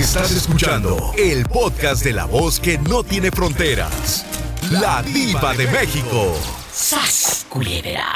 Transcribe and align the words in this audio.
Estás 0.00 0.34
escuchando 0.34 1.12
el 1.18 1.44
podcast 1.44 2.02
de 2.02 2.14
la 2.14 2.24
voz 2.24 2.58
que 2.58 2.78
no 2.78 3.04
tiene 3.04 3.30
fronteras. 3.30 4.24
La 4.72 5.02
diva 5.02 5.52
de 5.52 5.66
México. 5.66 6.34
¡Sas, 6.72 7.46
culebra! 7.50 8.06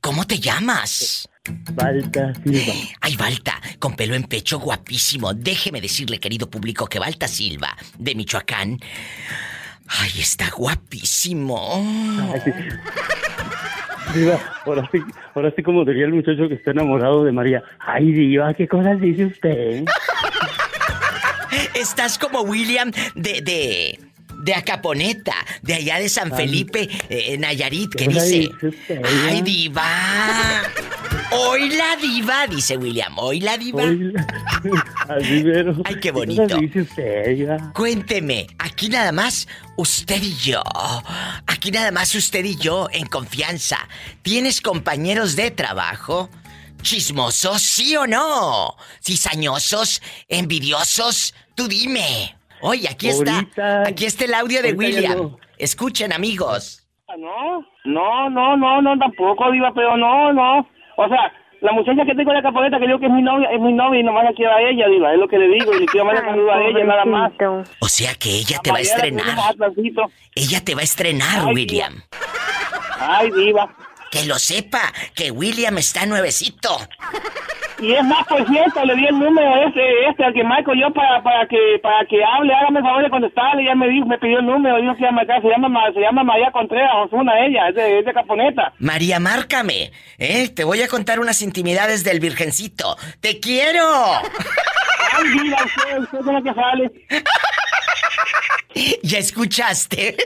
¿Cómo 0.00 0.24
te 0.26 0.38
llamas? 0.38 1.28
Balta 1.74 2.32
Silva. 2.42 2.72
Ay, 3.02 3.16
Balta, 3.16 3.60
con 3.78 3.96
pelo 3.96 4.14
en 4.14 4.24
pecho 4.24 4.58
guapísimo. 4.60 5.34
Déjeme 5.34 5.82
decirle, 5.82 6.18
querido 6.18 6.48
público, 6.48 6.86
que 6.86 6.98
Balta 6.98 7.28
Silva, 7.28 7.76
de 7.98 8.14
Michoacán. 8.14 8.78
Ay, 9.88 10.12
está 10.18 10.48
guapísimo. 10.56 11.84
Ay, 12.32 12.40
sí. 12.46 12.50
Diva, 14.14 14.40
ahora 14.64 14.88
sí, 14.90 15.02
ahora 15.34 15.52
sí 15.54 15.62
como 15.62 15.84
diría 15.84 16.06
el 16.06 16.14
muchacho 16.14 16.48
que 16.48 16.54
está 16.54 16.70
enamorado 16.70 17.24
de 17.24 17.32
María. 17.32 17.62
Ay, 17.78 18.10
Diva, 18.10 18.54
¿qué 18.54 18.66
cosas 18.66 18.98
dice 19.02 19.26
usted? 19.26 19.84
Estás 21.74 22.18
como 22.18 22.42
William 22.42 22.92
de, 23.14 23.40
de, 23.42 23.98
de 24.42 24.54
Acaponeta, 24.54 25.34
de 25.62 25.74
allá 25.74 25.98
de 25.98 26.08
San 26.08 26.34
Felipe, 26.34 26.88
eh, 27.08 27.36
Nayarit, 27.38 27.90
que 27.92 28.06
¿Qué 28.06 28.14
cosa 28.14 28.24
dice... 28.24 28.50
Ay, 29.04 29.42
Diva? 29.42 30.62
Hoy 31.30 31.68
la 31.70 31.96
diva, 31.96 32.46
dice 32.46 32.76
William. 32.76 33.18
Hoy 33.18 33.40
la 33.40 33.58
diva. 33.58 33.82
Pero. 35.12 35.76
Ay, 35.84 36.00
qué 36.00 36.10
bonito. 36.10 36.58
Cuénteme, 37.74 38.46
aquí 38.58 38.88
nada 38.88 39.12
más 39.12 39.46
usted 39.76 40.22
y 40.22 40.34
yo. 40.36 40.62
Aquí 41.46 41.70
nada 41.70 41.90
más 41.90 42.14
usted 42.14 42.44
y 42.44 42.56
yo 42.56 42.88
en 42.92 43.06
confianza. 43.06 43.78
¿Tienes 44.22 44.60
compañeros 44.60 45.36
de 45.36 45.50
trabajo? 45.50 46.30
¿Chismosos, 46.82 47.60
sí 47.62 47.96
o 47.96 48.06
no? 48.06 48.74
¿Cizañosos? 49.02 50.00
¿Envidiosos? 50.28 51.34
Tú 51.54 51.68
dime. 51.68 52.36
Oye, 52.60 52.88
aquí 52.88 53.08
está. 53.08 53.46
Aquí 53.86 54.04
está 54.04 54.24
el 54.24 54.34
audio 54.34 54.62
de 54.62 54.72
William. 54.72 55.16
no. 55.16 55.38
Escuchen, 55.58 56.12
amigos. 56.12 56.86
No, 57.18 57.64
no, 57.84 58.30
no, 58.30 58.56
no, 58.56 58.82
no, 58.82 58.98
tampoco, 58.98 59.50
Diva, 59.50 59.72
pero 59.74 59.96
no, 59.96 60.32
no. 60.32 60.60
O 60.96 61.08
sea, 61.08 61.32
la 61.60 61.72
muchacha 61.72 62.04
que 62.04 62.14
tengo 62.14 62.30
en 62.30 62.36
la 62.36 62.42
caponeta 62.42 62.78
que 62.78 62.86
digo 62.86 63.00
que 63.00 63.06
es 63.06 63.12
mi 63.12 63.22
novia, 63.22 63.48
es 63.50 63.60
mi 63.60 63.72
novia 63.72 64.00
y 64.00 64.04
nomás 64.04 64.24
la 64.24 64.32
quiero 64.32 64.52
a 64.52 64.60
ella, 64.60 64.86
Diva, 64.88 65.12
es 65.12 65.18
lo 65.18 65.26
que 65.26 65.38
le 65.38 65.48
digo, 65.48 65.74
y 65.74 65.80
le 65.80 65.86
quiero 65.86 66.06
mandar 66.06 66.24
saludos 66.26 66.52
a 66.54 66.62
ella, 66.62 66.84
nada 66.84 67.04
más. 67.04 67.32
O 67.80 67.88
sea 67.88 68.14
que 68.14 68.30
ella 68.30 68.58
te 68.62 68.70
va 68.70 68.78
a 68.78 68.82
estrenar. 68.82 69.26
Ella 70.34 70.64
te 70.64 70.74
va 70.74 70.80
a 70.82 70.84
estrenar, 70.84 71.46
Ay, 71.48 71.54
William. 71.54 72.02
Ay, 73.00 73.30
Diva. 73.32 73.74
Que 74.10 74.24
lo 74.24 74.38
sepa, 74.38 74.80
que 75.14 75.30
William 75.30 75.76
está 75.78 76.06
nuevecito. 76.06 76.70
Y 77.80 77.92
es 77.92 78.02
más, 78.04 78.26
por 78.26 78.44
cierto, 78.48 78.84
le 78.84 78.96
di 78.96 79.06
el 79.06 79.18
número 79.18 79.66
este, 79.68 80.08
este, 80.08 80.24
al 80.24 80.32
que 80.34 80.42
marco 80.42 80.72
yo 80.74 80.92
para, 80.92 81.22
para 81.22 81.46
que, 81.46 81.78
para 81.82 82.04
que 82.06 82.16
hable, 82.24 82.52
hágame 82.54 82.80
el 82.80 82.84
favor 82.84 83.02
de 83.04 83.10
contestarle, 83.10 83.64
ya 83.66 83.74
me 83.76 83.86
dijo, 83.88 84.06
me 84.06 84.18
pidió 84.18 84.40
el 84.40 84.46
número, 84.46 84.80
dijo 84.80 84.94
que 84.94 85.00
iba 85.02 85.10
a 85.10 85.12
marcar, 85.12 85.40
se 85.42 85.48
llama, 85.48 85.68
Ma- 85.68 85.92
se 85.94 86.00
llama 86.00 86.24
María 86.24 86.50
Contreras, 86.50 86.90
Osuna, 87.06 87.38
ella, 87.46 87.68
es 87.68 87.74
de, 87.76 87.98
es 88.00 88.04
de 88.04 88.12
Caponeta. 88.14 88.72
María, 88.78 89.20
márcame. 89.20 89.92
¿eh? 90.18 90.48
Te 90.48 90.64
voy 90.64 90.82
a 90.82 90.88
contar 90.88 91.20
unas 91.20 91.40
intimidades 91.42 92.02
del 92.02 92.18
Virgencito. 92.18 92.96
¡Te 93.20 93.38
quiero! 93.38 93.84
Ay, 95.12 95.28
Diva, 95.42 95.58
usted, 95.64 95.98
usted 95.98 96.18
es 96.18 96.26
la 96.26 96.42
que 96.42 96.54
sale. 96.54 96.90
¿Ya 99.02 99.18
escuchaste? 99.18 100.16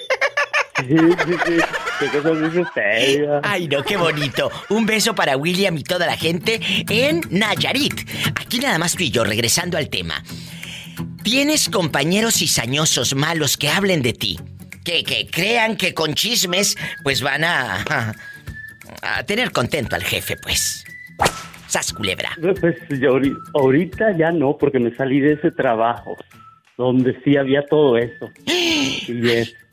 Sí, 0.77 0.97
sí, 0.97 1.35
sí. 1.47 1.57
¿Qué 1.99 2.09
cosas 2.09 2.43
dice 2.43 2.61
usted, 2.61 3.19
Diva? 3.19 3.41
Ay, 3.43 3.69
no, 3.69 3.83
qué 3.83 3.97
bonito. 3.97 4.51
Un 4.71 4.87
beso 4.87 5.15
para 5.15 5.37
William 5.37 5.77
y 5.77 5.83
toda 5.83 6.07
la 6.07 6.17
gente 6.17 6.61
en 6.89 7.21
Nayarit. 7.31 8.09
Aquí 8.41 8.59
nada 8.59 8.79
más 8.79 8.97
tú 8.97 9.03
y 9.03 9.11
yo, 9.11 9.25
regresando 9.25 9.77
al 9.77 9.89
tema. 9.91 10.23
¿Tienes 11.23 11.69
compañeros 11.69 12.35
cizañosos 12.35 13.15
malos 13.15 13.57
que 13.57 13.69
hablen 13.69 14.03
de 14.03 14.13
ti? 14.13 14.39
Que, 14.85 15.05
que 15.05 15.29
crean 15.29 15.77
que 15.77 15.95
con 15.95 16.15
chismes, 16.15 16.77
pues 17.05 17.23
van 17.23 17.45
a, 17.45 18.15
a, 19.03 19.23
tener 19.23 19.53
contento 19.53 19.95
al 19.95 20.03
jefe, 20.03 20.37
pues. 20.37 20.85
Sas 21.69 21.93
culebra. 21.93 22.31
Pues 22.61 22.77
yo 23.01 23.19
ahorita 23.55 24.17
ya 24.17 24.33
no, 24.33 24.59
porque 24.59 24.81
me 24.81 24.95
salí 24.97 25.21
de 25.21 25.35
ese 25.35 25.53
trabajo 25.53 26.17
donde 26.77 27.19
sí 27.23 27.37
había 27.37 27.65
todo 27.67 27.97
eso. 27.97 28.31
Y 28.47 29.15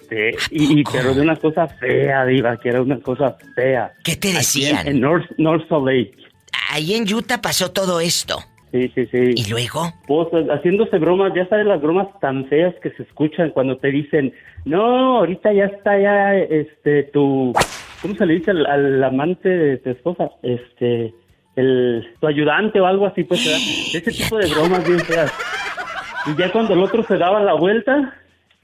este, 0.10 0.56
y, 0.56 0.80
y- 0.80 0.84
pero 0.92 1.14
de 1.14 1.22
una 1.22 1.36
cosa 1.36 1.68
fea, 1.68 2.26
Diva, 2.26 2.58
que 2.58 2.70
era 2.70 2.82
una 2.82 3.00
cosa 3.00 3.38
fea. 3.56 3.94
¿Qué 4.04 4.16
te 4.16 4.30
Aquí 4.30 4.36
en- 4.36 4.36
decían? 4.38 4.88
En, 4.88 5.00
North, 5.02 5.30
North 5.38 5.68
Salt 5.70 5.86
Lake. 5.86 6.12
Ahí 6.72 6.94
en 6.96 7.12
Utah 7.14 7.42
pasó 7.42 7.72
todo 7.72 8.00
esto. 8.00 8.38
Sí, 8.72 8.92
sí, 8.94 9.08
sí. 9.08 9.34
¿Y 9.36 9.50
luego? 9.50 9.92
Pues 10.08 10.28
haciéndose 10.50 11.00
bromas, 11.00 11.34
ya 11.36 11.48
sabes 11.48 11.66
las 11.66 11.82
bromas 11.82 12.08
tan 12.22 12.46
feas 12.50 12.74
que 12.84 12.92
se 12.92 13.02
escuchan 13.04 13.50
cuando 13.50 13.78
te 13.78 13.90
dicen, 13.90 14.32
no, 14.66 15.18
ahorita 15.20 15.52
ya 15.54 15.66
está 15.66 16.00
ya, 16.00 16.36
este, 16.36 17.04
tu, 17.06 17.52
¿cómo 18.02 18.14
se 18.16 18.26
le 18.28 18.36
dice 18.36 18.52
al, 18.52 18.66
al 18.68 19.04
amante 19.04 19.50
de 19.50 19.78
tu 19.78 19.90
esposa? 19.90 20.30
Este, 20.44 21.12
el, 21.56 22.08
tu 22.20 22.28
ayudante 22.28 22.80
o 22.80 22.86
algo 22.86 23.08
así, 23.08 23.24
pues, 23.24 23.44
¿verdad? 23.44 23.60
ese 23.96 24.12
tipo 24.12 24.38
de 24.38 24.48
bromas 24.50 24.88
bien 24.88 25.00
feas. 25.00 25.34
Y 26.28 26.40
ya 26.40 26.52
cuando 26.52 26.74
el 26.76 26.84
otro 26.84 27.04
se 27.04 27.18
daba 27.18 27.40
la 27.42 27.54
vuelta, 27.56 28.14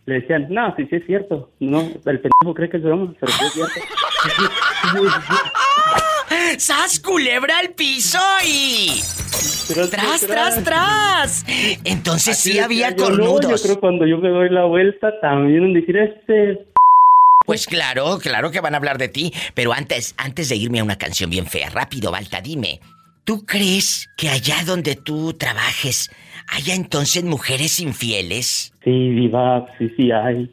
le 0.06 0.16
decían, 0.16 0.48
no, 0.50 0.76
sí, 0.76 0.86
sí 0.90 0.98
es 0.98 1.06
cierto, 1.06 1.50
no, 1.60 1.82
el 1.82 2.20
pendejo 2.20 2.54
cree 2.54 2.70
que 2.70 2.78
es 2.78 2.84
broma, 2.84 3.14
pero 3.20 3.32
sí 3.32 3.46
es 3.46 3.54
cierto. 3.54 3.74
¡Sas 6.58 7.00
culebra 7.00 7.60
al 7.60 7.70
piso 7.70 8.20
y... 8.46 9.02
Tras, 9.68 9.90
¡Tras, 9.90 10.22
tras, 10.28 10.64
tras! 10.64 11.46
Entonces 11.84 12.38
sí 12.38 12.60
había 12.60 12.92
yo, 12.92 12.98
no, 12.98 13.04
cornudos. 13.06 13.62
yo 13.62 13.68
creo 13.68 13.80
cuando 13.80 14.06
yo 14.06 14.20
me 14.20 14.30
doy 14.30 14.50
la 14.50 14.66
vuelta 14.66 15.20
también 15.22 15.74
decir 15.74 15.98
este 15.98 16.68
Pues 17.46 17.66
claro, 17.66 18.20
claro 18.20 18.52
que 18.52 18.62
van 18.62 18.76
a 18.76 18.78
hablar 18.78 19.00
de 19.00 19.10
ti. 19.10 19.34
Pero 19.56 19.74
antes, 19.74 20.14
antes 20.18 20.50
de 20.50 20.56
irme 20.56 20.82
a 20.82 20.84
una 20.84 20.98
canción 20.98 21.32
bien 21.32 21.48
fea, 21.48 21.70
rápido, 21.72 22.12
Balta, 22.12 22.42
dime. 22.42 22.80
¿Tú 23.26 23.44
crees 23.44 24.08
que 24.18 24.30
allá 24.30 24.58
donde 24.68 24.96
tú 24.96 25.34
trabajes 25.34 26.12
haya 26.48 26.76
entonces 26.76 27.24
mujeres 27.24 27.80
infieles? 27.80 28.72
Sí, 28.84 28.92
diva, 28.92 29.66
sí, 29.80 29.92
sí 29.98 30.12
hay. 30.12 30.48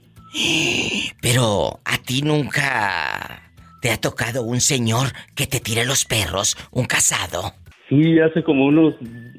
Pero 1.20 1.80
a 1.84 1.98
ti 1.98 2.22
nunca 2.22 3.42
te 3.82 3.90
ha 3.90 3.98
tocado 3.98 4.42
un 4.42 4.60
señor 4.60 5.08
que 5.36 5.46
te 5.46 5.60
tire 5.60 5.84
los 5.84 6.06
perros, 6.06 6.56
un 6.72 6.86
casado. 6.86 7.52
Sí, 7.90 8.18
hace 8.20 8.42
como 8.42 8.64
unos 8.64 8.94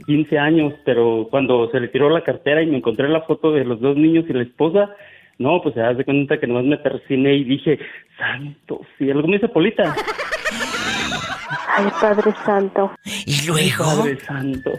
15 0.05 0.37
años, 0.37 0.73
pero 0.85 1.27
cuando 1.31 1.71
se 1.71 1.79
le 1.79 1.87
tiró 1.87 2.11
la 2.11 2.23
cartera 2.23 2.61
y 2.61 2.67
me 2.67 2.77
encontré 2.77 3.09
la 3.09 3.21
foto 3.21 3.51
de 3.51 3.65
los 3.65 3.81
dos 3.81 3.97
niños 3.97 4.25
y 4.29 4.33
la 4.33 4.43
esposa, 4.43 4.91
no, 5.39 5.59
pues 5.63 5.73
se 5.73 5.81
hace 5.81 6.05
cuenta 6.05 6.39
que 6.39 6.45
nomás 6.45 6.65
me 6.65 6.77
persiné 6.77 7.33
y 7.33 7.45
dije, 7.45 7.79
santo 8.15 8.81
cielo, 8.99 9.25
me 9.27 9.37
dice 9.37 9.47
Polita. 9.47 9.95
Ay, 11.67 11.87
Padre 11.99 12.33
Santo. 12.45 12.91
Y 13.25 13.45
luego, 13.45 13.83
Padre 13.85 14.19
santo. 14.25 14.71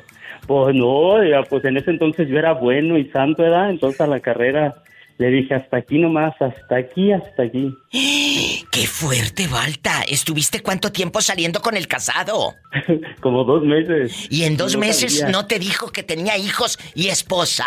Pues 0.47 0.75
no, 0.75 1.21
diga, 1.21 1.43
pues 1.45 1.65
en 1.65 1.77
ese 1.79 1.91
entonces 1.91 2.29
yo 2.29 2.39
era 2.39 2.53
bueno 2.53 2.99
y 2.99 3.09
santo, 3.11 3.43
¿verdad? 3.43 3.71
Entonces 3.71 4.01
a 4.03 4.07
la 4.07 4.21
carrera 4.21 4.75
le 5.17 5.29
dije, 5.29 5.55
hasta 5.55 5.77
aquí 5.79 5.99
nomás, 5.99 6.35
hasta 6.41 6.77
aquí, 6.77 7.13
hasta 7.13 7.45
aquí. 7.45 7.73
qué 8.71 8.87
fuerte, 8.87 9.47
Balta. 9.47 10.03
¿Estuviste 10.03 10.61
cuánto 10.61 10.93
tiempo 10.93 11.21
saliendo 11.21 11.61
con 11.61 11.77
el 11.77 11.87
casado? 11.87 12.55
como 13.21 13.45
dos 13.45 13.63
meses. 13.63 14.27
Y 14.31 14.45
en 14.45 14.57
dos 14.57 14.75
No 14.75 14.81
meses 14.81 15.19
sabía. 15.21 15.33
no 15.33 15.47
te 15.47 15.59
dijo 15.59 15.91
que 15.93 16.03
tenía 16.03 16.37
hijos 16.37 16.79
y 16.95 17.09
esposa. 17.09 17.65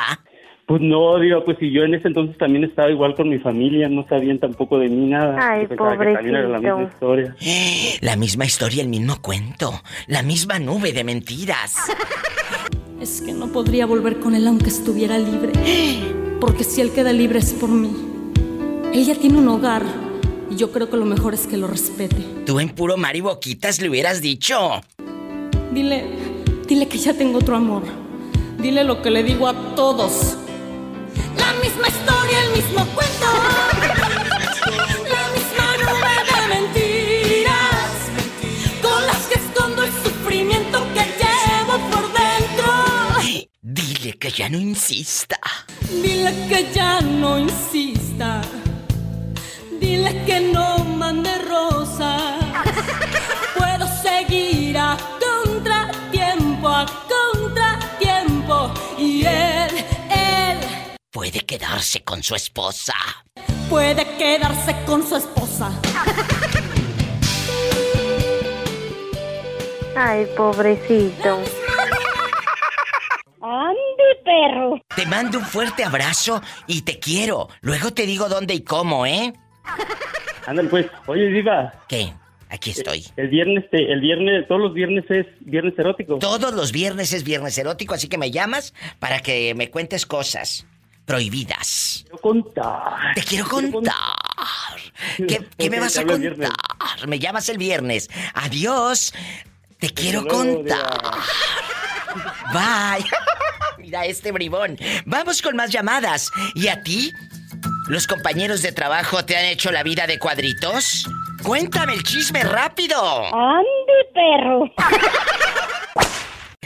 Pues 0.67 0.81
no, 0.81 1.17
digo, 1.17 1.45
pues 1.45 1.57
si 1.59 1.72
yo 1.72 1.83
en 1.83 1.94
ese 1.94 2.09
entonces 2.09 2.38
también 2.38 2.66
estaba 2.66 2.89
igual 2.91 3.16
con 3.16 3.29
mi 3.29 3.39
familia, 3.39 3.88
no 3.88 4.05
sabían 4.09 4.38
tampoco 4.38 4.78
de 4.78 4.89
mí 4.89 5.07
nada. 5.07 5.38
Ay, 5.39 5.66
también 5.66 6.35
era 6.35 6.50
la 6.50 6.59
misma 6.59 6.73
pobrecito. 6.73 6.94
historia. 6.94 7.35
La 8.01 8.16
misma 8.17 8.45
historia, 8.45 8.83
el 8.83 8.89
mismo 8.89 9.22
cuento. 9.22 9.72
La 10.07 10.23
misma 10.23 10.59
nube 10.59 10.91
de 10.91 11.03
mentiras. 11.05 11.75
Es 13.01 13.22
que 13.22 13.31
no 13.31 13.47
podría 13.47 13.85
volver 13.85 14.19
con 14.19 14.35
él 14.35 14.46
aunque 14.47 14.67
estuviera 14.67 15.17
libre. 15.17 15.53
Porque 16.41 16.66
si 16.66 16.81
él 16.81 16.91
queda 16.91 17.14
libre 17.14 17.40
es 17.40 17.53
por 17.53 17.69
mí. 17.69 17.91
Él 18.93 19.05
ya 19.05 19.16
tiene 19.16 19.37
un 19.37 19.47
hogar 19.47 19.84
y 20.49 20.58
yo 20.58 20.73
creo 20.73 20.90
que 20.90 20.97
lo 20.97 21.05
mejor 21.05 21.34
es 21.34 21.47
que 21.47 21.55
lo 21.55 21.67
respete. 21.67 22.17
Tú 22.46 22.59
en 22.59 22.69
puro 22.69 22.97
mar 22.97 23.16
y 23.16 23.22
boquitas 23.22 23.79
le 23.81 23.90
hubieras 23.90 24.22
dicho. 24.22 24.81
Dile, 25.72 26.03
dile 26.67 26.90
que 26.90 26.97
ya 26.97 27.14
tengo 27.14 27.37
otro 27.37 27.55
amor. 27.55 27.84
Dile 28.58 28.84
lo 28.84 29.02
que 29.02 29.11
le 29.11 29.23
digo 29.23 29.47
a 29.47 29.75
todos. 29.75 30.37
La 31.37 31.53
misma 31.64 31.87
historia, 31.87 32.43
el 32.43 32.52
mismo 32.52 32.85
cuento. 32.96 33.29
La 35.14 35.23
misma 35.35 35.67
nube 35.84 36.16
de 36.29 36.40
mentiras. 36.55 37.91
Con 38.81 39.05
las 39.05 39.22
que 39.28 39.35
escondo 39.35 39.84
el 39.84 39.91
sufrimiento 39.91 40.85
que 40.93 41.05
llevo 41.22 41.78
por 41.90 42.05
dentro. 42.14 42.73
Dile 43.61 44.14
que 44.14 44.31
ya 44.31 44.49
no 44.49 44.58
insista. 44.59 45.40
Dile 45.91 46.34
que 46.49 46.72
ya 46.73 47.02
no 47.02 47.37
insista. 47.37 48.41
Dile 49.79 50.23
que 50.25 50.40
no 50.40 50.79
mande 50.84 51.37
rosas. 51.40 52.41
Puedo 53.58 53.87
seguir 54.02 54.78
a 54.78 54.97
puede 61.17 61.40
quedarse 61.40 62.03
con 62.03 62.22
su 62.22 62.35
esposa. 62.35 62.93
Puede 63.72 64.05
quedarse 64.19 64.75
con 64.85 65.02
su 65.02 65.16
esposa. 65.16 65.72
Ay, 69.96 70.28
pobrecito. 70.37 71.40
¡Ande, 73.41 74.08
perro! 74.23 74.79
Te 74.96 75.08
mando 75.08 75.40
un 75.40 75.46
fuerte 75.46 75.84
abrazo 75.84 76.40
y 76.67 76.84
te 76.84 76.99
quiero. 76.99 77.49
Luego 77.61 77.91
te 77.91 78.05
digo 78.05 78.29
dónde 78.29 78.53
y 78.53 78.61
cómo, 78.61 79.08
¿eh? 79.08 79.34
Ándale, 80.46 80.69
pues. 80.69 80.85
Oye, 81.08 81.29
Diva. 81.29 81.73
¿Qué? 81.90 82.14
Aquí 82.49 82.69
estoy. 82.69 83.03
El 83.16 83.29
viernes, 83.29 83.67
te- 83.72 83.91
el 83.91 84.02
viernes, 84.02 84.47
todos 84.47 84.61
los 84.61 84.73
viernes 84.75 85.03
es 85.09 85.25
viernes 85.40 85.73
erótico. 85.79 86.19
Todos 86.19 86.53
los 86.53 86.72
viernes 86.72 87.11
es 87.11 87.23
viernes 87.23 87.58
erótico, 87.58 87.96
así 87.96 88.08
que 88.08 88.19
me 88.19 88.29
llamas 88.29 88.75
para 88.99 89.19
que 89.22 89.55
me 89.55 89.72
cuentes 89.72 90.05
cosas 90.05 90.67
prohibidas. 91.07 92.03
Quiero 92.03 92.17
contar. 92.19 93.13
Te 93.15 93.23
quiero 93.23 93.47
contar. 93.47 93.95
¿Qué, 95.15 95.47
qué 95.57 95.69
me 95.69 95.79
vas 95.79 95.93
te 95.93 96.01
a 96.01 96.05
contar? 96.05 97.07
Me 97.07 97.17
llamas 97.17 97.49
el 97.49 97.57
viernes. 97.57 98.09
Adiós. 98.33 99.13
Te 99.79 99.89
quiero 99.89 100.27
contar. 100.27 100.99
Bye. 102.53 103.05
Mira 103.77 104.05
este 104.05 104.31
bribón. 104.33 104.77
Vamos 105.05 105.41
con 105.41 105.55
más 105.55 105.71
llamadas. 105.71 106.29
¿Y 106.55 106.67
a 106.67 106.83
ti? 106.83 107.13
¿Los 107.87 108.05
compañeros 108.05 108.61
de 108.61 108.73
trabajo 108.73 109.23
te 109.23 109.37
han 109.37 109.45
hecho 109.45 109.71
la 109.71 109.83
vida 109.83 110.07
de 110.07 110.19
cuadritos? 110.19 111.07
Cuéntame 111.41 111.93
el 111.93 112.03
chisme 112.03 112.43
rápido. 112.43 112.99
¡Ande, 113.33 114.09
perro! 114.13 114.65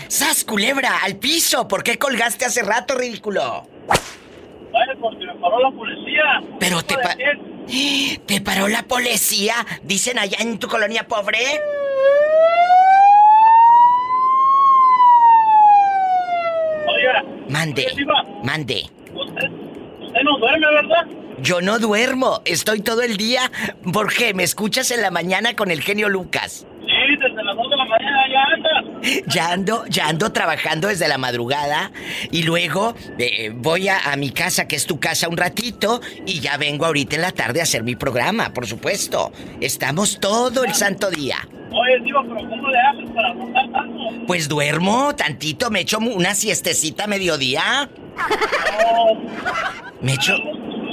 ¡Sas, 0.07 0.43
culebra! 0.43 0.97
¡Al 1.03 1.17
piso! 1.17 1.67
¿Por 1.67 1.83
qué 1.83 1.99
colgaste 1.99 2.45
hace 2.45 2.63
rato, 2.63 2.95
ridículo? 2.95 3.67
Vaya, 4.71 4.93
porque 4.99 5.25
me 5.25 5.35
paró 5.35 5.59
la 5.59 5.71
policía. 5.71 6.23
Pero 6.59 6.81
te, 6.83 6.95
pa- 6.95 7.15
¿Te 8.25 8.41
paró 8.41 8.67
la 8.67 8.83
policía? 8.83 9.55
Dicen 9.83 10.17
allá 10.19 10.37
en 10.39 10.57
tu 10.59 10.67
colonia 10.67 11.07
pobre. 11.07 11.39
Oiga, 16.87 17.23
Mande. 17.49 17.87
Mande. 18.43 18.85
usted, 19.13 19.49
usted 20.01 20.21
no 20.23 20.37
duerme, 20.39 20.67
¿verdad? 20.67 21.05
Yo 21.39 21.61
no 21.61 21.79
duermo. 21.79 22.41
Estoy 22.45 22.81
todo 22.81 23.01
el 23.01 23.17
día. 23.17 23.51
¿Por 23.93 24.13
qué? 24.13 24.33
¿Me 24.33 24.43
escuchas 24.43 24.91
en 24.91 25.01
la 25.01 25.11
mañana 25.11 25.55
con 25.55 25.71
el 25.71 25.81
genio 25.81 26.09
Lucas? 26.09 26.65
Desde 27.17 27.43
las 27.43 27.55
2 27.55 27.69
de 27.69 27.77
la 27.77 27.85
mañana 27.85 28.21
ya 28.31 28.43
andas. 28.55 28.85
Ya 29.27 29.51
ando, 29.51 29.85
ya 29.87 30.07
ando 30.07 30.31
trabajando 30.31 30.87
desde 30.87 31.07
la 31.07 31.17
madrugada 31.17 31.91
y 32.31 32.43
luego 32.43 32.93
eh, 33.17 33.51
voy 33.53 33.87
a, 33.87 34.11
a 34.11 34.15
mi 34.15 34.31
casa, 34.31 34.67
que 34.67 34.75
es 34.75 34.85
tu 34.85 34.99
casa, 34.99 35.27
un 35.27 35.37
ratito 35.37 36.01
y 36.25 36.39
ya 36.39 36.57
vengo 36.57 36.85
ahorita 36.85 37.15
en 37.15 37.21
la 37.23 37.31
tarde 37.31 37.59
a 37.59 37.63
hacer 37.63 37.83
mi 37.83 37.95
programa, 37.95 38.53
por 38.53 38.67
supuesto. 38.67 39.31
Estamos 39.59 40.19
todo 40.19 40.63
el 40.63 40.73
santo 40.73 41.09
día. 41.09 41.37
Oye, 41.71 41.99
Diva, 42.03 42.21
pero 42.23 42.49
¿cómo 42.49 42.67
le 42.69 42.77
haces 42.77 43.09
para 43.11 43.29
aguantar 43.29 43.71
tanto? 43.71 43.99
Pues 44.27 44.49
duermo 44.49 45.15
tantito, 45.15 45.71
me 45.71 45.79
echo 45.81 45.99
una 45.99 46.35
siestecita 46.35 47.05
a 47.05 47.07
mediodía. 47.07 47.89
Me 50.01 50.13
echo... 50.13 50.33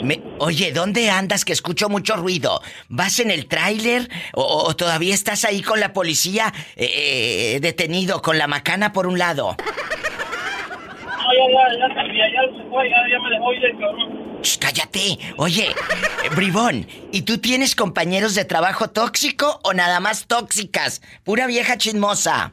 me- 0.03 0.21
Oye, 0.39 0.73
¿dónde 0.73 1.11
andas 1.11 1.45
que 1.45 1.53
escucho 1.53 1.89
mucho 1.89 2.17
ruido? 2.17 2.61
¿Vas 2.89 3.19
en 3.21 3.31
el 3.31 3.47
tráiler 3.47 4.09
o, 4.35 4.43
o 4.43 4.77
todavía 4.77 5.15
estás 5.15 5.45
ahí 5.45 5.63
con 5.63 5.81
la 5.81 5.93
policía 5.93 6.53
eh, 6.77 7.55
eh, 7.57 7.61
detenido 7.61 8.23
con 8.23 8.39
la 8.39 8.47
macana 8.47 8.93
por 8.93 9.07
un 9.07 9.19
lado? 9.19 9.57
No, 9.59 11.35
ya, 11.35 11.89
ya, 11.89 11.89
ya 12.07 12.27
ya 12.33 12.57
se 12.57 12.69
fue, 12.71 12.89
ya, 12.89 12.97
ya 13.11 13.19
me 13.23 13.31
dejó 13.31 13.53
ir 13.53 13.65
el 13.65 13.73
cabrón. 13.79 14.29
Cállate. 14.61 15.19
Oye, 15.37 15.67
eh, 15.69 16.29
Bribón, 16.35 16.87
¿y 17.13 17.23
tú 17.23 17.39
tienes 17.39 17.75
compañeros 17.75 18.35
de 18.35 18.45
trabajo 18.45 18.89
tóxico 18.89 19.61
o 19.65 19.75
nada 19.75 20.01
más 20.01 20.27
tóxicas? 20.27 21.03
Pura 21.25 21.47
vieja 21.47 21.77
chismosa. 21.77 22.53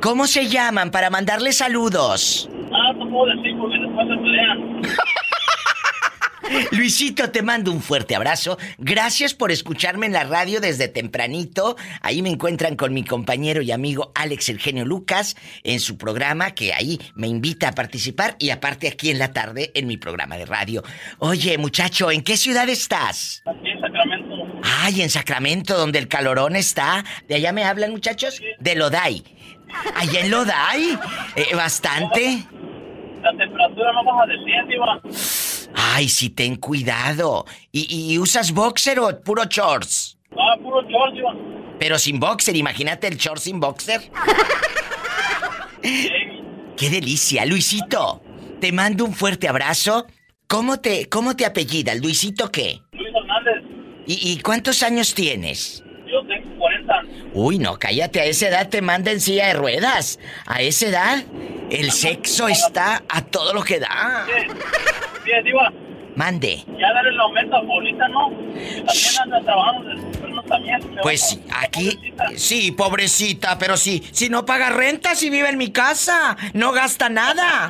¿Cómo 0.00 0.26
se 0.26 0.48
llaman 0.48 0.90
para 0.90 1.10
mandarle 1.10 1.52
saludos? 1.52 2.48
Ah, 2.72 2.92
no 2.94 3.08
puedo 3.10 3.34
decir 3.34 3.56
porque 3.58 3.78
después 3.78 4.06
se 4.08 4.16
pelean. 4.16 4.82
Luisito, 6.72 7.30
te 7.30 7.42
mando 7.42 7.72
un 7.72 7.82
fuerte 7.82 8.14
abrazo. 8.14 8.58
Gracias 8.78 9.34
por 9.34 9.50
escucharme 9.50 10.06
en 10.06 10.12
la 10.12 10.24
radio 10.24 10.60
desde 10.60 10.88
tempranito. 10.88 11.76
Ahí 12.02 12.22
me 12.22 12.30
encuentran 12.30 12.76
con 12.76 12.94
mi 12.94 13.04
compañero 13.04 13.62
y 13.62 13.72
amigo 13.72 14.12
Alex 14.14 14.50
Eugenio 14.50 14.84
Lucas 14.84 15.36
en 15.64 15.80
su 15.80 15.96
programa 15.98 16.52
que 16.52 16.72
ahí 16.72 17.00
me 17.14 17.26
invita 17.26 17.68
a 17.68 17.72
participar 17.72 18.36
y 18.38 18.50
aparte 18.50 18.88
aquí 18.88 19.10
en 19.10 19.18
la 19.18 19.32
tarde 19.32 19.72
en 19.74 19.86
mi 19.86 19.96
programa 19.96 20.36
de 20.36 20.46
radio. 20.46 20.82
Oye, 21.18 21.58
muchacho, 21.58 22.10
¿en 22.10 22.22
qué 22.22 22.36
ciudad 22.36 22.68
estás? 22.68 23.42
Aquí 23.46 23.70
en 23.70 23.80
Sacramento. 23.80 24.36
Ay, 24.62 25.02
en 25.02 25.10
Sacramento, 25.10 25.76
donde 25.76 25.98
el 25.98 26.08
calorón 26.08 26.56
está. 26.56 27.04
¿De 27.28 27.36
allá 27.36 27.52
me 27.52 27.64
hablan, 27.64 27.90
muchachos? 27.90 28.40
De 28.60 28.74
Lodai. 28.74 29.22
Allá 29.94 30.20
en 30.20 30.30
Lodai, 30.30 30.98
eh, 31.36 31.54
bastante. 31.54 32.44
La 33.22 33.30
temperatura 33.36 33.92
no 33.92 34.04
baja 34.04 34.26
de 34.26 34.44
100, 34.44 34.68
Diva. 34.68 35.00
Ay, 35.74 36.08
sí, 36.08 36.30
ten 36.30 36.56
cuidado. 36.56 37.44
¿Y, 37.72 38.12
y 38.14 38.18
usas 38.18 38.52
boxer 38.52 39.00
o 39.00 39.20
puro 39.22 39.44
shorts? 39.44 40.18
Ah, 40.32 40.56
puro 40.62 40.82
short, 40.82 41.14
Diva. 41.14 41.34
Pero 41.78 41.98
sin 41.98 42.18
boxer, 42.20 42.56
imagínate 42.56 43.06
el 43.08 43.16
short 43.16 43.38
sin 43.40 43.60
boxer. 43.60 44.00
¡Qué 45.82 46.90
delicia! 46.90 47.44
Luisito, 47.46 48.22
te 48.60 48.72
mando 48.72 49.04
un 49.04 49.14
fuerte 49.14 49.48
abrazo. 49.48 50.06
¿Cómo 50.48 50.78
te, 50.78 51.08
cómo 51.08 51.34
te 51.36 51.44
apellidas? 51.44 52.00
¿Luisito 52.00 52.50
qué? 52.52 52.80
Luis 52.92 53.12
Hernández, 53.14 53.64
¿Y, 54.06 54.32
y 54.32 54.40
cuántos 54.40 54.82
años 54.82 55.12
tienes? 55.14 55.82
yo 56.06 56.24
tengo 56.26 56.56
40 56.58 56.68
años. 56.68 56.75
Uy, 57.32 57.58
no, 57.58 57.78
cállate, 57.78 58.20
a 58.20 58.24
esa 58.24 58.48
edad 58.48 58.68
te 58.68 58.82
manda 58.82 59.10
en 59.10 59.20
silla 59.20 59.48
de 59.48 59.54
ruedas. 59.54 60.18
A 60.46 60.62
esa 60.62 60.86
edad, 60.86 61.24
el 61.70 61.90
sexo 61.92 62.48
está 62.48 63.02
a 63.08 63.22
todo 63.22 63.52
lo 63.52 63.62
que 63.62 63.80
da. 63.80 64.26
Diva, 65.44 65.72
Mande. 66.14 66.64
ya 66.78 66.92
darle 66.94 67.10
el 67.10 67.20
aumento 67.20 67.56
a 67.56 67.60
Paulita, 67.66 68.08
¿no? 68.08 68.30
También 68.30 69.22
anda 69.22 69.40
trabajando 69.42 69.88
de 69.90 70.18
turno 70.18 70.42
también. 70.44 70.80
Pues 71.02 71.20
sí, 71.28 71.42
aquí, 71.54 71.98
sí, 72.36 72.72
pobrecita, 72.72 73.58
pero 73.58 73.76
sí, 73.76 74.02
si 74.12 74.30
no 74.30 74.46
paga 74.46 74.70
renta, 74.70 75.14
si 75.14 75.28
vive 75.28 75.50
en 75.50 75.58
mi 75.58 75.72
casa, 75.72 76.36
no 76.54 76.72
gasta 76.72 77.10
nada. 77.10 77.68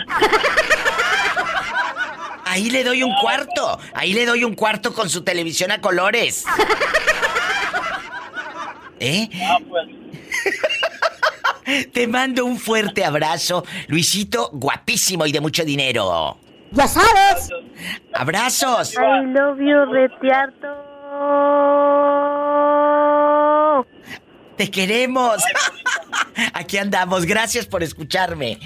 Ahí 2.44 2.70
le 2.70 2.84
doy 2.84 3.02
un 3.02 3.12
cuarto, 3.20 3.80
ahí 3.94 4.12
le 4.12 4.24
doy 4.24 4.44
un 4.44 4.54
cuarto 4.54 4.94
con 4.94 5.10
su 5.10 5.24
televisión 5.24 5.72
a 5.72 5.80
colores. 5.80 6.44
¿Eh? 9.00 9.28
Ah, 9.42 9.58
pues. 9.68 9.88
Te 11.92 12.06
mando 12.06 12.44
un 12.44 12.58
fuerte 12.58 13.04
abrazo, 13.04 13.64
Luisito, 13.88 14.50
guapísimo 14.52 15.26
y 15.26 15.32
de 15.32 15.40
mucho 15.40 15.64
dinero. 15.64 16.38
¡Ya 16.70 16.86
sabes! 16.86 17.48
¡Abrazos! 18.12 18.94
I 18.94 19.24
love 19.26 19.58
you, 19.58 19.84
Retiarto. 19.92 20.68
¡Te 24.56 24.70
queremos! 24.70 25.42
Aquí 26.54 26.78
andamos, 26.78 27.26
gracias 27.26 27.66
por 27.66 27.82
escucharme. 27.82 28.58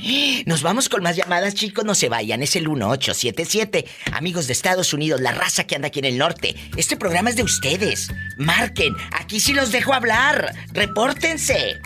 Nos 0.47 0.63
vamos 0.63 0.89
con 0.89 1.03
más 1.03 1.17
llamadas, 1.17 1.55
chicos, 1.55 1.85
no 1.85 1.95
se 1.95 2.09
vayan, 2.09 2.43
es 2.43 2.55
el 2.57 2.69
1877. 2.69 3.85
Amigos 4.13 4.47
de 4.47 4.53
Estados 4.53 4.93
Unidos, 4.93 5.21
la 5.21 5.33
raza 5.33 5.65
que 5.65 5.75
anda 5.75 5.89
aquí 5.89 5.99
en 5.99 6.05
el 6.05 6.19
norte. 6.19 6.55
Este 6.77 6.97
programa 6.97 7.31
es 7.31 7.37
de 7.37 7.43
ustedes. 7.43 8.09
Marquen, 8.37 8.95
aquí 9.13 9.41
sí 9.41 9.53
los 9.53 9.73
dejo 9.73 9.93
hablar. 9.93 10.55
Repórtense. 10.73 11.81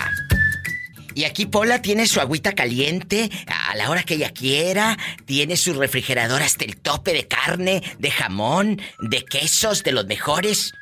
Y 1.15 1.25
aquí 1.25 1.47
Pola 1.47 1.81
tiene 1.81 2.07
su 2.07 2.21
agüita 2.21 2.53
caliente 2.53 3.31
a 3.47 3.75
la 3.75 3.89
hora 3.91 4.03
que 4.03 4.13
ella 4.15 4.31
quiera. 4.31 4.99
Tiene 5.25 5.57
su 5.57 5.73
refrigerador 5.73 6.43
hasta 6.43 6.67
el 6.67 6.77
tope 6.77 7.15
de 7.15 7.27
carne, 7.27 7.83
de 7.99 8.11
jamón, 8.11 8.83
de 9.01 9.25
quesos, 9.25 9.83
de 9.83 9.93
los 9.93 10.05
mejores. 10.07 10.75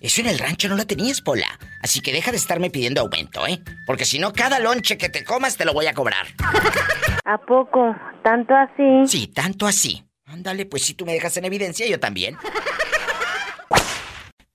Eso 0.00 0.20
en 0.20 0.28
el 0.28 0.38
rancho 0.38 0.68
no 0.68 0.76
lo 0.76 0.86
tenías, 0.86 1.20
Pola. 1.20 1.58
Así 1.82 2.00
que 2.00 2.12
deja 2.12 2.30
de 2.30 2.36
estarme 2.36 2.70
pidiendo 2.70 3.00
aumento, 3.00 3.46
¿eh? 3.46 3.60
Porque 3.86 4.04
si 4.04 4.18
no, 4.18 4.32
cada 4.32 4.58
lonche 4.58 4.96
que 4.96 5.08
te 5.08 5.24
comas 5.24 5.56
te 5.56 5.64
lo 5.64 5.72
voy 5.72 5.86
a 5.86 5.94
cobrar. 5.94 6.26
¿A 7.24 7.38
poco? 7.38 7.94
¿Tanto 8.22 8.54
así? 8.54 9.06
Sí, 9.06 9.26
tanto 9.26 9.66
así. 9.66 10.04
Ándale, 10.26 10.66
pues 10.66 10.84
si 10.84 10.94
tú 10.94 11.04
me 11.06 11.12
dejas 11.12 11.36
en 11.36 11.46
evidencia, 11.46 11.86
yo 11.86 11.98
también. 11.98 12.36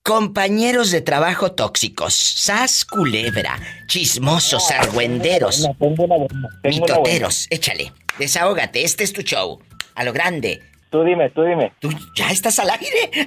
Compañeros 0.02 0.90
de 0.90 1.00
trabajo 1.00 1.52
tóxicos, 1.52 2.14
sas 2.14 2.84
culebra, 2.84 3.58
chismosos, 3.86 4.70
argüenderos, 4.70 5.60
una 5.78 6.16
buena. 6.16 6.26
mitoteros. 6.62 7.46
Échale, 7.48 7.90
desahógate, 8.18 8.84
este 8.84 9.02
es 9.02 9.14
tu 9.14 9.22
show. 9.22 9.62
A 9.94 10.04
lo 10.04 10.12
grande. 10.12 10.62
Tú 10.90 11.02
dime, 11.04 11.30
tú 11.30 11.42
dime. 11.42 11.72
¿Tú 11.80 11.88
ya 12.14 12.30
estás 12.30 12.58
al 12.58 12.70
aire? 12.70 13.26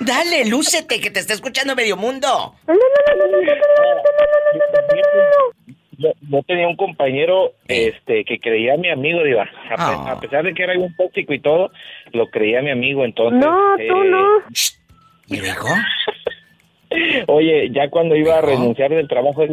Dale, 0.00 0.44
lúcete, 0.46 1.00
que 1.00 1.10
te 1.10 1.20
está 1.20 1.34
escuchando 1.34 1.74
medio 1.76 1.96
mundo. 1.96 2.54
Yo, 5.98 6.10
yo 6.20 6.42
tenía 6.42 6.66
un 6.66 6.76
compañero 6.76 7.52
este 7.68 8.24
que 8.24 8.38
creía 8.40 8.76
mi 8.76 8.90
amigo, 8.90 9.22
Diva. 9.22 9.42
A, 9.70 9.76
pe- 9.76 9.82
Ah. 9.82 10.12
a 10.12 10.20
pesar 10.20 10.42
de 10.44 10.52
que 10.54 10.62
era 10.64 10.76
un 10.78 10.94
tóxico 10.96 11.32
y 11.32 11.40
todo, 11.40 11.70
lo 12.12 12.28
creía 12.30 12.60
mi 12.62 12.70
amigo. 12.70 13.04
Entonces. 13.04 13.40
No, 13.40 13.76
tú 13.76 13.82
eh, 13.82 14.10
no. 14.10 14.26
¿Y 15.28 15.36
luego? 15.40 15.68
Oye, 17.28 17.70
ya 17.70 17.88
cuando 17.90 18.16
iba 18.16 18.38
a 18.38 18.42
renunciar 18.42 18.90
del 18.90 19.08
trabajo, 19.08 19.44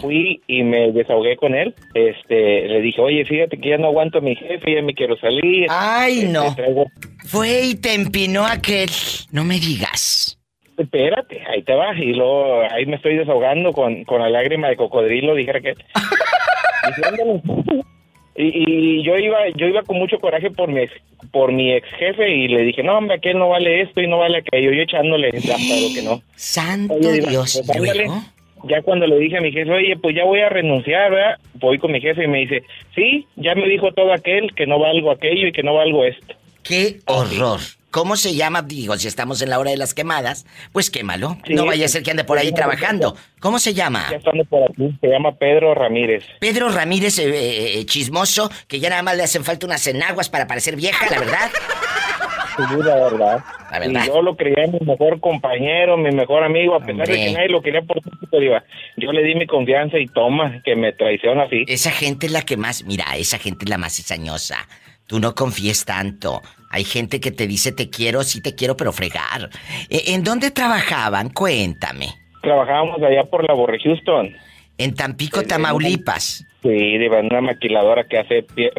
fui 0.00 0.40
y 0.46 0.62
me 0.62 0.92
desahogué 0.92 1.36
con 1.36 1.54
él. 1.54 1.74
Este, 1.94 2.68
le 2.68 2.80
dije, 2.80 3.00
oye, 3.00 3.24
fíjate 3.24 3.58
que 3.58 3.70
ya 3.70 3.78
no 3.78 3.88
aguanto 3.88 4.18
a 4.18 4.20
mi 4.20 4.36
jefe, 4.36 4.74
ya 4.74 4.82
me 4.82 4.94
quiero 4.94 5.16
salir. 5.18 5.66
Ay, 5.68 6.20
Este, 6.20 6.32
no. 6.32 6.54
traigo- 6.54 6.86
Fue 7.26 7.62
y 7.66 7.74
te 7.74 7.94
empinó 7.94 8.46
aquel. 8.46 8.88
No 9.32 9.44
me 9.44 9.58
digas. 9.58 10.38
Espérate, 10.76 11.42
ahí 11.52 11.62
te 11.62 11.74
va. 11.74 11.94
Y 11.96 12.12
luego 12.14 12.62
ahí 12.70 12.86
me 12.86 12.96
estoy 12.96 13.16
desahogando 13.16 13.72
con, 13.72 14.04
con 14.04 14.20
la 14.20 14.30
lágrima 14.30 14.68
de 14.68 14.76
cocodrilo, 14.76 15.34
dijera 15.34 15.60
que. 15.60 15.74
Y, 18.40 18.52
y 18.54 19.02
yo 19.02 19.16
iba 19.16 19.36
yo 19.56 19.66
iba 19.66 19.82
con 19.82 19.98
mucho 19.98 20.20
coraje 20.20 20.48
por 20.52 20.68
mi 20.68 20.82
ex, 20.82 20.92
por 21.32 21.50
mi 21.50 21.72
ex 21.72 21.88
jefe 21.98 22.30
y 22.30 22.46
le 22.46 22.62
dije, 22.62 22.84
no, 22.84 22.96
hombre, 22.96 23.16
aquel 23.16 23.36
no 23.36 23.48
vale 23.48 23.80
esto 23.82 24.00
y 24.00 24.06
no 24.06 24.18
vale 24.18 24.38
aquello. 24.38 24.72
Yo 24.72 24.82
echándole 24.82 25.30
hasta 25.30 25.56
lo 25.56 25.94
que 25.94 26.02
no. 26.04 26.22
Santo 26.36 26.94
Oye, 26.94 27.20
Dios. 27.20 27.60
pues. 27.66 28.08
Ya 28.64 28.82
cuando 28.82 29.06
le 29.06 29.18
dije 29.18 29.38
a 29.38 29.40
mi 29.40 29.52
jefe, 29.52 29.70
oye, 29.70 29.96
pues 29.96 30.14
ya 30.16 30.24
voy 30.24 30.40
a 30.40 30.48
renunciar, 30.48 31.10
¿verdad? 31.10 31.38
Voy 31.54 31.78
con 31.78 31.92
mi 31.92 32.00
jefe 32.00 32.24
y 32.24 32.28
me 32.28 32.38
dice, 32.38 32.62
sí, 32.94 33.26
ya 33.36 33.54
me 33.54 33.68
dijo 33.68 33.92
todo 33.92 34.12
aquel 34.12 34.54
que 34.54 34.66
no 34.66 34.78
valgo 34.78 35.10
aquello 35.10 35.48
y 35.48 35.52
que 35.52 35.62
no 35.62 35.74
valgo 35.74 36.04
esto. 36.04 36.34
¡Qué 36.62 36.98
horror! 37.06 37.60
¿Cómo 37.90 38.16
se 38.16 38.34
llama? 38.34 38.62
Digo, 38.62 38.96
si 38.96 39.08
estamos 39.08 39.40
en 39.40 39.48
la 39.48 39.58
hora 39.58 39.70
de 39.70 39.78
las 39.78 39.94
quemadas, 39.94 40.46
pues 40.72 40.90
quémalo. 40.90 41.38
Sí, 41.46 41.54
no 41.54 41.64
vaya 41.64 41.86
a 41.86 41.88
ser 41.88 42.02
que 42.02 42.10
ande 42.10 42.24
por 42.24 42.36
ahí 42.36 42.52
trabajando. 42.52 43.16
¿Cómo 43.40 43.58
se 43.58 43.72
llama? 43.72 44.08
Ya 44.10 44.18
estando 44.18 44.44
por 44.44 44.62
aquí, 44.62 44.94
se 45.00 45.08
llama 45.08 45.36
Pedro 45.36 45.74
Ramírez. 45.74 46.24
Pedro 46.38 46.68
Ramírez, 46.68 47.18
eh, 47.18 47.78
eh, 47.80 47.86
chismoso, 47.86 48.50
que 48.66 48.78
ya 48.78 48.90
nada 48.90 49.02
más 49.02 49.16
le 49.16 49.22
hacen 49.22 49.42
falta 49.42 49.64
unas 49.64 49.86
enaguas 49.86 50.28
para 50.28 50.46
parecer 50.46 50.76
vieja, 50.76 51.06
la 51.10 51.18
verdad. 51.18 51.50
Sí, 52.58 52.76
la 52.84 52.94
verdad. 52.96 53.44
La 53.70 53.78
verdad. 53.78 54.02
Y 54.04 54.06
yo 54.08 54.20
lo 54.20 54.36
creía 54.36 54.66
mi 54.66 54.80
mejor 54.84 55.20
compañero, 55.20 55.96
mi 55.96 56.10
mejor 56.10 56.42
amigo, 56.42 56.74
a 56.74 56.80
pesar 56.80 57.02
Hombre. 57.02 57.16
de 57.16 57.24
que 57.26 57.32
nadie 57.32 57.48
lo 57.48 57.62
quería 57.62 57.82
por 57.82 58.00
diva. 58.38 58.64
Yo 58.96 59.12
le 59.12 59.22
di 59.22 59.34
mi 59.34 59.46
confianza 59.46 59.98
y 59.98 60.06
toma, 60.06 60.60
que 60.64 60.74
me 60.74 60.92
traiciona 60.92 61.44
así. 61.44 61.64
Esa 61.68 61.90
gente 61.90 62.26
es 62.26 62.32
la 62.32 62.42
que 62.42 62.56
más, 62.56 62.84
mira, 62.84 63.04
esa 63.16 63.38
gente 63.38 63.64
es 63.64 63.70
la 63.70 63.78
más 63.78 63.94
cizañosa. 63.94 64.66
Tú 65.06 65.20
no 65.20 65.34
confíes 65.34 65.84
tanto. 65.84 66.42
Hay 66.70 66.84
gente 66.84 67.20
que 67.20 67.30
te 67.30 67.46
dice 67.46 67.72
te 67.72 67.88
quiero, 67.90 68.22
sí 68.22 68.40
te 68.42 68.54
quiero, 68.54 68.76
pero 68.76 68.92
fregar. 68.92 69.48
Eh, 69.88 70.02
¿En 70.08 70.22
dónde 70.24 70.50
trabajaban? 70.50 71.30
Cuéntame. 71.30 72.08
Trabajábamos 72.42 73.02
allá 73.02 73.24
por 73.24 73.46
la 73.48 73.54
Borre 73.54 73.78
Houston. 73.82 74.34
En 74.76 74.94
Tampico, 74.94 75.42
Tamaulipas. 75.42 76.44
Sí, 76.62 76.68
en 76.68 77.26
una 77.26 77.40
maquiladora 77.40 78.04
que 78.04 78.18
hace 78.18 78.44
pie- 78.46 78.70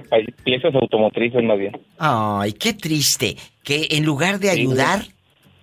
piezas 0.44 0.74
automotrices 0.76 1.44
más 1.44 1.58
bien. 1.58 1.78
Ay, 1.98 2.54
qué 2.54 2.74
triste 2.74 3.36
que 3.64 3.88
en 3.92 4.06
lugar 4.06 4.40
de 4.40 4.50
ayudar, 4.50 5.02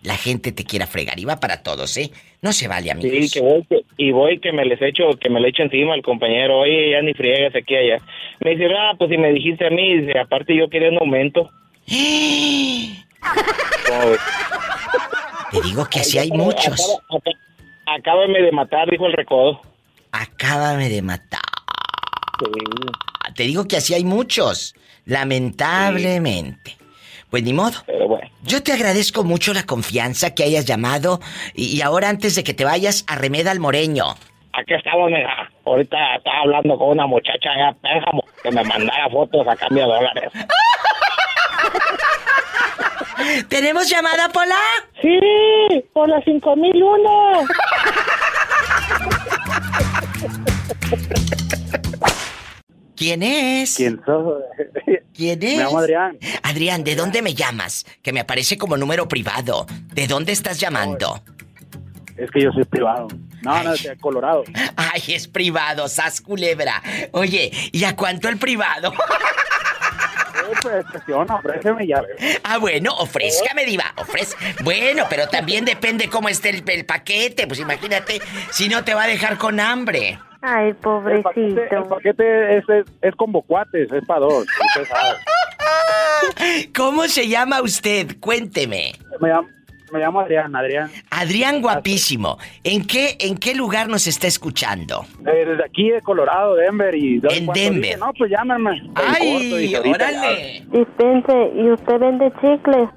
la 0.02 0.16
gente 0.16 0.52
te 0.52 0.64
quiera 0.64 0.86
fregar. 0.86 1.18
Y 1.18 1.24
va 1.24 1.40
para 1.40 1.62
todos, 1.62 1.96
¿eh? 1.96 2.10
No 2.42 2.52
se 2.52 2.68
vale, 2.68 2.90
amigos. 2.90 3.10
Sí, 3.12 3.30
que 3.30 3.40
voy, 3.40 3.64
que- 3.68 3.82
y 3.96 4.10
voy 4.12 4.38
que 4.38 4.52
me 4.52 4.64
les 4.64 4.80
echo, 4.82 5.04
que 5.20 5.30
me 5.30 5.40
le 5.40 5.48
echo 5.48 5.62
encima 5.62 5.94
al 5.94 6.02
compañero, 6.02 6.58
oye, 6.60 6.90
ya 6.90 7.00
ni 7.02 7.14
friegas 7.14 7.54
aquí 7.56 7.74
allá. 7.74 7.98
Me 8.44 8.50
dice, 8.50 8.66
ah, 8.78 8.92
pues 8.98 9.10
si 9.10 9.16
me 9.16 9.32
dijiste 9.32 9.66
a 9.66 9.70
mí, 9.70 9.98
dice, 10.02 10.18
aparte 10.18 10.54
yo 10.56 10.68
quería 10.68 10.90
un 10.90 10.98
aumento. 10.98 11.50
Te 15.50 15.60
digo 15.62 15.86
que 15.86 16.00
así 16.00 16.18
hay 16.18 16.30
muchos. 16.30 17.00
Acábame 17.86 18.42
de 18.42 18.52
matar, 18.52 18.90
dijo 18.90 19.06
el 19.06 19.12
recodo. 19.12 19.60
Acábame 20.12 20.88
de 20.88 21.02
matar. 21.02 21.40
Sí, 22.40 22.50
Te 23.34 23.44
digo 23.44 23.68
que 23.68 23.76
así 23.76 23.94
hay 23.94 24.04
muchos. 24.04 24.74
Lamentablemente. 25.04 26.76
Pues 27.30 27.44
ni 27.44 27.52
modo. 27.52 27.78
pero 27.86 28.08
bueno. 28.08 28.28
Yo 28.42 28.62
te 28.62 28.72
agradezco 28.72 29.24
mucho 29.24 29.52
la 29.52 29.64
confianza 29.64 30.34
que 30.34 30.44
hayas 30.44 30.64
llamado. 30.66 31.20
Y, 31.54 31.80
ahora, 31.80 32.08
antes 32.08 32.34
de 32.34 32.44
que 32.44 32.54
te 32.54 32.64
vayas, 32.64 33.04
arremeda 33.08 33.50
al 33.50 33.60
moreño. 33.60 34.14
Aquí 34.52 34.74
estamos, 34.74 35.10
mira. 35.10 35.50
Ahorita 35.64 36.16
estaba 36.16 36.40
hablando 36.40 36.78
con 36.78 36.90
una 36.90 37.06
muchacha 37.06 37.50
allá 37.50 37.76
Pénjamo 37.82 38.24
que 38.42 38.50
me 38.50 38.64
mandara 38.64 39.08
fotos 39.10 39.46
a 39.46 39.56
cambio 39.56 39.86
de 39.86 39.92
dólares. 39.92 40.32
¿Tenemos 43.48 43.88
llamada, 43.88 44.28
Pola? 44.28 44.56
Sí, 45.00 45.18
por 45.92 46.08
la 46.08 46.22
5001. 46.22 47.46
¿Quién 52.96 53.22
es? 53.22 53.76
¿Quién 53.76 54.00
sos? 54.06 54.42
¿Quién 55.14 55.42
es? 55.42 55.58
Me 55.58 55.64
llamo 55.64 55.78
Adrián. 55.78 56.18
Adrián, 56.42 56.82
¿de 56.82 56.96
dónde 56.96 57.20
me 57.20 57.34
llamas? 57.34 57.84
Que 58.02 58.12
me 58.12 58.20
aparece 58.20 58.56
como 58.56 58.78
número 58.78 59.06
privado. 59.06 59.66
¿De 59.92 60.06
dónde 60.06 60.32
estás 60.32 60.58
llamando? 60.58 61.22
Es 62.16 62.30
que 62.30 62.42
yo 62.42 62.50
soy 62.52 62.64
privado. 62.64 63.08
No, 63.42 63.62
no, 63.62 63.74
de 63.74 63.96
Colorado. 64.00 64.44
Ay, 64.76 65.02
es 65.08 65.28
privado, 65.28 65.88
sas 65.88 66.22
culebra. 66.22 66.82
Oye, 67.12 67.50
¿y 67.70 67.84
a 67.84 67.94
cuánto 67.94 68.28
el 68.28 68.38
privado? 68.38 68.92
Ofréceme 70.50 71.86
ya. 71.86 72.02
Ah, 72.44 72.58
bueno, 72.58 72.92
ofrézcame, 72.98 73.64
diva, 73.64 73.92
ofrez. 73.96 74.36
Bueno, 74.62 75.04
pero 75.08 75.26
también 75.28 75.64
depende 75.64 76.08
cómo 76.08 76.28
esté 76.28 76.50
el, 76.50 76.62
el 76.68 76.84
paquete. 76.86 77.46
Pues 77.46 77.60
imagínate, 77.60 78.20
si 78.50 78.68
no 78.68 78.84
te 78.84 78.94
va 78.94 79.04
a 79.04 79.08
dejar 79.08 79.38
con 79.38 79.58
hambre. 79.60 80.18
Ay, 80.42 80.68
El 80.68 80.76
paquete, 80.76 81.10
el 81.10 81.22
pobrecito. 81.22 81.88
paquete 81.88 82.58
es, 82.58 82.64
es, 82.68 82.84
es 83.02 83.14
con 83.16 83.32
bocuates, 83.32 83.90
es 83.90 84.06
para 84.06 84.20
dos. 84.20 84.44
usted 84.66 84.86
sabe. 84.88 85.18
¿Cómo 86.76 87.08
se 87.08 87.28
llama 87.28 87.62
usted? 87.62 88.16
Cuénteme. 88.20 88.92
Me 89.20 89.28
llamo, 89.28 89.48
me 89.92 90.00
llamo 90.00 90.20
Adrián, 90.20 90.54
Adrián. 90.56 90.90
Adrián 91.10 91.62
guapísimo. 91.62 92.38
¿En 92.64 92.86
qué, 92.86 93.16
en 93.20 93.36
qué 93.38 93.54
lugar 93.54 93.88
nos 93.88 94.06
está 94.06 94.26
escuchando? 94.26 95.06
Eh, 95.26 95.44
desde 95.46 95.64
aquí 95.64 95.90
de 95.90 96.00
Colorado, 96.02 96.54
Denver. 96.54 96.94
y 96.94 97.20
En 97.30 97.46
Denver. 97.46 97.98
no, 97.98 98.12
pues 98.14 98.30
llámame. 98.30 98.80
Corto, 98.94 99.02
¡Ay, 99.20 99.48
dije, 99.56 99.76
ahorita 99.76 99.96
órale! 99.96 100.64
Dispense, 100.72 101.52
¿y 101.56 101.70
usted 101.70 101.98
vende 101.98 102.32
chicles? 102.40 102.88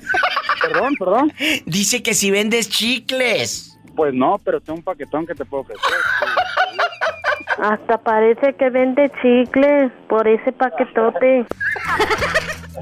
Perdón, 0.62 0.94
perdón. 0.98 1.32
Dice 1.66 2.02
que 2.02 2.14
si 2.14 2.30
vendes 2.30 2.68
chicles. 2.70 3.78
Pues 3.94 4.12
no, 4.14 4.38
pero 4.44 4.60
tengo 4.60 4.78
un 4.78 4.84
paquetón 4.84 5.26
que 5.26 5.34
te 5.34 5.44
puedo 5.44 5.62
ofrecer. 5.62 5.82
Hasta 7.58 7.98
parece 7.98 8.54
que 8.54 8.68
vende 8.70 9.10
chicles 9.22 9.90
por 10.08 10.26
ese 10.28 10.52
paquetote. 10.52 11.46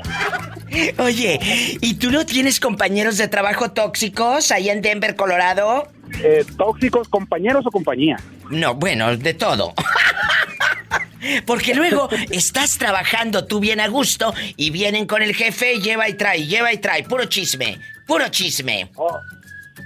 Oye, 0.99 1.39
¿y 1.81 1.95
tú 1.95 2.11
no 2.11 2.27
tienes 2.27 2.61
compañeros 2.61 3.19
de 3.19 3.29
trabajo 3.29 3.71
tóxicos 3.73 4.51
ahí 4.51 4.69
en 4.69 4.83
Denver, 4.83 5.15
Colorado? 5.17 5.89
Eh, 6.23 6.45
¿Tóxicos, 6.57 7.09
compañeros 7.09 7.67
o 7.67 7.71
compañía? 7.71 8.17
No, 8.51 8.75
bueno, 8.75 9.17
de 9.17 9.35
todo. 9.35 9.75
Porque 11.47 11.75
luego 11.75 12.09
estás 12.31 12.79
trabajando 12.79 13.47
tú 13.47 13.61
bien 13.61 13.81
a 13.81 13.89
gusto 13.89 14.35
y 14.57 14.71
vienen 14.71 15.07
con 15.07 15.23
el 15.23 15.35
jefe, 15.35 15.81
lleva 15.81 16.09
y 16.09 16.15
trae, 16.15 16.47
lleva 16.47 16.73
y 16.73 16.79
trae, 16.79 17.05
puro 17.05 17.25
chisme, 17.25 17.79
puro 18.07 18.29
chisme. 18.29 18.91
Oh, 18.97 19.19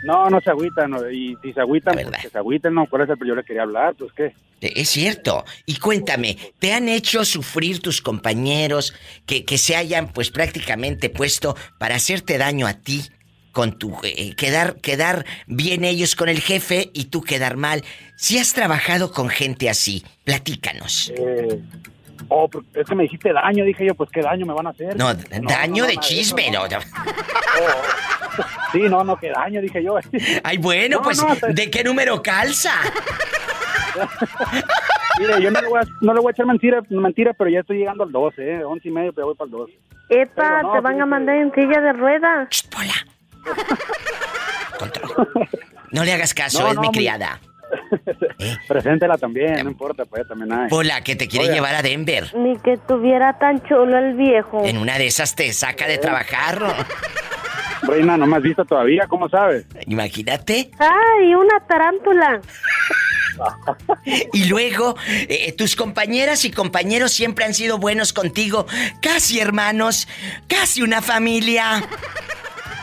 no, 0.04 0.28
no 0.30 0.40
se 0.40 0.50
agüitan. 0.50 0.90
no, 0.90 1.10
Y 1.10 1.36
si 1.42 1.52
se 1.52 1.60
agüitan, 1.60 1.94
pues 1.94 2.22
que 2.22 2.30
se 2.30 2.38
agüiten, 2.38 2.74
no. 2.74 2.86
¿Cuál 2.86 3.02
es 3.02 3.10
el 3.10 3.26
yo 3.26 3.34
le 3.34 3.44
quería 3.44 3.62
hablar? 3.62 3.94
Pues 3.94 4.12
qué. 4.12 4.34
Eh, 4.60 4.72
Es 4.76 4.88
cierto. 4.90 5.44
Y 5.66 5.76
cuéntame, 5.78 6.36
¿te 6.58 6.72
han 6.72 6.88
hecho 6.88 7.24
sufrir 7.24 7.80
tus 7.80 8.00
compañeros 8.02 8.94
que, 9.26 9.44
que 9.44 9.58
se 9.58 9.76
hayan 9.76 10.08
pues 10.12 10.30
prácticamente 10.30 11.10
puesto 11.10 11.56
para 11.78 11.96
hacerte 11.96 12.38
daño 12.38 12.66
a 12.66 12.74
ti? 12.74 13.02
Con 13.52 13.76
tu 13.78 13.96
eh, 14.04 14.34
quedar, 14.36 14.76
quedar 14.76 15.24
bien 15.46 15.82
ellos 15.84 16.14
con 16.14 16.28
el 16.28 16.40
jefe 16.40 16.90
y 16.92 17.06
tú 17.06 17.22
quedar 17.22 17.56
mal. 17.56 17.82
Si 18.14 18.38
has 18.38 18.52
trabajado 18.52 19.10
con 19.10 19.30
gente 19.30 19.68
así, 19.68 20.04
platícanos. 20.22 21.12
Eh, 21.16 21.58
oh, 22.28 22.48
es 22.74 22.86
que 22.86 22.94
me 22.94 23.04
dijiste 23.04 23.32
daño. 23.32 23.64
Dije 23.64 23.86
yo, 23.86 23.94
pues 23.96 24.10
qué 24.12 24.20
daño 24.20 24.46
me 24.46 24.52
van 24.52 24.68
a 24.68 24.70
hacer. 24.70 24.96
No, 24.96 25.12
No, 25.12 25.20
daño 25.48 25.84
no, 25.84 25.88
de 25.88 25.96
chisme, 25.96 26.50
no. 26.50 26.68
no. 26.68 26.78
Sí, 28.72 28.80
no, 28.80 29.02
no, 29.02 29.16
qué 29.18 29.30
daño, 29.30 29.60
dije 29.60 29.82
yo. 29.82 29.96
Ay, 30.44 30.58
bueno, 30.58 30.98
No, 30.98 31.02
pues, 31.02 31.20
¿de 31.48 31.70
qué 31.70 31.82
número 31.82 32.22
calza? 32.22 32.72
Mire, 35.18 35.42
yo 35.42 35.50
no 35.50 35.60
le 35.60 35.68
voy 35.68 35.80
a, 35.80 35.84
no 36.00 36.14
le 36.14 36.20
voy 36.20 36.30
a 36.30 36.32
echar 36.32 36.46
mentira, 36.46 36.82
mentira, 36.90 37.32
pero 37.32 37.50
ya 37.50 37.60
estoy 37.60 37.78
llegando 37.78 38.04
al 38.04 38.12
12, 38.12 38.54
¿eh? 38.56 38.64
11 38.64 38.88
y 38.88 38.90
medio, 38.90 39.12
pero 39.12 39.28
voy 39.28 39.36
para 39.36 39.46
el 39.46 39.52
12. 39.52 39.78
Epa, 40.10 40.62
no, 40.62 40.72
te 40.72 40.80
van 40.80 41.00
a 41.00 41.06
mandar 41.06 41.36
en 41.36 41.52
silla 41.52 41.80
de 41.80 41.92
ruedas. 41.92 42.48
Ch, 42.50 42.68
Pola. 42.68 42.94
Control. 44.78 45.48
No 45.90 46.04
le 46.04 46.12
hagas 46.12 46.34
caso, 46.34 46.60
No, 46.62 46.68
es 46.68 46.74
no, 46.76 46.80
mi 46.82 46.90
criada. 46.90 47.40
¿Eh? 48.38 48.56
Preséntela 48.68 49.16
también, 49.18 49.64
no 49.64 49.70
importa, 49.70 50.04
pues 50.04 50.26
también 50.26 50.52
hay. 50.52 50.68
Pola, 50.68 51.02
que 51.02 51.16
te 51.16 51.28
quiere 51.28 51.52
llevar 51.52 51.74
a 51.74 51.82
Denver. 51.82 52.34
Ni 52.36 52.56
que 52.58 52.76
tuviera 52.76 53.38
tan 53.38 53.62
chulo 53.62 53.98
el 53.98 54.14
viejo. 54.14 54.64
En 54.64 54.78
una 54.78 54.98
de 54.98 55.06
esas 55.06 55.34
te 55.34 55.52
saca 55.52 55.86
de 55.86 55.98
trabajar. 55.98 56.58
Reina, 57.82 58.16
no 58.16 58.26
me 58.26 58.36
has 58.36 58.42
visto 58.42 58.64
todavía, 58.64 59.06
¿cómo 59.06 59.28
sabes? 59.28 59.66
Imagínate. 59.86 60.70
¡Ay, 60.78 61.34
una 61.34 61.60
tarántula! 61.60 62.40
Y 64.32 64.48
luego, 64.48 64.96
eh, 65.06 65.52
tus 65.52 65.76
compañeras 65.76 66.44
y 66.44 66.50
compañeros 66.50 67.12
siempre 67.12 67.44
han 67.44 67.54
sido 67.54 67.78
buenos 67.78 68.12
contigo. 68.12 68.66
Casi 69.00 69.38
hermanos, 69.38 70.08
casi 70.48 70.82
una 70.82 71.02
familia. 71.02 71.84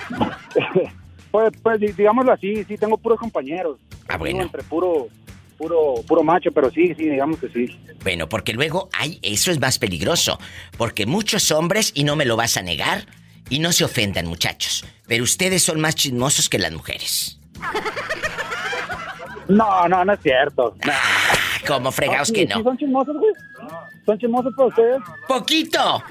Pues, 1.35 1.51
pues 1.61 1.79
di- 1.81 1.91
digámoslo 1.91 2.31
así, 2.31 2.63
sí, 2.63 2.77
tengo 2.77 2.97
puros 2.97 3.19
compañeros. 3.19 3.77
Ah, 4.07 4.15
bueno. 4.15 4.41
Entre 4.43 4.63
puro, 4.63 5.09
puro, 5.57 5.95
puro 6.07 6.23
macho, 6.23 6.49
pero 6.53 6.71
sí, 6.71 6.93
sí, 6.95 7.09
digamos 7.09 7.39
que 7.39 7.49
sí. 7.49 7.77
Bueno, 8.03 8.29
porque 8.29 8.53
luego 8.53 8.87
hay, 8.97 9.19
eso 9.21 9.51
es 9.51 9.59
más 9.59 9.77
peligroso. 9.77 10.39
Porque 10.77 11.05
muchos 11.05 11.51
hombres, 11.51 11.91
y 11.93 12.05
no 12.05 12.15
me 12.15 12.23
lo 12.23 12.37
vas 12.37 12.55
a 12.55 12.61
negar, 12.61 13.05
y 13.49 13.59
no 13.59 13.73
se 13.73 13.83
ofendan 13.83 14.27
muchachos, 14.27 14.85
pero 15.07 15.25
ustedes 15.25 15.61
son 15.61 15.81
más 15.81 15.95
chismosos 15.95 16.47
que 16.47 16.57
las 16.57 16.71
mujeres. 16.71 17.37
No, 19.49 19.87
no, 19.89 20.05
no 20.05 20.13
es 20.13 20.19
cierto. 20.21 20.73
No. 20.85 20.91
Ah, 20.93 21.35
como 21.67 21.91
fregados 21.91 22.29
Sí, 22.29 22.33
que 22.33 22.41
sí 22.47 22.53
no. 22.57 22.63
son 22.63 22.77
chismosos, 22.77 23.17
güey? 23.17 23.33
¿Son 24.05 24.17
chismosos 24.19 24.53
para 24.55 24.67
ustedes? 24.69 24.97
¡Poquito! 25.27 25.79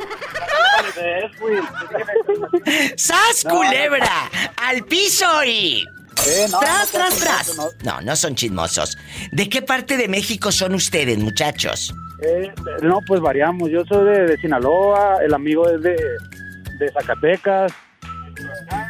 ¡Sas, 2.97 3.45
culebra! 3.49 4.31
¡Al 4.57 4.85
piso 4.85 5.27
y... 5.45 5.85
Eh, 6.27 6.47
no, 6.51 6.59
¡Tras, 6.61 6.93
no, 6.93 6.99
tras, 6.99 7.19
tras! 7.19 7.57
no, 7.57 7.69
No, 7.85 8.01
no 8.01 8.17
son 8.17 8.35
chismosos. 8.35 8.97
¿De 9.33 9.49
qué 9.49 9.63
parte 9.63 9.97
de 9.97 10.09
México 10.09 10.51
son 10.53 10.75
ustedes, 10.75 11.19
muchachos? 11.19 11.95
Eh, 12.23 12.53
no, 12.83 13.01
pues 13.07 13.21
variamos. 13.21 13.71
Yo 13.71 13.85
soy 13.85 14.05
de, 14.07 14.27
de 14.27 14.37
Sinaloa, 14.39 15.19
el 15.25 15.35
amigo 15.35 15.69
es 15.69 15.83
de, 15.83 15.97
de 16.79 16.93
Zacatecas, 16.93 17.73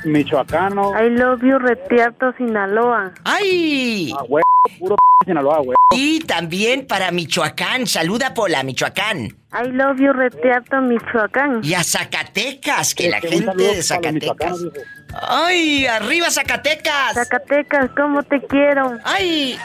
michoacano. 0.04 0.92
I 0.99 1.11
love 1.11 1.42
you, 1.42 1.58
Retierto, 1.58 2.32
Sinaloa. 2.37 3.12
¡Ay! 3.25 4.12
Ah, 4.16 4.25
güey, 4.28 4.44
puro 4.78 4.96
p 4.96 5.26
Sinaloa, 5.26 5.58
güey. 5.61 5.76
Y 5.92 6.20
también 6.20 6.87
para 6.87 7.11
Michoacán. 7.11 7.87
Saluda, 7.87 8.34
Pola, 8.34 8.62
Michoacán. 8.62 9.26
I 9.52 9.70
love 9.70 9.99
you, 10.00 10.12
Retierto, 10.12 10.80
Michoacán. 10.80 11.61
Y 11.62 11.75
a 11.75 11.84
Zacatecas, 11.84 12.94
que 12.94 13.08
la 13.08 13.18
Este, 13.18 13.37
un 13.37 13.42
gente 13.44 13.62
de 13.62 13.82
Zacatecas. 13.82 14.64
¡Ay! 15.23 15.87
¡Arriba 15.87 16.30
Zacatecas! 16.30 17.14
Zacatecas, 17.14 17.90
¿cómo 17.97 18.23
te 18.23 18.40
quiero? 18.47 18.99
¡Ay! 19.04 19.59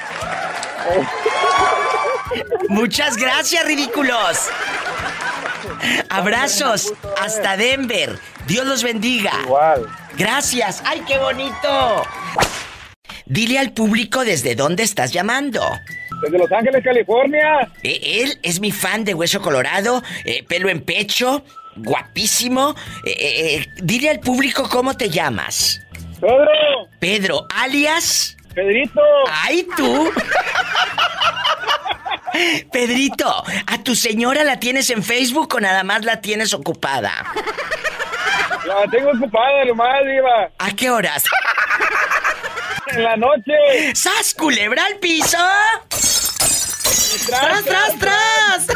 Muchas 2.69 3.17
gracias, 3.17 3.65
ridículos. 3.65 4.49
Abrazos 6.09 6.93
hasta 7.21 7.57
Denver. 7.57 8.17
Dios 8.47 8.65
los 8.65 8.83
bendiga. 8.83 9.31
Igual. 9.43 9.87
Gracias. 10.17 10.81
¡Ay, 10.85 11.03
qué 11.07 11.17
bonito! 11.17 12.03
Dile 13.25 13.59
al 13.59 13.73
público 13.73 14.25
desde 14.25 14.55
dónde 14.55 14.83
estás 14.83 15.11
llamando. 15.11 15.61
Desde 16.21 16.37
Los 16.37 16.51
Ángeles, 16.51 16.83
California. 16.83 17.69
Eh, 17.83 18.21
él 18.23 18.39
es 18.43 18.59
mi 18.59 18.71
fan 18.71 19.05
de 19.05 19.13
Hueso 19.13 19.41
Colorado, 19.41 20.03
eh, 20.25 20.43
pelo 20.43 20.69
en 20.69 20.81
pecho, 20.81 21.43
guapísimo. 21.75 22.75
Eh, 23.05 23.11
eh, 23.11 23.55
eh, 23.55 23.65
dile 23.77 24.09
al 24.09 24.19
público 24.19 24.67
cómo 24.69 24.95
te 24.95 25.09
llamas. 25.09 25.81
Pedro, 26.19 26.89
Pedro, 26.99 27.47
alias... 27.55 28.35
Pedrito. 28.53 29.01
¡Ay, 29.31 29.65
tú! 29.77 30.11
Pedrito, 32.71 33.43
¿a 33.67 33.83
tu 33.83 33.95
señora 33.95 34.43
la 34.43 34.59
tienes 34.59 34.89
en 34.89 35.03
Facebook 35.03 35.55
o 35.55 35.59
nada 35.59 35.83
más 35.83 36.03
la 36.03 36.21
tienes 36.21 36.53
ocupada? 36.53 37.11
La 38.65 38.89
tengo 38.91 39.11
ocupada, 39.11 39.65
nomás, 39.65 40.05
Diva. 40.05 40.49
¿A 40.57 40.71
qué 40.75 40.89
horas? 40.89 41.23
En 42.87 43.03
la 43.03 43.15
noche. 43.17 43.95
¡Sas, 43.95 44.33
culebra 44.33 44.85
al 44.85 44.97
piso! 44.97 45.37
¡Tras, 47.27 47.63
tras, 47.63 47.99
tras! 47.99 48.67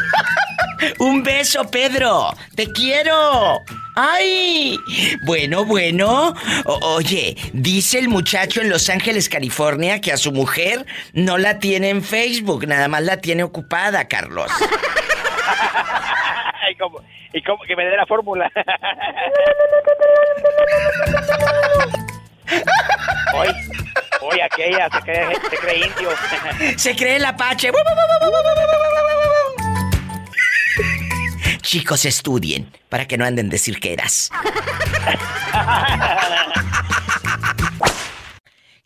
Un 0.99 1.23
beso, 1.23 1.69
Pedro. 1.69 2.33
Te 2.55 2.71
quiero. 2.71 3.61
¡Ay! 3.95 4.79
Bueno, 5.25 5.65
bueno. 5.65 6.33
O- 6.65 6.79
oye, 6.95 7.35
dice 7.53 7.99
el 7.99 8.09
muchacho 8.09 8.61
en 8.61 8.69
Los 8.69 8.89
Ángeles, 8.89 9.29
California, 9.29 10.01
que 10.01 10.11
a 10.11 10.17
su 10.17 10.31
mujer 10.31 10.85
no 11.13 11.37
la 11.37 11.59
tiene 11.59 11.89
en 11.89 12.03
Facebook, 12.03 12.65
nada 12.67 12.87
más 12.87 13.03
la 13.03 13.17
tiene 13.17 13.43
ocupada, 13.43 14.07
Carlos. 14.07 14.51
y, 16.71 16.75
como, 16.75 16.99
y 17.33 17.41
como 17.43 17.63
que 17.63 17.75
me 17.75 17.85
dé 17.85 17.95
la 17.97 18.05
fórmula. 18.07 18.51
hoy, 23.33 23.47
hoy 24.21 24.39
aquella 24.41 24.89
se 24.91 24.99
cree, 25.01 25.27
se 25.49 25.57
cree 25.57 25.77
indio. 25.87 26.09
Se 26.77 26.95
cree 26.95 27.15
el 27.17 27.25
apache. 27.25 27.71
Chicos, 31.63 32.05
estudien 32.05 32.71
para 32.89 33.07
que 33.07 33.17
no 33.17 33.25
anden 33.25 33.49
de 33.49 33.57
cirqueras. 33.57 34.29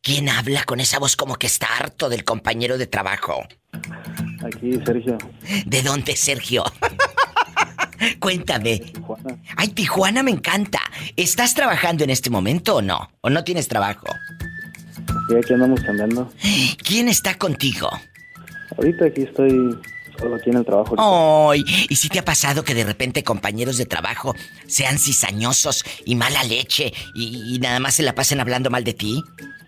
¿Quién 0.02 0.30
habla 0.30 0.64
con 0.64 0.80
esa 0.80 1.00
voz 1.00 1.16
como 1.16 1.36
que 1.36 1.48
está 1.48 1.68
harto 1.78 2.08
del 2.08 2.24
compañero 2.24 2.78
de 2.78 2.88
trabajo? 2.88 3.46
Aquí, 4.46 4.80
Sergio. 4.86 5.18
¿De 5.66 5.82
dónde, 5.82 6.16
Sergio? 6.16 6.64
Cuéntame. 8.20 8.94
Ay, 9.58 9.70
Tijuana 9.70 10.22
me 10.24 10.32
encanta. 10.32 10.80
¿Estás 11.16 11.56
trabajando 11.56 12.04
en 12.04 12.12
este 12.12 12.30
momento 12.30 12.76
o 12.76 12.82
no? 12.82 13.10
¿O 13.22 13.30
no 13.30 13.44
tienes 13.44 13.68
trabajo? 13.68 14.08
Sí, 15.28 15.36
aquí 15.36 15.54
andamos 15.54 15.82
cambiando. 15.82 16.32
¿Quién 16.84 17.10
está 17.10 17.38
contigo? 17.38 17.90
Ahorita 18.78 19.06
aquí 19.06 19.24
estoy 19.24 19.76
solo 20.18 20.36
aquí 20.36 20.50
en 20.50 20.58
el 20.58 20.66
trabajo. 20.66 21.50
Ay, 21.52 21.64
¿y 21.90 21.96
si 21.96 22.10
te 22.10 22.20
ha 22.20 22.26
pasado 22.26 22.64
que 22.64 22.74
de 22.74 22.84
repente 22.84 23.24
compañeros 23.24 23.78
de 23.78 23.86
trabajo 23.86 24.34
sean 24.68 24.98
cizañosos 24.98 25.84
y 26.06 26.16
mala 26.16 26.44
leche 26.44 26.94
y, 27.16 27.56
y 27.56 27.60
nada 27.60 27.80
más 27.80 27.96
se 27.96 28.04
la 28.04 28.16
pasen 28.16 28.40
hablando 28.40 28.70
mal 28.70 28.84
de 28.84 28.94
ti? 28.94 29.24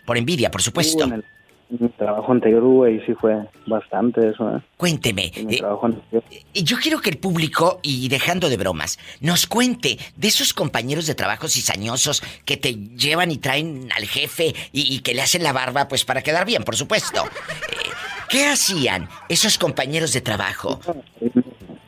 Por 0.06 0.18
envidia, 0.18 0.50
por 0.50 0.62
supuesto. 0.62 1.04
En 1.04 1.14
el, 1.14 1.26
en 1.70 1.78
mi 1.82 1.90
trabajo 1.90 2.32
anterior, 2.32 2.64
güey, 2.64 3.00
sí 3.06 3.14
fue 3.14 3.36
bastante 3.68 4.28
eso, 4.28 4.58
¿eh? 4.58 4.62
Cuénteme. 4.76 5.32
En 5.36 5.46
mi 5.46 5.56
eh, 5.56 5.58
trabajo 5.60 5.86
anterior. 5.86 6.24
Y 6.52 6.64
Yo 6.64 6.78
quiero 6.78 7.00
que 7.00 7.12
el 7.12 7.20
público, 7.20 7.80
y 7.84 8.10
dejando 8.10 8.50
de 8.50 8.58
bromas, 8.58 8.98
nos 9.22 9.46
cuente 9.46 10.00
de 10.16 10.28
esos 10.28 10.54
compañeros 10.54 11.06
de 11.06 11.14
trabajo 11.14 11.48
cizañosos 11.48 12.24
que 12.46 12.58
te 12.58 12.74
llevan 12.74 13.32
y 13.32 13.38
traen 13.38 13.90
al 13.96 14.06
jefe 14.06 14.56
y, 14.72 14.96
y 14.96 15.00
que 15.02 15.14
le 15.14 15.22
hacen 15.22 15.44
la 15.44 15.54
barba, 15.54 15.88
pues 15.88 16.06
para 16.06 16.24
quedar 16.24 16.46
bien, 16.46 16.64
por 16.64 16.76
supuesto. 16.76 17.24
¿Qué 18.30 18.46
hacían 18.46 19.08
esos 19.28 19.58
compañeros 19.58 20.14
de 20.14 20.22
trabajo? 20.22 20.80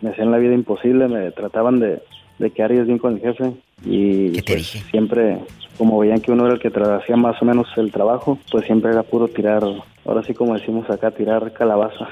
Me 0.01 0.10
hacían 0.10 0.32
la 0.32 0.38
vida 0.38 0.54
imposible, 0.54 1.08
me 1.08 1.32
trataban 1.32 1.80
de, 1.80 2.01
de 2.39 2.51
quedar 2.51 2.71
ellos 2.71 2.88
bien 2.88 2.97
con 2.99 3.13
el 3.13 3.21
jefe. 3.21 3.54
Y 3.86 4.32
¿Qué 4.32 4.41
te 4.41 4.54
pues, 4.54 4.58
dije? 4.58 4.84
siempre, 4.89 5.39
como 5.77 5.97
veían 5.99 6.21
que 6.21 6.31
uno 6.31 6.45
era 6.45 6.55
el 6.55 6.60
que 6.60 6.67
hacía 6.69 7.15
más 7.15 7.41
o 7.41 7.45
menos 7.45 7.67
el 7.77 7.91
trabajo, 7.91 8.38
pues 8.51 8.65
siempre 8.65 8.91
era 8.91 9.03
puro 9.03 9.27
tirar, 9.27 9.63
ahora 10.05 10.23
sí 10.25 10.34
como 10.34 10.53
decimos 10.57 10.89
acá, 10.89 11.12
tirar 11.12 11.51
calabaza. 11.53 12.07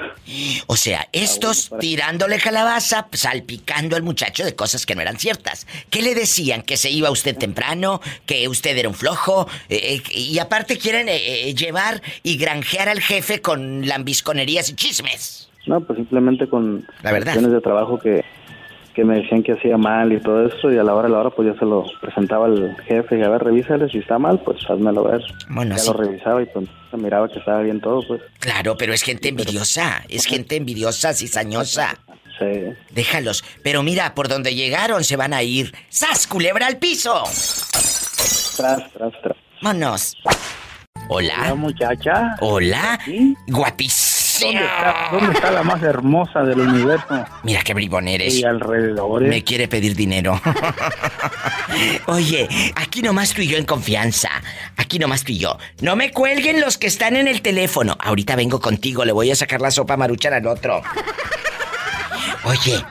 O 0.68 0.76
sea, 0.76 1.08
estos 1.12 1.70
para- 1.70 1.80
tirándole 1.80 2.38
calabaza, 2.40 3.08
salpicando 3.12 3.96
al 3.96 4.04
muchacho 4.04 4.44
de 4.44 4.56
cosas 4.56 4.86
que 4.86 4.96
no 4.96 5.02
eran 5.02 5.18
ciertas. 5.18 5.68
¿Qué 5.90 6.02
le 6.02 6.16
decían? 6.16 6.62
¿Que 6.62 6.78
se 6.78 6.90
iba 6.90 7.12
usted 7.12 7.38
temprano? 7.38 8.02
¿Que 8.26 8.48
usted 8.48 8.78
era 8.78 8.90
un 8.90 8.96
flojo? 8.96 9.48
Eh, 9.70 10.02
eh, 10.12 10.18
y 10.18 10.40
aparte 10.40 10.78
quieren 10.78 11.08
eh, 11.10 11.50
eh, 11.50 11.54
llevar 11.54 12.02
y 12.24 12.38
granjear 12.38 12.90
al 12.90 13.02
jefe 13.02 13.42
con 13.42 13.88
lambisconerías 13.88 14.70
y 14.70 14.76
chismes. 14.76 15.50
No, 15.68 15.82
pues 15.82 15.98
simplemente 15.98 16.48
con 16.48 16.88
La 17.04 17.12
verdad. 17.12 17.36
de 17.36 17.62
trabajo 17.62 18.00
que, 18.00 18.24
que 19.00 19.06
me 19.06 19.22
decían 19.22 19.44
que 19.44 19.54
hacía 19.54 19.78
mal 19.78 20.12
y 20.12 20.20
todo 20.20 20.46
eso, 20.46 20.70
y 20.70 20.78
a 20.78 20.84
la 20.84 20.94
hora 20.94 21.08
de 21.08 21.14
la 21.14 21.20
hora 21.20 21.30
pues 21.30 21.48
yo 21.48 21.56
se 21.58 21.64
lo 21.64 21.86
presentaba 22.02 22.48
al 22.48 22.76
jefe 22.86 23.18
y 23.18 23.24
a 23.24 23.30
ver, 23.30 23.42
revísale, 23.42 23.88
si 23.90 24.00
está 24.00 24.20
mal, 24.20 24.42
pues 24.44 24.58
házmelo 24.70 25.06
ver. 25.06 25.22
Bueno, 25.48 25.76
ya 25.76 25.82
sí. 25.82 25.88
lo 25.90 25.98
revisaba 25.98 26.42
y 26.42 26.46
pues 26.48 26.68
miraba 26.98 27.30
que 27.30 27.40
estaba 27.40 27.62
bien 27.62 27.80
todo, 27.80 28.06
pues 28.06 28.22
Claro, 28.40 28.76
pero 28.78 28.94
es 28.94 29.04
gente 29.04 29.30
envidiosa. 29.30 30.04
Es 30.10 30.26
gente 30.26 30.58
envidiosa, 30.58 31.14
cizañosa. 31.14 31.98
sí. 32.38 32.74
Déjalos. 32.92 33.46
Pero 33.64 33.84
mira, 33.84 34.14
por 34.16 34.28
donde 34.28 34.54
llegaron 34.54 35.06
se 35.06 35.16
van 35.16 35.34
a 35.34 35.44
ir. 35.44 35.74
¡Sas, 35.88 36.28
culebra 36.28 36.68
al 36.68 36.78
piso! 36.78 37.24
Tras, 38.58 38.92
tras, 38.92 39.14
tras. 39.22 39.38
Vámonos. 39.62 40.18
Hola. 41.08 41.56
muchacha. 41.56 42.36
Hola. 42.42 43.00
¿Sí? 43.06 43.34
Guapísima. 43.48 44.09
¿Dónde 44.42 44.64
está, 44.64 45.10
¿Dónde 45.12 45.34
está 45.34 45.52
la 45.52 45.64
más 45.64 45.82
hermosa 45.84 46.44
del 46.44 46.60
universo? 46.60 47.26
Mira 47.44 47.62
qué 47.64 47.74
bribón 47.74 48.08
eres. 48.08 48.36
Y 48.36 48.44
alrededor. 48.44 49.22
Me 49.24 49.44
quiere 49.44 49.68
pedir 49.68 49.96
dinero. 49.96 50.40
Oye, 52.08 52.48
aquí 52.76 53.02
nomás 53.02 53.34
tú 53.34 53.42
y 53.42 53.48
yo 53.48 53.58
en 53.58 53.66
confianza. 53.66 54.30
Aquí 54.78 55.00
nomás 55.00 55.24
tú 55.24 55.32
y 55.32 55.40
yo. 55.40 55.58
No 55.82 55.96
me 55.96 56.12
cuelguen 56.12 56.62
los 56.62 56.78
que 56.78 56.88
están 56.88 57.16
en 57.16 57.28
el 57.28 57.42
teléfono. 57.42 57.98
Ahorita 58.00 58.36
vengo 58.36 58.60
contigo, 58.60 59.06
le 59.06 59.12
voy 59.12 59.32
a 59.32 59.36
sacar 59.36 59.62
la 59.62 59.72
sopa 59.72 59.98
maruchan 59.98 60.34
al 60.34 60.48
otro. 60.48 60.82
Oye, 62.44 62.84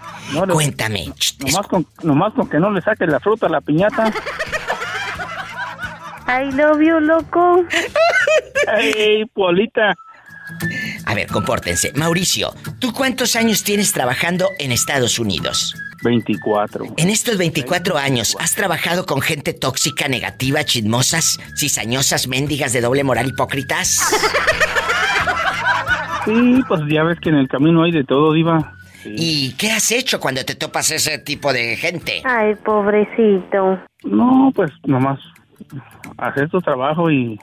cuéntame. 0.52 1.06
Nomás 1.38 1.66
con, 1.66 1.86
nomás 2.02 2.34
con 2.34 2.48
que 2.48 2.58
no 2.58 2.70
le 2.70 2.80
saques 2.82 3.08
la 3.08 3.20
fruta 3.20 3.46
a 3.46 3.50
la 3.50 3.60
piñata. 3.60 4.12
I 6.28 6.52
love 6.52 6.80
you, 6.80 7.00
loco. 7.00 7.64
¡Ey, 8.76 9.24
Polita! 9.32 9.96
A 11.08 11.14
ver, 11.14 11.26
compórtense. 11.28 11.90
Mauricio, 11.94 12.50
¿tú 12.80 12.92
cuántos 12.92 13.34
años 13.34 13.64
tienes 13.64 13.94
trabajando 13.94 14.50
en 14.58 14.72
Estados 14.72 15.18
Unidos? 15.18 15.74
24. 16.02 16.84
En 16.98 17.08
estos 17.08 17.38
24 17.38 17.96
años, 17.96 18.36
¿has 18.38 18.54
trabajado 18.54 19.06
con 19.06 19.22
gente 19.22 19.54
tóxica, 19.54 20.06
negativa, 20.06 20.64
chismosas, 20.64 21.40
cizañosas, 21.56 22.28
mendigas 22.28 22.74
de 22.74 22.82
doble 22.82 23.04
moral, 23.04 23.26
hipócritas? 23.26 24.02
Sí, 26.26 26.60
pues 26.68 26.82
ya 26.90 27.04
ves 27.04 27.18
que 27.20 27.30
en 27.30 27.36
el 27.36 27.48
camino 27.48 27.84
hay 27.84 27.90
de 27.90 28.04
todo, 28.04 28.34
Diva. 28.34 28.74
¿Y 29.02 29.54
qué 29.54 29.72
has 29.72 29.90
hecho 29.90 30.20
cuando 30.20 30.44
te 30.44 30.56
topas 30.56 30.90
ese 30.90 31.18
tipo 31.20 31.54
de 31.54 31.74
gente? 31.76 32.20
Ay, 32.24 32.54
pobrecito. 32.56 33.80
No, 34.04 34.52
pues 34.54 34.70
nomás 34.84 35.18
hacer 36.18 36.50
tu 36.50 36.60
trabajo 36.60 37.10
y... 37.10 37.38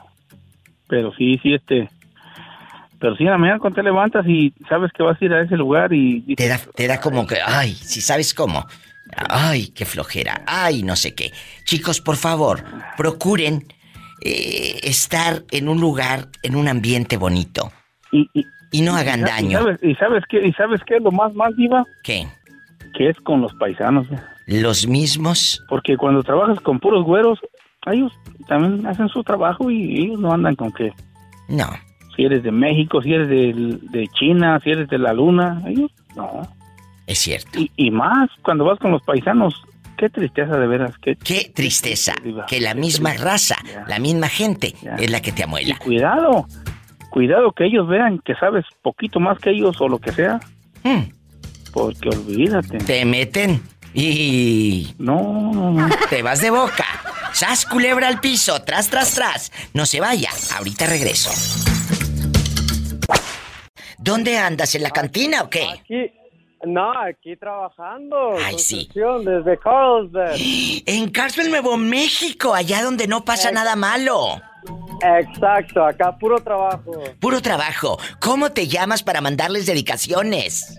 Pero 0.88 1.12
sí, 1.16 1.40
sí, 1.42 1.56
este... 1.56 1.90
Pero 3.00 3.16
sí, 3.16 3.28
a 3.28 3.32
la 3.32 3.38
mañana 3.38 3.60
cuando 3.60 3.76
te 3.76 3.84
levantas 3.84 4.26
y 4.28 4.54
sabes 4.70 4.92
que 4.92 5.04
vas 5.04 5.22
a 5.22 5.26
ir 5.26 5.34
a 5.34 5.42
ese 5.42 5.58
lugar 5.58 5.94
y... 5.94 6.36
Te 6.36 6.48
da, 6.48 6.60
te 6.76 6.88
da 6.88 7.00
como 7.00 7.28
que... 7.28 7.38
Ay, 7.46 7.74
si 7.74 8.02
sabes 8.02 8.34
cómo. 8.34 8.66
Ay, 9.30 9.68
qué 9.70 9.86
flojera. 9.86 10.42
Ay, 10.48 10.84
no 10.84 10.96
sé 10.96 11.14
qué. 11.14 11.32
Chicos, 11.66 12.02
por 12.02 12.16
favor, 12.16 12.64
procuren 12.98 13.66
eh, 14.22 14.80
estar 14.84 15.44
en 15.52 15.68
un 15.68 15.80
lugar, 15.80 16.30
en 16.42 16.56
un 16.56 16.68
ambiente 16.68 17.18
bonito. 17.18 17.72
Y, 18.12 18.30
y, 18.34 18.46
y 18.72 18.82
no 18.82 18.96
hagan 18.96 19.22
daño. 19.22 19.60
¿Y 19.82 19.96
sabes, 19.96 20.24
qué? 20.30 20.46
¿Y 20.46 20.54
sabes 20.54 20.82
qué 20.86 20.98
es 20.98 21.04
lo 21.04 21.12
más, 21.12 21.34
más 21.34 21.56
viva? 21.56 21.84
¿Qué? 22.04 22.28
Que 22.98 23.10
es 23.10 23.18
con 23.22 23.42
los 23.42 23.54
paisanos. 23.56 24.08
¿Los 24.48 24.88
mismos? 24.88 25.64
Porque 25.70 25.98
cuando 25.98 26.24
trabajas 26.24 26.60
con 26.62 26.80
puros 26.80 27.04
güeros, 27.04 27.40
ellos 27.86 28.12
también 28.48 28.86
hacen 28.88 29.10
su 29.10 29.24
trabajo 29.24 29.70
y 29.70 30.06
ellos 30.06 30.20
no 30.20 30.32
andan 30.32 30.56
con 30.56 30.72
qué. 30.72 30.94
No. 31.48 31.68
Si 32.16 32.24
eres 32.24 32.44
de 32.44 32.52
México, 32.52 33.02
si 33.02 33.14
eres 33.14 33.28
de, 33.28 33.80
de 33.82 34.08
China, 34.18 34.60
si 34.64 34.72
eres 34.72 34.88
de 34.88 34.98
la 34.98 35.14
Luna, 35.14 35.62
ellos 35.68 35.92
no. 36.16 36.42
Es 37.08 37.20
cierto. 37.20 37.60
Y, 37.60 37.72
y 37.76 37.92
más 37.92 38.30
cuando 38.42 38.66
vas 38.66 38.80
con 38.80 38.92
los 38.92 39.02
paisanos, 39.04 39.54
qué 39.98 40.10
tristeza 40.10 40.58
de 40.58 40.68
veras. 40.68 40.98
Qué, 41.02 41.16
qué 41.16 41.52
tristeza. 41.54 42.14
Que 42.48 42.60
la 42.60 42.74
misma 42.74 43.14
raza, 43.14 43.58
la 43.88 44.00
misma 44.00 44.30
gente 44.30 44.76
es 44.98 45.10
la 45.10 45.22
que 45.22 45.32
te 45.32 45.44
amuela. 45.44 45.76
Y 45.76 45.84
cuidado, 45.84 46.48
cuidado 47.10 47.52
que 47.52 47.66
ellos 47.66 47.88
vean 47.88 48.20
que 48.20 48.36
sabes 48.36 48.66
poquito 48.82 49.20
más 49.20 49.40
que 49.40 49.52
ellos 49.52 49.80
o 49.80 49.88
lo 49.88 50.00
que 50.00 50.12
sea. 50.12 50.40
Hmm. 50.84 51.12
Porque 51.74 52.10
olvídate. 52.10 52.78
Te 52.78 53.04
meten 53.04 53.62
y... 53.94 54.94
No, 54.98 55.52
no, 55.54 55.72
no. 55.72 55.90
Te 56.10 56.22
vas 56.22 56.42
de 56.42 56.50
boca. 56.50 56.86
Sas 57.34 57.66
culebra 57.66 58.08
al 58.08 58.22
piso, 58.22 58.62
tras, 58.64 58.90
tras, 58.90 59.14
tras. 59.14 59.52
No 59.74 59.86
se 59.86 60.00
vaya, 60.00 60.30
ahorita 60.58 60.86
regreso. 60.88 61.32
¿Dónde 63.98 64.38
andas? 64.38 64.76
¿En 64.76 64.84
la 64.84 64.92
cantina 64.92 65.44
o 65.44 65.50
qué? 65.50 65.64
Aquí, 65.64 66.12
no, 66.66 66.92
aquí 67.02 67.36
trabajando. 67.36 68.36
Ay, 68.44 68.58
sí. 68.60 68.90
Desde 68.94 69.58
Carlsbad. 69.60 70.36
En 70.86 71.10
Carlsbad, 71.10 71.46
Nuevo 71.46 71.78
México, 71.78 72.54
allá 72.54 72.84
donde 72.84 73.08
no 73.08 73.26
pasa 73.26 73.52
nada 73.52 73.76
malo. 73.76 74.42
Exacto, 75.02 75.84
acá 75.86 76.18
puro 76.18 76.40
trabajo. 76.40 76.92
Puro 77.20 77.42
trabajo. 77.42 77.98
¿Cómo 78.20 78.52
te 78.52 78.68
llamas 78.68 79.04
para 79.04 79.22
mandarles 79.22 79.66
dedicaciones? 79.66 80.78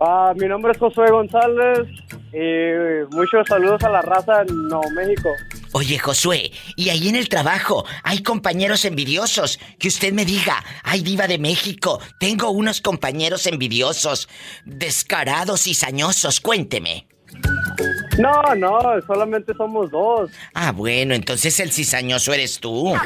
Ah, 0.00 0.32
mi 0.36 0.46
nombre 0.46 0.72
es 0.72 0.78
Josué 0.78 1.10
González 1.10 1.88
y 2.32 3.14
muchos 3.14 3.46
saludos 3.48 3.82
a 3.82 3.88
la 3.88 4.02
raza 4.02 4.42
en 4.42 4.68
Nuevo 4.68 4.88
México. 4.90 5.28
Oye, 5.72 5.98
Josué, 5.98 6.52
y 6.76 6.88
ahí 6.88 7.08
en 7.08 7.16
el 7.16 7.28
trabajo 7.28 7.84
hay 8.02 8.22
compañeros 8.22 8.84
envidiosos. 8.84 9.58
Que 9.78 9.88
usted 9.88 10.12
me 10.12 10.24
diga, 10.24 10.64
ay, 10.82 11.02
diva 11.02 11.26
de 11.26 11.38
México, 11.38 12.00
tengo 12.18 12.50
unos 12.50 12.80
compañeros 12.80 13.46
envidiosos, 13.46 14.28
descarados 14.64 15.66
y 15.66 15.74
sañosos. 15.74 16.40
Cuénteme. 16.40 17.06
No, 18.18 18.42
no, 18.56 18.80
solamente 19.06 19.54
somos 19.54 19.90
dos. 19.90 20.30
Ah, 20.54 20.72
bueno, 20.72 21.14
entonces 21.14 21.60
el 21.60 21.70
cizañoso 21.70 22.32
eres 22.32 22.58
tú. 22.58 22.94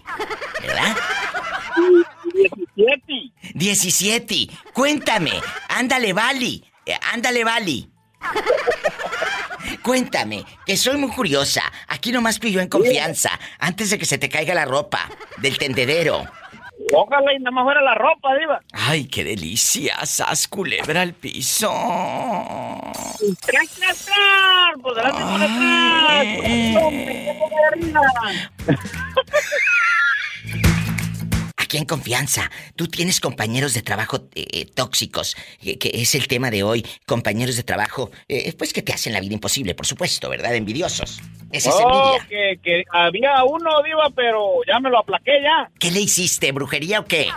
¿Verdad? 0.63 0.97
17. 2.77 3.33
17. 3.55 4.49
Cuéntame. 4.73 5.33
Ándale, 5.69 6.13
Vali. 6.13 6.63
Eh, 6.85 6.97
Ándale, 7.13 7.43
Vali. 7.43 7.91
Cuéntame, 9.83 10.45
que 10.65 10.77
soy 10.77 10.97
muy 10.97 11.11
curiosa. 11.11 11.63
Aquí 11.89 12.13
nomás 12.13 12.39
tú 12.39 12.47
y 12.47 12.53
yo 12.53 12.61
en 12.61 12.69
confianza, 12.69 13.31
antes 13.59 13.91
de 13.91 13.99
que 13.99 14.05
se 14.05 14.19
te 14.19 14.29
caiga 14.29 14.55
la 14.55 14.65
ropa 14.65 15.09
del 15.39 15.59
tendedero. 15.59 16.25
Ojalá 16.93 17.33
y 17.35 17.39
nada 17.39 17.51
más 17.53 17.65
fuera 17.65 17.81
la 17.83 17.95
ropa, 17.95 18.37
Diva. 18.37 18.61
Ay, 18.73 19.07
qué 19.07 19.25
delicia, 19.25 20.05
sas 20.05 20.47
culebra 20.47 21.03
al 21.03 21.15
piso. 21.15 21.73
¡Tras, 23.47 23.69
tras, 23.71 24.05
tras! 24.07 24.83
Por 24.83 24.95
delante 24.95 25.21
y 25.21 25.25
por 25.25 25.41
detrás. 25.41 26.77
Aquí 31.77 31.83
en 31.83 31.85
confianza, 31.87 32.51
tú 32.75 32.87
tienes 32.89 33.21
compañeros 33.21 33.75
de 33.75 33.83
trabajo 33.83 34.29
eh, 34.35 34.47
eh, 34.51 34.65
tóxicos, 34.65 35.37
eh, 35.63 35.77
que 35.77 35.91
es 35.93 36.15
el 36.15 36.27
tema 36.27 36.51
de 36.51 36.63
hoy. 36.63 36.87
Compañeros 37.07 37.55
de 37.57 37.65
trabajo, 37.65 38.11
eh, 38.29 38.55
pues 38.57 38.73
que 38.73 38.81
te 38.81 38.95
hacen 38.95 39.13
la 39.13 39.21
vida 39.21 39.35
imposible, 39.35 39.75
por 39.75 39.85
supuesto, 39.85 40.31
¿verdad? 40.31 40.55
Envidiosos. 40.55 41.21
Esa 41.53 41.69
es 41.69 41.77
Oh, 41.79 42.15
envidia. 42.17 42.27
que, 42.31 42.61
que 42.63 42.85
había 42.91 43.45
uno, 43.45 43.83
Diva, 43.83 44.09
pero 44.17 44.61
ya 44.67 44.81
me 44.81 44.89
lo 44.89 45.01
aplaqué 45.01 45.43
ya. 45.43 45.71
¿Qué 45.79 45.91
le 45.91 46.01
hiciste, 46.01 46.51
brujería 46.53 47.01
o 47.01 47.05
qué? 47.05 47.29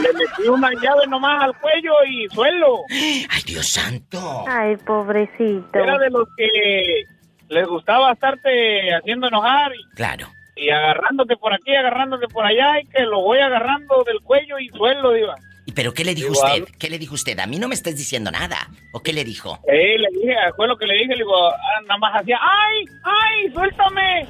Le 0.00 0.12
metí 0.14 0.48
una 0.48 0.70
llave 0.72 1.06
nomás 1.06 1.42
al 1.44 1.60
cuello 1.60 1.92
y 2.08 2.26
suelo. 2.34 2.84
Ay, 2.90 3.42
Dios 3.44 3.68
santo. 3.68 4.44
Ay, 4.48 4.76
pobrecito. 4.78 5.68
Era 5.78 5.98
de 5.98 6.08
los 6.08 6.26
que 6.38 7.04
les 7.50 7.66
gustaba 7.68 8.12
estarte 8.12 8.94
haciendo 8.94 9.28
enojar 9.28 9.72
y, 9.74 9.94
Claro. 9.94 10.28
Y 10.56 10.70
agarrándote 10.70 11.36
por 11.36 11.52
aquí, 11.52 11.74
agarrándote 11.74 12.26
por 12.28 12.44
allá 12.44 12.80
y 12.80 12.86
que 12.86 13.02
lo 13.02 13.20
voy 13.20 13.38
agarrando 13.38 14.02
del 14.04 14.20
cuello 14.22 14.58
y 14.58 14.68
suelo, 14.70 15.12
Diva. 15.12 15.34
¿Y 15.66 15.72
pero 15.72 15.92
qué 15.92 16.04
le 16.04 16.14
dijo 16.14 16.32
Igual. 16.32 16.62
usted? 16.62 16.74
¿Qué 16.78 16.88
le 16.90 16.98
dijo 16.98 17.14
usted? 17.14 17.38
A 17.40 17.46
mí 17.46 17.58
no 17.58 17.68
me 17.68 17.74
estás 17.74 17.96
diciendo 17.96 18.30
nada. 18.30 18.68
¿O 18.92 19.02
qué 19.02 19.12
le 19.12 19.24
dijo? 19.24 19.58
Eh, 19.68 19.98
le 19.98 20.08
dije, 20.18 20.34
fue 20.56 20.66
lo 20.68 20.76
que 20.76 20.86
le 20.86 20.94
dije, 20.94 21.08
le 21.10 21.16
digo, 21.16 21.48
ah, 21.48 21.80
nada 21.82 21.98
más 21.98 22.20
hacía, 22.20 22.38
¡ay, 22.40 22.84
ay, 23.04 23.52
suéltame! 23.52 24.26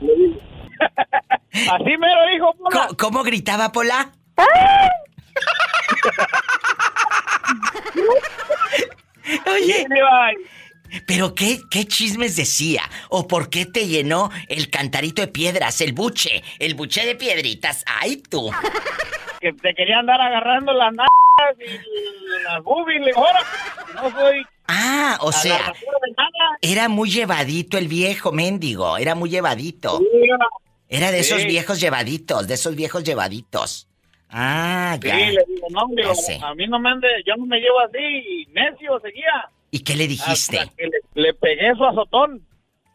Le 0.00 0.14
digo, 0.16 0.40
Así 1.72 1.96
me 1.98 2.14
lo 2.14 2.26
dijo, 2.32 2.54
Pola. 2.54 2.70
¿Cómo, 2.70 2.96
cómo 2.96 3.22
gritaba 3.24 3.72
Pola? 3.72 4.10
Oye, 9.46 9.86
Diva, 9.88 10.30
¿pero 11.06 11.34
qué, 11.34 11.58
qué 11.70 11.84
chismes 11.86 12.36
decía? 12.36 12.82
¿O 13.08 13.26
por 13.28 13.50
qué 13.50 13.66
te 13.66 13.86
llenó 13.86 14.30
el 14.48 14.70
cantarito 14.70 15.22
de 15.22 15.28
piedras, 15.28 15.80
el 15.80 15.92
buche, 15.92 16.42
el 16.58 16.74
buche 16.74 17.04
de 17.06 17.14
piedritas? 17.14 17.84
¡Ay, 17.86 18.16
tú! 18.28 18.50
que 19.40 19.52
te 19.54 19.74
quería 19.74 19.98
andar 19.98 20.20
agarrando 20.20 20.72
las 20.72 20.92
nalgas 20.92 21.56
y 21.58 22.42
las 22.44 22.62
boobies, 22.62 23.00
le 23.00 23.10
ahora, 23.12 23.40
no 23.96 24.10
soy 24.12 24.42
Ah, 24.68 25.18
o 25.20 25.32
sea, 25.32 25.72
era 26.60 26.88
muy 26.88 27.10
llevadito 27.10 27.76
el 27.76 27.88
viejo 27.88 28.30
mendigo, 28.32 28.96
era 28.96 29.14
muy 29.14 29.28
llevadito. 29.28 30.00
Era 30.88 31.10
de 31.10 31.20
esos 31.20 31.40
Sí. 31.42 31.48
viejos 31.48 31.80
llevaditos, 31.80 32.46
de 32.46 32.54
esos 32.54 32.76
viejos 32.76 33.02
llevaditos. 33.02 33.88
Ah, 34.30 34.96
Sí, 35.02 35.08
ya. 35.08 35.16
le 35.16 35.44
digo, 35.46 35.66
no, 35.70 35.80
digo, 35.94 36.12
a 36.46 36.54
mí 36.54 36.66
no 36.68 36.78
me 36.78 36.90
ande, 36.90 37.08
yo 37.26 37.34
no 37.36 37.44
me 37.46 37.58
llevo 37.58 37.80
así, 37.80 37.98
y 37.98 38.46
necio 38.52 38.98
seguía. 39.00 39.48
¿Y 39.74 39.80
qué 39.80 39.96
le 39.96 40.06
dijiste? 40.06 40.58
Hasta 40.58 40.74
que 40.76 40.84
le, 40.84 41.22
le 41.22 41.34
pegué 41.34 41.74
su 41.74 41.84
azotón. 41.84 42.46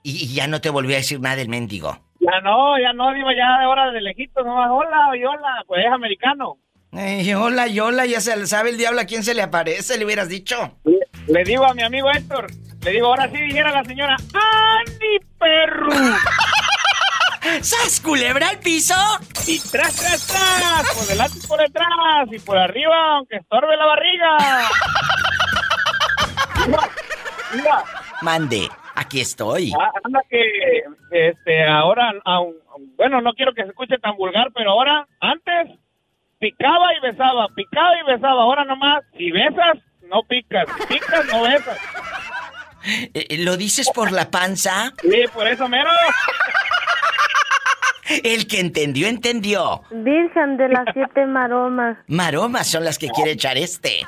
Y, 0.04 0.12
y 0.24 0.36
ya 0.36 0.48
no 0.48 0.62
te 0.62 0.70
volvió 0.70 0.96
a 0.96 1.00
decir 1.00 1.20
nada 1.20 1.36
del 1.36 1.50
mendigo. 1.50 2.00
Ya 2.20 2.40
no, 2.42 2.80
ya 2.80 2.94
no, 2.94 3.12
digo, 3.14 3.30
ya 3.32 3.60
de 3.60 3.66
hora 3.66 3.92
de 3.92 4.00
lejito, 4.00 4.44
nomás, 4.44 4.70
hola, 4.72 5.10
hola, 5.10 5.64
pues 5.66 5.84
es 5.84 5.92
americano. 5.92 6.58
Hola, 6.92 7.68
hola, 7.84 8.06
ya 8.06 8.22
se 8.22 8.38
le 8.38 8.46
sabe 8.46 8.70
el 8.70 8.78
diablo 8.78 9.02
a 9.02 9.06
quién 9.06 9.24
se 9.24 9.34
le 9.34 9.42
aparece, 9.42 9.98
le 9.98 10.06
hubieras 10.06 10.30
dicho. 10.30 10.78
Le, 10.84 11.00
le 11.28 11.44
digo 11.44 11.66
a 11.66 11.74
mi 11.74 11.82
amigo 11.82 12.12
Héctor, 12.12 12.48
le 12.84 12.92
digo, 12.92 13.08
ahora 13.08 13.28
sí 13.30 13.38
dijera 13.42 13.72
la 13.72 13.84
señora, 13.84 14.16
¡Andy, 14.16 15.20
perro! 15.40 15.90
¡Sas, 17.62 18.00
culebra 18.02 18.50
al 18.50 18.60
piso! 18.60 18.94
Y 19.48 19.60
tras, 19.60 19.96
tras, 19.96 20.28
tras, 20.28 20.96
por 20.96 21.06
delante 21.08 21.40
y 21.44 21.48
por 21.48 21.60
detrás, 21.60 22.28
y 22.32 22.40
por 22.40 22.58
arriba, 22.58 23.16
aunque 23.16 23.38
estorbe 23.38 23.76
la 23.78 23.86
barriga. 23.86 24.38
Mira, 26.68 26.80
mira, 27.56 27.84
Mande, 28.22 28.68
aquí 28.96 29.22
estoy. 29.22 29.74
Ah, 29.80 29.92
anda 30.04 30.20
que, 30.30 30.42
este, 31.12 31.66
ahora, 31.68 32.12
aun- 32.26 32.56
bueno, 32.98 33.22
no 33.22 33.34
quiero 33.34 33.54
que 33.54 33.64
se 33.64 33.70
escuche 33.70 33.98
tan 34.00 34.16
vulgar, 34.18 34.48
pero 34.54 34.72
ahora, 34.72 35.08
antes, 35.20 35.78
picaba 36.40 36.94
y 36.96 37.00
besaba, 37.02 37.48
picaba 37.56 37.92
y 38.00 38.12
besaba, 38.12 38.42
ahora 38.44 38.66
nomás, 38.66 39.04
si 39.18 39.32
besas, 39.32 39.78
no 40.10 40.24
picas, 40.28 40.66
si 40.80 40.88
picas, 40.96 41.26
no 41.28 41.42
besas. 41.44 41.78
Eh, 43.14 43.26
eh, 43.30 43.38
¿Lo 43.40 43.58
dices 43.58 43.90
por 43.94 44.12
la 44.12 44.30
panza? 44.32 44.94
Sí, 45.02 45.24
por 45.34 45.48
eso 45.48 45.68
mero. 45.68 45.90
El 48.24 48.48
que 48.48 48.62
entendió, 48.62 49.08
entendió. 49.08 49.82
Virgen 49.92 50.56
de 50.58 50.70
las 50.70 50.86
siete 50.94 51.26
maromas. 51.26 51.98
Maromas 52.08 52.68
son 52.68 52.86
las 52.86 52.98
que 52.98 53.10
quiere 53.10 53.32
echar 53.32 53.58
este. 53.58 54.06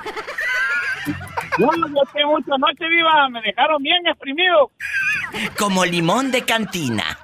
No, 1.58 1.70
yo 1.76 2.04
sé 2.14 2.26
mucho 2.26 2.58
noche 2.58 2.88
viva, 2.88 3.30
me 3.30 3.42
dejaron 3.42 3.82
bien 3.82 4.06
exprimido. 4.08 4.72
Como 5.58 5.86
limón 5.86 6.32
de 6.32 6.44
cantina. 6.44 7.18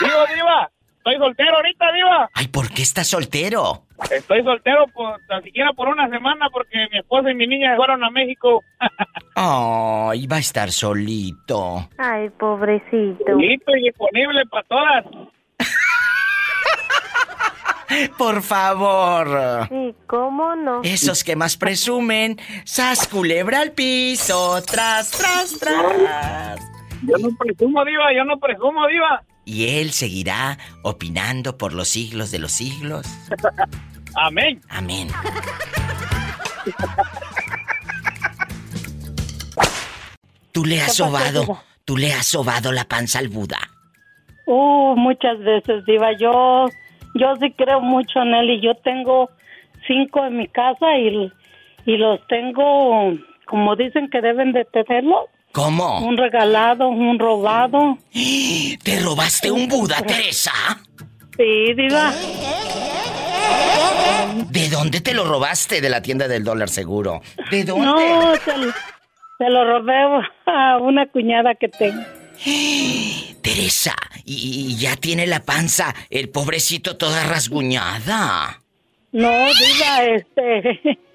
Digo, 0.00 0.16
diva, 0.34 0.70
estoy 0.96 1.16
soltero 1.16 1.56
ahorita, 1.56 1.92
diva. 1.92 2.30
Ay, 2.34 2.48
¿por 2.48 2.68
qué 2.70 2.82
estás 2.82 3.08
soltero? 3.08 3.84
Estoy 4.10 4.42
soltero 4.44 4.86
por, 4.88 5.20
tan 5.26 5.42
siquiera 5.42 5.72
por 5.72 5.88
una 5.88 6.08
semana 6.08 6.48
porque 6.50 6.86
mi 6.92 6.98
esposa 6.98 7.30
y 7.30 7.34
mi 7.34 7.46
niña 7.46 7.76
fueron 7.76 8.04
a 8.04 8.10
México. 8.10 8.62
Ay, 9.34 10.26
va 10.26 10.36
a 10.36 10.40
estar 10.40 10.70
solito. 10.70 11.88
Ay, 11.98 12.30
pobrecito. 12.30 13.34
Listo 13.36 13.76
y 13.76 13.84
disponible 13.84 14.44
para 14.50 14.66
todas. 14.68 15.04
Por 18.16 18.42
favor. 18.42 19.66
Sí, 19.68 19.94
¿cómo 20.06 20.54
no? 20.56 20.82
Esos 20.82 21.24
que 21.24 21.36
más 21.36 21.56
presumen, 21.56 22.38
sas 22.64 23.08
culebra 23.08 23.60
al 23.60 23.72
piso, 23.72 24.62
tras, 24.62 25.10
tras, 25.10 25.58
tras. 25.58 26.60
Yo 27.02 27.16
no 27.18 27.36
presumo, 27.36 27.84
diva, 27.84 28.12
yo 28.14 28.24
no 28.24 28.38
presumo, 28.38 28.86
diva. 28.88 29.22
Y 29.44 29.78
él 29.78 29.92
seguirá 29.92 30.58
opinando 30.82 31.56
por 31.56 31.72
los 31.72 31.88
siglos 31.88 32.30
de 32.30 32.38
los 32.38 32.52
siglos. 32.52 33.06
Amén. 34.14 34.60
Amén. 34.68 35.08
Tú 40.52 40.64
le 40.64 40.80
has 40.80 40.96
¿Qué 40.96 41.02
pasó, 41.02 41.04
sobado, 41.04 41.62
tú 41.84 41.96
le 41.96 42.12
has 42.12 42.26
sobado 42.26 42.72
la 42.72 42.84
panza 42.84 43.20
al 43.20 43.28
Buda. 43.28 43.58
Uh, 44.46 44.96
muchas 44.96 45.38
veces, 45.40 45.84
Diva. 45.86 46.08
Yo, 46.18 46.66
yo 47.14 47.34
sí 47.40 47.52
creo 47.56 47.80
mucho 47.80 48.20
en 48.22 48.34
él 48.34 48.50
y 48.50 48.60
yo 48.60 48.74
tengo 48.76 49.30
cinco 49.86 50.24
en 50.24 50.36
mi 50.36 50.48
casa 50.48 50.96
y, 50.98 51.32
y 51.86 51.96
los 51.96 52.20
tengo, 52.28 53.12
como 53.46 53.76
dicen 53.76 54.08
que 54.10 54.20
deben 54.20 54.52
de 54.52 54.64
tenerlos. 54.66 55.26
¿Cómo? 55.52 56.00
Un 56.06 56.16
regalado, 56.16 56.88
un 56.88 57.18
robado. 57.18 57.98
¿Te 58.84 59.00
robaste 59.00 59.50
un 59.50 59.66
Buda, 59.68 60.02
Teresa? 60.02 60.52
Sí, 61.36 61.74
Diva. 61.74 62.12
¿De 64.50 64.68
dónde 64.68 65.00
te 65.00 65.14
lo 65.14 65.24
robaste? 65.24 65.80
De 65.80 65.88
la 65.90 66.02
tienda 66.02 66.28
del 66.28 66.44
dólar 66.44 66.68
seguro. 66.68 67.20
¿De 67.50 67.64
dónde? 67.64 67.86
No, 67.86 68.34
se, 68.36 68.56
lo- 68.56 68.72
se 69.38 69.48
lo 69.50 69.64
robé 69.64 69.94
a 70.46 70.78
una 70.78 71.06
cuñada 71.06 71.54
que 71.54 71.68
tengo. 71.68 72.02
Teresa, 73.42 73.94
y, 74.24 74.68
y 74.72 74.76
ya 74.76 74.96
tiene 74.96 75.26
la 75.26 75.40
panza, 75.44 75.94
el 76.10 76.28
pobrecito 76.28 76.96
toda 76.96 77.24
rasguñada. 77.24 78.60
No, 79.12 79.28
Diva, 79.30 80.04
este. 80.04 80.98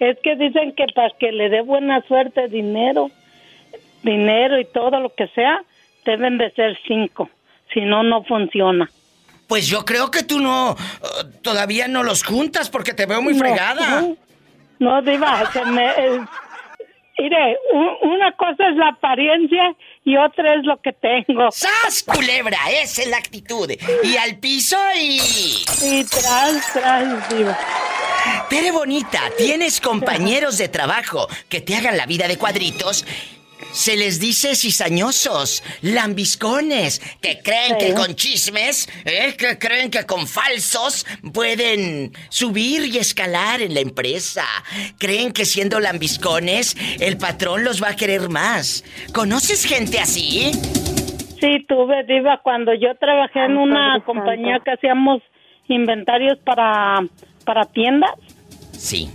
Es 0.00 0.16
que 0.22 0.36
dicen 0.36 0.74
que 0.76 0.84
para 0.94 1.10
que 1.18 1.32
le 1.32 1.48
dé 1.48 1.60
buena 1.60 2.00
suerte 2.06 2.46
dinero. 2.46 3.10
dinero 4.04 4.60
y 4.60 4.64
todo 4.64 5.00
lo 5.00 5.12
que 5.12 5.26
sea, 5.34 5.60
deben 6.04 6.38
de 6.38 6.52
ser 6.52 6.78
cinco. 6.86 7.28
Si 7.74 7.80
no, 7.80 8.04
no 8.04 8.22
funciona. 8.22 8.88
Pues 9.48 9.66
yo 9.66 9.84
creo 9.84 10.10
que 10.12 10.22
tú 10.22 10.38
no, 10.38 10.72
uh, 10.72 10.76
todavía 11.42 11.88
no 11.88 12.04
los 12.04 12.22
juntas 12.22 12.70
porque 12.70 12.94
te 12.94 13.06
veo 13.06 13.20
muy 13.20 13.32
No, 13.34 13.40
fregada. 13.40 14.02
No, 14.02 14.16
no, 14.78 15.02
Diva, 15.02 15.50
se 15.52 15.64
me... 15.64 15.84
eh, 15.86 16.20
mire, 17.18 17.56
una 18.02 18.30
cosa 18.32 18.68
es 18.68 18.76
la 18.76 18.88
apariencia 18.90 19.74
y 20.08 20.16
otra 20.16 20.54
es 20.54 20.64
lo 20.64 20.80
que 20.80 20.94
tengo. 20.94 21.50
¡Sas, 21.50 22.02
culebra! 22.02 22.56
Esa 22.82 23.02
es 23.02 23.08
la 23.08 23.18
actitud. 23.18 23.70
Y 24.02 24.16
al 24.16 24.38
piso 24.38 24.78
y... 24.98 25.20
Y 25.82 26.04
tras, 26.04 26.72
tras, 26.72 27.28
Diva. 27.28 27.58
Tere 28.48 28.70
Bonita, 28.70 29.20
¿tienes 29.36 29.82
compañeros 29.82 30.56
de 30.56 30.68
trabajo 30.68 31.28
que 31.50 31.60
te 31.60 31.76
hagan 31.76 31.98
la 31.98 32.06
vida 32.06 32.26
de 32.26 32.38
cuadritos? 32.38 33.04
Se 33.72 33.96
les 33.96 34.18
dice 34.18 34.54
cizañosos, 34.54 35.62
lambiscones, 35.82 37.00
que 37.20 37.40
creen 37.42 37.76
que 37.78 37.94
con 37.94 38.14
chismes, 38.14 38.88
¿eh? 39.04 39.34
que 39.36 39.58
creen 39.58 39.90
que 39.90 40.04
con 40.06 40.26
falsos 40.26 41.06
pueden 41.32 42.12
subir 42.28 42.86
y 42.86 42.98
escalar 42.98 43.60
en 43.60 43.74
la 43.74 43.80
empresa. 43.80 44.44
Creen 44.98 45.32
que 45.32 45.44
siendo 45.44 45.80
lambiscones, 45.80 46.76
el 47.00 47.18
patrón 47.18 47.64
los 47.64 47.82
va 47.82 47.90
a 47.90 47.96
querer 47.96 48.28
más. 48.28 48.84
¿Conoces 49.12 49.64
gente 49.64 49.98
así? 49.98 50.50
Sí, 51.40 51.64
tuve, 51.68 52.04
Diva, 52.04 52.40
cuando 52.42 52.74
yo 52.74 52.96
trabajé 52.96 53.44
en 53.44 53.56
una 53.58 54.02
compañía 54.04 54.60
que 54.64 54.72
hacíamos 54.72 55.22
inventarios 55.68 56.38
para, 56.40 57.04
para 57.44 57.64
tiendas. 57.66 58.10
Sí. 58.72 59.08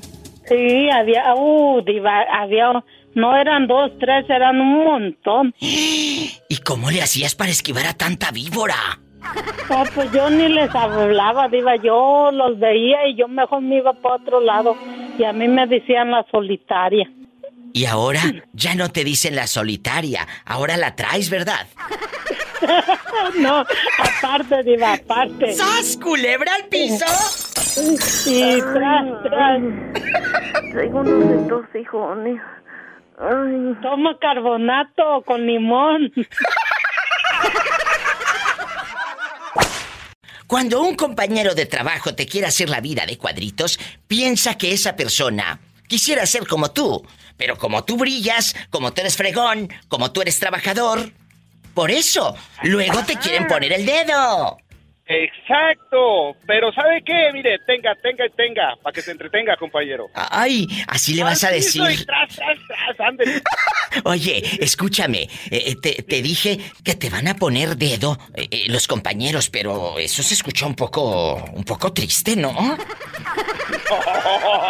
Sí, 0.47 0.89
había, 0.89 1.35
uh, 1.35 1.81
Diva, 1.81 2.21
había, 2.31 2.83
no 3.15 3.37
eran 3.37 3.67
dos, 3.67 3.91
tres, 3.99 4.29
eran 4.29 4.59
un 4.59 4.83
montón. 4.83 5.55
¿Y 5.59 6.57
cómo 6.63 6.91
le 6.91 7.01
hacías 7.01 7.35
para 7.35 7.51
esquivar 7.51 7.85
a 7.85 7.93
tanta 7.93 8.31
víbora? 8.31 8.75
No, 9.69 9.83
pues 9.95 10.11
yo 10.11 10.29
ni 10.29 10.49
les 10.49 10.73
hablaba, 10.75 11.47
Diva, 11.47 11.75
yo 11.77 12.29
los 12.31 12.59
veía 12.59 13.07
y 13.07 13.15
yo 13.15 13.27
mejor 13.27 13.61
me 13.61 13.77
iba 13.77 13.93
para 13.93 14.15
otro 14.15 14.41
lado. 14.41 14.75
Y 15.17 15.23
a 15.23 15.33
mí 15.33 15.47
me 15.47 15.65
decían 15.65 16.11
la 16.11 16.25
solitaria. 16.29 17.09
Y 17.73 17.85
ahora 17.85 18.21
ya 18.51 18.75
no 18.75 18.89
te 18.89 19.03
dicen 19.03 19.35
la 19.35 19.47
solitaria, 19.47 20.27
ahora 20.45 20.77
la 20.77 20.95
traes, 20.95 21.29
¿verdad? 21.31 21.65
no, 23.39 23.65
aparte, 23.97 24.61
Diva, 24.63 24.93
aparte. 24.93 25.53
¡Sas, 25.53 25.97
culebra 25.97 26.53
al 26.53 26.65
piso! 26.65 27.05
Y 28.27 28.59
tras, 28.61 29.23
tras. 29.23 29.61
Unos 30.91 31.29
de 31.29 31.41
estos 31.41 31.65
hijones. 31.81 32.39
Ay. 33.23 33.75
Toma 33.81 34.17
carbonato 34.19 35.23
con 35.25 35.45
limón. 35.45 36.11
Cuando 40.47 40.81
un 40.81 40.95
compañero 40.95 41.55
de 41.55 41.65
trabajo 41.65 42.13
te 42.13 42.27
quiere 42.27 42.47
hacer 42.47 42.69
la 42.69 42.81
vida 42.81 43.05
de 43.05 43.17
cuadritos, 43.17 43.79
piensa 44.07 44.57
que 44.57 44.73
esa 44.73 44.95
persona 44.95 45.59
quisiera 45.87 46.25
ser 46.25 46.45
como 46.47 46.71
tú. 46.71 47.03
Pero 47.37 47.57
como 47.57 47.83
tú 47.83 47.97
brillas, 47.97 48.55
como 48.69 48.93
tú 48.93 49.01
eres 49.01 49.17
fregón, 49.17 49.69
como 49.87 50.11
tú 50.11 50.21
eres 50.21 50.39
trabajador, 50.39 51.11
por 51.73 51.89
eso, 51.89 52.35
luego 52.61 53.03
te 53.03 53.15
quieren 53.15 53.47
poner 53.47 53.73
el 53.73 53.85
dedo. 53.85 54.57
Exacto, 55.05 56.33
pero 56.47 56.71
¿sabe 56.71 57.03
qué? 57.05 57.29
Mire, 57.33 57.59
tenga, 57.67 57.93
tenga 57.95 58.25
y 58.25 58.29
tenga, 58.31 58.75
para 58.81 58.93
que 58.93 59.01
se 59.01 59.11
entretenga, 59.11 59.57
compañero. 59.57 60.09
Ay, 60.13 60.65
así 60.87 61.13
le 61.13 61.23
vas 61.23 61.43
a 61.43 61.51
decir. 61.51 61.81
soy, 61.81 62.05
tras, 62.05 62.35
tras, 62.35 62.57
tras. 62.95 63.41
Oye, 64.05 64.41
escúchame, 64.63 65.27
eh, 65.51 65.75
te, 65.75 66.03
te 66.03 66.21
dije 66.21 66.57
que 66.85 66.95
te 66.95 67.09
van 67.09 67.27
a 67.27 67.35
poner 67.35 67.75
dedo 67.75 68.17
eh, 68.33 68.47
eh, 68.49 68.65
los 68.69 68.87
compañeros, 68.87 69.49
pero 69.49 69.99
eso 69.99 70.23
se 70.23 70.35
escuchó 70.35 70.67
un 70.67 70.75
poco, 70.75 71.35
un 71.51 71.65
poco 71.65 71.91
triste, 71.91 72.35
¿no? 72.37 72.53
No, 72.53 72.77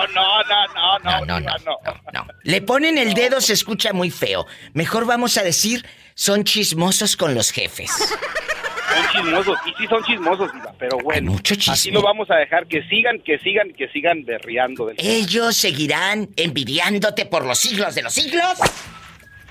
no, 0.08 0.44
no, 0.44 1.00
no, 1.04 1.26
no, 1.26 1.26
no, 1.26 1.40
no. 1.40 1.80
no. 2.12 2.28
Le 2.42 2.62
ponen 2.64 2.98
el 2.98 3.14
dedo, 3.14 3.40
se 3.40 3.54
escucha 3.54 3.94
muy 3.94 4.10
feo. 4.10 4.48
Mejor 4.74 5.06
vamos 5.06 5.38
a 5.38 5.44
decir, 5.44 5.86
son 6.16 6.44
chismosos 6.44 7.16
con 7.16 7.36
los 7.36 7.52
jefes. 7.52 7.92
Son 8.94 9.24
chismosos, 9.24 9.58
y 9.66 9.74
sí 9.82 9.88
son 9.88 10.04
chismosos, 10.04 10.54
Diva, 10.54 10.74
pero 10.78 10.98
bueno. 11.00 11.36
Así 11.70 11.92
lo 11.92 12.02
vamos 12.02 12.30
a 12.32 12.36
dejar, 12.36 12.68
que 12.68 12.84
sigan, 12.84 13.20
que 13.20 13.38
sigan, 13.40 13.72
que 13.74 13.88
sigan 13.90 14.24
berreando. 14.26 14.88
Del... 14.88 14.96
Ellos 15.00 15.56
seguirán 15.58 16.30
envidiándote 16.36 17.26
por 17.26 17.46
los 17.46 17.58
siglos 17.60 17.96
de 17.96 18.04
los 18.04 18.14
siglos. 18.14 18.60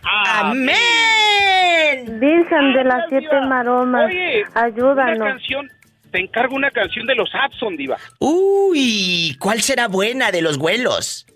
¡Amén! 0.05 2.21
Virgen 2.21 2.73
de 2.75 2.85
las 2.85 3.05
siete 3.09 3.27
Diva. 3.31 3.47
maromas, 3.47 4.07
Oye, 4.07 4.45
Una 4.51 4.63
ayúdanos. 4.65 5.29
canción, 5.29 5.71
te 6.11 6.21
encargo 6.21 6.57
una 6.57 6.71
canción 6.71 7.07
de 7.07 7.15
los 7.15 7.31
Abson, 7.35 7.77
Diva. 7.77 7.97
Uy, 8.19 9.37
¿cuál 9.39 9.63
será 9.63 9.89
buena 9.89 10.31
de 10.31 10.43
los 10.43 10.59
vuelos? 10.59 11.27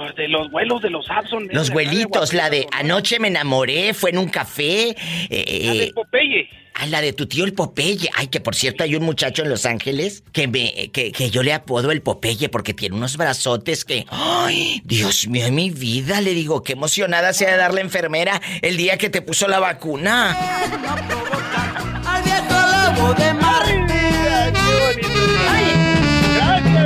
Pues 0.00 0.16
de 0.16 0.28
los 0.28 0.50
vuelos 0.50 0.80
de 0.80 0.88
los 0.88 1.10
Abson. 1.10 1.46
Los 1.52 1.66
de 1.68 1.74
vuelitos, 1.74 2.32
la 2.32 2.48
de 2.48 2.66
anoche 2.72 3.18
me 3.18 3.28
enamoré, 3.28 3.92
fue 3.92 4.08
en 4.08 4.16
un 4.16 4.30
café. 4.30 4.96
eh, 5.28 5.62
La 5.66 5.72
de 5.74 5.84
eh, 5.84 5.92
Popeye. 5.94 6.48
Ah, 6.72 6.86
la 6.86 7.02
de 7.02 7.12
tu 7.12 7.26
tío 7.26 7.44
el 7.44 7.52
Popeye. 7.52 8.08
Ay, 8.14 8.28
que 8.28 8.40
por 8.40 8.54
cierto 8.54 8.82
hay 8.82 8.94
un 8.94 9.02
muchacho 9.04 9.42
en 9.42 9.50
Los 9.50 9.66
Ángeles 9.66 10.24
que 10.32 10.48
me 10.48 10.90
que, 10.90 11.12
que 11.12 11.28
yo 11.28 11.42
le 11.42 11.52
apodo 11.52 11.90
el 11.90 12.00
Popeye 12.00 12.48
porque 12.48 12.72
tiene 12.72 12.96
unos 12.96 13.18
brazotes 13.18 13.84
que. 13.84 14.06
¡Ay! 14.08 14.80
Dios 14.84 15.28
mío, 15.28 15.44
en 15.44 15.54
mi 15.54 15.68
vida 15.68 16.22
le 16.22 16.32
digo, 16.32 16.62
qué 16.62 16.72
emocionada 16.72 17.34
se 17.34 17.46
ha 17.46 17.50
de 17.50 17.58
dar 17.58 17.74
la 17.74 17.82
enfermera 17.82 18.40
el 18.62 18.78
día 18.78 18.96
que 18.96 19.10
te 19.10 19.20
puso 19.20 19.48
la 19.48 19.58
vacuna. 19.58 20.34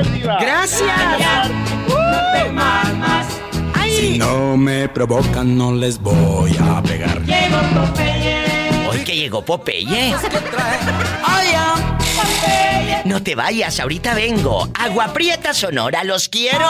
Gracias, 0.05 0.13
Diva. 0.13 0.39
¡Gracias! 0.41 1.51
Si 3.97 4.19
no 4.19 4.57
me 4.57 4.89
provocan, 4.89 5.57
no 5.57 5.73
les 5.73 5.99
voy 6.01 6.57
a 6.61 6.83
pegar. 6.83 7.23
Llegó 7.23 7.59
Popeye. 7.75 8.89
Hoy 8.89 8.99
que 9.05 9.17
llegó 9.17 9.45
Popeye. 9.45 10.15
Popeye. 12.15 13.03
No 13.05 13.23
te 13.23 13.35
vayas, 13.35 13.79
ahorita 13.81 14.15
vengo. 14.15 14.69
Agua 14.75 15.13
Prieta 15.13 15.55
Sonora, 15.55 16.05
los 16.05 16.29
quiero. 16.29 16.67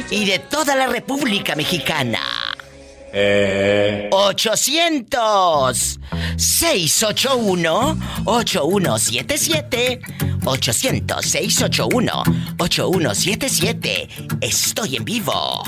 Y 0.10 0.24
de 0.26 0.40
toda 0.40 0.78
la 0.78 0.88
República 0.88 1.56
Mexicana. 1.56 2.22
800 4.12 6.00
681 6.36 7.98
8177 8.26 10.02
800 10.46 11.26
681 11.26 12.24
8177 12.60 14.08
Estoy 14.42 14.98
en 14.98 15.06
vivo. 15.06 15.64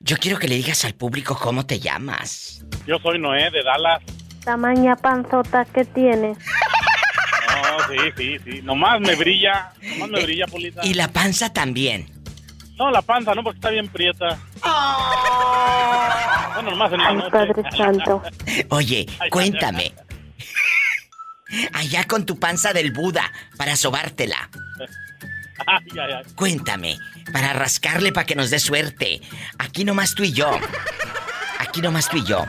Yo 0.00 0.16
quiero 0.16 0.38
que 0.38 0.48
le 0.48 0.56
digas 0.56 0.84
al 0.84 0.94
público 0.94 1.38
cómo 1.40 1.64
te 1.64 1.78
llamas. 1.78 2.64
Yo 2.86 2.98
soy 2.98 3.20
Noé 3.20 3.50
de 3.50 3.62
Dallas. 3.62 4.02
Tamaña 4.44 4.96
panzota 4.96 5.64
que 5.66 5.84
tienes. 5.84 6.36
No, 6.36 7.78
sí, 7.88 7.96
sí, 8.16 8.36
sí. 8.44 8.60
Nomás 8.62 9.00
me 9.00 9.14
brilla. 9.14 9.72
Nomás 9.80 10.10
me 10.10 10.22
brilla, 10.24 10.46
Polita. 10.46 10.84
Y 10.84 10.94
la 10.94 11.06
panza 11.08 11.52
también. 11.52 12.13
No, 12.78 12.90
la 12.90 13.02
panza, 13.02 13.34
no, 13.34 13.42
porque 13.42 13.58
está 13.58 13.70
bien 13.70 13.88
prieta. 13.88 14.38
Bueno, 16.54 16.70
nomás 16.70 16.92
en 16.92 16.98
la 16.98 17.08
Ay, 17.08 17.16
noche. 17.16 17.30
Padre 17.30 17.62
Santo. 17.76 18.22
Oye, 18.70 19.06
cuéntame. 19.30 19.94
Allá 21.72 22.04
con 22.04 22.26
tu 22.26 22.38
panza 22.38 22.72
del 22.72 22.92
Buda 22.92 23.30
para 23.56 23.76
sobártela. 23.76 24.50
Ay, 25.66 25.86
ay, 25.92 26.12
ay. 26.14 26.22
Cuéntame, 26.34 26.98
para 27.32 27.52
rascarle 27.52 28.12
para 28.12 28.26
que 28.26 28.34
nos 28.34 28.50
dé 28.50 28.58
suerte. 28.58 29.20
Aquí 29.58 29.84
nomás 29.84 30.14
tú 30.14 30.24
y 30.24 30.32
yo. 30.32 30.50
Aquí 31.60 31.80
nomás 31.80 32.08
tú 32.08 32.16
y 32.16 32.24
yo. 32.24 32.44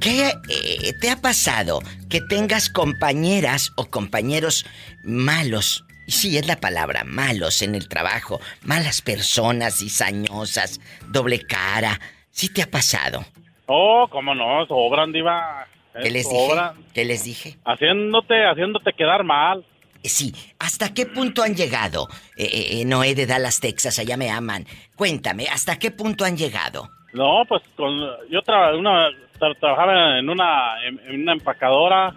¿Qué 0.00 0.32
eh, 0.48 0.92
te 1.00 1.10
ha 1.10 1.20
pasado 1.20 1.80
que 2.08 2.20
tengas 2.20 2.68
compañeras 2.70 3.72
o 3.76 3.90
compañeros 3.90 4.64
malos 5.02 5.83
y 6.06 6.12
sí 6.12 6.36
es 6.38 6.46
la 6.46 6.56
palabra, 6.56 7.02
malos 7.04 7.62
en 7.62 7.74
el 7.74 7.88
trabajo, 7.88 8.40
malas 8.62 9.02
personas, 9.02 9.78
cizañosas, 9.78 10.80
doble 11.08 11.40
cara. 11.46 12.00
¿Sí 12.30 12.52
te 12.52 12.62
ha 12.62 12.70
pasado? 12.70 13.24
Oh, 13.66 14.06
cómo 14.10 14.34
no, 14.34 14.66
sobran, 14.66 15.12
diva. 15.12 15.66
¿Qué 16.02 16.10
les 16.10 16.28
dije? 16.28 16.52
¿Qué 16.92 17.04
les 17.04 17.24
dije? 17.24 17.56
Haciéndote, 17.64 18.44
haciéndote 18.46 18.92
quedar 18.92 19.22
mal. 19.24 19.64
Eh, 20.02 20.08
Sí, 20.08 20.34
¿hasta 20.58 20.92
qué 20.92 21.06
punto 21.06 21.42
han 21.42 21.54
llegado? 21.54 22.08
Eh, 22.36 22.44
eh, 22.52 22.80
eh, 22.80 22.84
Noé 22.84 23.14
de 23.14 23.26
Dallas, 23.26 23.60
Texas, 23.60 23.98
allá 23.98 24.16
me 24.16 24.30
aman. 24.30 24.66
Cuéntame, 24.96 25.46
¿hasta 25.46 25.78
qué 25.78 25.90
punto 25.92 26.24
han 26.24 26.36
llegado? 26.36 26.90
No, 27.14 27.44
pues 27.48 27.62
con, 27.76 27.96
yo 28.28 28.42
tra- 28.42 28.76
una, 28.76 29.08
tra- 29.38 29.56
trabajaba 29.60 30.18
en 30.18 30.28
una, 30.28 30.84
en, 30.86 30.98
en 31.08 31.22
una 31.22 31.32
empacadora 31.32 32.12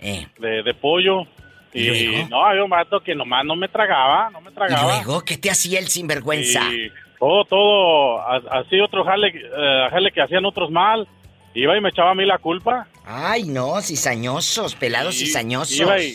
Eh. 0.00 0.26
de, 0.38 0.62
de 0.62 0.74
pollo. 0.74 1.26
¿Y 1.72 1.88
Y, 1.88 2.24
no, 2.28 2.44
había 2.44 2.64
un 2.64 2.70
vato 2.70 3.00
que 3.00 3.14
nomás 3.14 3.44
no 3.44 3.54
me 3.56 3.68
tragaba, 3.68 4.28
no 4.30 4.40
me 4.40 4.50
¿Y 4.50 4.54
tragaba. 4.54 5.02
luego 5.04 5.24
qué 5.24 5.36
te 5.36 5.50
hacía 5.50 5.78
el 5.78 5.88
sinvergüenza? 5.88 6.62
Y 6.72 6.90
todo, 7.18 7.44
todo, 7.44 8.20
así 8.52 8.80
otro 8.80 9.04
jale, 9.04 9.28
eh, 9.28 9.86
jale 9.90 10.10
que 10.10 10.22
hacían 10.22 10.44
otros 10.44 10.70
mal. 10.70 11.06
Iba 11.54 11.76
y 11.76 11.80
me 11.80 11.88
echaba 11.90 12.12
a 12.12 12.14
mí 12.14 12.24
la 12.24 12.38
culpa. 12.38 12.86
Ay, 13.04 13.44
no, 13.44 13.80
cizañosos, 13.82 14.74
pelados 14.76 15.20
Y- 15.20 15.26
cizañosos. 15.26 15.76
Iba 15.78 16.00
y, 16.00 16.14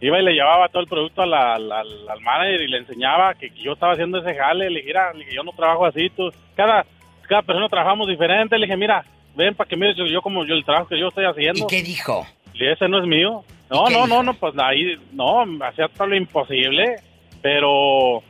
iba 0.00 0.20
y 0.20 0.24
le 0.24 0.32
llevaba 0.32 0.68
todo 0.68 0.82
el 0.82 0.88
producto 0.88 1.22
a 1.22 1.26
la- 1.26 1.58
la- 1.58 1.80
al 1.80 2.08
al 2.08 2.20
manager 2.20 2.60
y 2.62 2.68
le 2.68 2.78
enseñaba 2.78 3.34
que 3.34 3.50
yo 3.62 3.72
estaba 3.74 3.92
haciendo 3.92 4.18
ese 4.18 4.34
jale. 4.34 4.68
Le 4.70 4.76
dije, 4.80 4.88
mira, 4.88 5.12
le 5.12 5.20
dije, 5.20 5.34
yo 5.36 5.42
no 5.44 5.52
trabajo 5.52 5.86
así. 5.86 6.10
Tú, 6.10 6.32
cada, 6.56 6.84
cada 7.28 7.42
persona 7.42 7.68
trabajamos 7.68 8.08
diferente. 8.08 8.58
Le 8.58 8.66
dije, 8.66 8.76
mira, 8.76 9.04
ven 9.36 9.54
para 9.54 9.68
que 9.68 9.76
mires 9.76 9.96
yo, 9.96 10.04
yo 10.06 10.20
como 10.20 10.44
yo 10.44 10.54
el 10.54 10.64
trabajo 10.64 10.88
que 10.88 10.98
yo 10.98 11.08
estoy 11.08 11.24
haciendo. 11.26 11.64
¿Y 11.64 11.66
qué 11.68 11.82
dijo? 11.82 12.26
Y 12.54 12.66
ese 12.66 12.88
no 12.88 12.98
es 13.00 13.06
mío. 13.06 13.44
No, 13.70 13.84
¿Y 13.84 13.88
qué 13.88 13.94
no, 13.98 14.06
no, 14.06 14.22
no, 14.22 14.34
pues 14.34 14.54
ahí, 14.58 14.96
no, 15.12 15.42
hacía 15.64 15.88
todo 15.88 16.06
lo 16.08 16.16
imposible, 16.16 16.96
pero 17.42 18.22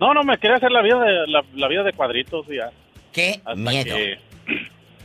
no, 0.00 0.12
no, 0.14 0.22
me 0.24 0.36
quería 0.38 0.56
hacer 0.56 0.70
la 0.70 0.82
vida 0.82 0.98
de, 1.00 1.26
la, 1.26 1.42
la 1.54 1.68
vida 1.68 1.82
de 1.82 1.92
cuadritos 1.92 2.46
y 2.50 2.56
ya. 2.56 2.70
Qué 3.12 3.40
Hasta 3.44 3.54
miedo. 3.54 3.94
que- 3.96 4.18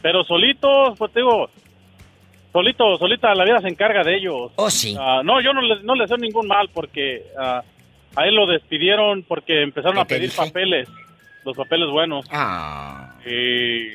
pero 0.02 0.24
solitos, 0.24 0.98
pues 0.98 1.12
te 1.14 1.20
digo, 1.22 1.50
solito, 2.54 2.98
solita 2.98 3.34
la 3.36 3.44
vida 3.46 3.62
se 3.62 3.68
encarga 3.70 4.04
de 4.04 4.16
ellos. 4.18 4.52
Oh, 4.56 4.70
sí. 4.70 4.96
Ah, 5.00 5.22
no, 5.24 5.42
yo 5.42 5.54
no 5.54 5.62
les, 5.62 5.84
no 5.84 5.96
les 5.96 6.10
deseo 6.10 6.18
ningún 6.18 6.48
mal 6.48 6.70
porque 6.74 7.24
ah, 7.40 7.64
a 8.16 8.26
él 8.28 8.36
lo 8.36 8.46
despidieron 8.48 9.24
porque 9.24 9.62
empezaron 9.64 9.96
¿Qué 9.96 10.02
a 10.02 10.06
pedir 10.06 10.30
dije? 10.30 10.38
papeles, 10.38 10.90
los 11.46 11.56
papeles 11.56 11.90
buenos. 11.90 12.26
Ah. 12.32 13.16
Y 13.26 13.90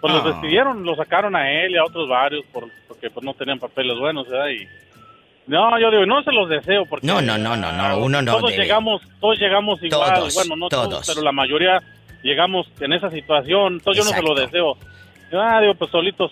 pues 0.00 0.12
Ah. 0.12 0.16
los 0.16 0.24
despidieron, 0.24 0.84
lo 0.84 0.94
sacaron 0.96 1.36
a 1.36 1.50
él 1.50 1.72
y 1.72 1.76
a 1.76 1.84
otros 1.84 2.08
varios 2.08 2.44
por- 2.46 2.68
porque 2.88 3.08
pues 3.10 3.24
no 3.24 3.34
tenían 3.34 3.58
papeles 3.58 3.96
buenos, 3.98 4.28
¿verdad? 4.28 4.48
Y 4.48 4.66
no, 5.46 5.78
yo 5.80 5.90
digo, 5.90 6.06
no 6.06 6.22
se 6.22 6.32
los 6.32 6.48
deseo 6.48 6.86
porque 6.86 7.06
No, 7.06 7.20
no, 7.20 7.36
no, 7.38 7.56
no, 7.56 7.72
no, 7.72 7.82
ah, 7.82 7.96
uno 7.96 8.22
no 8.22 8.36
todos 8.38 8.50
debe. 8.52 8.62
llegamos, 8.62 9.02
todos 9.20 9.38
llegamos 9.38 9.82
igual, 9.82 10.14
Todos, 10.14 10.34
bueno, 10.34 10.56
no 10.56 10.68
todos, 10.68 10.88
todos. 10.88 11.06
pero 11.08 11.22
la 11.22 11.32
mayoría 11.32 11.82
llegamos 12.22 12.66
en 12.80 12.92
esa 12.92 13.10
situación, 13.10 13.74
entonces 13.74 14.04
yo 14.04 14.10
no 14.10 14.16
se 14.16 14.22
lo 14.22 14.34
deseo. 14.34 14.76
Ah, 15.32 15.60
digo, 15.60 15.74
pues 15.74 15.90
solitos, 15.90 16.30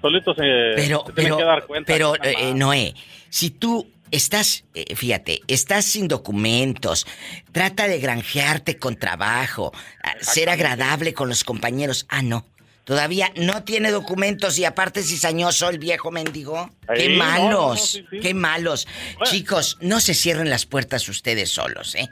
solitos 0.00 0.36
eh, 0.38 0.72
Pero, 0.76 1.04
se 1.06 1.12
pero, 1.12 1.36
que 1.36 1.44
dar 1.44 1.66
cuenta. 1.66 1.86
pero, 1.92 2.14
eh. 2.22 2.52
Noé, 2.54 2.94
si 3.28 3.50
tú 3.50 3.86
estás, 4.10 4.64
eh, 4.74 4.94
fíjate, 4.96 5.40
estás 5.48 5.84
sin 5.84 6.08
documentos, 6.08 7.06
trata 7.52 7.86
de 7.88 7.98
granjearte 8.00 8.78
con 8.78 8.96
trabajo, 8.96 9.72
ser 10.20 10.48
agradable 10.48 11.14
con 11.14 11.28
los 11.28 11.44
compañeros. 11.44 12.06
Ah, 12.08 12.22
no. 12.22 12.44
Todavía 12.86 13.32
no 13.34 13.64
tiene 13.64 13.90
documentos 13.90 14.60
y 14.60 14.64
aparte 14.64 15.02
cizañoso 15.02 15.68
el 15.68 15.80
viejo 15.80 16.12
mendigo. 16.12 16.70
¡Qué 16.94 17.08
malos! 17.08 17.50
no, 17.50 17.68
no, 17.70 17.76
sí, 17.76 18.06
sí. 18.08 18.20
¡Qué 18.20 18.32
malos! 18.32 18.86
Chicos, 19.24 19.76
no 19.80 19.98
se 19.98 20.14
cierren 20.14 20.48
las 20.48 20.66
puertas 20.66 21.08
ustedes 21.08 21.50
solos, 21.50 21.96
¿eh? 21.96 22.08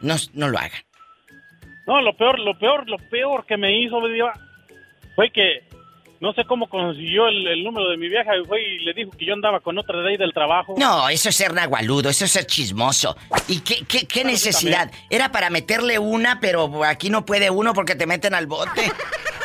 No, 0.00 0.16
no 0.32 0.48
lo 0.48 0.56
hagan. 0.56 0.80
No, 1.86 2.00
lo 2.00 2.16
peor, 2.16 2.38
lo 2.38 2.58
peor, 2.58 2.88
lo 2.88 2.96
peor 3.10 3.44
que 3.44 3.58
me 3.58 3.78
hizo 3.78 4.00
fue 5.14 5.30
que 5.30 5.68
no 6.18 6.32
sé 6.32 6.46
cómo 6.46 6.66
consiguió 6.70 7.28
el, 7.28 7.46
el 7.46 7.62
número 7.62 7.90
de 7.90 7.98
mi 7.98 8.08
vieja 8.08 8.34
y 8.38 8.46
fue 8.46 8.62
y 8.62 8.78
le 8.78 8.94
dijo 8.94 9.10
que 9.10 9.26
yo 9.26 9.34
andaba 9.34 9.60
con 9.60 9.76
otra 9.76 10.00
de 10.00 10.08
ahí 10.08 10.16
del 10.16 10.32
trabajo. 10.32 10.76
No, 10.78 11.10
eso 11.10 11.28
es 11.28 11.36
ser 11.36 11.52
nagualudo, 11.52 12.08
eso 12.08 12.24
es 12.24 12.30
ser 12.30 12.46
chismoso. 12.46 13.18
¿Y 13.48 13.60
qué, 13.60 13.84
qué, 13.86 14.06
qué 14.06 14.24
necesidad? 14.24 14.90
Era 15.10 15.30
para 15.30 15.50
meterle 15.50 15.98
una, 15.98 16.40
pero 16.40 16.84
aquí 16.84 17.10
no 17.10 17.26
puede 17.26 17.50
uno 17.50 17.74
porque 17.74 17.94
te 17.94 18.06
meten 18.06 18.32
al 18.32 18.46
bote. 18.46 18.90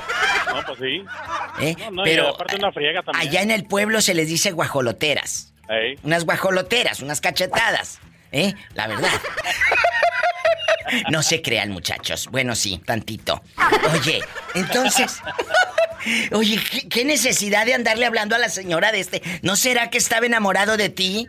No, 0.54 0.62
pues 0.66 0.80
sí. 0.80 1.04
¿eh? 1.62 1.76
No, 1.86 1.92
no, 1.92 2.04
pero 2.04 2.30
aparte 2.30 2.56
una 2.56 2.72
friega 2.72 3.02
también. 3.04 3.28
allá 3.28 3.42
en 3.42 3.52
el 3.52 3.66
pueblo 3.66 4.02
se 4.02 4.14
les 4.14 4.28
dice 4.28 4.52
guajoloteras. 4.52 5.54
Ey. 5.70 5.98
Unas 6.04 6.26
guajoloteras, 6.26 7.00
unas 7.02 7.22
cachetadas. 7.22 8.00
¿Eh? 8.32 8.54
La 8.74 8.88
verdad. 8.88 9.10
No 11.10 11.24
se 11.24 11.42
crean, 11.42 11.72
muchachos. 11.72 12.28
Bueno, 12.32 12.56
sí, 12.56 12.82
tantito. 12.86 13.42
Oye, 13.94 14.22
entonces. 14.56 15.22
Oye, 16.34 16.60
¿qué, 16.70 16.90
qué 16.90 17.06
necesidad 17.06 17.66
de 17.66 17.74
andarle 17.74 18.06
hablando 18.06 18.36
a 18.36 18.40
la 18.40 18.50
señora 18.50 18.92
de 18.92 19.00
este? 19.00 19.22
¿No 19.42 19.56
será 19.56 19.90
que 19.90 19.98
estaba 19.98 20.26
enamorado 20.26 20.76
de 20.78 20.90
ti? 20.90 21.28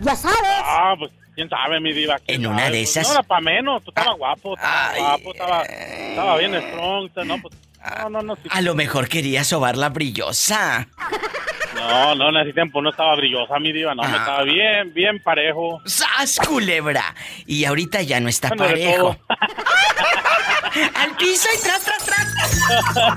Ya 0.00 0.16
sabes. 0.16 0.38
Ah, 0.64 0.94
pues 0.98 1.12
quién 1.34 1.48
sabe, 1.48 1.80
mi 1.80 1.92
diva. 1.92 2.18
En 2.26 2.46
una 2.46 2.58
sabe, 2.64 2.70
de 2.72 2.78
pues, 2.82 2.90
esas- 2.96 3.06
No 3.08 3.12
era 3.14 3.22
para 3.22 3.40
menos, 3.40 3.84
tú 3.84 3.90
estaba 3.90 4.12
guapo, 4.14 4.54
estaba 4.56 4.94
guapo, 4.98 5.32
estaba, 5.32 5.62
estaba 5.62 6.36
bien 6.38 6.54
strong, 6.54 7.10
no, 7.26 7.40
pues, 7.40 7.54
no, 8.02 8.10
no, 8.10 8.22
no, 8.22 8.36
sí. 8.36 8.42
A 8.50 8.60
lo 8.60 8.74
mejor 8.74 9.08
quería 9.08 9.42
sobar 9.44 9.76
la 9.76 9.88
brillosa. 9.88 10.86
no, 11.74 12.14
no, 12.14 12.28
en 12.30 12.36
ese 12.38 12.52
tiempo 12.52 12.80
no 12.82 12.90
estaba 12.90 13.14
brillosa, 13.16 13.58
mi 13.58 13.72
diva, 13.72 13.94
no, 13.94 14.02
me 14.02 14.08
Ah. 14.08 14.16
estaba 14.18 14.42
bien, 14.42 14.92
bien 14.92 15.22
parejo. 15.22 15.80
¡Sas, 15.86 16.38
culebra! 16.46 17.14
Y 17.46 17.64
ahorita 17.64 18.02
ya 18.02 18.20
no 18.20 18.28
está 18.28 18.48
Bueno, 18.48 18.64
parejo. 18.64 19.16
¡Al 20.94 21.16
piso 21.16 21.48
y 21.56 21.60
tras, 21.62 21.80
tras, 21.82 22.04
tras! 22.04 22.32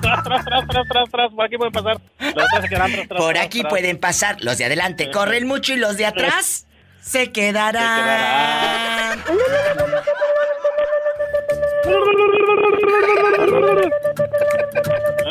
tras, 0.01 0.23
tras, 0.23 0.23
tras, 0.23 0.65
tras, 0.67 0.87
tras, 0.87 1.09
tras, 1.11 1.31
por 1.31 1.45
aquí 1.45 1.57
pueden 1.57 1.71
pasar. 1.73 2.01
Los 2.19 2.31
otros 2.31 2.61
se 2.63 2.69
quedan 2.69 2.91
tras, 2.91 3.07
tras, 3.07 3.21
Por 3.21 3.37
aquí 3.37 3.59
tras. 3.61 3.69
pueden 3.69 3.99
pasar. 3.99 4.37
Los 4.41 4.57
de 4.57 4.65
adelante 4.65 5.11
corren 5.11 5.45
mucho 5.47 5.73
y 5.73 5.75
los 5.77 5.97
de 5.97 6.05
atrás 6.07 6.65
se 7.01 7.31
quedarán. 7.31 9.19
No, 9.19 9.25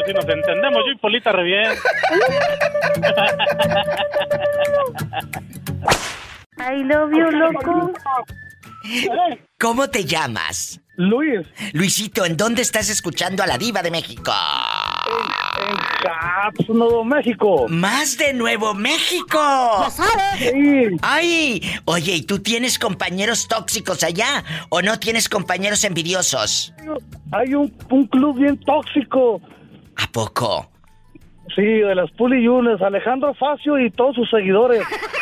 si 0.06 0.12
nos 0.12 0.28
entendemos, 0.28 0.82
yo 0.86 0.92
y 0.92 0.98
Polita 0.98 1.32
re 1.32 1.44
bien. 1.44 1.70
I 6.58 6.84
love 6.84 7.10
you, 7.12 7.30
loco. 7.30 7.92
¿Cómo 9.58 9.88
te 9.88 10.04
llamas? 10.04 10.81
Luis. 10.96 11.46
Luisito, 11.72 12.24
¿en 12.26 12.36
dónde 12.36 12.62
estás 12.62 12.90
escuchando 12.90 13.42
a 13.42 13.46
la 13.46 13.56
diva 13.56 13.82
de 13.82 13.90
México? 13.90 14.32
En 15.58 15.76
Caps, 16.02 16.68
Nuevo 16.68 17.04
México. 17.04 17.66
¡Más 17.68 18.18
de 18.18 18.32
Nuevo 18.34 18.74
México! 18.74 19.38
¡Ya 19.82 19.90
sabes! 19.90 20.92
¡Ay! 21.02 21.62
Oye, 21.86 22.12
¿y 22.16 22.22
tú 22.22 22.40
tienes 22.40 22.78
compañeros 22.78 23.48
tóxicos 23.48 24.02
allá? 24.04 24.44
¿O 24.68 24.82
no 24.82 24.98
tienes 24.98 25.28
compañeros 25.28 25.84
envidiosos? 25.84 26.74
Hay 27.32 27.54
un, 27.54 27.72
un 27.90 28.06
club 28.06 28.38
bien 28.38 28.58
tóxico. 28.58 29.40
¿A 29.96 30.06
poco? 30.08 30.68
Sí, 31.54 31.62
de 31.62 31.94
las 31.94 32.10
Puli 32.12 32.44
Yunes, 32.44 32.80
Alejandro 32.80 33.34
Facio 33.34 33.78
y 33.78 33.90
todos 33.90 34.16
sus 34.16 34.30
seguidores. 34.30 34.82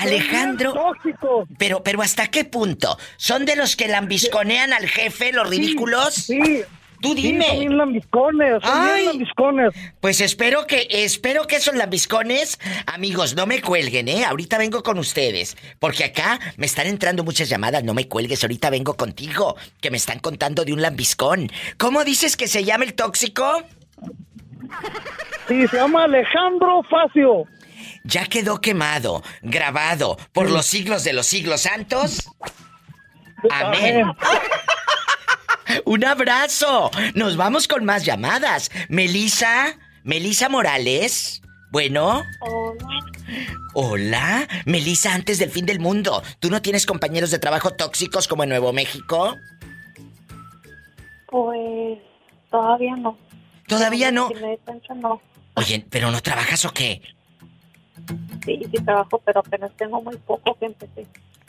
Alejandro. 0.00 0.72
Tóxico. 0.74 1.46
Pero, 1.58 1.82
pero 1.82 2.02
¿hasta 2.02 2.28
qué 2.28 2.44
punto? 2.44 2.98
¿Son 3.16 3.44
de 3.44 3.56
los 3.56 3.76
que 3.76 3.88
lambisconean 3.88 4.72
al 4.72 4.86
jefe, 4.88 5.32
los 5.32 5.48
ridículos? 5.48 6.14
Sí. 6.14 6.62
Tú 7.00 7.14
Sí, 7.14 7.22
dime. 7.22 7.46
son 7.46 7.58
bien 7.60 7.78
lambiscones, 7.78 8.50
son 8.60 8.84
bien 8.84 8.96
Ay. 8.96 9.06
lambiscones. 9.06 9.70
Pues 10.00 10.20
espero 10.20 10.66
que, 10.66 10.88
espero 10.90 11.46
que 11.46 11.54
esos 11.54 11.76
lambiscones, 11.76 12.58
amigos, 12.86 13.36
no 13.36 13.46
me 13.46 13.60
cuelguen, 13.62 14.08
¿eh? 14.08 14.24
Ahorita 14.24 14.58
vengo 14.58 14.82
con 14.82 14.98
ustedes. 14.98 15.56
Porque 15.78 16.02
acá 16.02 16.40
me 16.56 16.66
están 16.66 16.88
entrando 16.88 17.22
muchas 17.22 17.48
llamadas, 17.48 17.84
no 17.84 17.94
me 17.94 18.08
cuelgues, 18.08 18.42
ahorita 18.42 18.68
vengo 18.70 18.96
contigo. 18.96 19.54
Que 19.80 19.92
me 19.92 19.96
están 19.96 20.18
contando 20.18 20.64
de 20.64 20.72
un 20.72 20.82
lambiscón. 20.82 21.52
¿Cómo 21.76 22.02
dices 22.02 22.36
que 22.36 22.48
se 22.48 22.64
llama 22.64 22.82
el 22.84 22.94
tóxico? 22.94 23.62
Sí, 25.46 25.66
se 25.68 25.76
llama 25.76 26.02
Alejandro 26.04 26.82
Facio. 26.90 27.44
Ya 28.08 28.24
quedó 28.24 28.62
quemado, 28.62 29.22
grabado 29.42 30.16
por 30.32 30.50
los 30.50 30.64
siglos 30.64 31.04
de 31.04 31.12
los 31.12 31.26
siglos 31.26 31.60
santos. 31.60 32.26
Amén. 33.50 34.06
Un 35.84 36.06
abrazo. 36.06 36.90
Nos 37.14 37.36
vamos 37.36 37.68
con 37.68 37.84
más 37.84 38.06
llamadas. 38.06 38.70
Melisa, 38.88 39.78
Melisa 40.04 40.48
Morales. 40.48 41.42
Bueno. 41.70 42.22
Hola. 43.74 44.48
Melisa, 44.64 45.12
antes 45.12 45.38
del 45.38 45.50
fin 45.50 45.66
del 45.66 45.78
mundo. 45.78 46.22
¿Tú 46.40 46.48
no 46.48 46.62
tienes 46.62 46.86
compañeros 46.86 47.30
de 47.30 47.38
trabajo 47.38 47.74
tóxicos 47.74 48.26
como 48.26 48.44
en 48.44 48.48
Nuevo 48.48 48.72
México? 48.72 49.36
Pues 51.26 51.98
todavía 52.50 52.96
no. 52.96 53.18
Todavía 53.66 54.10
no. 54.10 54.30
En 54.30 54.44
el 54.44 54.58
rancho 54.66 54.94
no. 54.94 55.20
Oye, 55.56 55.84
¿pero 55.90 56.10
no 56.10 56.22
trabajas 56.22 56.64
o 56.64 56.72
qué? 56.72 57.02
Sí, 58.44 58.60
sí 58.70 58.84
trabajo, 58.84 59.20
pero 59.24 59.40
apenas 59.40 59.70
tengo 59.76 60.02
muy 60.02 60.16
poco 60.18 60.56
que 60.58 60.66
empecé. 60.66 61.06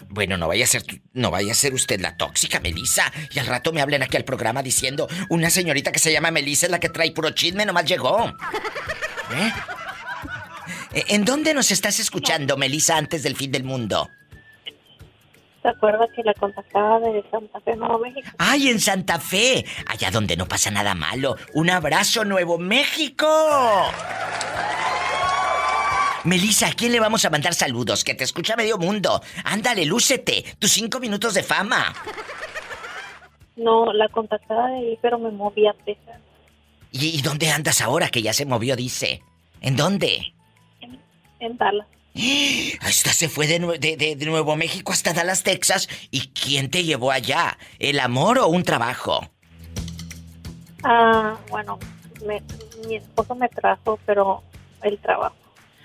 Bueno, 0.10 0.38
no 0.38 0.48
vaya 0.48 0.64
a 0.64 0.68
ser 0.68 0.84
no 1.14 1.30
vaya 1.30 1.52
a 1.52 1.56
ser 1.56 1.74
usted 1.74 2.00
la 2.00 2.16
tóxica, 2.18 2.60
Melissa. 2.60 3.12
Y 3.32 3.40
al 3.40 3.48
rato 3.48 3.74
me 3.74 3.82
hablen 3.82 4.04
aquí 4.04 4.18
al 4.18 4.24
programa 4.24 4.64
diciendo, 4.64 5.08
una 5.30 5.50
señorita 5.50 5.92
que 5.92 6.00
se 6.00 6.12
llama 6.12 6.32
Melissa 6.32 6.68
es 6.68 6.72
la 6.72 6.80
que 6.80 6.90
trae 6.90 7.12
puro 7.12 7.32
chisme, 7.32 7.66
nomás 7.66 7.86
llegó. 7.86 8.26
¿Eh? 9.34 9.52
¿En 11.10 11.26
dónde 11.26 11.54
nos 11.54 11.72
estás 11.72 12.00
escuchando, 12.00 12.58
Melissa, 12.58 12.98
antes 12.98 13.24
del 13.24 13.36
fin 13.36 13.52
del 13.52 13.64
mundo? 13.64 14.10
¿Se 15.62 15.68
acuerda 15.68 16.08
que 16.16 16.24
la 16.24 16.34
contactaba 16.34 17.00
de 17.00 17.24
Santa 17.30 17.60
Fe, 17.60 17.76
Nuevo 17.76 18.00
México? 18.00 18.28
¡Ay, 18.38 18.70
en 18.70 18.80
Santa 18.80 19.20
Fe! 19.20 19.66
Allá 19.88 20.10
donde 20.10 20.38
no 20.38 20.48
pasa 20.48 20.72
nada 20.72 20.96
malo. 20.96 21.36
¡Un 21.54 21.70
abrazo, 21.70 22.24
Nuevo 22.24 22.58
México! 22.58 23.28
Melissa, 26.26 26.68
¿a 26.68 26.74
quién 26.74 26.92
le 26.92 27.00
vamos 27.00 27.24
a 27.26 27.30
mandar 27.30 27.54
saludos? 27.54 28.04
Que 28.04 28.14
te 28.14 28.24
escucha 28.24 28.56
medio 28.56 28.78
mundo. 28.78 29.22
Ándale, 29.44 29.86
lúcete. 29.86 30.44
Tus 30.60 30.72
cinco 30.72 31.00
minutos 31.00 31.34
de 31.34 31.44
fama. 31.44 31.94
No, 33.56 33.92
la 33.94 34.08
contactaba 34.10 34.68
de 34.70 34.78
ahí, 34.78 35.00
pero 35.02 35.18
me 35.20 35.32
moví 35.32 35.68
a 35.68 35.74
Texas. 35.86 36.18
¿Y, 36.92 37.18
y 37.18 37.22
dónde 37.22 37.50
andas 37.52 37.82
ahora 37.82 38.10
que 38.10 38.22
ya 38.22 38.34
se 38.34 38.46
movió, 38.46 38.76
dice? 38.76 39.22
¿En 39.62 39.76
dónde? 39.76 40.34
En, 40.82 41.00
en 41.40 41.58
Dallas. 41.58 41.88
Esta 42.16 43.12
se 43.14 43.30
fue 43.30 43.48
de, 43.48 43.62
Nue- 43.62 43.80
de- 43.80 43.96
de- 43.98 44.16
de 44.16 44.26
Nuevo 44.26 44.56
México 44.56 44.92
hasta 44.92 45.14
Dallas, 45.14 45.44
Texas. 45.44 45.88
¿Y 46.12 46.28
quién 46.30 46.70
te 46.70 46.84
llevó 46.84 47.12
allá? 47.12 47.58
¿El 47.80 48.00
amor 48.00 48.40
o 48.40 48.48
un 48.48 48.64
trabajo? 48.64 49.30
Ah, 50.84 51.38
bueno, 51.50 51.78
me- 52.26 52.44
mi 52.88 52.96
esposo 52.96 53.36
me 53.36 53.48
trajo, 53.50 54.00
pero 54.06 54.42
el 54.84 54.98
trabajo. 55.00 55.36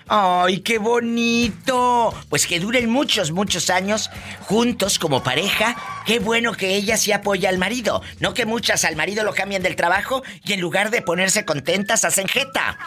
¡Ay, 0.07 0.59
qué 0.59 0.77
bonito! 0.77 2.13
Pues 2.29 2.45
que 2.45 2.59
duren 2.59 2.89
muchos, 2.89 3.31
muchos 3.31 3.71
años 3.71 4.11
juntos 4.41 4.99
como 4.99 5.23
pareja. 5.23 5.75
Qué 6.05 6.19
bueno 6.19 6.53
que 6.53 6.75
ella 6.75 6.95
sí 6.97 7.11
apoya 7.11 7.49
al 7.49 7.57
marido. 7.57 8.03
No 8.19 8.35
que 8.35 8.45
muchas 8.45 8.85
al 8.85 8.95
marido 8.95 9.23
lo 9.23 9.33
cambian 9.33 9.63
del 9.63 9.75
trabajo 9.75 10.21
y 10.43 10.53
en 10.53 10.61
lugar 10.61 10.91
de 10.91 11.01
ponerse 11.01 11.43
contentas 11.43 12.05
hacen 12.05 12.27
jeta. 12.27 12.77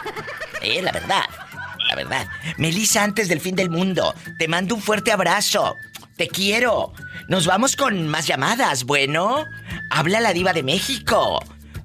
Eh, 0.61 0.81
la 0.81 0.93
verdad. 0.93 1.23
La 1.89 1.95
verdad. 1.95 2.27
Melissa, 2.57 3.03
antes 3.03 3.27
del 3.27 3.41
fin 3.41 3.55
del 3.55 3.69
mundo, 3.69 4.13
te 4.37 4.47
mando 4.47 4.75
un 4.75 4.81
fuerte 4.81 5.11
abrazo. 5.11 5.75
Te 6.15 6.29
quiero. 6.29 6.93
Nos 7.27 7.45
vamos 7.47 7.75
con 7.75 8.07
más 8.07 8.27
llamadas, 8.27 8.85
bueno. 8.85 9.43
Habla 9.89 10.21
la 10.21 10.31
diva 10.31 10.53
de 10.53 10.63
México. 10.63 11.39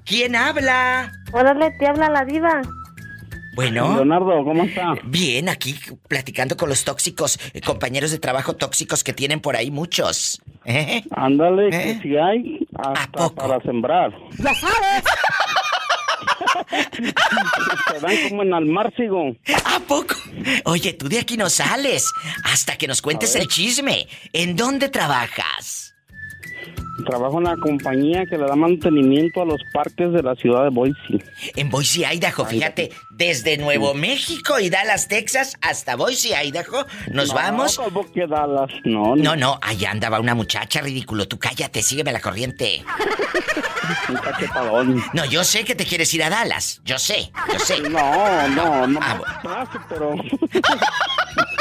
¿Quién 0.05 0.35
habla? 0.35 1.11
Órale, 1.33 1.71
te 1.79 1.87
habla 1.87 2.09
la 2.09 2.23
diva. 2.23 2.61
Bueno. 3.55 3.95
Leonardo, 3.95 4.43
¿cómo 4.43 4.63
está? 4.63 4.95
Bien, 5.05 5.47
aquí 5.49 5.75
platicando 6.07 6.57
con 6.57 6.69
los 6.69 6.83
tóxicos, 6.83 7.39
eh, 7.53 7.61
compañeros 7.61 8.11
de 8.11 8.19
trabajo 8.19 8.55
tóxicos 8.55 9.03
que 9.03 9.13
tienen 9.13 9.39
por 9.39 9.55
ahí 9.55 9.71
muchos. 9.71 10.41
¿Eh? 10.65 11.03
Ándale, 11.11 11.69
que 11.69 11.99
si 12.01 12.17
hay 12.17 12.67
hasta 12.77 13.29
para 13.29 13.61
sembrar. 13.61 14.13
¡Ya 14.37 14.53
sabes! 14.53 15.03
Se 17.91 17.99
dan 17.99 18.29
como 18.29 18.43
en 18.43 18.53
Almárcigo. 18.53 19.35
¿A 19.65 19.79
poco? 19.87 20.15
Oye, 20.65 20.93
tú 20.93 21.07
de 21.07 21.19
aquí 21.19 21.37
no 21.37 21.49
sales 21.49 22.11
hasta 22.43 22.77
que 22.77 22.87
nos 22.87 23.01
cuentes 23.01 23.35
el 23.35 23.47
chisme. 23.47 24.07
¿En 24.33 24.55
dónde 24.55 24.89
trabajas? 24.89 25.84
Trabajo 27.05 27.33
en 27.39 27.47
una 27.47 27.57
compañía 27.57 28.25
que 28.25 28.37
le 28.37 28.45
da 28.45 28.55
mantenimiento 28.55 29.41
a 29.41 29.45
los 29.45 29.59
parques 29.73 30.11
de 30.13 30.23
la 30.23 30.33
ciudad 30.35 30.63
de 30.63 30.69
Boise. 30.69 30.95
En 31.55 31.69
Boise, 31.69 32.05
Idaho, 32.05 32.45
fíjate, 32.45 32.91
desde 33.11 33.57
Nuevo 33.57 33.93
México 33.93 34.59
y 34.59 34.69
Dallas, 34.69 35.07
Texas, 35.07 35.57
hasta 35.61 35.95
Boise, 35.95 36.29
Idaho, 36.41 36.85
nos 37.11 37.29
No, 37.29 37.35
vamos. 37.35 37.77
¿cómo 37.77 38.09
que 38.11 38.25
Dallas? 38.25 38.71
No, 38.85 39.15
No, 39.15 39.35
no, 39.35 39.59
allá 39.61 39.91
andaba 39.91 40.19
una 40.19 40.35
muchacha, 40.35 40.81
ridículo. 40.81 41.27
Tú 41.27 41.37
cállate, 41.37 41.81
sígueme 41.81 42.11
la 42.13 42.21
corriente. 42.21 42.83
No, 45.13 45.25
yo 45.25 45.43
sé 45.43 45.63
que 45.63 45.75
te 45.75 45.85
quieres 45.85 46.13
ir 46.13 46.23
a 46.23 46.29
Dallas. 46.29 46.81
Yo 46.85 46.97
sé, 46.97 47.31
yo 47.51 47.59
sé. 47.59 47.81
No, 47.81 48.47
no, 48.49 48.87
no. 48.87 48.99
Ah, 49.01 49.41
paso, 49.43 49.79
pero. 49.89 50.15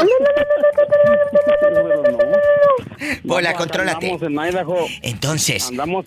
Acá 3.39 3.55
contrólate. 3.55 4.11
Andamos 4.11 4.23
en 4.23 4.49
Idaho. 4.49 4.87
Entonces. 5.03 5.69
Andamos. 5.69 6.07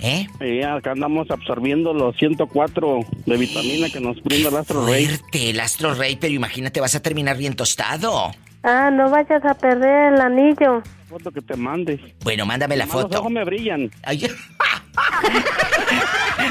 ¿Eh? 0.00 0.26
acá 0.64 0.92
andamos 0.92 1.30
absorbiendo 1.30 1.94
los 1.94 2.14
104 2.16 3.00
de 3.24 3.36
vitamina 3.38 3.88
que 3.88 3.98
nos 3.98 4.22
brinda 4.22 4.50
el 4.50 4.56
Astro 4.56 4.84
Rey. 4.84 5.06
Fuerte, 5.06 5.50
el 5.50 5.60
Astro 5.60 5.94
Rey, 5.94 6.16
pero 6.16 6.34
imagínate, 6.34 6.80
vas 6.80 6.94
a 6.94 7.00
terminar 7.00 7.38
bien 7.38 7.56
tostado. 7.56 8.30
Ah, 8.62 8.90
no 8.90 9.08
vayas 9.08 9.42
a 9.44 9.54
perder 9.54 10.12
el 10.12 10.20
anillo. 10.20 10.82
Foto 11.08 11.30
que 11.30 11.40
te 11.40 11.56
mande. 11.56 11.98
Bueno, 12.22 12.44
mándame 12.44 12.76
la 12.76 12.84
Nomás 12.84 12.94
Los 12.94 13.02
foto. 13.04 13.20
ojos 13.20 13.32
me 13.32 13.44
brillan. 13.44 13.90
Ay. 14.02 14.26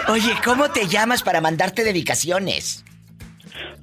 Oye, 0.07 0.33
¿cómo 0.43 0.69
te 0.71 0.87
llamas 0.87 1.21
para 1.21 1.41
mandarte 1.41 1.83
dedicaciones? 1.83 2.83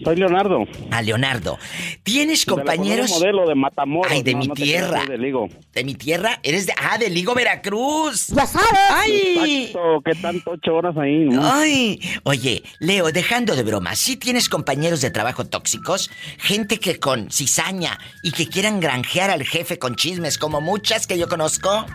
Soy 0.03 0.17
Leonardo. 0.17 0.65
A 0.91 1.03
Leonardo. 1.03 1.59
¿Tienes 2.03 2.45
De 2.45 2.53
compañeros? 2.53 3.11
Colonia 3.11 3.33
modelo 3.33 3.49
de 3.49 3.55
Matamoros. 3.55 4.13
Ay, 4.13 4.23
de 4.23 4.33
No, 4.33 4.39
mi 4.41 4.47
no 4.49 4.55
te 4.55 4.63
creas, 4.63 4.91
tierra. 4.91 5.05
de 5.07 5.19
Ligo. 5.19 5.49
¿De 5.73 5.85
mi 5.85 5.95
tierra? 5.95 6.39
¿Eres 6.43 6.67
de. 6.67 6.75
Ah, 6.81 6.99
de 6.99 7.11
Ligo, 7.11 7.35
Veracruz. 7.35 8.29
¡Ya 8.29 8.47
sabes! 8.47 8.69
¡Ay! 8.91 9.63
Exacto, 9.67 10.03
¿qué 10.05 10.15
tanto? 10.17 10.51
Ocho 10.53 10.75
horas 10.75 10.97
ahí, 10.97 11.25
¿no? 11.27 11.41
Ay, 11.45 12.01
oye, 12.25 12.63
Leo, 12.81 13.11
dejando 13.13 13.55
de 13.57 13.63
broma, 13.63 13.95
¿sí 13.97 14.17
tienes 14.17 14.49
compañeros 14.49 15.01
de 15.01 15.11
trabajo 15.11 15.45
tóxicos? 15.47 16.11
Gente 16.39 16.79
que 16.79 16.99
con 16.99 17.31
cizaña 17.31 17.99
y 18.23 18.33
que 18.33 18.47
quieran 18.49 18.81
granjear 18.81 19.31
al 19.31 19.45
jefe 19.45 19.79
con 19.79 19.95
chismes, 19.97 20.39
como 20.39 20.61
muchas 20.61 21.07
que 21.07 21.19
yo 21.19 21.29
conozco. 21.29 21.87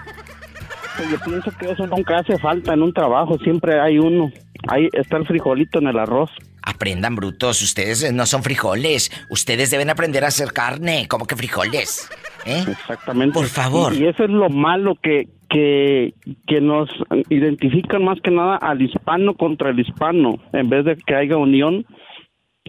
Pues 0.97 1.11
yo 1.11 1.19
pienso 1.19 1.51
que 1.59 1.69
eso 1.71 1.85
nunca 1.85 2.17
hace 2.17 2.37
falta 2.39 2.73
en 2.73 2.81
un 2.81 2.91
trabajo, 2.93 3.37
siempre 3.43 3.79
hay 3.79 3.99
uno. 3.99 4.31
Ahí 4.67 4.87
está 4.93 5.17
el 5.17 5.27
frijolito 5.27 5.77
en 5.79 5.87
el 5.87 5.99
arroz. 5.99 6.31
Aprendan, 6.67 7.15
brutos, 7.15 7.61
ustedes 7.61 8.11
no 8.11 8.25
son 8.25 8.43
frijoles. 8.43 9.09
Ustedes 9.29 9.71
deben 9.71 9.89
aprender 9.89 10.25
a 10.25 10.27
hacer 10.27 10.51
carne, 10.51 11.07
como 11.07 11.25
que 11.25 11.37
frijoles. 11.37 12.09
¿Eh? 12.45 12.65
Exactamente. 12.67 13.33
Por 13.33 13.47
favor. 13.47 13.93
Y, 13.93 14.03
y 14.03 14.07
eso 14.07 14.25
es 14.25 14.29
lo 14.29 14.49
malo 14.49 14.95
que, 15.01 15.29
que, 15.49 16.13
que 16.45 16.59
nos 16.59 16.89
identifican 17.29 18.03
más 18.03 18.17
que 18.21 18.31
nada 18.31 18.57
al 18.57 18.81
hispano 18.81 19.35
contra 19.35 19.69
el 19.69 19.79
hispano. 19.79 20.43
En 20.51 20.69
vez 20.69 20.83
de 20.83 20.97
que 20.97 21.15
haya 21.15 21.37
unión, 21.37 21.85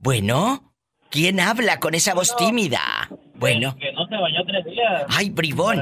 Bueno, 0.02 0.72
¿quién 1.10 1.42
habla 1.42 1.82
con 1.82 1.94
esa 1.94 2.14
voz 2.14 2.34
tímida? 2.38 3.10
Bueno. 3.40 3.76
Que 3.80 3.92
no 3.94 4.06
se 4.08 4.16
bañó 4.16 4.44
tres 4.46 4.66
días. 4.66 5.04
Ay, 5.10 5.30
bribón. 5.30 5.82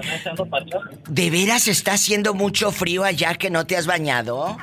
¿De 1.09 1.29
veras 1.29 1.67
está 1.67 1.93
haciendo 1.93 2.33
mucho 2.33 2.71
frío 2.71 3.03
allá 3.03 3.33
que 3.35 3.49
no 3.49 3.65
te 3.65 3.75
has 3.75 3.87
bañado? 3.87 4.57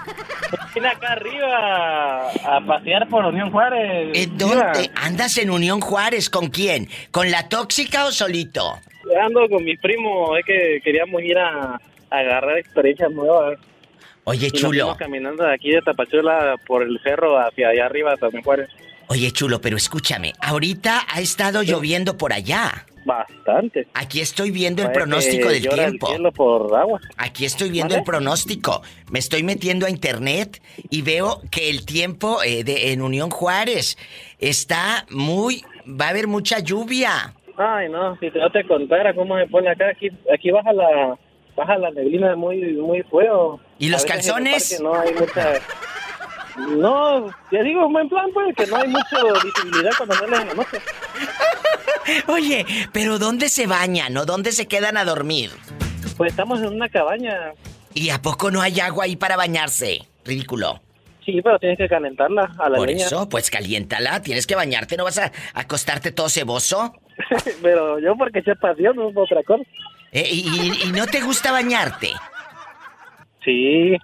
Vine 0.74 0.88
acá 0.88 1.12
arriba 1.12 2.30
a 2.30 2.60
pasear 2.66 3.08
por 3.08 3.24
Unión 3.24 3.50
Juárez. 3.50 4.10
¿En 4.14 4.38
dónde? 4.38 4.90
¿Andas 4.94 5.36
en 5.38 5.50
Unión 5.50 5.80
Juárez? 5.80 6.30
¿Con 6.30 6.48
quién? 6.48 6.88
¿Con 7.10 7.30
la 7.30 7.48
tóxica 7.48 8.04
o 8.06 8.12
solito? 8.12 8.78
Ando 9.24 9.48
con 9.48 9.64
mi 9.64 9.76
primo, 9.76 10.36
es 10.36 10.44
que 10.44 10.80
queríamos 10.82 11.20
ir 11.22 11.36
a, 11.38 11.74
a 12.10 12.18
agarrar 12.18 12.58
experiencias 12.58 13.10
nuevas. 13.12 13.58
Oye, 14.24 14.46
Y 14.46 14.50
nos 14.50 14.60
chulo. 14.60 14.80
fuimos 14.84 14.96
caminando 14.96 15.44
de 15.44 15.52
aquí 15.52 15.70
de 15.70 15.82
Tapachula 15.82 16.56
por 16.66 16.82
el 16.82 16.98
cerro 17.02 17.38
hacia 17.38 17.68
allá 17.68 17.86
arriba, 17.86 18.12
hasta 18.14 18.28
Unión 18.28 18.42
Juárez. 18.42 18.70
Oye, 19.08 19.30
chulo, 19.30 19.60
pero 19.60 19.76
escúchame. 19.76 20.32
Ahorita 20.40 21.02
ha 21.08 21.20
estado 21.20 21.62
lloviendo 21.62 22.16
por 22.16 22.32
allá. 22.32 22.86
Bastante. 23.04 23.86
Aquí 23.92 24.20
estoy 24.20 24.50
viendo 24.50 24.82
el 24.82 24.90
pronóstico 24.90 25.48
del 25.48 25.66
el 25.66 25.68
tiempo. 25.68 26.06
cielo 26.06 26.32
por 26.32 26.74
agua. 26.74 27.00
Aquí 27.18 27.44
estoy 27.44 27.70
viendo 27.70 27.94
el 27.94 28.02
pronóstico. 28.02 28.82
Me 29.10 29.18
estoy 29.18 29.42
metiendo 29.42 29.86
a 29.86 29.90
internet 29.90 30.62
y 30.90 31.02
veo 31.02 31.42
que 31.50 31.68
el 31.68 31.84
tiempo 31.84 32.42
eh, 32.42 32.64
de, 32.64 32.92
en 32.92 33.02
Unión 33.02 33.30
Juárez 33.30 33.98
está 34.38 35.04
muy... 35.10 35.62
Va 35.86 36.06
a 36.06 36.10
haber 36.10 36.28
mucha 36.28 36.60
lluvia. 36.60 37.34
Ay, 37.58 37.90
no, 37.90 38.16
si 38.18 38.30
no 38.30 38.50
te 38.50 38.66
contara 38.66 39.14
cómo 39.14 39.38
se 39.38 39.46
pone 39.46 39.70
acá, 39.70 39.90
aquí, 39.90 40.08
aquí 40.32 40.50
baja 40.50 40.72
la 40.72 41.18
baja 41.54 41.78
la 41.78 41.90
neblina 41.90 42.34
muy 42.34 42.72
muy 42.72 43.02
feo. 43.02 43.60
¿Y 43.78 43.88
los 43.90 44.02
el 44.04 44.08
calzones? 44.08 44.80
No 44.80 44.94
hay 44.94 45.12
mucha... 45.14 45.60
No, 46.56 47.26
te 47.50 47.62
digo, 47.62 47.86
en 48.00 48.08
plan, 48.08 48.26
pues, 48.32 48.54
que 48.56 48.66
no 48.66 48.76
hay 48.76 48.88
mucha 48.88 49.16
visibilidad 49.44 49.90
cuando 49.96 50.14
sales 50.14 50.40
en 50.40 50.48
la 50.48 50.54
noche. 50.54 50.78
Oye, 52.28 52.66
pero 52.92 53.18
¿dónde 53.18 53.48
se 53.48 53.66
bañan 53.66 54.16
o 54.16 54.24
dónde 54.26 54.52
se 54.52 54.66
quedan 54.68 54.96
a 54.96 55.04
dormir? 55.04 55.50
Pues 56.16 56.30
estamos 56.32 56.60
en 56.60 56.68
una 56.74 56.88
cabaña. 56.88 57.52
¿Y 57.94 58.10
a 58.10 58.20
poco 58.20 58.50
no 58.50 58.60
hay 58.60 58.78
agua 58.80 59.04
ahí 59.04 59.16
para 59.16 59.36
bañarse? 59.36 60.02
Ridículo. 60.24 60.80
Sí, 61.24 61.40
pero 61.42 61.58
tienes 61.58 61.78
que 61.78 61.88
calentarla 61.88 62.52
a 62.58 62.68
la 62.68 62.76
Por 62.76 62.88
leña. 62.88 63.06
eso, 63.06 63.28
pues 63.28 63.50
caliéntala, 63.50 64.20
tienes 64.22 64.46
que 64.46 64.54
bañarte, 64.54 64.96
¿no 64.96 65.04
vas 65.04 65.18
a 65.18 65.32
acostarte 65.54 66.12
todo 66.12 66.28
ceboso? 66.28 66.92
pero 67.62 67.98
yo 67.98 68.14
porque 68.16 68.40
eché 68.40 68.54
pasión, 68.56 68.94
no 68.96 69.08
es 69.08 69.16
otra 69.16 69.42
cosa. 69.42 69.62
Eh, 70.12 70.28
y, 70.30 70.40
y- 70.48 70.88
y 70.88 70.92
no 70.92 71.06
te 71.06 71.20
gusta 71.22 71.50
bañarte? 71.50 72.12
Sí. 73.44 73.96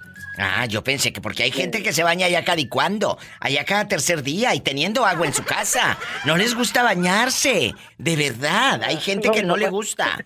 Ah, 0.43 0.65
yo 0.65 0.83
pensé 0.83 1.13
que 1.13 1.21
porque 1.21 1.43
hay 1.43 1.51
gente 1.51 1.83
que 1.83 1.93
se 1.93 2.03
baña 2.03 2.27
allá 2.27 2.43
cada 2.45 2.61
y 2.61 2.67
cuando, 2.67 3.19
allá 3.41 3.65
cada 3.67 3.87
tercer 3.89 4.23
día 4.23 4.55
y 4.55 4.61
teniendo 4.61 5.05
agua 5.05 5.27
en 5.27 5.35
su 5.35 5.45
casa. 5.45 5.99
No 6.25 6.39
les 6.39 6.55
gusta 6.55 6.83
bañarse, 6.83 7.75
de 7.99 8.17
verdad, 8.17 8.83
hay 8.83 8.97
gente 8.97 9.31
que 9.31 9.43
no 9.43 9.57
le 9.57 9.69
gusta. 9.69 10.25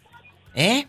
¿Eh? 0.54 0.86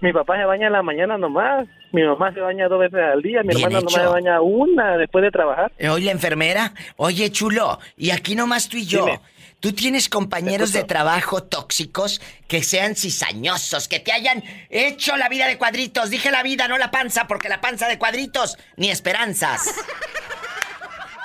Mi 0.00 0.12
papá 0.12 0.36
se 0.36 0.44
baña 0.44 0.68
en 0.68 0.72
la 0.72 0.82
mañana 0.82 1.18
nomás. 1.18 1.66
Mi 1.90 2.04
mamá 2.04 2.32
se 2.32 2.40
baña 2.40 2.68
dos 2.68 2.78
veces 2.78 3.00
al 3.00 3.22
día. 3.22 3.42
Mi 3.42 3.54
Bien 3.54 3.66
hermana 3.66 3.78
nomás 3.80 3.94
se 3.94 4.06
baña 4.06 4.40
una 4.40 4.96
después 4.98 5.22
de 5.24 5.30
trabajar. 5.30 5.72
Eh, 5.78 5.88
Oye, 5.88 6.06
la 6.06 6.12
enfermera, 6.12 6.72
oye, 6.96 7.30
chulo, 7.30 7.78
y 7.96 8.10
aquí 8.10 8.36
nomás 8.36 8.68
tú 8.68 8.76
y 8.76 8.86
yo. 8.86 9.04
Dime. 9.06 9.20
¿Tú 9.64 9.72
tienes 9.72 10.10
compañeros 10.10 10.74
de 10.74 10.84
trabajo 10.84 11.42
tóxicos 11.42 12.20
que 12.46 12.62
sean 12.62 12.96
cizañosos, 12.96 13.88
que 13.88 13.98
te 13.98 14.12
hayan 14.12 14.42
hecho 14.68 15.16
la 15.16 15.30
vida 15.30 15.48
de 15.48 15.56
cuadritos? 15.56 16.10
Dije 16.10 16.30
la 16.30 16.42
vida, 16.42 16.68
no 16.68 16.76
la 16.76 16.90
panza, 16.90 17.26
porque 17.26 17.48
la 17.48 17.62
panza 17.62 17.88
de 17.88 17.98
cuadritos, 17.98 18.58
ni 18.76 18.90
esperanzas. 18.90 19.62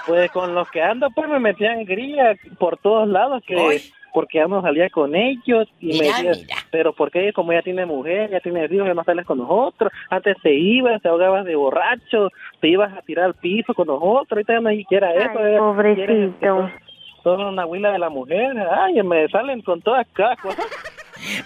Pues 0.08 0.32
con 0.32 0.56
los 0.56 0.68
que 0.72 0.82
ando, 0.82 1.12
pues 1.12 1.30
me 1.30 1.40
metían 1.40 1.86
grilla 1.86 2.34
por 2.58 2.78
todos 2.80 3.08
lados. 3.08 3.44
que 3.46 3.80
Porque 4.12 4.40
ya 4.40 4.48
no 4.48 4.60
salía 4.64 4.90
con 4.90 5.14
ellos. 5.14 5.68
Y 5.80 6.00
Mira, 6.00 6.24
me 6.24 6.30
decían, 6.30 6.58
pero 6.72 6.94
porque 6.94 7.32
como 7.32 7.54
ya 7.54 7.62
tiene 7.62 7.86
mujer, 7.86 8.32
ya 8.32 8.40
tiene 8.40 8.66
hijos, 8.66 8.88
ya 8.88 8.96
no 8.96 9.04
sales 9.04 9.24
con 9.28 9.38
nosotros. 9.38 9.92
Antes 10.10 10.36
te 10.42 10.56
ibas, 10.56 11.00
te 11.04 11.10
ahogabas 11.10 11.46
de 11.46 11.56
borracho, 11.56 12.32
te 12.60 12.70
ibas 12.70 12.92
a 12.98 13.04
tirar 13.04 13.26
al 13.26 13.36
piso 13.36 13.76
con 13.76 13.86
nosotros. 13.86 14.32
Ahorita 14.32 14.54
ya 14.54 14.62
no 14.62 14.70
siquiera 14.72 15.14
eso. 15.14 15.30
Ay, 15.38 15.58
pobrecito. 15.60 16.72
Son 17.24 17.42
una 17.42 17.66
huila 17.66 17.92
de 17.92 18.00
la 18.00 18.10
mujer. 18.10 18.54
Ay, 18.72 19.02
me 19.04 19.28
salen 19.30 19.62
con 19.62 19.82
todas 19.82 20.08
cada 20.14 20.36
cosa. 20.38 20.62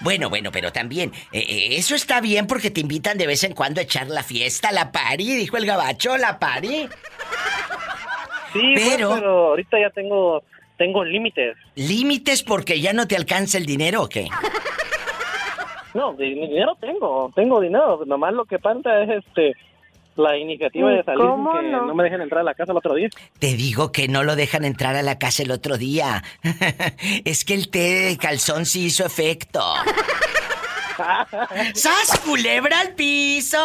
Bueno, 0.02 0.30
bueno, 0.30 0.52
pero 0.52 0.72
también, 0.72 1.12
eh, 1.32 1.40
eh, 1.50 1.68
eso 1.78 1.96
está 1.96 2.22
bien 2.22 2.46
porque 2.46 2.70
te 2.70 2.80
invitan 2.80 3.18
de 3.18 3.26
vez 3.26 3.44
en 3.44 3.54
cuando 3.56 3.80
a 3.80 3.84
echar 3.84 4.06
la 4.08 4.22
fiesta, 4.22 4.72
la 4.72 4.92
pari, 4.92 5.34
dijo 5.34 5.58
el 5.58 5.66
gabacho, 5.66 6.16
la 6.16 6.38
pari. 6.38 6.88
Sí, 8.54 8.74
pues, 8.76 8.96
Pero- 8.98 9.14
ahorita 9.48 9.80
ya 9.80 9.90
tengo 9.90 10.44
tengo 10.78 11.04
límites. 11.04 11.58
¿Límites 11.74 12.44
porque 12.44 12.82
ya 12.82 12.94
no 12.94 13.08
te 13.08 13.16
alcanza 13.16 13.58
el 13.58 13.66
dinero 13.66 14.04
o 14.04 14.10
qué? 14.10 14.28
No, 15.94 16.14
dinero 16.14 16.76
tengo, 16.80 17.32
tengo 17.36 17.60
dinero. 17.60 18.02
Nomás 18.06 18.34
lo 18.34 18.46
que 18.46 18.60
falta 18.60 19.02
es 19.04 19.10
este 19.26 19.54
la 20.16 20.38
iniciativa 20.38 20.92
¿Y 20.92 20.96
de 20.98 21.04
salir 21.04 21.22
sin 21.22 21.30
cómo 21.30 21.54
que 21.54 21.64
no? 21.68 21.86
no? 21.86 21.96
me 21.96 22.04
dejen 22.04 22.22
entrar 22.22 22.42
a 22.42 22.44
la 22.44 22.54
casa 22.54 22.72
el 22.72 22.78
otro 22.78 22.96
día. 22.96 23.10
Te 23.40 23.56
digo 23.56 23.92
que 23.92 24.08
no 24.08 24.24
lo 24.24 24.36
dejan 24.36 24.66
entrar 24.66 24.96
a 24.96 25.02
la 25.02 25.18
casa 25.20 25.44
el 25.44 25.52
otro 25.52 25.78
día. 25.78 26.24
es 27.26 27.46
que 27.46 27.54
el 27.54 27.70
té 27.70 27.80
de 27.80 28.18
calzón 28.18 28.66
sí 28.66 28.86
hizo 28.86 29.06
efecto. 29.06 29.62
¡Sas, 31.74 32.20
culebra 32.24 32.80
al 32.80 32.94
piso! 32.94 33.58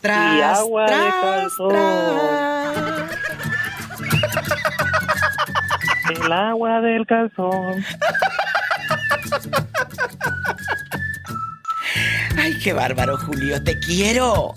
Tras, 0.00 0.36
y 0.36 0.40
agua 0.42 0.82
de 0.82 0.88
tras, 0.88 1.14
calzón. 1.22 1.72
El 6.10 6.32
agua 6.32 6.80
del 6.80 7.06
calzón. 7.06 7.84
Ay, 12.36 12.58
qué 12.62 12.72
bárbaro, 12.72 13.16
Julio, 13.18 13.62
te 13.62 13.78
quiero. 13.80 14.54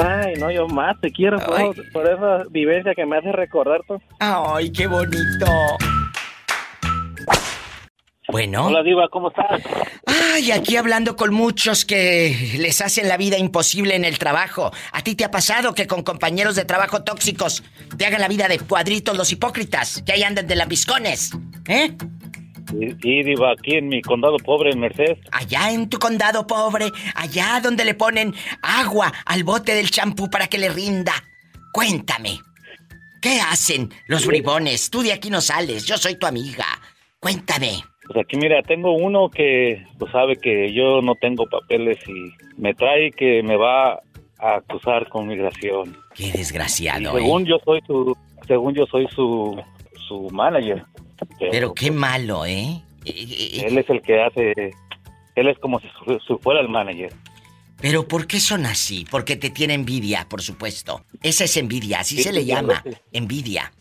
Ay, 0.00 0.34
no, 0.38 0.50
yo 0.50 0.66
más 0.68 0.98
te 1.00 1.10
quiero 1.10 1.38
por, 1.38 1.92
por 1.92 2.08
esa 2.08 2.44
vivencia 2.50 2.94
que 2.94 3.04
me 3.04 3.18
hace 3.18 3.32
recordar 3.32 3.80
todo. 3.86 4.00
Ay, 4.20 4.72
qué 4.72 4.86
bonito. 4.86 5.46
Bueno. 8.28 8.66
Hola, 8.66 8.82
Diva, 8.82 9.08
¿cómo 9.10 9.28
estás? 9.28 9.60
Ay, 10.06 10.52
aquí 10.52 10.76
hablando 10.76 11.16
con 11.16 11.34
muchos 11.34 11.84
que 11.84 12.56
les 12.58 12.80
hacen 12.80 13.06
la 13.06 13.18
vida 13.18 13.36
imposible 13.36 13.94
en 13.94 14.06
el 14.06 14.18
trabajo. 14.18 14.72
¿A 14.92 15.02
ti 15.02 15.14
te 15.14 15.24
ha 15.24 15.30
pasado 15.30 15.74
que 15.74 15.86
con 15.86 16.02
compañeros 16.02 16.56
de 16.56 16.64
trabajo 16.64 17.02
tóxicos 17.04 17.62
te 17.98 18.06
hagan 18.06 18.22
la 18.22 18.28
vida 18.28 18.48
de 18.48 18.58
cuadritos 18.58 19.16
los 19.16 19.30
hipócritas? 19.32 20.02
Que 20.06 20.12
ahí 20.12 20.22
andan 20.22 20.46
de 20.46 20.56
lambiscones. 20.56 21.32
¿Eh? 21.68 21.94
Y, 22.72 22.96
y, 23.02 23.34
aquí 23.44 23.76
en 23.76 23.88
mi 23.88 24.02
condado 24.02 24.36
pobre, 24.38 24.70
en 24.70 24.80
Merced. 24.80 25.18
Allá 25.30 25.70
en 25.72 25.88
tu 25.88 25.98
condado 25.98 26.46
pobre, 26.46 26.86
allá 27.14 27.60
donde 27.62 27.84
le 27.84 27.94
ponen 27.94 28.34
agua 28.62 29.12
al 29.26 29.44
bote 29.44 29.74
del 29.74 29.90
champú 29.90 30.30
para 30.30 30.46
que 30.46 30.58
le 30.58 30.68
rinda. 30.68 31.12
Cuéntame. 31.72 32.40
¿Qué 33.20 33.40
hacen 33.40 33.90
los 34.08 34.26
bribones? 34.26 34.90
Tú 34.90 35.02
de 35.02 35.12
aquí 35.12 35.30
no 35.30 35.40
sales, 35.40 35.86
yo 35.86 35.96
soy 35.96 36.16
tu 36.16 36.26
amiga. 36.26 36.66
Cuéntame. 37.20 37.84
Pues 38.06 38.24
aquí, 38.24 38.36
mira, 38.36 38.62
tengo 38.62 38.92
uno 38.92 39.30
que 39.30 39.86
pues, 39.98 40.10
sabe 40.10 40.36
que 40.36 40.72
yo 40.72 41.00
no 41.02 41.14
tengo 41.14 41.46
papeles 41.46 41.98
y 42.08 42.60
me 42.60 42.74
trae 42.74 43.12
que 43.12 43.42
me 43.44 43.56
va 43.56 44.00
a 44.38 44.56
acusar 44.56 45.08
con 45.08 45.28
migración. 45.28 45.96
Qué 46.14 46.32
desgraciado, 46.32 47.16
Según 47.16 47.42
¿eh? 47.42 47.50
yo 47.50 47.58
soy 47.64 47.80
su, 47.86 48.16
según 48.46 48.74
yo 48.74 48.86
soy 48.86 49.06
su, 49.14 49.62
su 50.08 50.28
manager. 50.30 50.84
Pero 51.50 51.74
qué 51.74 51.90
malo, 51.90 52.44
¿eh? 52.46 52.82
Él 53.04 53.78
es 53.78 53.88
el 53.90 54.00
que 54.02 54.22
hace, 54.22 54.52
él 55.34 55.48
es 55.48 55.58
como 55.58 55.80
si 55.80 55.88
fuera 56.40 56.60
el 56.60 56.68
manager. 56.68 57.12
Pero 57.80 58.06
¿por 58.06 58.26
qué 58.28 58.38
son 58.38 58.64
así? 58.66 59.04
Porque 59.10 59.34
te 59.36 59.50
tiene 59.50 59.74
envidia, 59.74 60.26
por 60.28 60.40
supuesto. 60.40 61.04
Esa 61.22 61.44
es 61.44 61.56
envidia, 61.56 62.00
así 62.00 62.16
Sí, 62.18 62.22
se 62.22 62.32
le 62.32 62.44
llama. 62.44 62.80
veces. 62.84 63.00
Envidia. 63.12 63.72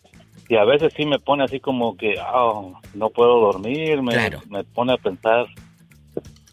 Y 0.50 0.56
a 0.56 0.64
veces 0.66 0.92
sí 0.98 1.06
me 1.06 1.20
pone 1.20 1.44
así 1.44 1.60
como 1.60 1.96
que, 1.96 2.16
ah, 2.20 2.62
no 2.96 3.10
puedo 3.12 3.40
dormir, 3.40 4.02
me, 4.02 4.14
Claro. 4.14 4.42
me 4.50 4.64
pone 4.64 4.94
a 4.94 4.98
pensar. 4.98 5.46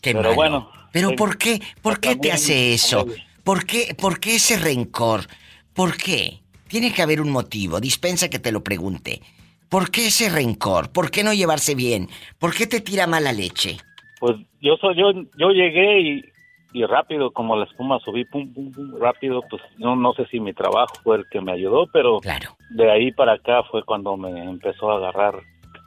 Qué 0.02 0.12
Pero 0.12 0.22
malo. 0.22 0.34
bueno. 0.34 0.70
Pero 0.92 1.16
¿por 1.16 1.36
qué? 1.38 1.61
¿Por 1.82 2.00
qué 2.00 2.16
te 2.16 2.30
hace 2.32 2.74
eso? 2.74 3.06
¿Por 3.44 3.64
qué? 3.64 3.94
¿Por 3.98 4.20
qué 4.20 4.36
ese 4.36 4.56
rencor? 4.59 5.26
¿Por 5.72 5.96
qué? 5.96 6.40
Tiene 6.68 6.92
que 6.92 7.02
haber 7.02 7.20
un 7.20 7.30
motivo. 7.30 7.80
Dispensa 7.80 8.28
que 8.28 8.38
te 8.38 8.52
lo 8.52 8.62
pregunte. 8.62 9.22
¿Por 9.69 9.91
qué 9.91 10.07
ese 10.07 10.31
rencor? 10.31 10.91
¿Por 10.93 11.11
qué 11.11 11.23
no 11.23 11.35
llevarse 11.35 11.75
bien? 11.75 12.09
¿Por 12.39 12.55
qué 12.55 12.66
te 12.66 12.81
tira 12.81 13.07
mala 13.07 13.33
leche? 13.33 13.77
Pues 14.19 14.37
yo 14.61 14.77
soy, 14.77 14.97
yo, 14.97 15.12
yo 15.39 15.51
llegué 15.51 16.01
y, 16.01 16.25
y 16.73 16.85
rápido, 16.85 17.31
como 17.33 17.55
la 17.57 17.66
espuma 17.66 17.99
subí, 18.01 18.25
pum, 18.25 18.53
pum, 18.53 18.73
pum, 18.73 18.99
rápido, 18.99 19.43
pues 19.51 19.62
no, 19.77 19.95
no 19.95 20.14
sé 20.14 20.27
si 20.31 20.41
mi 20.41 20.55
trabajo 20.55 20.95
fue 21.03 21.19
el 21.19 21.25
que 21.31 21.41
me 21.41 21.53
ayudó, 21.53 21.87
pero 21.93 22.19
claro. 22.21 22.57
de 22.71 22.91
ahí 22.91 23.12
para 23.12 23.35
acá 23.35 23.62
fue 23.71 23.85
cuando 23.85 24.16
me 24.16 24.43
empezó 24.43 24.91
a 24.91 24.97
agarrar 24.97 25.35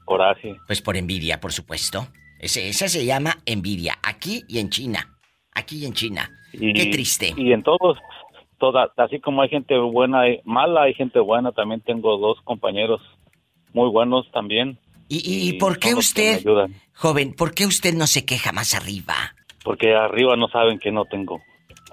coraje. 0.06 0.56
Pues 0.68 0.82
por 0.82 0.96
envidia, 0.96 1.40
por 1.40 1.52
supuesto. 1.52 2.08
Ese, 2.40 2.70
esa 2.70 2.88
se 2.88 3.06
llama 3.06 3.38
envidia. 3.46 3.96
Aquí 4.04 4.44
y 4.48 4.60
en 4.60 4.70
China. 4.70 5.18
Aquí 5.54 5.80
y 5.80 5.86
en 5.86 5.94
China. 5.94 6.30
Y, 6.54 6.74
Qué 6.74 6.88
triste. 6.88 7.34
Y 7.38 7.52
en 7.52 7.64
todos, 7.64 7.98
toda, 8.58 8.92
así 8.98 9.20
como 9.20 9.42
hay 9.42 9.50
gente 9.50 9.78
buena 9.78 10.30
y 10.30 10.42
mala, 10.44 10.84
hay 10.84 10.94
gente 10.94 11.20
buena, 11.20 11.52
también 11.52 11.82
tengo 11.82 12.18
dos 12.18 12.42
compañeros 12.44 13.02
muy 13.74 13.90
buenos 13.90 14.30
también. 14.32 14.78
¿Y, 15.08 15.18
y- 15.18 15.50
y 15.50 15.54
por 15.54 15.78
qué 15.80 15.94
usted, 15.94 16.42
joven, 16.94 17.34
por 17.34 17.54
qué 17.54 17.66
usted 17.66 17.94
no 17.94 18.08
se 18.08 18.26
queja 18.26 18.52
más 18.52 18.74
arriba? 18.74 19.16
porque 19.64 19.94
arriba 19.94 20.36
no 20.36 20.48
saben 20.48 20.80
que 20.80 20.92
no 20.92 21.06
tengo. 21.06 21.40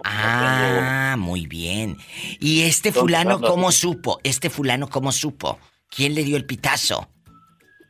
Ah, 0.05 1.17
muy 1.19 1.47
bien. 1.47 1.97
¿Y 2.41 2.63
este 2.63 2.89
Entonces, 2.89 2.95
fulano 2.95 3.41
cómo 3.41 3.73
supo? 3.73 4.21
¿Este 4.25 4.49
fulano 4.49 4.89
cómo 4.89 5.13
supo? 5.13 5.59
¿Quién 5.91 6.15
le 6.15 6.23
dio 6.25 6.37
el 6.39 6.47
pitazo? 6.47 7.09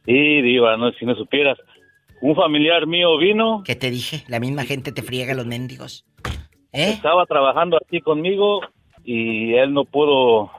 Y 0.06 0.42
diva, 0.42 0.76
no, 0.76 0.90
si 0.92 1.04
no 1.04 1.14
supieras, 1.14 1.58
un 2.22 2.34
familiar 2.34 2.86
mío 2.88 3.16
vino, 3.18 3.62
¿Qué 3.64 3.76
te 3.76 3.90
dije? 3.90 4.24
La 4.26 4.40
misma 4.40 4.64
gente 4.64 4.90
te 4.90 5.02
friega 5.02 5.34
los 5.34 5.46
mendigos. 5.46 6.04
¿Eh? 6.72 6.90
estaba 6.90 7.24
trabajando 7.26 7.78
aquí 7.78 8.00
conmigo 8.00 8.60
y 9.04 9.54
él 9.54 9.72
no 9.72 9.84
pudo, 9.84 10.50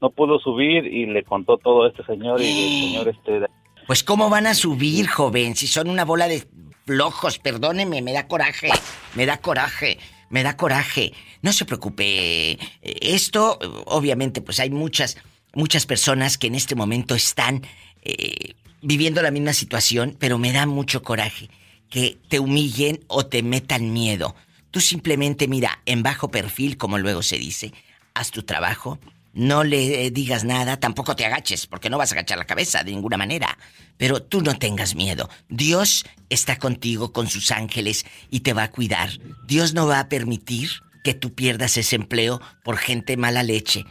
no 0.00 0.10
pudo 0.10 0.38
subir 0.38 0.86
y 0.86 1.06
le 1.06 1.24
contó 1.24 1.58
todo 1.58 1.84
a 1.84 1.88
este 1.88 2.04
señor 2.04 2.40
y 2.40 2.46
el 2.46 2.68
señor 2.68 3.08
este 3.08 3.46
Pues 3.86 4.02
cómo 4.02 4.30
van 4.30 4.46
a 4.46 4.54
subir, 4.54 5.08
joven, 5.08 5.56
si 5.56 5.66
son 5.66 5.88
una 5.88 6.04
bola 6.04 6.28
de 6.28 6.46
flojos, 6.86 7.38
perdóneme, 7.38 8.00
me 8.02 8.12
da 8.12 8.28
coraje, 8.28 8.70
me 9.14 9.26
da 9.26 9.38
coraje, 9.38 9.98
me 10.30 10.42
da 10.42 10.56
coraje. 10.56 11.12
No 11.42 11.52
se 11.52 11.64
preocupe. 11.64 12.58
Esto, 12.82 13.58
obviamente, 13.86 14.40
pues 14.40 14.60
hay 14.60 14.70
muchas, 14.70 15.18
muchas 15.54 15.86
personas 15.86 16.38
que 16.38 16.46
en 16.46 16.54
este 16.54 16.74
momento 16.74 17.14
están 17.14 17.62
eh, 18.02 18.54
viviendo 18.80 19.20
la 19.22 19.30
misma 19.30 19.52
situación, 19.52 20.16
pero 20.18 20.38
me 20.38 20.52
da 20.52 20.66
mucho 20.66 21.02
coraje 21.02 21.50
que 21.90 22.18
te 22.28 22.38
humillen 22.38 23.00
o 23.06 23.26
te 23.26 23.42
metan 23.42 23.92
miedo. 23.92 24.34
Tú 24.70 24.80
simplemente 24.80 25.48
mira, 25.48 25.80
en 25.86 26.02
bajo 26.02 26.30
perfil, 26.30 26.76
como 26.76 26.98
luego 26.98 27.22
se 27.22 27.38
dice, 27.38 27.72
haz 28.14 28.30
tu 28.30 28.42
trabajo, 28.42 28.98
no 29.38 29.62
le 29.62 30.10
digas 30.10 30.42
nada, 30.42 30.80
tampoco 30.80 31.14
te 31.14 31.24
agaches, 31.24 31.68
porque 31.68 31.88
no 31.88 31.96
vas 31.96 32.10
a 32.10 32.16
agachar 32.16 32.38
la 32.38 32.44
cabeza 32.44 32.82
de 32.82 32.90
ninguna 32.90 33.16
manera. 33.16 33.56
Pero 33.96 34.20
tú 34.20 34.42
no 34.42 34.58
tengas 34.58 34.96
miedo. 34.96 35.30
Dios 35.48 36.04
está 36.28 36.58
contigo 36.58 37.12
con 37.12 37.28
sus 37.28 37.52
ángeles 37.52 38.04
y 38.30 38.40
te 38.40 38.52
va 38.52 38.64
a 38.64 38.72
cuidar. 38.72 39.10
Dios 39.46 39.74
no 39.74 39.86
va 39.86 40.00
a 40.00 40.08
permitir 40.08 40.70
que 41.04 41.14
tú 41.14 41.36
pierdas 41.36 41.76
ese 41.76 41.94
empleo 41.94 42.40
por 42.64 42.78
gente 42.78 43.16
mala 43.16 43.44
leche. 43.44 43.84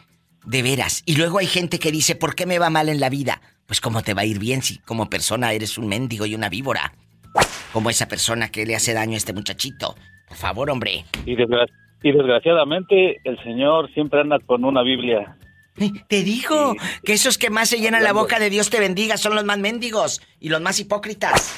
De 0.46 0.62
veras. 0.62 1.02
Y 1.06 1.16
luego 1.16 1.38
hay 1.38 1.48
gente 1.48 1.80
que 1.80 1.94
dice, 1.94 2.16
¿por 2.16 2.36
qué 2.36 2.46
me 2.46 2.60
va 2.60 2.70
mal 2.70 2.90
en 2.90 3.00
la 3.00 3.10
vida? 3.10 3.42
Pues 3.68 3.80
cómo 3.80 4.04
te 4.04 4.14
va 4.14 4.24
a 4.24 4.26
ir 4.26 4.40
bien 4.40 4.62
si 4.62 4.80
como 4.80 5.10
persona 5.10 5.54
eres 5.54 5.78
un 5.78 5.88
mendigo 5.88 6.26
y 6.26 6.36
una 6.36 6.50
víbora. 6.50 6.94
Como 7.72 7.90
esa 7.90 8.10
persona 8.10 8.50
que 8.50 8.66
le 8.66 8.76
hace 8.76 8.94
daño 8.94 9.14
a 9.14 9.18
este 9.18 9.32
muchachito. 9.32 9.96
Por 10.28 10.38
favor, 10.38 10.70
hombre. 10.70 11.06
Y, 11.26 11.38
desgraciadamente 12.02 13.20
el 13.24 13.42
Señor 13.44 13.92
siempre 13.94 14.22
anda 14.22 14.40
con 14.40 14.64
una 14.64 14.84
Biblia. 14.84 15.38
Te 16.08 16.24
digo 16.24 16.76
que 17.04 17.14
esos 17.14 17.38
que 17.38 17.50
más 17.50 17.70
se 17.70 17.80
llenan 17.80 18.04
la 18.04 18.14
boca 18.14 18.40
de 18.40 18.50
Dios 18.50 18.70
te 18.70 18.80
bendiga 18.80 19.18
son 19.18 19.36
los 19.36 19.46
más 19.46 19.60
mendigos 19.60 20.22
y 20.40 20.50
los 20.50 20.62
más 20.62 20.80
hipócritas. 20.80 21.56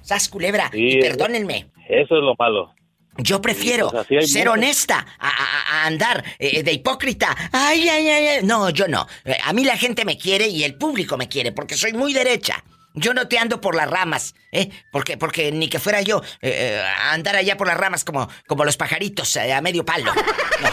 Sas 0.00 0.28
culebra, 0.28 0.70
y 0.72 1.00
perdónenme. 1.00 1.66
Eso 1.88 2.16
es 2.16 2.22
lo 2.22 2.34
malo. 2.38 2.74
Yo 3.18 3.42
prefiero 3.42 3.90
pues 3.90 4.32
ser 4.32 4.48
honesta 4.48 5.06
a, 5.18 5.86
andar 5.86 6.24
eh, 6.38 6.62
de 6.62 6.72
hipócrita. 6.72 7.36
Ay, 7.52 7.86
ay, 7.88 8.08
ay, 8.08 8.44
No, 8.44 8.70
yo 8.70 8.88
no. 8.88 9.06
Eh, 9.24 9.36
a 9.44 9.52
mí 9.52 9.64
la 9.64 9.76
gente 9.76 10.06
me 10.06 10.16
quiere 10.16 10.48
y 10.48 10.64
el 10.64 10.76
público 10.76 11.18
me 11.18 11.28
quiere 11.28 11.52
porque 11.52 11.74
soy 11.74 11.92
muy 11.92 12.14
derecha. 12.14 12.64
Yo 12.94 13.14
no 13.14 13.28
te 13.28 13.38
ando 13.38 13.60
por 13.60 13.74
las 13.74 13.90
ramas, 13.90 14.34
¿eh? 14.50 14.70
Porque, 14.90 15.16
porque 15.16 15.50
ni 15.52 15.68
que 15.68 15.78
fuera 15.78 16.02
yo 16.02 16.22
eh, 16.40 16.80
eh 16.80 16.82
andar 17.10 17.36
allá 17.36 17.56
por 17.56 17.66
las 17.66 17.76
ramas 17.76 18.04
como, 18.04 18.28
como 18.46 18.64
los 18.64 18.76
pajaritos 18.76 19.36
a 19.36 19.60
medio 19.60 19.84
palo. 19.84 20.12
No. 20.14 20.70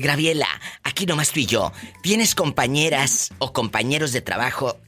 Graviela, 0.00 0.48
aquí 0.82 1.06
nomás 1.06 1.30
tú 1.30 1.40
y 1.40 1.46
yo. 1.46 1.72
¿Tienes 2.02 2.34
compañeras 2.34 3.32
o 3.38 3.52
compañeros 3.52 4.12
de 4.12 4.20
trabajo 4.20 4.78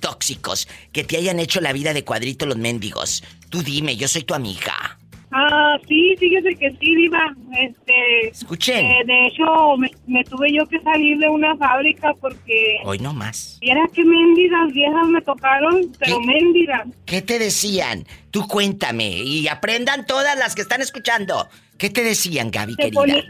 tóxicos 0.00 0.66
que 0.92 1.04
te 1.04 1.16
hayan 1.16 1.38
hecho 1.38 1.60
la 1.60 1.72
vida 1.72 1.94
de 1.94 2.04
cuadrito 2.04 2.46
los 2.46 2.56
mendigos. 2.56 3.22
Tú 3.50 3.62
dime, 3.62 3.96
yo 3.96 4.08
soy 4.08 4.22
tu 4.22 4.34
amiga. 4.34 4.98
Ah, 5.32 5.76
sí, 5.86 6.16
fíjese 6.18 6.56
que 6.56 6.70
sí, 6.72 6.94
Diva. 6.96 7.34
Este. 7.52 8.28
Escuchen. 8.28 8.84
Eh, 8.84 9.02
de 9.06 9.26
hecho, 9.26 9.76
me, 10.06 10.24
tuve 10.24 10.52
yo 10.52 10.66
que 10.66 10.80
salir 10.80 11.18
de 11.18 11.28
una 11.28 11.56
fábrica 11.56 12.12
porque. 12.20 12.78
Hoy 12.84 12.98
no 12.98 13.12
más. 13.12 13.58
Viera 13.60 13.88
qué 13.94 14.04
mendigas 14.04 14.72
viejas 14.72 15.06
me 15.06 15.20
tocaron, 15.22 15.92
pero 15.98 16.20
mendigas. 16.20 16.86
¿Qué 17.06 17.22
te 17.22 17.38
decían? 17.38 18.04
Tú 18.30 18.46
cuéntame 18.48 19.08
y 19.08 19.46
aprendan 19.48 20.06
todas 20.06 20.36
las 20.36 20.54
que 20.54 20.62
están 20.62 20.80
escuchando. 20.80 21.48
¿Qué 21.78 21.90
te 21.90 22.02
decían, 22.02 22.50
Gaby, 22.50 22.76
querida? 22.76 23.24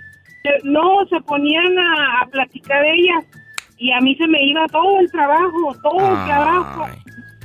no, 0.65 1.07
se 1.11 1.21
ponían 1.21 1.79
a, 1.79 2.23
a 2.23 2.27
platicar 2.27 2.83
ellas 2.85 3.25
y 3.81 3.93
a 3.93 4.01
mí 4.01 4.15
se 4.17 4.27
me 4.27 4.43
iba 4.45 4.67
todo 4.69 5.01
el 5.01 5.11
trabajo, 5.11 5.75
todo 5.83 5.99
el 5.99 6.27
trabajo. 6.27 6.87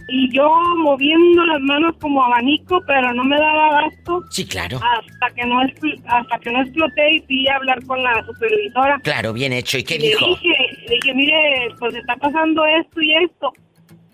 Y 0.08 0.32
yo 0.32 0.48
moviendo 0.78 1.44
las 1.46 1.60
manos 1.62 1.96
como 2.00 2.24
abanico, 2.24 2.80
pero 2.86 3.14
no 3.14 3.24
me 3.24 3.38
daba 3.38 3.82
gasto. 3.82 4.24
Sí, 4.30 4.46
claro. 4.46 4.78
Hasta 4.78 5.36
que 5.36 5.46
no, 5.48 5.60
hasta 5.62 6.40
que 6.40 6.52
no 6.52 6.62
exploté 6.62 7.16
y 7.16 7.22
fui 7.22 7.48
a 7.48 7.56
hablar 7.56 7.84
con 7.86 8.04
la 8.04 8.24
supervisora. 8.26 9.00
Claro, 9.04 9.34
bien 9.34 9.54
hecho. 9.54 9.78
¿Y 9.78 9.84
qué 9.84 9.98
le 9.98 10.10
dijo? 10.10 10.28
Dije, 10.28 10.56
le 10.88 10.96
dije, 10.96 11.14
mire, 11.16 11.70
pues 11.80 11.96
está 11.96 12.16
pasando 12.18 12.64
esto 12.66 13.02
y 13.02 13.16
esto. 13.16 13.54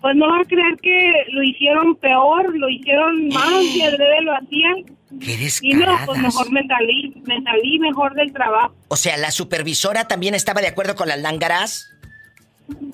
Pues 0.00 0.16
no 0.16 0.28
va 0.28 0.40
a 0.40 0.44
creer 0.44 0.76
que 0.82 1.12
lo 1.32 1.42
hicieron 1.42 1.94
peor, 1.96 2.56
lo 2.56 2.68
hicieron 2.68 3.28
más 3.28 3.62
y 3.62 3.82
el 3.82 3.96
bebé 3.96 4.22
lo 4.22 4.34
hacían. 4.34 4.74
¡Qué 5.20 5.48
Y 5.60 5.74
no, 5.74 5.96
pues 6.06 6.20
mejor 6.20 6.50
me 6.50 6.66
salí, 6.66 7.22
me 7.26 7.40
salí 7.42 7.78
mejor 7.78 8.14
del 8.14 8.32
trabajo. 8.32 8.74
O 8.88 8.96
sea, 8.96 9.16
¿la 9.18 9.30
supervisora 9.30 10.08
también 10.08 10.34
estaba 10.34 10.60
de 10.60 10.68
acuerdo 10.68 10.96
con 10.96 11.08
las 11.08 11.20
lángaras? 11.20 11.88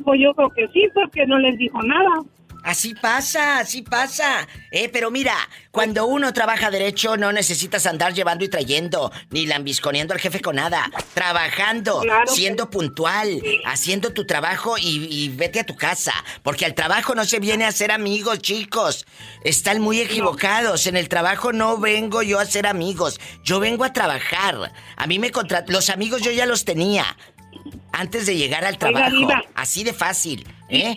Pues 0.04 0.20
yo 0.20 0.34
creo 0.34 0.50
que 0.50 0.68
sí, 0.68 0.88
porque 0.92 1.26
no 1.26 1.38
les 1.38 1.56
dijo 1.56 1.80
nada. 1.82 2.10
Así 2.64 2.94
pasa, 2.94 3.60
así 3.60 3.82
pasa. 3.82 4.46
Eh, 4.70 4.88
pero 4.90 5.10
mira, 5.10 5.34
cuando 5.70 6.06
uno 6.06 6.32
trabaja 6.32 6.70
derecho 6.70 7.16
no 7.16 7.32
necesitas 7.32 7.86
andar 7.86 8.12
llevando 8.12 8.44
y 8.44 8.48
trayendo, 8.48 9.10
ni 9.30 9.46
lambisconeando 9.46 10.12
al 10.12 10.20
jefe 10.20 10.40
con 10.40 10.56
nada. 10.56 10.90
Trabajando, 11.14 12.00
Claro. 12.00 12.26
siendo 12.30 12.68
puntual, 12.68 13.40
haciendo 13.64 14.12
tu 14.12 14.26
trabajo 14.26 14.76
y, 14.76 15.06
y 15.10 15.28
vete 15.30 15.60
a 15.60 15.64
tu 15.64 15.76
casa. 15.76 16.12
Porque 16.42 16.64
al 16.66 16.74
trabajo 16.74 17.14
no 17.14 17.24
se 17.24 17.38
viene 17.38 17.64
a 17.64 17.72
ser 17.72 17.90
amigos, 17.92 18.40
chicos. 18.40 19.06
Están 19.44 19.80
muy 19.80 20.00
equivocados. 20.00 20.86
En 20.86 20.96
el 20.96 21.08
trabajo 21.08 21.52
no 21.52 21.78
vengo 21.78 22.22
yo 22.22 22.38
a 22.38 22.44
ser 22.44 22.66
amigos. 22.66 23.18
Yo 23.44 23.60
vengo 23.60 23.84
a 23.84 23.92
trabajar. 23.92 24.72
A 24.96 25.06
mí 25.06 25.18
me 25.18 25.30
contra... 25.30 25.64
Los 25.68 25.88
amigos 25.90 26.20
yo 26.22 26.32
ya 26.32 26.44
los 26.46 26.64
tenía. 26.64 27.16
Antes 27.92 28.26
de 28.26 28.36
llegar 28.36 28.64
al 28.64 28.76
trabajo. 28.78 29.28
Así 29.54 29.84
de 29.84 29.92
fácil. 29.92 30.46
¿eh? 30.68 30.94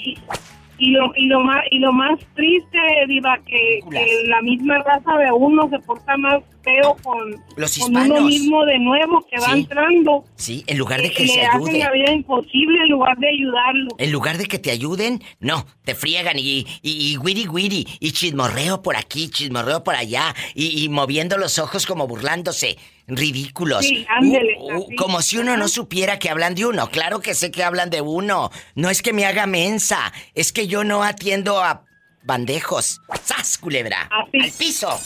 Y 0.83 0.89
lo, 0.89 1.11
y 1.15 1.27
lo 1.27 1.41
más 1.41 1.63
y 1.69 1.77
lo 1.77 1.93
más 1.93 2.17
triste, 2.35 2.79
Diva, 3.07 3.37
que, 3.45 3.81
que 3.91 4.23
la 4.27 4.41
misma 4.41 4.79
raza 4.79 5.15
de 5.19 5.31
uno 5.31 5.69
se 5.69 5.77
porta 5.79 6.17
más 6.17 6.41
feo 6.63 6.97
con, 7.03 7.35
Los 7.55 7.77
con 7.77 7.95
uno 7.95 8.21
mismo 8.21 8.65
de 8.65 8.79
nuevo 8.79 9.23
que 9.29 9.37
va 9.39 9.53
Sí. 9.53 9.59
entrando. 9.59 10.23
Sí, 10.35 10.63
en 10.65 10.79
lugar 10.79 11.01
de 11.03 11.11
que 11.11 11.23
le 11.23 11.33
se 11.33 11.41
hacen 11.45 11.61
ayude. 11.61 11.79
la 11.79 11.91
vida 11.91 12.11
imposible 12.13 12.81
en 12.81 12.89
lugar 12.89 13.15
de 13.17 13.27
ayudarlo. 13.29 13.89
En 13.99 14.11
lugar 14.11 14.37
de 14.39 14.45
que 14.47 14.57
te 14.57 14.71
ayuden, 14.71 15.21
no, 15.39 15.65
te 15.83 15.93
friegan 15.93 16.39
y, 16.39 16.65
y, 16.81 17.11
y 17.13 17.17
wiri 17.17 17.47
wiri, 17.47 17.85
y 17.99 18.11
chismorreo 18.11 18.81
por 18.81 18.95
aquí, 18.95 19.29
chismorreo 19.29 19.83
por 19.83 19.93
allá, 19.95 20.33
y, 20.55 20.83
y 20.83 20.89
moviendo 20.89 21.37
los 21.37 21.59
ojos 21.59 21.85
como 21.85 22.07
burlándose. 22.07 22.77
Ridículos. 23.15 23.85
Sí, 23.85 24.05
ándele, 24.09 24.55
Uh, 24.59 24.73
uh, 24.77 24.83
así. 24.85 24.95
como 24.95 25.21
si 25.21 25.37
uno 25.37 25.57
no 25.57 25.67
supiera 25.67 26.17
que 26.19 26.29
hablan 26.29 26.55
de 26.55 26.65
uno. 26.65 26.89
Claro 26.89 27.19
que 27.19 27.33
sé 27.35 27.51
que 27.51 27.63
hablan 27.63 27.89
de 27.89 28.01
uno. 28.01 28.51
No 28.75 28.89
es 28.89 29.01
que 29.01 29.13
me 29.13 29.25
haga 29.25 29.45
mensa, 29.47 30.13
es 30.33 30.51
que 30.53 30.67
yo 30.67 30.83
no 30.83 31.03
atiendo 31.03 31.61
a 31.61 31.83
bandejos. 32.23 33.01
¡Sas, 33.23 33.57
culebra! 33.57 34.09
¡Al 34.11 34.51
piso! 34.57 34.99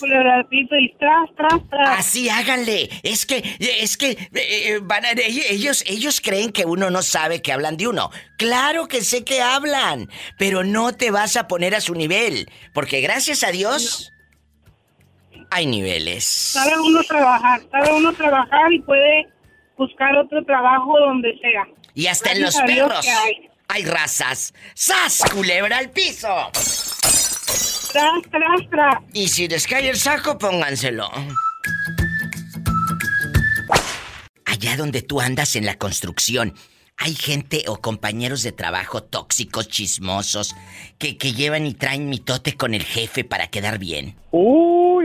Culebra 0.00 0.36
al 0.36 0.48
piso 0.48 0.74
y 0.76 0.94
tras, 0.98 1.28
tras, 1.36 1.60
tras. 1.70 1.98
Así 2.00 2.28
háganle. 2.28 2.88
Es 3.02 3.26
que, 3.26 3.42
es 3.60 3.96
que 3.96 4.10
eh, 4.10 4.28
eh, 4.34 4.78
van 4.82 5.04
a- 5.04 5.12
ellos, 5.12 5.84
ellos 5.86 6.20
creen 6.22 6.52
que 6.52 6.64
uno 6.64 6.90
no 6.90 7.02
sabe 7.02 7.42
que 7.42 7.52
hablan 7.52 7.76
de 7.76 7.86
uno. 7.88 8.10
Claro 8.38 8.88
que 8.88 9.02
sé 9.02 9.24
que 9.24 9.40
hablan, 9.42 10.08
pero 10.38 10.64
no 10.64 10.92
te 10.94 11.10
vas 11.10 11.36
a 11.36 11.48
poner 11.48 11.74
a 11.74 11.80
su 11.80 11.94
nivel, 11.94 12.50
porque 12.72 13.00
gracias 13.00 13.42
a 13.44 13.50
Dios 13.52 14.12
hay 15.50 15.66
niveles. 15.66 16.24
Sabe 16.24 16.78
uno 16.78 17.02
trabajar, 17.02 17.60
sabe 17.70 17.92
uno 17.92 18.12
trabajar 18.12 18.72
y 18.72 18.80
puede 18.80 19.28
buscar 19.76 20.16
otro 20.16 20.44
trabajo 20.44 20.98
donde 20.98 21.38
sea. 21.38 21.66
Y 21.94 22.06
hasta 22.06 22.32
en 22.32 22.42
los 22.42 22.56
perros 22.56 23.06
hay. 23.06 23.48
hay 23.68 23.84
razas. 23.84 24.52
¡Sas, 24.74 25.22
culebra 25.32 25.78
al 25.78 25.90
piso! 25.90 26.28
Tras, 27.92 28.22
tras, 28.30 28.70
tras. 28.70 28.96
Y 29.14 29.28
si 29.28 29.48
les 29.48 29.66
cae 29.66 29.88
el 29.88 29.96
saco, 29.96 30.36
pónganselo. 30.36 31.10
Allá 34.44 34.76
donde 34.76 35.02
tú 35.02 35.20
andas 35.20 35.56
en 35.56 35.64
la 35.64 35.76
construcción, 35.76 36.54
hay 36.98 37.14
gente 37.14 37.64
o 37.68 37.80
compañeros 37.80 38.42
de 38.42 38.52
trabajo 38.52 39.02
tóxicos, 39.02 39.68
chismosos, 39.68 40.54
que, 40.98 41.16
que 41.18 41.32
llevan 41.32 41.66
y 41.66 41.74
traen 41.74 42.08
mitote 42.08 42.56
con 42.56 42.74
el 42.74 42.82
jefe 42.84 43.24
para 43.24 43.48
quedar 43.48 43.78
bien. 43.78 44.16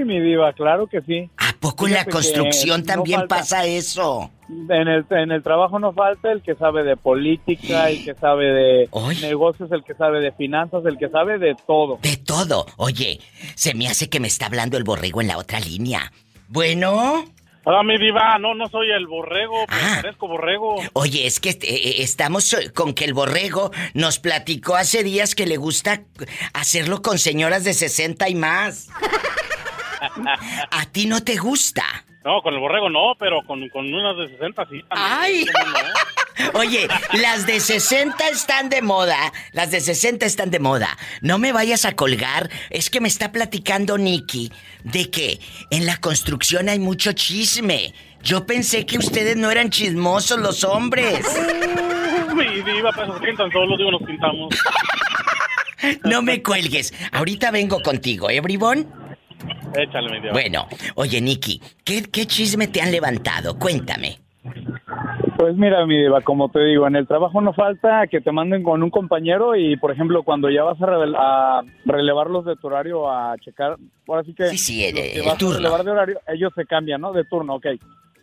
Uy, 0.02 0.06
mi 0.08 0.20
diva, 0.20 0.52
claro 0.54 0.88
que 0.88 1.02
sí. 1.02 1.30
¿A 1.38 1.54
poco 1.60 1.88
en 1.88 1.94
la 1.94 2.06
construcción 2.06 2.84
también 2.84 3.28
pasa 3.28 3.66
eso? 3.66 4.32
En 4.50 4.88
el, 4.88 5.06
en 5.12 5.32
el 5.32 5.44
trabajo 5.44 5.78
no 5.80 5.94
falta 5.94 6.32
el 6.32 6.42
que 6.42 6.56
sabe 6.56 6.84
de 6.84 6.98
política, 6.98 7.90
el 7.90 8.04
que 8.04 8.16
sabe 8.16 8.46
de 8.46 8.90
negocios, 9.22 9.72
el 9.72 9.84
que 9.84 9.94
sabe 9.94 10.20
de 10.22 10.32
finanzas, 10.32 10.84
el 10.86 10.98
que 10.98 11.10
sabe 11.10 11.38
de 11.38 11.56
todo. 11.68 12.00
De 12.02 12.18
todo. 12.18 12.66
Oye, 12.78 13.20
se 13.56 13.74
me 13.76 13.88
hace 13.88 14.10
que 14.10 14.20
me 14.20 14.28
está 14.28 14.48
hablando 14.48 14.78
el 14.78 14.84
borrego 14.84 15.22
en 15.22 15.28
la 15.28 15.38
otra 15.38 15.60
línea. 15.60 16.12
Bueno. 16.48 17.26
Hola, 17.64 17.84
mi 17.84 17.96
diva. 18.00 18.40
No, 18.40 18.56
no 18.56 18.68
soy 18.68 18.90
el 18.90 19.06
borrego, 19.06 19.66
pero 19.68 19.82
Ah. 19.84 20.00
parezco 20.02 20.28
borrego. 20.28 20.76
Oye, 20.94 21.28
es 21.28 21.40
que 21.40 21.52
eh, 21.52 21.58
eh, 21.62 21.96
estamos 22.00 22.52
eh, 22.54 22.72
con 22.74 22.94
que 22.96 23.06
el 23.06 23.14
borrego 23.14 23.70
nos 23.94 24.18
platicó 24.18 24.76
hace 24.76 25.04
días 25.04 25.36
que 25.36 25.46
le 25.46 25.58
gusta 25.58 26.02
hacerlo 26.54 27.04
con 27.04 27.20
señoras 27.20 27.64
de 27.64 27.74
60 27.76 28.28
y 28.30 28.36
más. 28.36 28.90
¿A 30.72 30.86
ti 30.92 31.06
no 31.06 31.24
te 31.24 31.38
gusta? 31.38 31.84
No, 32.24 32.42
con 32.42 32.54
el 32.54 32.60
borrego 32.60 32.90
no, 32.90 33.16
pero 33.18 33.42
con, 33.44 33.68
con 33.70 33.92
unas 33.92 34.18
de 34.18 34.30
60 34.30 34.64
sí. 34.70 34.84
también. 34.84 34.86
¡Ay! 34.90 35.46
Oye, 36.54 36.88
las 37.14 37.46
de 37.46 37.60
60 37.60 38.28
están 38.30 38.70
de 38.70 38.82
moda. 38.82 39.32
Las 39.52 39.72
de 39.72 39.82
60 39.82 40.26
están 40.26 40.50
de 40.50 40.60
moda. 40.60 40.98
No 41.22 41.38
me 41.38 41.52
vayas 41.52 41.86
a 41.86 41.96
colgar. 41.96 42.50
Es 42.70 42.90
que 42.90 43.02
me 43.02 43.08
está 43.08 43.32
platicando 43.32 43.98
Nicky 43.98 44.52
de 44.84 45.10
que 45.10 45.40
en 45.70 45.86
la 45.86 45.98
construcción 45.98 46.70
hay 46.70 46.80
mucho 46.80 47.14
chisme. 47.14 47.94
Yo 48.24 48.46
pensé 48.46 48.86
que 48.86 48.98
ustedes 48.98 49.36
no 49.36 49.50
eran 49.52 49.70
chismosos 49.70 50.40
los 50.40 50.64
hombres. 50.64 51.26
Mi 52.36 52.62
diva, 52.62 52.92
pues 52.92 53.08
se 53.14 53.20
pintan 53.20 53.52
solos, 53.52 53.78
digo, 53.78 53.92
nos 53.92 54.04
pintamos. 54.04 54.56
No 56.04 56.22
me 56.22 56.42
cuelgues. 56.44 56.94
Ahorita 57.12 57.52
vengo 57.52 57.82
contigo, 57.82 58.30
¿eh, 58.30 58.40
bribón? 58.40 59.01
Échale, 59.76 60.10
mi 60.12 60.20
diva. 60.20 60.34
Bueno, 60.34 60.68
oye, 60.96 61.22
Nicky, 61.22 61.62
¿qué, 61.84 62.04
¿qué 62.12 62.26
chisme 62.26 62.68
te 62.68 62.82
han 62.82 62.92
levantado? 62.92 63.58
Cuéntame. 63.58 64.18
Pues 65.38 65.56
mira, 65.56 65.86
mi 65.88 65.98
diva, 65.98 66.22
como 66.22 66.50
te 66.50 66.64
digo, 66.64 66.86
en 66.88 66.96
el 66.96 67.08
trabajo 67.08 67.42
no 67.42 67.54
falta 67.54 68.06
que 68.08 68.22
te 68.22 68.32
manden 68.32 68.62
con 68.64 68.84
un 68.84 68.90
compañero 68.92 69.56
y, 69.56 69.76
por 69.78 69.92
ejemplo, 69.92 70.24
cuando 70.24 70.50
ya 70.52 70.64
vas 70.64 70.78
a, 70.82 70.86
a 71.58 71.62
relevarlos 71.86 72.46
de 72.46 72.56
tu 72.56 72.68
horario 72.68 73.10
a 73.12 73.36
checar, 73.40 73.78
ahora 74.08 74.24
sí 74.24 74.34
que... 74.36 74.50
Sí, 74.50 74.58
sí, 74.58 74.86
el- 74.86 74.96
los 74.96 75.04
que 75.04 75.20
el 75.20 75.26
vas 75.26 75.34
a 75.34 75.38
turno. 75.38 75.58
relevar 75.58 75.84
de 75.84 75.92
horario, 75.92 76.20
ellos 76.28 76.52
se 76.56 76.66
cambian, 76.66 77.02
¿no? 77.02 77.12
De 77.12 77.24
turno, 77.24 77.56
ok. 77.56 77.66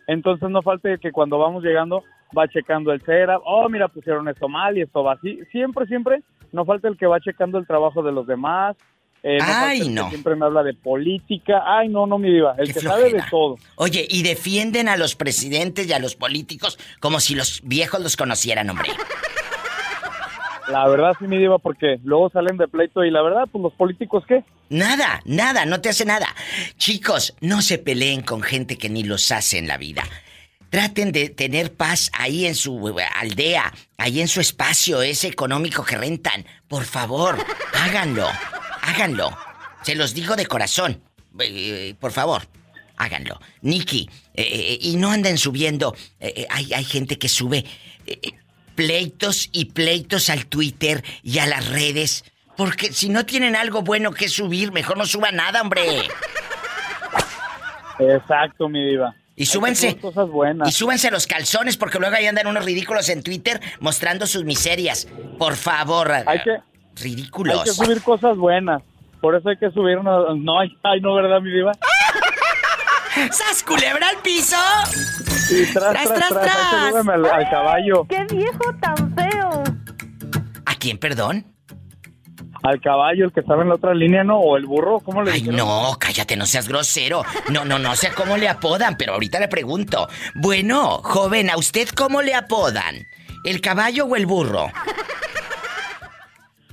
Entonces 0.07 0.49
no 0.49 0.61
falte 0.61 0.97
que 0.99 1.11
cuando 1.11 1.37
vamos 1.37 1.63
llegando 1.63 2.03
va 2.37 2.47
checando 2.47 2.91
el 2.93 3.01
setup, 3.01 3.41
oh, 3.45 3.67
mira, 3.69 3.87
pusieron 3.89 4.27
esto 4.29 4.47
mal 4.47 4.77
y 4.77 4.81
esto 4.81 5.03
va 5.03 5.13
así. 5.13 5.39
Siempre, 5.51 5.85
siempre, 5.87 6.21
no 6.53 6.63
falta 6.63 6.87
el 6.87 6.97
que 6.97 7.05
va 7.07 7.19
checando 7.19 7.57
el 7.57 7.67
trabajo 7.67 8.01
de 8.01 8.11
los 8.11 8.25
demás. 8.27 8.75
Eh, 9.23 9.37
no 9.37 9.45
Ay, 9.47 9.89
no. 9.89 10.09
siempre 10.09 10.35
me 10.35 10.45
habla 10.45 10.63
de 10.63 10.73
política. 10.73 11.63
Ay, 11.65 11.89
no, 11.89 12.07
no, 12.07 12.17
mi 12.17 12.31
diva. 12.31 12.55
El 12.57 12.67
Qué 12.67 12.73
que 12.73 12.79
sabe 12.79 13.11
de 13.11 13.23
todo. 13.29 13.57
Oye, 13.75 14.05
y 14.09 14.23
defienden 14.23 14.87
a 14.87 14.97
los 14.97 15.15
presidentes 15.15 15.87
y 15.87 15.93
a 15.93 15.99
los 15.99 16.15
políticos 16.15 16.79
como 16.99 17.19
si 17.19 17.35
los 17.35 17.61
viejos 17.63 18.01
los 18.01 18.15
conocieran, 18.15 18.69
hombre. 18.69 18.91
La 20.69 20.87
verdad 20.87 21.13
sí, 21.17 21.25
mi 21.25 21.37
diva, 21.37 21.57
porque 21.57 21.99
luego 22.03 22.29
salen 22.29 22.57
de 22.57 22.67
pleito 22.67 23.03
y 23.03 23.09
la 23.09 23.23
verdad, 23.23 23.47
pues 23.51 23.61
los 23.63 23.73
políticos, 23.73 24.23
¿qué? 24.27 24.43
Nada, 24.69 25.19
nada, 25.25 25.65
no 25.65 25.81
te 25.81 25.89
hace 25.89 26.05
nada. 26.05 26.27
Chicos, 26.77 27.35
no 27.41 27.61
se 27.63 27.79
peleen 27.79 28.21
con 28.21 28.41
gente 28.43 28.77
que 28.77 28.87
ni 28.89 29.03
los 29.03 29.31
hace 29.31 29.57
en 29.57 29.67
la 29.67 29.77
vida. 29.77 30.03
Traten 30.69 31.11
de 31.11 31.29
tener 31.29 31.73
paz 31.73 32.11
ahí 32.13 32.45
en 32.45 32.53
su 32.53 32.99
eh, 32.99 33.03
aldea, 33.15 33.73
ahí 33.97 34.21
en 34.21 34.27
su 34.27 34.39
espacio 34.39 35.01
ese 35.01 35.27
económico 35.27 35.83
que 35.83 35.97
rentan. 35.97 36.45
Por 36.67 36.83
favor, 36.85 37.35
háganlo, 37.73 38.27
háganlo. 38.81 39.35
Se 39.83 39.95
los 39.95 40.13
digo 40.13 40.35
de 40.35 40.45
corazón. 40.45 41.01
Eh, 41.39 41.95
por 41.99 42.11
favor, 42.11 42.41
háganlo. 42.97 43.39
Nicky, 43.61 44.09
eh, 44.33 44.43
eh, 44.43 44.77
y 44.81 44.95
no 44.97 45.11
anden 45.11 45.37
subiendo. 45.37 45.95
eh, 46.19 46.33
eh, 46.35 46.47
hay, 46.49 46.73
hay 46.73 46.83
gente 46.83 47.17
que 47.17 47.29
sube 47.29 47.59
eh, 48.05 48.19
eh, 48.21 48.31
pleitos 48.75 49.49
y 49.51 49.65
pleitos 49.65 50.29
al 50.29 50.45
Twitter 50.47 51.03
y 51.23 51.39
a 51.39 51.45
las 51.45 51.67
redes. 51.69 52.23
Porque 52.57 52.91
si 52.91 53.07
no 53.09 53.25
tienen 53.25 53.55
algo 53.55 53.83
bueno 53.83 54.11
que 54.11 54.27
subir, 54.27 54.71
mejor 54.73 54.97
no 54.97 55.05
suban 55.05 55.35
nada, 55.37 55.61
hombre. 55.61 56.01
Exacto, 57.99 58.69
mi 58.69 58.83
diva. 58.85 59.15
Y 59.35 59.45
súbanse. 59.45 59.95
cosas 59.97 60.27
buenas. 60.29 60.67
Y 60.67 60.71
súbanse 60.73 61.09
los 61.11 61.25
calzones 61.25 61.77
porque 61.77 61.97
luego 61.99 62.15
ahí 62.15 62.25
andan 62.25 62.47
unos 62.47 62.65
ridículos 62.65 63.07
en 63.07 63.23
Twitter 63.23 63.61
mostrando 63.79 64.27
sus 64.27 64.43
miserias. 64.43 65.07
Por 65.37 65.55
favor. 65.55 66.11
Hay 66.11 66.39
que- 66.43 66.57
Ridículos. 67.01 67.57
Hay 67.59 67.63
que 67.65 67.71
subir 67.71 68.01
cosas 68.03 68.37
buenas. 68.37 68.81
Por 69.21 69.35
eso 69.35 69.49
hay 69.49 69.57
que 69.57 69.69
subirnos. 69.71 70.37
No, 70.37 70.59
ay, 70.59 70.69
ay, 70.83 71.01
no, 71.01 71.13
¿verdad, 71.15 71.41
mi 71.41 71.51
diva? 71.51 71.71
¡Sas 73.31 73.63
culebra 73.63 74.07
al 74.09 74.17
piso! 74.21 74.55
Y 75.51 75.65
tras, 75.73 75.91
Tras, 75.91 76.03
tras, 76.05 76.05
tras, 76.05 76.29
tras, 76.29 76.41
tras. 76.43 76.57
ay, 76.71 76.89
súbeme 76.91 77.13
al, 77.13 77.25
al 77.25 77.49
caballo. 77.49 78.05
¡Qué 78.07 78.25
viejo 78.33 78.73
tan 78.79 79.13
feo! 79.15 79.63
¿A 80.65 80.75
quién, 80.75 80.97
perdón? 80.97 81.45
Al 82.61 82.79
caballo, 82.81 83.25
el 83.25 83.31
que 83.31 83.39
estaba 83.39 83.61
en 83.63 83.69
la 83.69 83.75
otra 83.75 83.93
línea, 83.93 84.23
¿no? 84.23 84.37
O 84.37 84.57
el 84.57 84.65
burro, 84.65 84.99
¿cómo 84.99 85.23
le 85.23 85.31
Ay, 85.31 85.39
dijeron? 85.41 85.57
no, 85.65 85.95
cállate, 85.99 86.35
no 86.35 86.45
seas 86.45 86.67
grosero. 86.67 87.23
No, 87.49 87.63
no, 87.65 87.79
no 87.79 87.95
sé 87.95 88.11
cómo 88.13 88.35
le 88.37 88.49
apodan, 88.49 88.97
pero 88.97 89.13
ahorita 89.13 89.39
le 89.39 89.47
pregunto. 89.47 90.07
Bueno, 90.35 90.99
joven, 91.03 91.49
¿a 91.49 91.57
usted 91.57 91.87
cómo 91.89 92.21
le 92.21 92.35
apodan? 92.35 93.07
¿El 93.45 93.61
caballo 93.61 94.05
o 94.05 94.15
el 94.17 94.25
burro? 94.25 94.67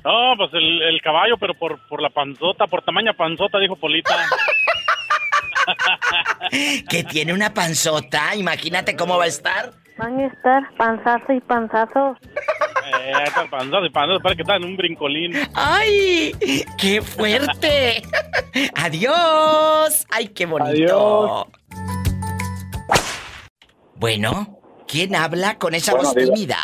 No, 0.07 0.37
pues 0.37 0.51
el, 0.55 0.83
el 0.83 1.03
caballo, 1.03 1.37
pero 1.37 1.53
por, 1.55 1.85
por 1.89 2.01
la 2.01 2.11
panzota, 2.11 2.69
por 2.69 2.81
tamaña 2.83 3.13
panzota, 3.13 3.59
dijo 3.59 3.75
Polita. 3.75 4.15
Que 6.89 7.03
tiene 7.03 7.35
una 7.35 7.53
panzota, 7.53 8.37
imagínate 8.37 8.95
cómo 8.95 9.19
va 9.19 9.25
a 9.25 9.27
estar. 9.27 9.73
Van 9.99 10.17
a 10.21 10.27
estar 10.27 10.63
panzazo 10.77 11.33
y 11.33 11.41
panzazo. 11.41 12.17
Eh, 12.87 13.13
andar, 13.13 13.51
para 13.91 14.05
andar, 14.05 14.23
para 14.23 14.37
que 14.37 14.43
están 14.43 14.63
en 14.63 14.69
un 14.69 14.77
brincolín. 14.77 15.33
¡Ay! 15.55 16.33
¡Qué 16.79 17.03
fuerte! 17.03 18.01
¡Adiós! 18.77 20.07
¡Ay, 20.13 20.29
qué 20.29 20.47
bonito! 20.47 21.49
Bueno, 23.97 24.61
¿quién 24.87 25.17
habla 25.17 25.59
con 25.59 25.75
esa 25.75 25.95
Bueno, 25.95 26.11
voz 26.11 26.15
tímida? 26.15 26.59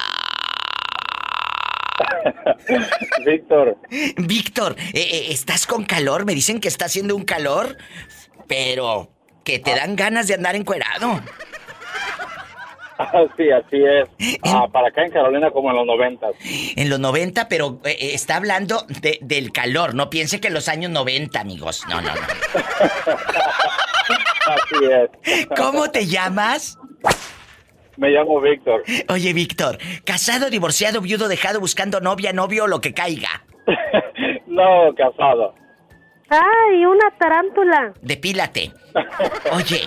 Víctor, 3.27 3.77
Víctor, 4.17 4.77
eh, 4.79 5.01
eh, 5.01 5.27
¿estás 5.31 5.67
con 5.67 5.85
calor? 5.85 6.25
Me 6.25 6.35
dicen 6.35 6.61
que 6.61 6.69
está 6.69 6.85
haciendo 6.87 7.15
un 7.17 7.25
calor, 7.25 7.77
pero 8.47 9.11
que 9.45 9.59
te 9.59 9.75
dan 9.75 9.97
ganas 9.97 10.27
de 10.29 10.35
andar 10.35 10.55
encuerado. 10.57 11.21
sí, 13.37 13.51
así 13.51 13.83
es. 13.85 14.39
Ah, 14.45 14.67
para 14.71 14.89
acá 14.89 15.05
en 15.05 15.11
Carolina 15.11 15.51
como 15.51 15.71
en 15.71 15.77
los 15.77 15.87
noventas. 15.87 16.33
En 16.77 16.89
los 16.89 17.01
90, 17.01 17.49
pero 17.49 17.81
eh, 17.85 17.97
eh, 18.01 18.11
está 18.15 18.37
hablando 18.37 18.87
de- 19.01 19.19
del 19.23 19.51
calor. 19.53 19.95
No 19.95 20.09
piense 20.11 20.41
que 20.41 20.49
en 20.49 20.55
los 20.55 20.69
años 20.69 20.91
90, 20.93 21.41
amigos. 21.41 21.83
No, 21.89 22.01
no, 22.01 22.15
no. 22.15 22.21
Así 24.47 24.85
es. 25.25 25.47
¿Cómo 25.57 25.91
te 25.91 26.07
llamas? 26.07 26.79
Me 27.97 28.09
llamo 28.11 28.40
Víctor. 28.40 28.82
Oye, 29.09 29.32
Víctor, 29.32 29.78
casado, 30.05 30.51
divorciado, 30.51 31.01
viudo, 31.01 31.28
dejado, 31.28 31.61
buscando 31.61 32.01
novia, 32.01 32.32
novio, 32.32 32.66
lo 32.66 32.80
que 32.80 32.95
caiga. 32.95 33.45
No, 34.47 34.95
casado. 34.95 35.55
¡Ay, 36.28 36.84
una 36.84 37.11
tarántula! 37.18 37.95
Depílate. 38.03 38.70
Oye, 39.53 39.86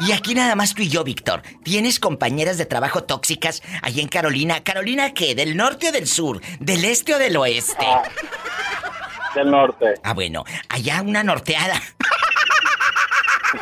y 0.00 0.12
aquí 0.12 0.34
nada 0.34 0.54
más 0.54 0.74
tú 0.74 0.80
y 0.80 0.88
yo, 0.88 1.04
Víctor. 1.04 1.42
¿Tienes 1.62 2.00
compañeras 2.00 2.56
de 2.56 2.64
trabajo 2.64 3.04
tóxicas 3.04 3.62
allí 3.82 4.00
en 4.00 4.08
Carolina? 4.08 4.64
¿Carolina 4.64 5.12
qué? 5.12 5.34
¿Del 5.34 5.58
norte 5.58 5.90
o 5.90 5.92
del 5.92 6.06
sur? 6.06 6.40
¿Del 6.58 6.86
este 6.86 7.14
o 7.14 7.18
del 7.18 7.36
oeste? 7.36 7.86
Del 9.34 9.50
norte. 9.50 9.94
Ah, 10.02 10.14
bueno, 10.14 10.44
allá 10.70 11.02
una 11.02 11.22
norteada. 11.22 11.74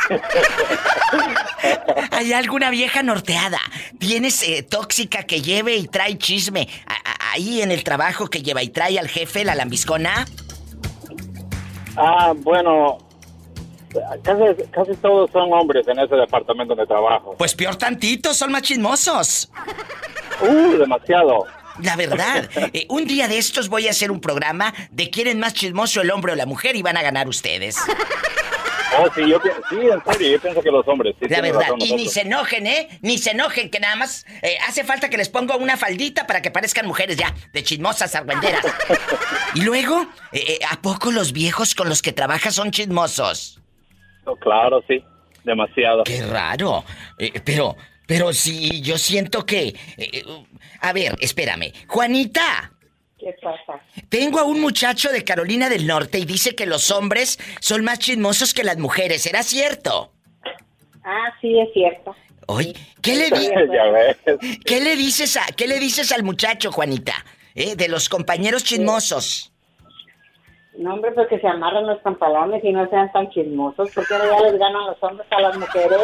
¿Hay 2.11 2.33
alguna 2.33 2.71
vieja 2.71 3.03
norteada? 3.03 3.61
¿Tienes 3.99 4.43
eh, 4.43 4.63
tóxica 4.63 5.25
que 5.25 5.41
lleve 5.41 5.77
y 5.77 5.89
trae 5.89 6.19
chisme 6.19 6.69
a- 6.87 7.33
ahí 7.33 7.63
en 7.63 7.71
el 7.71 7.85
trabajo 7.85 8.29
que 8.29 8.43
lleva 8.43 8.63
y 8.63 8.69
trae 8.69 8.99
al 8.99 9.09
jefe, 9.09 9.45
la 9.45 9.55
lambiscona? 9.55 10.27
Ah, 11.97 12.33
bueno, 12.37 12.99
casi, 14.23 14.43
casi 14.71 14.95
todos 14.97 15.31
son 15.31 15.53
hombres 15.53 15.87
en 15.89 15.99
ese 15.99 16.15
departamento 16.17 16.75
de 16.75 16.87
trabajo. 16.87 17.35
Pues 17.39 17.55
peor 17.55 17.77
tantito, 17.77 18.35
son 18.35 18.53
más 18.53 18.63
chismosos. 18.63 19.51
Uh, 20.41 20.79
demasiado. 20.79 21.47
La 21.83 21.97
verdad, 21.97 22.49
eh, 22.73 22.87
un 22.89 23.05
día 23.05 23.27
de 23.29 23.39
estos 23.39 23.69
voy 23.69 23.89
a 23.89 23.91
hacer 23.91 24.11
un 24.13 24.21
programa 24.21 24.73
de 24.91 25.11
quién 25.11 25.27
es 25.29 25.37
más 25.37 25.55
chismoso, 25.55 26.01
el 26.01 26.11
hombre 26.11 26.33
o 26.33 26.37
la 26.37 26.47
mujer, 26.47 26.77
y 26.77 26.83
van 26.83 26.97
a 26.97 27.03
ganar 27.03 27.29
ustedes. 27.29 27.77
Oh, 28.99 29.09
sí, 29.15 29.29
yo 29.29 29.41
sí, 29.69 29.77
en 29.77 30.13
serio, 30.13 30.33
yo 30.33 30.41
pienso 30.41 30.63
que 30.63 30.71
los 30.71 30.87
hombres. 30.87 31.15
Sí, 31.21 31.29
La 31.29 31.41
verdad, 31.41 31.61
razón 31.61 31.81
y 31.81 31.93
ni 31.95 32.09
se 32.09 32.23
enojen, 32.23 32.67
¿eh? 32.67 32.89
Ni 33.03 33.19
se 33.19 33.31
enojen, 33.33 33.71
que 33.71 33.81
nada 33.81 33.97
más 33.97 34.27
eh, 34.43 34.57
hace 34.69 34.85
falta 34.85 35.09
que 35.09 35.17
les 35.17 35.29
ponga 35.29 35.57
una 35.57 35.77
faldita 35.77 36.27
para 36.27 36.43
que 36.43 36.51
parezcan 36.51 36.87
mujeres 36.87 37.17
ya, 37.17 37.35
de 37.53 37.63
chismosas 37.63 38.15
argüenderas. 38.15 38.65
y 39.55 39.63
luego, 39.63 40.03
eh, 40.33 40.45
eh, 40.47 40.59
¿a 40.71 40.81
poco 40.81 41.11
los 41.11 41.33
viejos 41.33 41.75
con 41.75 41.89
los 41.89 42.03
que 42.03 42.13
trabajas 42.13 42.55
son 42.55 42.71
chismosos? 42.71 43.61
Oh, 44.25 44.37
Claro, 44.37 44.83
sí, 44.89 45.03
demasiado. 45.45 46.05
Qué 46.05 46.25
raro. 46.25 46.85
Eh, 47.19 47.41
pero, 47.45 47.77
pero 48.07 48.33
sí, 48.33 48.81
yo 48.83 48.99
siento 48.99 49.45
que... 49.45 49.75
a 50.81 50.93
ver, 50.93 51.17
espérame. 51.21 51.73
Juanita, 51.87 52.73
¿Qué 53.25 53.35
pasa? 53.43 53.81
tengo 54.11 54.39
a 54.39 54.45
un 54.45 54.61
muchacho 54.61 55.11
de 55.11 55.25
Carolina 55.25 55.71
del 55.71 55.87
Norte 55.87 56.19
y 56.19 56.27
dice 56.27 56.55
que 56.55 56.67
los 56.67 56.91
hombres 56.91 57.39
son 57.61 57.83
más 57.83 57.99
chismosos 57.99 58.53
que 58.53 58.65
las 58.65 58.77
mujeres. 58.77 59.23
¿Será 59.23 59.43
cierto? 59.43 60.13
Ah, 61.03 61.33
sí, 61.41 61.59
es 61.59 61.73
cierto. 61.73 62.15
Oye, 62.47 62.75
¿qué 63.01 63.15
le, 63.17 63.31
di- 63.31 63.49
Ya 63.49 63.85
ves. 63.91 64.17
¿qué 64.67 64.81
le 64.83 64.97
dices 64.97 65.39
a, 65.39 65.47
qué 65.57 65.67
le 65.67 65.79
dices 65.79 66.13
al 66.13 66.23
muchacho, 66.23 66.71
Juanita? 66.71 67.15
¿Eh? 67.55 67.77
De 67.77 67.89
los 67.89 68.11
compañeros 68.11 68.63
chismosos. 68.65 69.51
No, 70.77 70.93
hombre, 70.95 71.13
pues 71.13 71.29
que 71.29 71.39
se 71.41 71.47
amarren 71.47 71.87
los 71.87 72.01
pantalones 72.03 72.63
y 72.63 72.73
no 72.73 72.87
sean 72.91 73.11
tan 73.13 73.31
chismosos, 73.31 73.91
porque 73.95 74.13
ahora 74.13 74.29
ya 74.39 74.41
les 74.51 74.59
ganan 74.59 74.85
los 74.87 75.03
hombres 75.03 75.27
a 75.31 75.41
las 75.41 75.57
mujeres. 75.57 75.99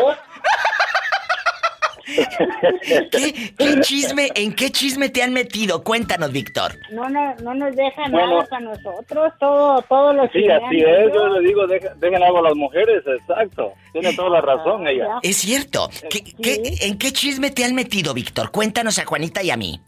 ¿Qué, 3.10 3.52
qué 3.56 3.80
chisme, 3.80 4.28
en 4.34 4.54
qué 4.54 4.70
chisme 4.70 5.08
te 5.08 5.22
han 5.22 5.32
metido? 5.32 5.82
Cuéntanos, 5.82 6.32
Víctor. 6.32 6.72
No, 6.92 7.08
no, 7.08 7.34
no 7.42 7.54
nos 7.54 7.74
dejan 7.76 8.10
Bueno. 8.12 8.28
nada 8.38 8.46
para 8.48 8.60
nosotros, 8.64 9.32
todo, 9.38 9.82
todo 9.88 10.12
lo 10.12 10.28
Sí, 10.30 10.48
así 10.48 10.76
es, 10.78 11.12
yo 11.14 11.28
le 11.28 11.46
digo, 11.48 11.66
deja- 11.66 11.94
dejen 11.96 12.22
algo 12.22 12.38
a 12.38 12.42
las 12.42 12.54
mujeres, 12.56 13.02
exacto. 13.06 13.72
Tiene 13.92 14.14
toda 14.14 14.30
la 14.30 14.40
razón 14.40 14.86
ella. 14.86 15.18
Es 15.22 15.36
cierto. 15.38 15.88
¿Qué, 16.08 16.22
qué- 16.42 16.62
en 16.82 16.98
qué 16.98 17.12
chisme 17.12 17.50
te 17.50 17.64
han 17.64 17.74
metido, 17.74 18.14
Víctor? 18.14 18.50
Cuéntanos 18.50 18.98
a 18.98 19.04
Juanita 19.04 19.42
y 19.42 19.50
a 19.50 19.56
mí. 19.56 19.80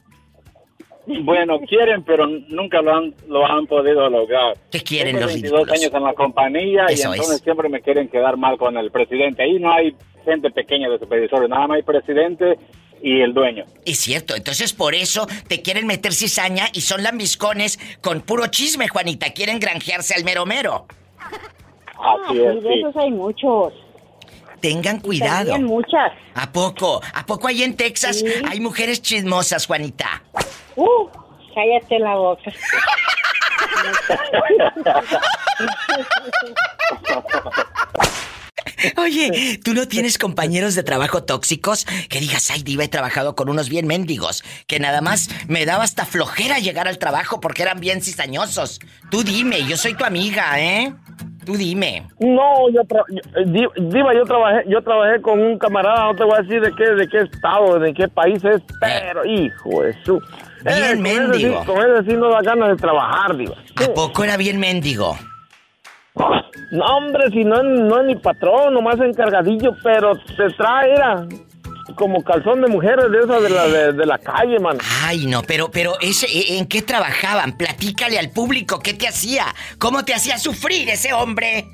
Bueno, 1.04 1.58
quieren, 1.68 2.04
pero 2.04 2.28
nunca 2.28 2.80
lo 2.80 2.94
han, 2.94 3.14
lo 3.28 3.44
han 3.44 3.66
podido 3.66 4.08
lograr. 4.08 4.56
¿Qué 4.70 4.80
quieren 4.82 5.16
Tengo 5.16 5.22
los 5.26 5.32
22 5.34 5.52
ridículos? 5.66 5.80
años 5.82 5.94
en 5.94 6.02
la 6.04 6.14
compañía 6.14 6.86
y 6.90 6.94
Eso 6.94 7.12
entonces 7.12 7.36
es. 7.36 7.42
siempre 7.42 7.68
me 7.68 7.80
quieren 7.80 8.08
quedar 8.08 8.36
mal 8.36 8.56
con 8.56 8.76
el 8.76 8.90
presidente. 8.92 9.42
Ahí 9.42 9.58
no 9.58 9.72
hay 9.72 9.96
gente 10.22 10.50
pequeña 10.50 10.88
de 10.88 10.98
supervisores, 10.98 11.48
nada 11.48 11.66
más 11.66 11.76
hay 11.76 11.82
presidente 11.82 12.58
y 13.02 13.20
el 13.20 13.34
dueño. 13.34 13.64
Es 13.84 13.98
cierto, 13.98 14.34
entonces 14.36 14.72
por 14.72 14.94
eso 14.94 15.26
te 15.48 15.60
quieren 15.62 15.86
meter 15.86 16.12
cizaña 16.12 16.68
y 16.72 16.82
son 16.82 17.02
lambiscones 17.02 17.78
con 18.00 18.20
puro 18.20 18.46
chisme, 18.46 18.88
Juanita. 18.88 19.30
Quieren 19.30 19.58
granjearse 19.58 20.14
al 20.14 20.24
mero 20.24 20.46
mero. 20.46 20.86
Así 21.98 22.00
Ah, 22.04 22.16
sí, 22.30 22.36
de 22.38 22.80
esos 22.80 22.96
hay 22.96 23.10
muchos. 23.10 23.72
Tengan 24.60 25.00
cuidado. 25.00 25.50
También 25.50 25.64
muchas. 25.64 26.12
¿A 26.34 26.50
poco? 26.50 27.00
¿A 27.14 27.26
poco 27.26 27.48
ahí 27.48 27.62
en 27.62 27.76
Texas 27.76 28.24
hay 28.48 28.60
mujeres 28.60 29.02
chismosas, 29.02 29.66
Juanita? 29.66 30.22
Uh, 30.76 31.08
cállate 31.54 31.98
la 31.98 32.14
boca. 32.16 32.52
Oye, 38.96 39.58
¿tú 39.64 39.74
no 39.74 39.86
tienes 39.88 40.18
compañeros 40.18 40.74
de 40.74 40.82
trabajo 40.82 41.22
tóxicos? 41.24 41.86
Que 42.08 42.20
digas, 42.20 42.50
ay, 42.50 42.62
diva, 42.62 42.84
he 42.84 42.88
trabajado 42.88 43.34
con 43.34 43.48
unos 43.48 43.68
bien 43.68 43.86
mendigos. 43.86 44.42
Que 44.66 44.78
nada 44.80 45.00
más 45.00 45.28
me 45.48 45.64
daba 45.66 45.84
hasta 45.84 46.04
flojera 46.04 46.58
llegar 46.58 46.88
al 46.88 46.98
trabajo 46.98 47.40
porque 47.40 47.62
eran 47.62 47.80
bien 47.80 48.02
cizañosos. 48.02 48.80
Tú 49.10 49.22
dime, 49.22 49.64
yo 49.66 49.76
soy 49.76 49.94
tu 49.94 50.04
amiga, 50.04 50.60
¿eh? 50.60 50.92
Tú 51.44 51.56
dime. 51.56 52.06
No, 52.20 52.68
yo, 52.70 52.82
yo- 52.88 53.40
eh, 53.40 53.44
Di- 53.46 53.82
Diva, 53.90 54.14
yo 54.14 54.22
trabajé, 54.24 54.62
yo 54.68 54.80
trabajé 54.82 55.20
con 55.20 55.40
un 55.40 55.58
camarada, 55.58 56.04
no 56.12 56.14
te 56.16 56.22
voy 56.22 56.34
a 56.38 56.42
decir 56.42 56.60
de 56.60 56.72
qué, 56.76 56.84
de 56.90 57.08
qué 57.08 57.18
estado, 57.18 57.80
de 57.80 57.92
qué 57.92 58.06
país 58.06 58.42
es, 58.44 58.62
pero 58.80 59.24
hijo 59.24 59.82
de 59.82 59.92
su. 60.04 60.20
Bien 60.64 60.76
Eh, 60.76 60.76
con 60.76 60.76
ese 60.76 60.94
sí- 60.94 61.00
mendigo. 61.46 61.64
Con 61.64 61.78
ese 61.78 62.10
sí 62.10 62.16
no 62.16 62.28
da 62.30 62.40
ganas 62.42 62.68
de 62.68 62.76
trabajar, 62.76 63.36
Diva. 63.36 63.56
¿A 63.74 63.86
poco 63.92 64.22
era 64.22 64.36
bien 64.36 64.60
mendigo? 64.60 65.18
No, 66.14 66.84
hombre, 66.96 67.30
si 67.30 67.44
no, 67.44 67.62
no 67.62 68.00
es 68.00 68.06
ni 68.06 68.16
patrón, 68.16 68.74
nomás 68.74 68.98
encargadillo, 69.00 69.74
pero 69.82 70.12
te 70.36 70.48
trae, 70.56 70.92
era 70.92 71.26
como 71.96 72.22
calzón 72.22 72.60
de 72.62 72.68
mujeres 72.68 73.10
de 73.10 73.18
esas 73.20 73.42
de 73.42 73.50
la, 73.50 73.66
de, 73.66 73.92
de 73.92 74.06
la 74.06 74.18
calle, 74.18 74.58
man. 74.58 74.78
Ay, 75.04 75.26
no, 75.26 75.42
pero, 75.42 75.70
pero 75.70 75.94
ese, 76.00 76.26
¿e- 76.26 76.58
¿en 76.58 76.66
qué 76.66 76.80
trabajaban? 76.82 77.56
Platícale 77.56 78.18
al 78.18 78.30
público, 78.30 78.78
¿qué 78.78 78.94
te 78.94 79.08
hacía? 79.08 79.46
¿Cómo 79.78 80.04
te 80.04 80.14
hacía 80.14 80.38
sufrir 80.38 80.88
ese 80.88 81.12
hombre? 81.12 81.66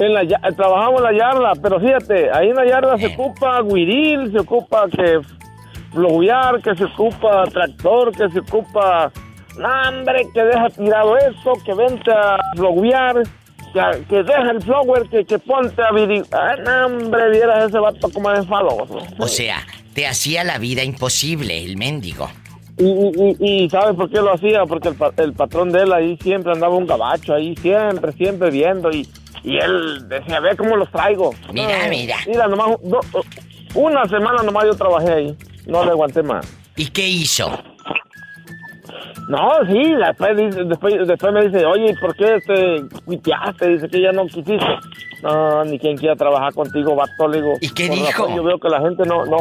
En 0.00 0.14
la, 0.14 0.24
ya- 0.24 0.40
trabajamos 0.56 1.00
en 1.00 1.04
la 1.04 1.12
yarda, 1.12 1.52
pero 1.62 1.80
fíjate, 1.80 2.30
ahí 2.32 2.48
en 2.50 2.56
la 2.56 2.66
yarda 2.66 2.98
se 2.98 3.06
ocupa 3.06 3.62
guiril, 3.62 4.30
se 4.32 4.38
ocupa 4.40 4.86
que 4.90 5.20
floguear, 5.92 6.60
que 6.62 6.74
se 6.76 6.84
ocupa 6.84 7.44
tractor, 7.46 8.12
que 8.12 8.28
se 8.30 8.40
ocupa... 8.40 9.10
No, 9.58 9.68
hombre, 9.88 10.22
que 10.32 10.42
deja 10.42 10.68
tirado 10.70 11.16
eso, 11.18 11.52
que 11.64 11.74
vente 11.74 12.10
a 12.12 12.38
floguear, 12.56 13.22
que, 13.72 14.04
que 14.08 14.22
deja 14.22 14.50
el 14.52 14.62
flower, 14.62 15.08
que, 15.10 15.24
que 15.24 15.38
ponte 15.38 15.82
a 15.82 15.92
viri... 15.92 16.22
Ah, 16.32 16.54
no, 16.64 16.86
hombre, 16.86 17.30
vieras 17.30 17.68
ese 17.68 17.78
vato 17.78 18.08
como 18.10 18.30
es 18.32 18.46
faloso. 18.46 18.98
O 19.18 19.26
sea, 19.28 19.58
te 19.94 20.06
hacía 20.06 20.44
la 20.44 20.58
vida 20.58 20.82
imposible, 20.84 21.64
el 21.64 21.76
mendigo. 21.76 22.30
Y, 22.78 22.84
y, 22.86 23.64
y, 23.64 23.70
¿sabes 23.70 23.96
por 23.96 24.08
qué 24.08 24.18
lo 24.20 24.32
hacía? 24.32 24.64
Porque 24.64 24.94
el 25.16 25.32
patrón 25.32 25.72
de 25.72 25.82
él 25.82 25.92
ahí 25.92 26.16
siempre 26.22 26.52
andaba 26.52 26.76
un 26.76 26.86
gabacho, 26.86 27.34
ahí 27.34 27.56
siempre, 27.56 28.12
siempre 28.12 28.50
viendo. 28.50 28.90
Y, 28.92 29.08
y 29.42 29.56
él 29.58 30.08
decía, 30.08 30.38
ve 30.38 30.56
cómo 30.56 30.76
los 30.76 30.88
traigo. 30.92 31.34
Mira, 31.52 31.76
Ah, 31.84 31.88
mira. 31.90 32.16
Mira, 32.28 32.46
nomás, 32.46 32.76
do- 32.84 33.00
una 33.74 34.04
semana 34.06 34.42
nomás 34.44 34.64
yo 34.66 34.74
trabajé 34.76 35.12
ahí. 35.12 35.36
No 35.66 35.84
le 35.84 35.90
aguanté 35.90 36.22
más. 36.22 36.46
¿Y 36.76 36.86
qué 36.86 37.08
hizo? 37.08 37.50
No, 39.28 39.50
sí, 39.66 39.94
después, 39.94 40.36
dice- 40.36 40.64
después, 40.64 40.94
después 41.06 41.32
me 41.34 41.46
dice, 41.48 41.66
oye, 41.66 41.90
¿y 41.90 41.94
por 41.96 42.16
qué 42.16 42.38
te 42.46 42.82
cuiteaste? 43.04 43.68
Dice 43.68 43.88
que 43.88 44.00
ya 44.00 44.10
no 44.12 44.24
quisiste. 44.26 44.56
No, 45.22 45.64
ni 45.64 45.78
quien 45.78 45.96
quiera 45.98 46.16
trabajar 46.16 46.54
contigo, 46.54 46.94
vato, 46.96 47.28
le 47.28 47.38
digo. 47.42 47.54
¿Y 47.60 47.68
qué 47.70 47.88
"Con 47.88 47.96
dijo? 47.96 48.22
razón, 48.22 48.36
Yo 48.36 48.42
veo 48.44 48.58
que 48.58 48.68
la 48.68 48.80
gente 48.80 49.02
no, 49.04 49.24
no. 49.26 49.36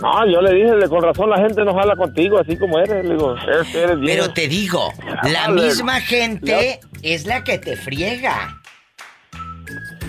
No, 0.00 0.26
yo 0.26 0.40
le 0.40 0.52
dije, 0.54 0.88
con 0.88 1.02
razón 1.02 1.28
la 1.30 1.36
gente 1.38 1.62
no 1.64 1.74
jala 1.74 1.94
contigo, 1.96 2.38
así 2.38 2.56
como 2.56 2.78
eres. 2.78 3.04
Le 3.04 3.14
digo, 3.14 3.34
eres, 3.36 3.74
eres 3.74 4.00
bien. 4.00 4.18
Pero 4.18 4.32
te 4.32 4.48
digo, 4.48 4.92
la 5.30 5.48
misma 5.48 6.00
gente 6.00 6.80
es 7.02 7.26
la 7.26 7.42
que 7.44 7.58
te 7.58 7.76
friega. 7.76 8.60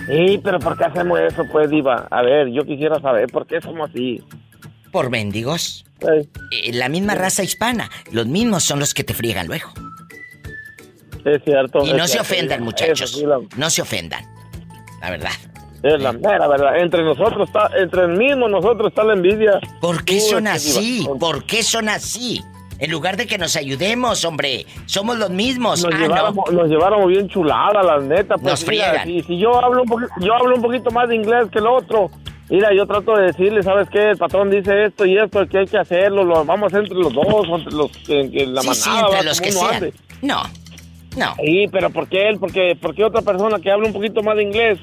Sí, 0.06 0.40
pero 0.42 0.58
¿por 0.58 0.76
qué 0.76 0.84
hacemos 0.84 1.18
eso, 1.20 1.44
pues, 1.50 1.70
Diva? 1.70 2.06
A 2.10 2.22
ver, 2.22 2.48
yo 2.48 2.64
quisiera 2.64 2.98
saber 3.00 3.28
por 3.30 3.46
qué 3.46 3.60
somos 3.60 3.88
así. 3.90 4.20
Por 4.92 5.10
mendigos. 5.10 5.84
Eh, 6.02 6.72
la 6.72 6.88
misma 6.88 7.14
raza 7.14 7.42
hispana. 7.42 7.90
Los 8.12 8.26
mismos 8.26 8.62
son 8.62 8.78
los 8.78 8.92
que 8.94 9.02
te 9.04 9.14
friegan 9.14 9.46
luego. 9.46 9.70
Es 11.24 11.42
cierto. 11.44 11.84
Y 11.86 11.92
no 11.92 12.06
se 12.06 12.20
ofendan, 12.20 12.62
muchachos. 12.62 13.16
La- 13.22 13.40
No 13.56 13.70
se 13.70 13.82
ofendan. 13.82 14.24
La 15.00 15.10
verdad. 15.10 15.30
Es 15.82 16.00
la 16.00 16.12
mera 16.12 16.46
verdad. 16.46 16.76
Entre 16.78 17.02
nosotros 17.02 17.48
está, 17.48 17.70
entre 17.76 18.02
el 18.02 18.16
mismo 18.16 18.48
nosotros 18.48 18.88
está 18.90 19.02
la 19.02 19.14
envidia. 19.14 19.58
¿Por 19.80 20.04
qué 20.04 20.20
son 20.20 20.46
así? 20.46 21.06
¿Por 21.18 21.44
qué 21.44 21.62
son 21.62 21.88
así? 21.88 22.40
En 22.78 22.90
lugar 22.90 23.16
de 23.16 23.26
que 23.28 23.38
nos 23.38 23.54
ayudemos, 23.56 24.24
hombre. 24.24 24.66
Somos 24.86 25.16
los 25.18 25.30
mismos. 25.30 25.84
Nos, 25.84 25.94
Ah, 25.94 25.98
no. 25.98 26.02
lleváramos, 26.06 26.52
nos 26.52 26.68
lleváramos 26.68 27.06
bien 27.08 27.28
chulada, 27.28 27.82
la 27.82 27.98
neta. 28.00 28.34
Pues, 28.36 28.44
Nos 28.44 28.66
mira, 28.68 28.90
friegan. 28.90 29.06
Si, 29.06 29.22
si 29.22 29.38
yo 29.38 29.56
hablo 29.64 29.82
un 29.82 30.08
yo 30.20 30.34
hablo 30.34 30.56
un 30.56 30.62
poquito 30.62 30.90
más 30.90 31.08
de 31.08 31.14
inglés 31.16 31.46
que 31.52 31.58
el 31.60 31.66
otro. 31.66 32.10
Mira, 32.52 32.68
yo 32.74 32.86
trato 32.86 33.16
de 33.16 33.28
decirle, 33.28 33.62
¿sabes 33.62 33.88
qué? 33.88 34.10
El 34.10 34.18
patrón 34.18 34.50
dice 34.50 34.84
esto 34.84 35.06
y 35.06 35.16
esto, 35.16 35.46
que 35.48 35.58
hay 35.60 35.66
que 35.66 35.78
hacerlo, 35.78 36.22
lo 36.22 36.44
vamos 36.44 36.70
entre 36.74 36.94
los 36.94 37.10
dos, 37.10 37.46
entre 37.48 37.72
los 37.72 37.90
que, 37.96 38.46
la 38.46 38.60
Sí, 38.60 38.68
manada. 38.68 38.74
sí, 38.74 38.90
entre 39.10 39.24
los 39.24 39.40
que 39.40 39.52
sean. 39.52 39.74
hace. 39.74 39.92
No, 40.20 40.42
no. 41.16 41.34
Sí, 41.42 41.66
pero 41.72 41.88
¿por 41.88 42.06
qué 42.08 42.28
él? 42.28 42.38
Porque, 42.38 42.76
porque 42.78 43.04
otra 43.04 43.22
persona 43.22 43.58
que 43.58 43.70
habla 43.70 43.86
un 43.86 43.94
poquito 43.94 44.22
más 44.22 44.36
de 44.36 44.42
inglés 44.42 44.78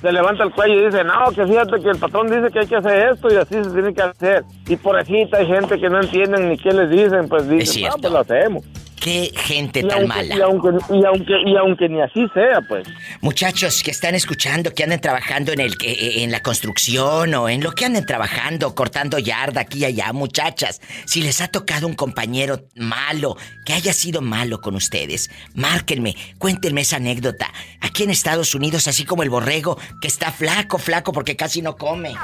se 0.00 0.10
levanta 0.12 0.44
el 0.44 0.50
cuello 0.52 0.80
y 0.80 0.86
dice, 0.86 1.04
no, 1.04 1.30
que 1.34 1.46
fíjate 1.46 1.78
que 1.82 1.90
el 1.90 1.98
patrón 1.98 2.28
dice 2.28 2.50
que 2.50 2.60
hay 2.60 2.66
que 2.66 2.76
hacer 2.76 3.10
esto 3.12 3.28
y 3.30 3.36
así 3.36 3.54
se 3.62 3.70
tiene 3.70 3.92
que 3.92 4.00
hacer. 4.00 4.44
Y 4.66 4.76
por 4.76 4.98
aquí 4.98 5.28
hay 5.30 5.46
gente 5.46 5.78
que 5.78 5.90
no 5.90 6.00
entienden 6.00 6.48
ni 6.48 6.56
qué 6.56 6.70
les 6.72 6.88
dicen, 6.88 7.28
pues 7.28 7.46
dicen, 7.50 7.82
no, 7.82 7.96
pues 8.00 8.12
lo 8.14 8.18
hacemos. 8.20 8.64
Qué 9.00 9.32
gente 9.34 9.80
Y 9.80 9.88
tan 9.88 10.00
aunque, 10.00 10.08
mala. 10.08 10.36
y, 10.36 10.40
aunque, 10.42 10.68
y, 10.90 11.04
aunque, 11.04 11.32
y 11.46 11.56
aunque 11.56 11.88
ni 11.88 12.02
así 12.02 12.26
sea, 12.34 12.60
pues. 12.68 12.86
Muchachos 13.22 13.82
que 13.82 13.90
están 13.90 14.14
escuchando, 14.14 14.74
que 14.74 14.84
anden 14.84 15.00
trabajando 15.00 15.52
en 15.52 15.60
el 15.60 15.72
eh, 15.82 16.22
en 16.22 16.30
la 16.30 16.40
construcción 16.40 17.34
o 17.34 17.48
en 17.48 17.62
lo 17.62 17.72
que 17.72 17.86
anden 17.86 18.04
trabajando, 18.04 18.74
cortando 18.74 19.18
yarda 19.18 19.62
aquí 19.62 19.78
y 19.78 19.84
allá, 19.86 20.12
muchachas, 20.12 20.80
si 21.06 21.22
les 21.22 21.40
ha 21.40 21.48
tocado 21.48 21.86
un 21.86 21.94
compañero 21.94 22.60
malo, 22.76 23.36
que 23.64 23.72
haya 23.72 23.92
sido 23.94 24.20
malo 24.20 24.60
con 24.60 24.74
ustedes, 24.74 25.30
márquenme, 25.54 26.14
cuéntenme 26.38 26.82
esa 26.82 26.96
anécdota. 26.96 27.50
Aquí 27.80 28.02
en 28.02 28.10
Estados 28.10 28.54
Unidos, 28.54 28.86
así 28.86 29.04
como 29.06 29.22
el 29.22 29.30
borrego, 29.30 29.78
que 30.02 30.08
está 30.08 30.30
flaco, 30.30 30.76
flaco 30.76 31.12
porque 31.12 31.36
casi 31.36 31.62
no 31.62 31.76
come. 31.76 32.14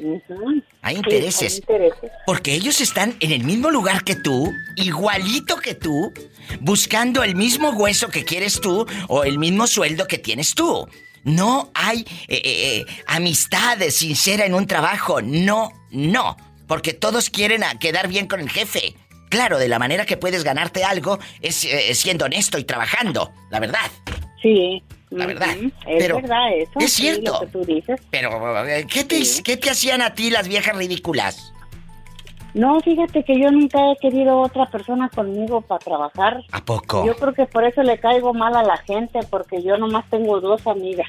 Hay 0.82 0.96
Sí, 0.96 1.00
intereses. 1.02 1.54
hay 1.54 1.60
intereses. 1.60 2.12
Porque 2.26 2.54
ellos 2.56 2.80
están 2.82 3.16
en 3.20 3.32
el 3.34 3.44
mismo 3.44 3.70
lugar 3.70 4.04
que 4.04 4.16
tú, 4.16 4.52
igualito 4.78 5.58
que 5.58 5.76
tú, 5.76 6.12
buscando 6.60 7.24
el 7.24 7.36
mismo 7.36 7.70
hueso 7.72 8.10
que 8.10 8.24
quieres 8.24 8.60
tú 8.62 8.86
o 9.08 9.24
el 9.24 9.38
mismo 9.40 9.68
sueldo 9.68 10.08
que 10.08 10.18
tienes 10.18 10.54
tú. 10.54 10.88
No 11.24 11.72
hay 11.74 12.06
eh, 12.28 12.36
eh, 12.36 12.42
eh, 12.46 12.86
amistad 13.08 13.80
sincera 13.90 14.46
en 14.46 14.54
un 14.54 14.66
trabajo. 14.66 15.22
No, 15.22 15.72
no. 15.92 16.38
Porque 16.68 16.94
todos 16.94 17.30
quieren 17.30 17.64
quedar 17.80 18.08
bien 18.08 18.28
con 18.28 18.40
el 18.40 18.50
jefe. 18.50 18.96
Claro, 19.30 19.58
de 19.58 19.68
la 19.68 19.80
manera 19.80 20.06
que 20.06 20.18
puedes 20.18 20.44
ganarte 20.44 20.84
algo 20.84 21.20
es 21.42 21.66
eh, 21.66 21.94
siendo 21.96 22.26
honesto 22.26 22.58
y 22.58 22.64
trabajando, 22.64 23.32
la 23.50 23.60
verdad. 23.60 23.92
Sí. 24.42 24.82
La 25.10 25.26
verdad. 25.26 25.56
Es 25.58 25.72
Pero 26.00 26.22
verdad 26.22 26.54
eso. 26.54 26.72
es 26.80 26.92
sí, 26.94 27.04
cierto. 27.04 27.34
lo 27.34 27.40
que 27.40 27.48
tú 27.48 27.66
dices. 27.66 28.00
Pero, 28.12 28.68
eh, 28.68 28.86
¿qué 28.90 29.06
te, 29.06 29.22
¿qué 29.44 29.56
te 29.56 29.70
hacían 29.70 30.02
a 30.02 30.14
ti 30.14 30.30
las 30.30 30.48
viejas 30.50 30.76
ridículas? 30.76 31.54
No, 32.58 32.80
fíjate 32.82 33.24
que 33.24 33.40
yo 33.40 33.52
nunca 33.52 33.92
he 33.92 33.96
querido 33.98 34.40
otra 34.40 34.66
persona 34.70 35.10
conmigo 35.10 35.62
para 35.62 35.80
trabajar. 35.80 36.42
¿A 36.52 36.66
poco? 36.66 37.06
Yo 37.06 37.16
creo 37.16 37.34
que 37.34 37.46
por 37.46 37.64
eso 37.64 37.84
le 37.84 38.00
caigo 38.00 38.34
mal 38.34 38.56
a 38.56 38.64
la 38.64 38.78
gente, 38.78 39.20
porque 39.30 39.62
yo 39.62 39.78
nomás 39.78 40.10
tengo 40.10 40.42
dos 40.42 40.66
amigas. 40.66 41.08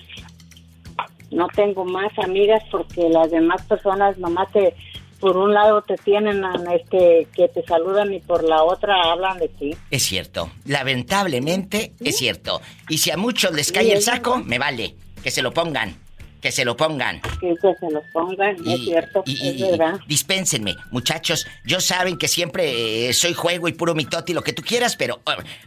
No 1.31 1.47
tengo 1.49 1.85
más 1.85 2.11
amigas 2.19 2.63
porque 2.71 3.09
las 3.09 3.31
demás 3.31 3.63
personas 3.63 4.17
nomás 4.19 4.51
te, 4.53 4.75
por 5.21 5.37
un 5.37 5.53
lado 5.53 5.83
te 5.83 5.97
tienen 5.97 6.45
a- 6.45 6.55
este 6.75 7.27
que 7.35 7.49
te 7.49 7.63
saludan 7.65 8.13
y 8.15 8.21
por 8.21 8.45
la 8.45 8.63
otra 8.63 9.11
hablan 9.13 9.39
de 9.39 9.49
ti. 9.49 9.77
Es 9.91 10.03
cierto. 10.05 10.51
Lamentablemente 10.65 11.93
es 12.01 12.17
cierto. 12.17 12.61
Y 12.89 12.99
si 12.99 13.11
a 13.11 13.17
muchos 13.17 13.53
les 13.53 13.73
cae 13.73 13.93
el 13.93 14.03
saco, 14.03 14.39
me 14.39 14.59
vale. 14.59 14.95
Que 15.23 15.31
se 15.31 15.43
lo 15.43 15.53
pongan. 15.53 15.97
Que 16.41 16.53
se 16.53 16.65
lo 16.65 16.77
pongan. 16.77 17.21
Que, 17.41 17.55
que 17.61 17.75
se 17.81 17.91
los 17.91 18.05
pongan, 18.13 18.57
es 18.67 18.81
cierto, 18.85 19.23
y- 19.27 19.33
es 19.49 19.57
y- 19.57 19.63
verdad. 19.71 19.99
dispénsenme, 20.07 20.77
muchachos. 20.91 21.47
Yo 21.65 21.81
saben 21.81 22.17
que 22.17 22.29
siempre 22.29 23.09
eh, 23.09 23.13
soy 23.13 23.35
juego 23.35 23.69
y 23.69 23.73
puro 23.73 23.95
mitote 23.95 24.33
y 24.33 24.35
lo 24.35 24.43
que 24.43 24.53
tú 24.53 24.63
quieras, 24.63 24.95
pero 24.97 25.21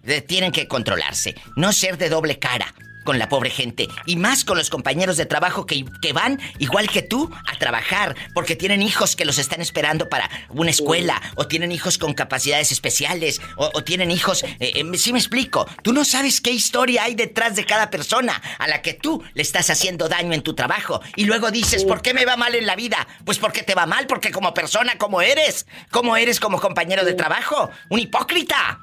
eh, 0.06 0.22
tienen 0.22 0.52
que 0.52 0.68
controlarse. 0.68 1.36
No 1.56 1.74
ser 1.74 1.98
de 1.98 2.10
doble 2.10 2.40
cara 2.40 2.74
con 3.04 3.20
la 3.20 3.30
pobre 3.30 3.50
gente. 3.50 3.88
Y 4.06 4.16
más 4.16 4.46
con 4.46 4.58
los 4.58 4.70
compañeros 4.70 5.18
de 5.18 5.26
trabajo 5.26 5.66
que, 5.66 5.86
que 6.02 6.14
van, 6.14 6.40
igual 6.60 6.90
que 6.90 7.02
tú, 7.02 7.32
a 7.48 7.58
trabajar. 7.58 8.16
Porque 8.34 8.56
tienen 8.56 8.82
hijos 8.82 9.16
que 9.16 9.26
los 9.26 9.38
están 9.38 9.62
esperando 9.62 10.10
para 10.10 10.30
una 10.50 10.72
escuela. 10.72 11.22
O 11.36 11.48
tienen 11.48 11.72
hijos 11.72 11.98
con 11.98 12.14
capacidades 12.14 12.72
especiales. 12.72 13.42
O, 13.58 13.72
o 13.74 13.84
tienen 13.84 14.12
hijos... 14.12 14.44
Eh, 14.44 14.74
eh, 14.76 14.98
sí 14.98 15.14
me 15.14 15.20
explico. 15.20 15.68
Tú 15.84 15.94
no 15.94 16.06
sabes 16.06 16.42
qué 16.42 16.52
historia 16.52 17.04
hay 17.04 17.16
detrás 17.16 17.56
de 17.56 17.66
cada 17.66 17.90
persona 17.90 18.42
a 18.60 18.68
la 18.68 18.82
que 18.82 18.94
tú 18.94 19.24
le 19.34 19.42
estás 19.42 19.70
haciendo 19.70 20.10
daño 20.10 20.34
en 20.34 20.42
tu 20.42 20.54
trabajo. 20.54 21.02
Y 21.16 21.26
luego 21.26 21.52
dices, 21.52 21.86
¿por 21.86 22.02
qué 22.02 22.14
me 22.14 22.26
va 22.26 22.38
mal 22.38 22.56
en 22.56 22.66
la 22.66 22.76
vida? 22.76 23.08
Pues 23.26 23.40
porque 23.40 23.64
te 23.64 23.76
va 23.76 23.86
mal, 23.86 24.08
porque 24.08 24.32
como 24.32 24.54
persona, 24.54 24.98
como 24.98 25.22
eres. 25.22 25.66
Como 25.90 26.16
eres 26.18 26.40
como 26.40 26.60
compañero 26.60 27.06
de 27.06 27.14
trabajo. 27.14 27.70
Un 27.90 28.00
hipócrita. 28.00 28.80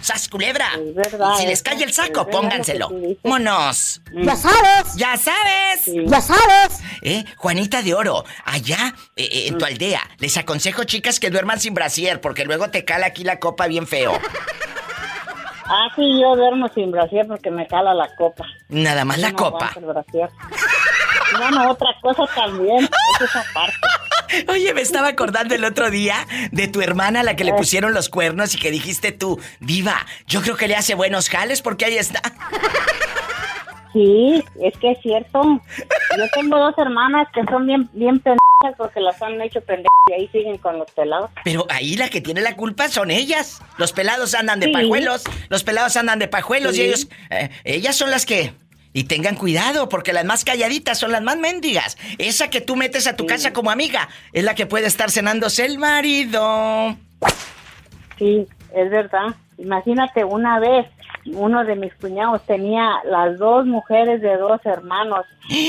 ¡Sas 0.00 0.28
culebra! 0.28 0.70
verdad 0.94 1.36
si 1.36 1.46
les 1.46 1.62
cae 1.62 1.82
el 1.82 1.92
saco, 1.92 2.28
pónganselo. 2.28 2.90
dices. 2.90 3.20
¡Vámonos! 3.56 4.00
Ya 4.12 4.36
sabes. 4.36 4.96
¡Ya 4.96 5.16
sabes! 5.16 5.86
Ya 6.06 6.20
sabes. 6.20 6.80
¿Eh? 7.02 7.24
Juanita 7.36 7.80
de 7.82 7.94
Oro, 7.94 8.24
allá 8.44 8.94
eh, 9.16 9.24
eh, 9.24 9.48
en 9.48 9.56
tu 9.56 9.64
aldea, 9.64 10.02
les 10.18 10.36
aconsejo, 10.36 10.84
chicas, 10.84 11.18
que 11.20 11.30
duerman 11.30 11.58
sin 11.58 11.72
brasier, 11.72 12.20
porque 12.20 12.44
luego 12.44 12.68
te 12.70 12.84
cala 12.84 13.06
aquí 13.06 13.24
la 13.24 13.38
copa 13.38 13.66
bien 13.66 13.86
feo. 13.86 14.12
Ah, 15.68 15.88
sí, 15.96 16.20
yo 16.20 16.36
duermo 16.36 16.68
sin 16.74 16.90
brasier 16.90 17.26
porque 17.26 17.50
me 17.50 17.66
cala 17.66 17.94
la 17.94 18.14
copa. 18.16 18.44
Nada 18.68 19.04
más 19.04 19.18
la 19.18 19.30
No 19.30 19.36
copa. 19.36 19.72
Bueno, 21.38 21.70
otra 21.70 21.88
cosa 22.02 22.24
también, 22.34 22.84
es 22.84 23.20
esa 23.22 23.44
parte. 23.54 23.74
Oye, 24.48 24.74
me 24.74 24.80
estaba 24.82 25.08
acordando 25.08 25.54
el 25.54 25.64
otro 25.64 25.90
día 25.90 26.26
de 26.52 26.68
tu 26.68 26.82
hermana 26.82 27.20
a 27.20 27.22
la 27.22 27.36
que 27.36 27.44
le 27.44 27.54
pusieron 27.54 27.94
los 27.94 28.08
cuernos 28.08 28.54
y 28.54 28.58
que 28.58 28.70
dijiste 28.70 29.12
tú, 29.12 29.40
Diva, 29.60 30.04
yo 30.26 30.42
creo 30.42 30.56
que 30.56 30.68
le 30.68 30.76
hace 30.76 30.94
buenos 30.94 31.28
jales 31.30 31.62
porque 31.62 31.86
ahí 31.86 31.96
está. 31.96 32.20
Sí, 33.96 34.44
es 34.60 34.76
que 34.76 34.90
es 34.90 34.98
cierto. 35.00 35.42
Yo 36.18 36.24
tengo 36.34 36.58
dos 36.58 36.74
hermanas 36.76 37.28
que 37.32 37.42
son 37.44 37.66
bien, 37.66 37.88
bien 37.94 38.18
pendejas 38.18 38.76
porque 38.76 39.00
las 39.00 39.20
han 39.22 39.40
hecho 39.40 39.62
pendejas 39.62 39.90
y 40.10 40.12
ahí 40.12 40.28
siguen 40.28 40.58
con 40.58 40.78
los 40.78 40.90
pelados. 40.90 41.30
Pero 41.44 41.64
ahí 41.70 41.96
la 41.96 42.10
que 42.10 42.20
tiene 42.20 42.42
la 42.42 42.56
culpa 42.56 42.88
son 42.88 43.10
ellas. 43.10 43.62
Los 43.78 43.92
pelados 43.94 44.34
andan 44.34 44.60
de 44.60 44.66
Sí. 44.66 44.72
pajuelos. 44.72 45.24
Los 45.48 45.64
pelados 45.64 45.96
andan 45.96 46.18
de 46.18 46.28
pajuelos 46.28 46.76
y 46.76 46.82
ellos. 46.82 47.08
eh, 47.30 47.48
ellas 47.64 47.96
son 47.96 48.10
las 48.10 48.26
que. 48.26 48.52
Y 48.92 49.04
tengan 49.04 49.34
cuidado, 49.36 49.88
porque 49.88 50.12
las 50.12 50.24
más 50.26 50.44
calladitas 50.44 50.98
son 50.98 51.12
las 51.12 51.22
más 51.22 51.36
mendigas. 51.38 51.96
Esa 52.18 52.50
que 52.50 52.60
tú 52.60 52.76
metes 52.76 53.06
a 53.06 53.16
tu 53.16 53.24
casa 53.26 53.52
como 53.54 53.70
amiga 53.70 54.08
es 54.34 54.44
la 54.44 54.54
que 54.54 54.66
puede 54.66 54.86
estar 54.86 55.10
cenándose 55.10 55.64
el 55.64 55.78
marido. 55.78 56.96
Sí, 58.18 58.46
es 58.74 58.90
verdad. 58.90 59.34
Imagínate, 59.58 60.22
una 60.24 60.58
vez 60.60 60.86
uno 61.34 61.64
de 61.64 61.76
mis 61.76 61.94
cuñados 61.94 62.42
tenía 62.42 63.00
las 63.04 63.38
dos 63.38 63.66
mujeres 63.66 64.20
de 64.20 64.36
dos 64.36 64.60
hermanos 64.64 65.24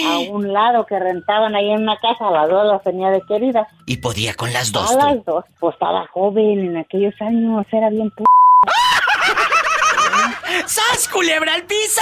a 0.06 0.20
un 0.32 0.54
lado 0.54 0.86
que 0.86 1.00
rentaban 1.00 1.56
ahí 1.56 1.72
en 1.72 1.84
una 1.84 1.98
casa, 1.98 2.30
las 2.32 2.50
dos 2.50 2.66
las 2.66 2.84
tenía 2.84 3.10
de 3.10 3.22
queridas. 3.28 3.68
Y 3.86 3.98
podía 3.98 4.34
con 4.34 4.52
las 4.54 4.72
dos. 4.72 4.92
A 4.92 4.94
tú. 4.94 5.06
las 5.06 5.26
dos. 5.26 5.46
Pues 5.60 5.74
estaba 5.74 6.08
joven 6.08 6.60
en 6.60 6.78
aquellos 6.78 7.14
años, 7.22 7.66
era 7.72 7.90
bien 7.90 8.12
p... 8.12 8.24
¡Sas, 10.66 11.08
culebra 11.10 11.54
al 11.54 11.64
piso! 11.64 12.02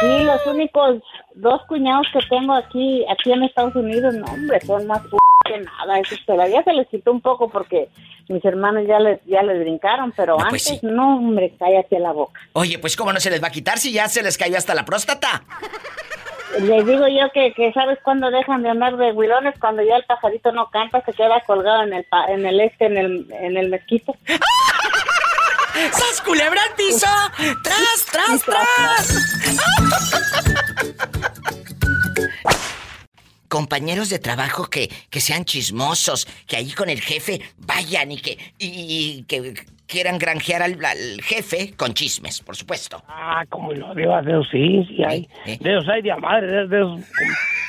Sí, 0.00 0.24
los 0.24 0.46
únicos 0.46 1.02
dos 1.34 1.62
cuñados 1.66 2.06
que 2.12 2.20
tengo 2.28 2.54
aquí, 2.54 3.04
aquí 3.10 3.32
en 3.32 3.42
Estados 3.44 3.74
Unidos, 3.76 4.14
no, 4.14 4.24
hombre, 4.26 4.60
son 4.60 4.86
más 4.86 5.00
p 5.02 5.16
que 5.46 5.58
nada. 5.60 5.98
Eso 6.00 6.16
todavía 6.26 6.62
se 6.62 6.72
les 6.72 6.88
quitó 6.88 7.12
un 7.12 7.20
poco 7.20 7.50
porque 7.50 7.88
mis 8.28 8.42
hermanos 8.44 8.84
ya 8.88 8.98
les, 8.98 9.20
ya 9.26 9.42
les 9.42 9.60
brincaron, 9.60 10.12
pero 10.16 10.38
No, 10.38 10.46
pues 10.48 10.66
antes, 10.66 10.80
sí. 10.80 10.86
no, 10.86 11.16
hombre, 11.18 11.52
cállate 11.58 11.98
la 11.98 12.12
boca. 12.12 12.40
Oye, 12.54 12.78
pues 12.78 12.96
cómo 12.96 13.12
no 13.12 13.20
se 13.20 13.30
les 13.30 13.42
va 13.42 13.48
a 13.48 13.52
quitar 13.52 13.78
si 13.78 13.92
ya 13.92 14.08
se 14.08 14.22
les 14.22 14.38
cayó 14.38 14.56
hasta 14.56 14.74
la 14.74 14.84
próstata. 14.86 15.42
Les 16.60 16.86
digo 16.86 17.08
yo 17.08 17.30
que, 17.34 17.52
que 17.52 17.72
¿sabes 17.72 17.98
cuándo 18.04 18.30
dejan 18.30 18.62
de 18.62 18.70
andar 18.70 18.96
de 18.96 19.10
huilones? 19.12 19.54
Cuando 19.58 19.82
ya 19.82 19.96
el 19.96 20.04
pajarito 20.04 20.52
no 20.52 20.70
canta, 20.70 21.02
se 21.04 21.12
queda 21.12 21.40
colgado 21.40 21.82
en 21.82 21.92
el, 21.92 22.04
pa- 22.04 22.26
en 22.26 22.46
el 22.46 22.60
este, 22.60 22.86
en 22.86 22.96
el, 22.96 23.26
en 23.32 23.56
el 23.56 23.68
mezquito. 23.70 24.14
¡Sas, 25.74 26.22
culebra 26.24 26.60
al 26.62 26.74
piso! 26.76 27.06
¡Tras, 27.62 28.06
tras, 28.10 28.42
tras! 28.44 29.34
Compañeros 33.48 34.08
de 34.08 34.18
trabajo 34.18 34.66
que, 34.66 34.88
que 35.10 35.20
sean 35.20 35.44
chismosos, 35.44 36.26
que 36.46 36.56
ahí 36.56 36.72
con 36.72 36.88
el 36.90 37.00
jefe 37.00 37.40
vayan 37.58 38.12
y 38.12 38.20
que, 38.20 38.38
y, 38.58 38.66
y 39.18 39.24
que 39.24 39.54
quieran 39.86 40.18
granjear 40.18 40.62
al, 40.62 40.84
al 40.84 41.20
jefe 41.22 41.74
con 41.76 41.94
chismes, 41.94 42.40
por 42.40 42.56
supuesto. 42.56 43.02
Ah, 43.08 43.44
como 43.48 43.72
no, 43.72 43.94
Diva, 43.94 44.22
de 44.22 44.32
esos 44.32 44.48
sí, 44.50 44.84
sí 44.88 45.04
hay. 45.04 45.28
De 45.44 45.76
esos 45.76 45.88
hay 45.88 46.02
de 46.02 46.12
a 46.12 46.16
madre, 46.16 46.68
como, 46.68 47.00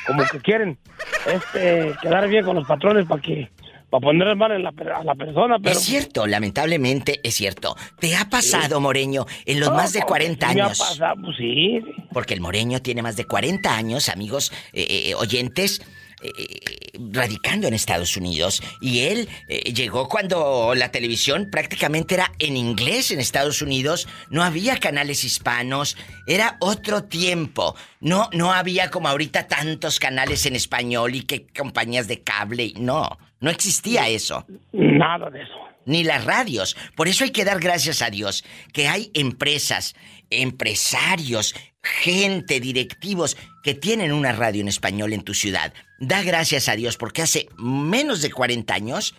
como 0.06 0.24
que 0.24 0.40
quieren 0.40 0.78
este 1.26 1.94
quedar 2.02 2.28
bien 2.28 2.44
con 2.44 2.56
los 2.56 2.66
patrones 2.66 3.06
para 3.06 3.20
que 3.20 3.50
para 3.90 4.00
poner 4.00 4.34
mal 4.36 4.52
en 4.52 4.62
la, 4.64 4.70
a 4.96 5.04
la 5.04 5.14
persona, 5.14 5.58
pero 5.58 5.76
Es 5.78 5.84
cierto, 5.84 6.26
lamentablemente 6.26 7.20
es 7.22 7.34
cierto. 7.34 7.76
¿Te 8.00 8.16
ha 8.16 8.28
pasado, 8.28 8.80
Moreño, 8.80 9.26
en 9.44 9.60
los 9.60 9.70
No, 9.70 9.76
más 9.76 9.92
de 9.92 10.00
como 10.00 10.08
40 10.08 10.46
que 10.46 10.52
sí 10.52 10.56
me 10.56 10.62
ha 10.62 10.64
años? 10.66 10.78
pasado, 10.78 11.14
pues 11.22 11.36
sí. 11.36 11.80
Porque 12.12 12.34
el 12.34 12.40
Moreño 12.40 12.80
tiene 12.82 13.02
más 13.02 13.16
de 13.16 13.24
40 13.26 13.76
años, 13.76 14.08
amigos 14.08 14.52
eh, 14.72 14.86
eh, 15.10 15.14
oyentes, 15.14 15.80
eh, 16.22 16.30
eh, 16.38 16.98
radicando 17.12 17.68
en 17.68 17.74
Estados 17.74 18.16
Unidos. 18.16 18.62
Y 18.80 19.00
él 19.00 19.28
eh, 19.48 19.72
llegó 19.72 20.08
cuando 20.08 20.72
la 20.74 20.90
televisión 20.90 21.48
prácticamente 21.52 22.14
era 22.14 22.32
en 22.38 22.56
inglés 22.56 23.10
en 23.10 23.20
Estados 23.20 23.60
Unidos. 23.62 24.08
No 24.30 24.42
había 24.42 24.78
canales 24.78 25.24
hispanos. 25.24 25.96
Era 26.26 26.56
otro 26.60 27.04
tiempo. 27.04 27.76
No, 28.00 28.30
no 28.32 28.52
había 28.52 28.90
como 28.90 29.08
ahorita 29.08 29.46
tantos 29.46 30.00
canales 30.00 30.46
en 30.46 30.56
español 30.56 31.14
y 31.14 31.22
que 31.22 31.46
compañías 31.48 32.08
de 32.08 32.22
cable. 32.22 32.64
y- 32.64 32.74
No, 32.78 33.18
no 33.40 33.50
existía 33.50 34.08
eso. 34.08 34.46
Nada 34.72 35.30
de 35.30 35.42
eso. 35.42 35.52
Ni 35.84 36.02
las 36.02 36.24
radios. 36.24 36.76
Por 36.96 37.06
eso 37.08 37.24
hay 37.24 37.30
que 37.30 37.44
dar 37.44 37.60
gracias 37.60 38.02
a 38.02 38.10
Dios 38.10 38.44
que 38.72 38.88
hay 38.88 39.10
empresas, 39.14 39.94
empresarios, 40.30 41.54
gente, 41.82 42.58
directivos 42.60 43.36
que 43.62 43.74
tienen 43.74 44.12
una 44.12 44.32
radio 44.32 44.62
en 44.62 44.68
español 44.68 45.12
en 45.12 45.22
tu 45.22 45.34
ciudad. 45.34 45.72
Da 46.00 46.22
gracias 46.22 46.68
a 46.68 46.74
Dios 46.76 46.96
porque 46.96 47.22
hace 47.22 47.46
menos 47.58 48.22
de 48.22 48.30
40 48.32 48.74
años 48.74 49.14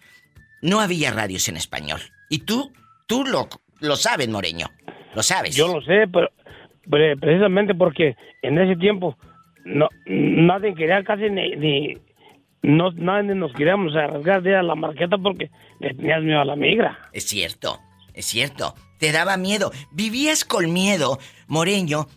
no 0.62 0.82
había 0.82 1.12
radios 1.12 1.48
en 1.48 1.56
español. 1.58 2.02
Y 2.30 2.40
tú, 2.40 2.72
tú 3.08 3.24
lo, 3.24 3.48
lo 3.80 3.96
sabes, 3.96 4.28
Moreño. 4.28 4.68
Lo 5.16 5.24
sabes. 5.24 5.56
Yo 5.56 5.74
lo 5.74 5.82
sé, 5.82 6.08
pero 6.12 6.30
pre- 6.90 7.16
precisamente 7.18 7.74
porque 7.74 8.16
en 8.42 8.58
ese 8.60 8.76
tiempo 8.76 9.18
no 9.64 9.88
nadie 10.06 10.76
quería 10.76 11.04
casi 11.04 11.30
ni, 11.30 11.56
ni- 11.56 11.98
no 12.64 12.92
nadie 12.92 13.36
nos 13.36 13.54
queríamos 13.54 13.96
arriesgar 13.96 14.42
de 14.42 14.50
ir 14.52 14.56
a 14.56 14.64
la 14.64 14.76
marqueta 14.76 15.18
porque 15.18 15.50
le 15.80 15.94
tenías 15.94 16.22
miedo 16.24 16.42
a 16.42 16.46
la 16.46 16.56
migra. 16.56 16.98
Es 17.14 17.26
cierto, 17.28 17.80
es 18.14 18.26
cierto. 18.26 18.74
Te 19.00 19.12
daba 19.12 19.38
miedo. 19.38 19.72
Vivías 19.92 20.44
con 20.44 20.74
miedo, 20.74 21.20
Moreño. 21.48 22.08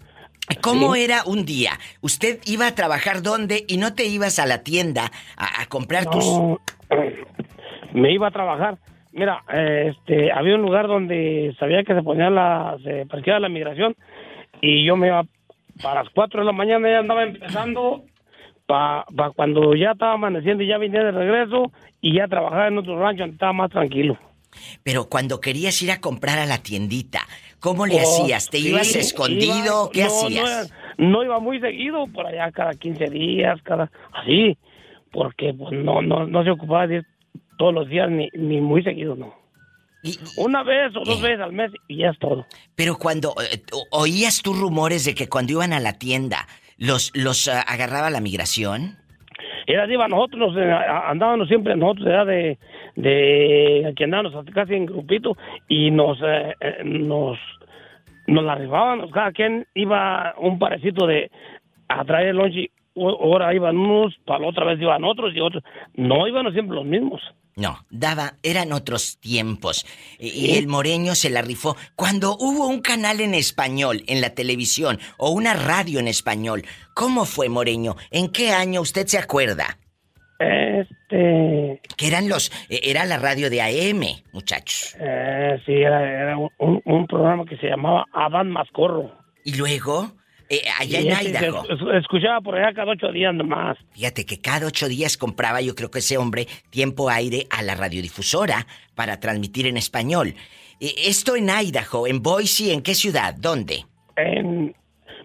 ¿Cómo 0.62 0.94
Sí. 0.94 1.02
era 1.04 1.22
un 1.26 1.44
día? 1.44 1.72
¿Usted 2.00 2.40
iba 2.46 2.66
a 2.66 2.74
trabajar 2.74 3.22
dónde 3.22 3.64
y 3.68 3.76
no 3.76 3.94
te 3.94 4.06
ibas 4.06 4.38
a 4.38 4.46
la 4.46 4.64
tienda 4.64 5.10
a, 5.36 5.62
a 5.62 5.66
comprar 5.66 6.06
tus... 6.06 6.24
Me 7.92 8.12
iba 8.12 8.28
a 8.28 8.30
trabajar. 8.30 8.78
Mira, 9.12 9.42
eh, 9.52 9.92
este, 9.92 10.30
había 10.32 10.54
un 10.54 10.62
lugar 10.62 10.86
donde 10.86 11.54
sabía 11.58 11.82
que 11.82 11.94
se 11.94 12.02
ponía 12.02 12.30
la, 12.30 12.76
se 12.84 13.06
parqueaba 13.06 13.40
la 13.40 13.48
migración 13.48 13.96
y 14.60 14.86
yo 14.86 14.96
me 14.96 15.08
iba 15.08 15.24
para 15.82 16.02
las 16.04 16.12
4 16.14 16.40
de 16.40 16.46
la 16.46 16.52
mañana 16.52 16.88
ya 16.88 16.98
andaba 17.00 17.24
empezando 17.24 18.04
para 18.70 19.30
cuando 19.34 19.74
ya 19.74 19.92
estaba 19.92 20.12
amaneciendo 20.14 20.62
y 20.62 20.68
ya 20.68 20.78
venía 20.78 21.02
de 21.02 21.10
regreso 21.10 21.72
y 22.01 22.14
ya 22.16 22.28
trabajaba 22.28 22.68
en 22.68 22.78
otro 22.78 22.98
rancho 23.01 23.22
donde 23.22 23.34
estaba 23.34 23.52
más 23.52 23.70
tranquilo. 23.70 24.16
Pero 24.82 25.09
cuando 25.09 25.40
querías 25.40 25.80
ir 25.82 25.90
a 25.90 26.01
comprar 26.01 26.38
a 26.38 26.47
la 26.47 26.59
tiendita, 26.59 27.20
¿cómo 27.60 27.86
le 27.86 27.97
Oh, 27.97 28.01
hacías? 28.01 28.48
¿Te 28.48 28.59
sí, 28.59 28.68
ibas 28.68 28.94
escondido? 28.94 29.90
iba- 29.90 29.90
¿Qué 29.92 30.01
no, 30.02 30.06
hacías? 30.06 30.72
No, 30.98 31.09
no 31.10 31.24
iba 31.24 31.38
muy 31.40 31.60
seguido, 31.60 32.06
por 32.09 32.26
allá 32.26 32.51
cada 32.52 32.74
15 32.74 33.10
días, 33.10 33.60
cada 33.62 33.90
así, 34.12 34.56
porque 35.12 35.52
pues 35.55 35.72
no 35.72 36.02
no 36.02 36.26
no 36.26 36.44
se 36.44 36.51
ocupaba 36.51 36.86
de 36.86 36.97
ir 36.97 37.06
todos 37.59 37.74
los 37.74 37.88
días 37.88 38.09
ni, 38.10 38.28
ni 38.34 38.60
muy 38.60 38.82
seguido, 38.82 39.14
no. 39.16 39.34
Una 40.38 40.62
vez 40.62 40.97
o 40.97 41.05
dos 41.05 41.20
veces 41.20 41.40
al 41.40 41.52
mes 41.52 41.70
y 41.86 41.98
ya 41.98 42.09
es 42.10 42.18
todo. 42.18 42.47
Pero 42.74 42.97
cuando 42.97 43.34
eh, 43.52 43.62
oías 43.90 44.40
tú 44.40 44.55
rumores 44.55 45.05
de 45.05 45.14
que 45.14 45.28
cuando 45.28 45.52
iban 45.52 45.74
a 45.74 45.80
la 45.80 45.98
tienda 45.98 46.48
los 46.81 47.12
los 47.15 47.47
ah, 47.48 47.61
agarraba 47.62 48.11
la 48.11 48.20
migración. 48.20 48.97
Era 49.66 49.86
diva, 49.86 50.09
nosotros 50.09 50.57
eh, 50.57 50.69
andábamos 51.07 51.47
siempre, 51.47 51.77
nosotros 51.77 52.09
era 52.09 52.24
de, 52.24 52.59
de 52.97 53.86
aquí 53.89 54.02
andábamos 54.02 54.44
casi 54.52 54.74
en 54.74 54.86
grupito 54.86 55.36
y 55.69 55.93
nos, 55.93 56.19
eh, 56.23 56.55
eh, 56.61 56.82
nos, 56.85 57.39
nos 58.27 58.44
la 58.44 58.57
rifábamos, 58.57 59.12
cada 59.12 59.31
quien 59.31 59.66
iba 59.74 60.35
un 60.39 60.59
parecito 60.59 61.07
de 61.07 61.31
a 61.89 62.02
el 62.23 62.36
lonche, 62.36 62.70
o- 62.94 63.11
ahora 63.11 63.55
iban 63.55 63.77
unos, 63.77 64.16
para 64.27 64.44
otra 64.47 64.65
vez 64.65 64.81
iban 64.81 65.05
otros 65.05 65.32
y 65.36 65.40
otros, 65.40 65.62
no 65.94 66.27
iban 66.27 66.52
siempre 66.52 66.74
los 66.74 66.85
mismos. 66.85 67.20
No, 67.61 67.85
daba, 67.91 68.35
eran 68.43 68.73
otros 68.73 69.19
tiempos. 69.20 69.85
Y 70.19 70.28
y 70.31 70.57
el 70.57 70.66
moreño 70.66 71.15
se 71.15 71.28
la 71.28 71.43
rifó. 71.43 71.77
Cuando 71.95 72.37
hubo 72.39 72.66
un 72.66 72.81
canal 72.81 73.20
en 73.20 73.35
español 73.35 74.03
en 74.07 74.23
la 74.23 74.31
televisión 74.31 74.99
o 75.19 75.31
una 75.31 75.53
radio 75.53 76.01
en 76.01 76.09
español, 76.09 76.65
¿cómo 76.95 77.24
fue 77.27 77.49
moreño? 77.51 77.97
¿En 78.11 78.28
qué 78.31 78.53
año 78.53 78.81
usted 78.81 79.07
se 79.07 79.19
acuerda? 79.19 79.77
Este... 80.39 81.81
Que 81.99 82.07
eran 82.07 82.28
los, 82.28 82.51
eh, 82.70 82.81
era 82.85 83.05
la 83.05 83.19
radio 83.19 83.51
de 83.51 83.61
AM, 83.61 84.03
muchachos. 84.32 84.97
Eh, 84.99 85.61
sí, 85.66 85.73
era, 85.73 86.03
era 86.03 86.39
un, 86.39 86.49
un- 86.59 86.82
un 86.85 87.07
programa 87.07 87.45
que 87.45 87.57
se 87.59 87.66
llamaba 87.66 88.07
Adán 88.15 88.51
Mascorro. 88.51 89.12
Y 89.45 89.55
luego, 89.57 90.12
eh, 90.51 90.62
allá 90.78 90.98
en 90.98 91.06
Idaho. 91.28 91.62
es- 91.70 92.01
escuchaba 92.02 92.40
por 92.43 92.56
allá 92.56 92.74
cada 92.74 92.93
ocho 92.93 93.10
días 93.12 93.32
nomás. 93.35 93.78
Fíjate 93.93 94.27
que 94.27 94.40
cada 94.40 94.66
ocho 94.66 94.89
días 94.89 95.16
compraba 95.16 95.60
yo 95.62 95.74
creo 95.74 95.90
que 95.90 96.01
ese 96.01 96.18
hombre 96.18 96.47
tiempo 96.70 97.09
aire 97.09 97.47
a 97.51 97.62
la 97.62 97.74
radiodifusora 97.77 98.66
para 98.94 99.18
transmitir 99.20 99.66
en 99.66 99.77
español. 99.77 100.35
Eh, 100.81 100.93
Esto 101.06 101.36
en 101.36 101.48
Idaho, 101.48 102.06
en 102.06 102.22
Boise, 102.22 102.72
¿en 102.72 102.82
qué 102.82 102.94
ciudad? 102.94 103.35
¿Dónde? 103.39 103.85
En, 104.16 104.74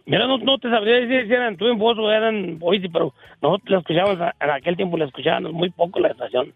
mira, 0.06 0.27
no, 0.27 0.38
no 0.38 0.57
te 0.60 0.69
sabría 0.69 0.95
decir 0.95 1.27
si 1.27 1.34
eran 1.34 1.57
Twin 1.57 1.80
Falls 1.80 1.97
o 1.99 2.11
eran 2.11 2.60
Boise, 2.60 2.88
pero 2.91 3.14
nosotros 3.41 3.69
la 3.69 3.77
escuchábamos, 3.80 4.34
en 4.39 4.49
aquel 4.49 4.76
tiempo 4.77 4.97
la 4.97 5.06
escuchábamos 5.06 5.53
muy 5.53 5.69
poco 5.72 5.99
la 5.99 6.10
estación. 6.10 6.53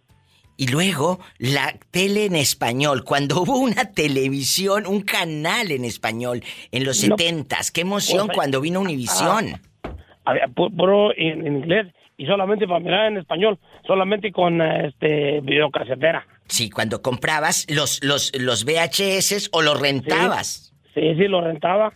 Y 0.62 0.68
luego 0.68 1.22
la 1.38 1.74
tele 1.90 2.26
en 2.26 2.36
español, 2.36 3.06
cuando 3.06 3.42
hubo 3.44 3.58
una 3.60 3.94
televisión, 3.94 4.86
un 4.88 5.04
canal 5.04 5.72
en 5.72 5.86
español 5.86 6.44
en 6.74 6.84
los 6.84 7.02
No. 7.08 7.16
setentas. 7.16 7.72
¡Qué 7.72 7.80
emoción 7.82 8.28
Pues, 8.28 8.36
cuando 8.36 8.60
vino 8.60 8.82
Univisión! 8.82 9.62
Había 10.26 10.48
pu- 10.48 10.76
puro 10.76 11.12
en, 11.16 11.48
en 11.48 11.56
inglés 11.60 11.88
y 12.18 12.26
solamente 12.26 12.68
para 12.68 12.82
mirar 12.82 13.06
en 13.08 13.18
español, 13.20 13.58
solamente 13.88 14.34
con 14.34 14.62
este 14.62 15.40
videocasetera. 15.40 16.28
Sí, 16.50 16.70
cuando 16.70 17.02
comprabas 17.02 17.66
los, 17.70 18.04
los, 18.04 18.34
los 18.38 18.66
VHS 18.66 19.48
o 19.54 19.62
los 19.62 19.80
rentabas. 19.80 20.74
Sí, 20.94 21.02
sí, 21.16 21.28
lo 21.30 21.40
rentaba. 21.40 21.94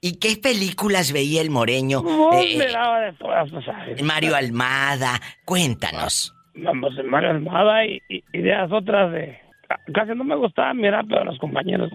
¿Y 0.00 0.12
qué 0.18 0.36
películas 0.36 1.12
veía 1.12 1.42
el 1.42 1.50
moreño? 1.50 2.02
No, 2.02 2.32
Eh, 2.40 2.56
me 2.56 2.68
daba 2.68 3.00
de 3.00 3.12
todas, 3.12 3.52
o 3.52 3.60
sea, 3.60 3.86
Mario 4.02 4.34
Almada, 4.34 5.20
cuéntanos. 5.44 6.34
Vamos, 6.58 6.92
Mario 7.04 7.30
Almada 7.30 7.84
y, 7.86 8.00
y, 8.08 8.22
y 8.32 8.38
de 8.42 8.50
las 8.50 8.70
otras 8.72 9.12
de... 9.12 9.38
ca- 9.68 9.80
Casi 9.94 10.12
no 10.14 10.24
me 10.24 10.36
gustaba 10.36 10.74
mirar, 10.74 11.04
pero 11.08 11.22
a 11.22 11.24
los 11.24 11.38
compañeros 11.38 11.90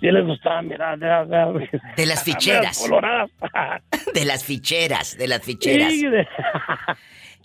sí 0.00 0.10
les 0.10 0.24
gustaba 0.26 0.60
mirar. 0.62 0.98
De, 0.98 1.06
las- 1.06 1.28
de 1.28 1.36
las- 1.36 1.96
De 1.96 2.06
las 2.06 2.24
de 2.24 2.32
ficheras. 2.32 2.78
coloradas. 2.78 3.30
De 4.14 4.24
las 4.26 4.44
ficheras, 4.44 5.16
de 5.16 5.26
las 5.28 5.42
ficheras. 5.42 5.92
Sí, 5.92 6.06
de- 6.06 6.26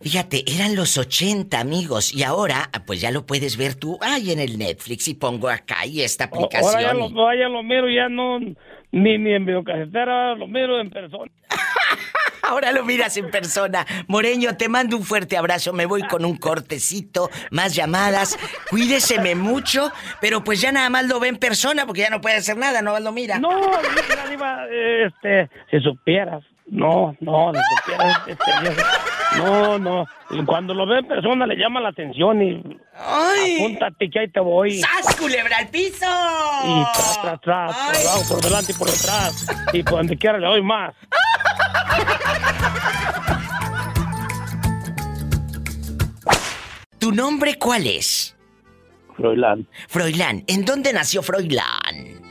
Fíjate, 0.01 0.43
eran 0.47 0.75
los 0.75 0.95
80, 0.97 1.59
amigos, 1.59 2.13
y 2.13 2.21
ahora, 2.23 2.69
pues 2.85 3.01
ya 3.01 3.09
lo 3.09 3.25
puedes 3.25 3.57
ver 3.57 3.73
tú, 3.73 3.97
ay, 4.01 4.31
en 4.31 4.39
el 4.39 4.59
Netflix, 4.59 5.07
y 5.07 5.15
pongo 5.15 5.49
acá 5.49 5.85
y 5.87 6.01
esta 6.01 6.25
aplicación. 6.25 6.69
Ahora 6.75 6.81
ya 6.81 6.93
y- 6.93 7.11
lo, 7.13 7.33
ya 7.33 7.49
lo 7.49 7.63
miro, 7.63 7.89
ya 7.89 8.07
no, 8.09 8.37
ni, 8.39 9.17
ni 9.17 9.33
en 9.33 9.45
videocasetera, 9.45 10.35
lo 10.35 10.45
miro 10.47 10.79
en 10.79 10.89
persona. 10.91 11.31
Ahora 12.47 12.71
lo 12.71 12.85
miras 12.85 13.17
en 13.17 13.29
persona. 13.29 13.85
Moreño, 14.07 14.55
te 14.55 14.69
mando 14.69 14.95
un 14.97 15.03
fuerte 15.03 15.37
abrazo. 15.37 15.73
Me 15.73 15.85
voy 15.85 16.03
con 16.03 16.23
un 16.25 16.37
cortecito, 16.37 17.29
más 17.51 17.75
llamadas. 17.75 18.37
Cuídeseme 18.69 19.35
mucho, 19.35 19.91
pero 20.21 20.43
pues 20.43 20.61
ya 20.61 20.71
nada 20.71 20.89
más 20.89 21.05
lo 21.05 21.19
ve 21.19 21.27
en 21.27 21.37
persona 21.37 21.85
porque 21.85 22.01
ya 22.01 22.09
no 22.09 22.21
puede 22.21 22.37
hacer 22.37 22.57
nada, 22.57 22.81
no 22.81 22.99
lo 22.99 23.11
mira. 23.11 23.37
No, 23.39 23.49
Diva, 24.29 24.65
este, 24.69 25.49
si 25.71 25.79
supieras. 25.79 26.43
No, 26.69 27.15
no, 27.21 27.53
si 27.53 27.59
supieras. 27.77 28.27
Este, 28.27 28.51
viejo. 28.61 28.81
no, 29.37 29.79
no. 29.79 30.05
Y 30.31 30.43
Cuando 30.43 30.73
lo 30.73 30.85
ve 30.85 30.99
en 30.99 31.07
persona 31.07 31.47
le 31.47 31.55
llama 31.55 31.79
la 31.79 31.89
atención 31.89 32.41
y. 32.41 32.61
¡Ay! 32.93 33.57
Apúntate 33.59 34.09
que 34.09 34.19
ahí 34.19 34.27
te 34.29 34.39
voy. 34.41 34.79
¡Sas, 34.79 35.15
culebra 35.15 35.57
al 35.59 35.69
piso! 35.69 36.05
Y 36.65 36.83
tras, 36.93 37.21
tras, 37.21 37.41
tras, 37.41 37.75
por 37.75 37.95
abajo, 37.95 38.23
por 38.29 38.41
delante 38.41 38.71
y 38.73 38.75
por 38.75 38.87
detrás. 38.89 39.47
Y 39.71 39.83
por 39.83 39.93
donde 39.93 40.17
quiera 40.17 40.37
le 40.37 40.47
doy 40.47 40.61
más. 40.61 40.93
¿Tu 46.99 47.11
nombre 47.11 47.57
cuál 47.57 47.87
es? 47.87 48.35
Froilán. 49.15 49.67
Froilán. 49.87 50.43
¿En 50.47 50.65
dónde 50.65 50.91
nació 50.91 51.21
Froilán? 51.21 52.26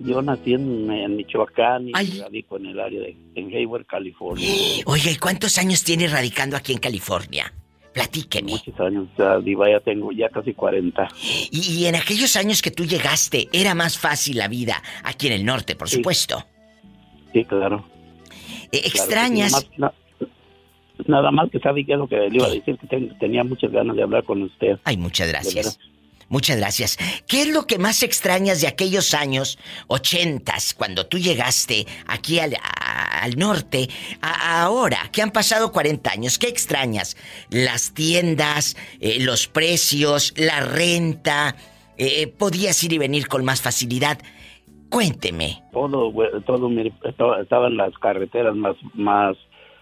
Yo 0.00 0.20
nací 0.22 0.54
en, 0.54 0.90
en 0.90 1.16
Michoacán 1.16 1.88
y 1.88 1.92
radico 2.20 2.56
en 2.56 2.66
el 2.66 2.80
área 2.80 3.00
de 3.00 3.16
en 3.36 3.54
Hayward, 3.54 3.86
California. 3.86 4.48
Oiga, 4.86 5.10
¿y 5.10 5.16
cuántos 5.16 5.56
años 5.58 5.84
tiene 5.84 6.08
radicando 6.08 6.56
aquí 6.56 6.72
en 6.72 6.78
California? 6.78 7.52
Platíqueme. 7.92 8.52
Muchos 8.52 8.80
años, 8.80 9.06
ya, 9.16 9.38
Diva, 9.38 9.70
ya 9.70 9.78
tengo 9.78 10.10
ya 10.10 10.28
casi 10.28 10.52
40. 10.52 11.08
Y, 11.52 11.60
y 11.78 11.86
en 11.86 11.94
aquellos 11.94 12.34
años 12.34 12.60
que 12.60 12.72
tú 12.72 12.84
llegaste, 12.84 13.48
era 13.52 13.74
más 13.76 13.96
fácil 13.96 14.38
la 14.38 14.48
vida 14.48 14.82
aquí 15.04 15.28
en 15.28 15.34
el 15.34 15.44
norte, 15.44 15.76
por 15.76 15.88
supuesto. 15.88 16.44
Sí, 17.32 17.44
claro. 17.44 17.84
Eh, 18.72 18.80
Claro 18.80 18.82
que 18.82 18.88
¿Extrañas? 18.98 19.52
nomás- 19.52 19.78
na- 19.78 19.94
nada 21.06 21.30
más 21.30 21.50
que 21.50 21.60
sabe 21.60 21.84
qué 21.84 21.92
es 21.92 21.98
lo 21.98 22.08
que 22.08 22.16
le 22.16 22.34
iba 22.36 22.46
a 22.46 22.50
decir, 22.50 22.76
que 22.78 22.86
ten- 22.88 23.16
tenía 23.20 23.44
muchas 23.44 23.70
ganas 23.70 23.94
de 23.94 24.02
hablar 24.02 24.24
con 24.24 24.42
usted. 24.42 24.76
Ay, 24.82 24.96
muchas 24.96 25.28
gracias. 25.28 25.78
Muchas 26.28 26.56
gracias. 26.56 26.98
¿Qué 27.28 27.42
es 27.42 27.48
lo 27.48 27.66
que 27.66 27.78
más 27.78 28.02
extrañas 28.02 28.60
de 28.60 28.66
aquellos 28.68 29.14
años 29.14 29.58
ochentas, 29.86 30.74
cuando 30.74 31.06
tú 31.06 31.18
llegaste 31.18 31.86
aquí 32.06 32.38
al, 32.38 32.54
a- 32.54 33.20
al 33.22 33.36
norte, 33.38 33.88
a, 34.20 34.62
ahora, 34.62 34.98
que 35.12 35.22
han 35.22 35.30
pasado 35.30 35.72
40 35.72 36.10
años? 36.10 36.38
¿Qué 36.38 36.48
extrañas? 36.48 37.16
Las 37.50 37.94
tiendas, 37.94 38.76
eh, 39.00 39.18
los 39.20 39.46
precios, 39.46 40.34
la 40.36 40.60
renta, 40.60 41.56
eh, 41.96 42.26
podías 42.26 42.82
ir 42.84 42.92
y 42.94 42.98
venir 42.98 43.28
con 43.28 43.44
más 43.44 43.62
facilidad. 43.62 44.18
Cuénteme. 44.90 45.62
Todo, 45.72 46.10
güey, 46.12 46.28
todo, 46.46 46.70
estaban 47.40 47.76
las 47.76 47.92
carreteras 47.98 48.54
más, 48.54 48.76
más, 48.94 49.36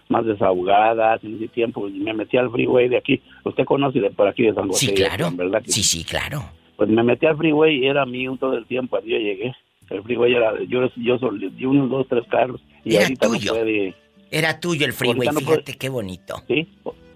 más 0.08 0.24
desahogadas 0.24 1.22
en 1.24 1.36
ese 1.36 1.48
tiempo. 1.48 1.88
Me 1.90 2.14
metí 2.14 2.36
al 2.36 2.50
freeway 2.50 2.88
de 2.88 2.96
aquí. 2.98 3.22
Usted 3.44 3.64
conoce 3.64 4.00
de 4.00 4.10
por 4.10 4.28
aquí 4.28 4.44
de 4.44 4.54
San 4.54 4.68
José. 4.68 4.86
Sí, 4.86 4.94
claro. 4.94 5.30
¿verdad? 5.32 5.62
Sí, 5.66 5.82
sí, 5.82 6.04
claro. 6.04 6.44
Pues 6.76 6.88
me 6.88 7.02
metí 7.02 7.26
al 7.26 7.36
freeway 7.36 7.76
y 7.84 7.86
era 7.86 8.04
mío 8.06 8.36
todo 8.38 8.56
el 8.56 8.66
tiempo 8.66 8.98
yo 9.00 9.16
llegué. 9.18 9.54
El 9.90 10.02
freeway 10.02 10.34
era, 10.34 10.52
yo, 10.68 10.88
yo, 10.96 11.16
yo 11.18 11.70
unos 11.70 11.90
dos, 11.90 12.06
tres 12.08 12.24
carros. 12.30 12.60
Y 12.84 12.94
Era 12.94 13.04
ahorita 13.04 13.26
tuyo. 13.26 13.52
no 13.52 13.58
puede. 13.60 13.94
Era 14.30 14.58
tuyo 14.60 14.86
el 14.86 14.92
freeway, 14.92 15.28
Ahorita 15.28 15.32
no 15.32 15.40
puede- 15.46 15.58
fíjate 15.62 15.78
qué 15.78 15.88
bonito. 15.90 16.36
Sí, 16.48 16.66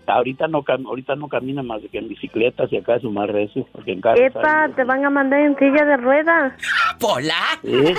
ahorita 0.06 0.46
no, 0.48 0.62
cam- 0.62 0.86
ahorita 0.86 1.16
no 1.16 1.28
camina 1.28 1.62
más 1.62 1.80
de 1.82 1.88
que 1.88 1.98
en 1.98 2.08
bicicleta, 2.08 2.68
si 2.68 2.76
acaso 2.76 3.10
más 3.10 3.28
recio, 3.30 3.66
porque 3.72 3.92
en 3.92 4.00
carro. 4.02 4.22
Epa, 4.22 4.68
te 4.76 4.84
van 4.84 5.04
a 5.04 5.10
mandar 5.10 5.40
en 5.40 5.56
silla 5.56 5.84
de 5.84 5.96
ruedas. 5.96 6.52
¿Pola? 7.00 7.58
Sí. 7.62 7.94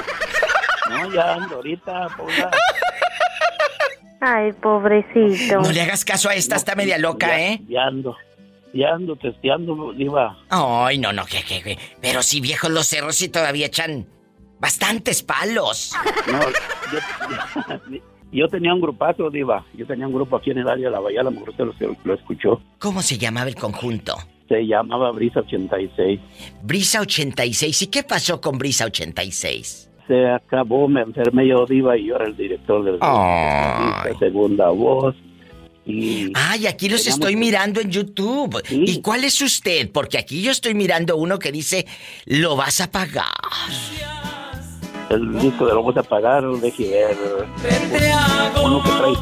No, 0.90 1.14
ya 1.14 1.34
ando 1.34 1.56
ahorita, 1.56 2.08
Paula. 2.16 2.52
Ay, 4.19 4.52
pobrecito. 4.53 5.61
No 5.61 5.72
le 5.72 5.81
hagas 5.81 6.03
caso 6.03 6.30
a 6.30 6.34
esta, 6.34 6.56
está 6.56 6.76
media 6.76 6.98
loca, 6.98 7.27
ya, 7.27 7.39
¿eh? 7.39 7.61
Ya 7.68 7.84
ando, 7.84 8.15
ya 8.73 8.89
ando 8.89 9.15
testeando, 9.15 9.94
Diva. 9.94 10.38
Ay, 10.49 10.98
no, 10.98 11.14
no, 11.14 11.26
que, 11.26 11.44
que, 11.44 11.61
que. 11.61 11.77
Pero 12.02 12.23
si 12.23 12.41
viejos 12.41 12.72
los 12.72 12.88
cerros 12.88 13.15
sí 13.15 13.30
todavía 13.30 13.68
echan 13.68 14.07
bastantes 14.60 15.22
palos. 15.23 15.94
No, 16.31 16.39
yo, 17.91 17.99
yo 18.31 18.48
tenía 18.48 18.73
un 18.73 18.81
grupazo, 18.81 19.30
Diva. 19.30 19.65
Yo 19.76 19.85
tenía 19.85 20.07
un 20.07 20.14
grupo 20.14 20.38
aquí 20.38 20.52
en 20.52 20.60
el 20.60 20.68
área 20.68 20.85
de 20.85 20.91
la 20.91 20.99
Bahía, 20.99 21.22
a 21.22 21.23
lo 21.23 21.31
mejor 21.31 21.49
usted 21.49 21.65
lo, 21.65 21.95
lo 22.03 22.14
escuchó. 22.14 22.61
¿Cómo 22.80 23.02
se 23.02 23.18
llamaba 23.18 23.48
el 23.48 23.56
conjunto? 23.56 24.15
Se 24.48 24.65
llamaba 24.65 25.11
Brisa 25.11 25.41
86. 25.41 26.19
Brisa 26.64 27.02
86. 27.02 27.81
¿Y 27.84 27.88
qué 27.88 28.03
pasó 28.03 28.39
con 28.41 28.57
Brisa 28.57 28.85
86? 28.85 29.91
Se 30.07 30.26
acabó, 30.26 30.88
me 30.88 31.02
enfermé 31.02 31.48
yo, 31.48 31.65
Diva, 31.65 31.98
y 31.98 32.06
yo 32.07 32.15
era 32.15 32.26
el 32.26 32.38
director 32.38 32.57
del 32.76 32.98
grupo. 32.98 33.06
Ay. 33.06 34.14
Segunda 34.19 34.69
voz. 34.69 35.15
Y 35.85 36.31
Ay, 36.35 36.68
aquí 36.68 36.89
los 36.89 37.07
estoy 37.07 37.35
mirando 37.38 37.80
en 37.80 37.89
YouTube. 37.89 38.61
¿Y 38.69 39.02
cuál 39.02 39.23
es 39.23 39.39
usted? 39.41 39.89
Porque 39.91 40.18
aquí 40.18 40.41
yo 40.41 40.52
estoy 40.52 40.73
mirando 40.73 41.15
uno 41.15 41.39
que 41.39 41.52
dice, 41.52 41.85
lo 42.26 42.57
vas 42.57 42.81
a 42.81 42.91
pagar. 42.91 43.26
el 45.10 45.39
disco 45.39 45.65
de 45.65 45.73
lo 45.73 45.81
vamos 45.84 45.95
a 45.98 46.03
pagar, 46.03 46.44
deje 46.61 46.89
ver. 46.89 47.18
Uno 48.61 48.84
que 48.84 48.89
trae. 48.89 49.14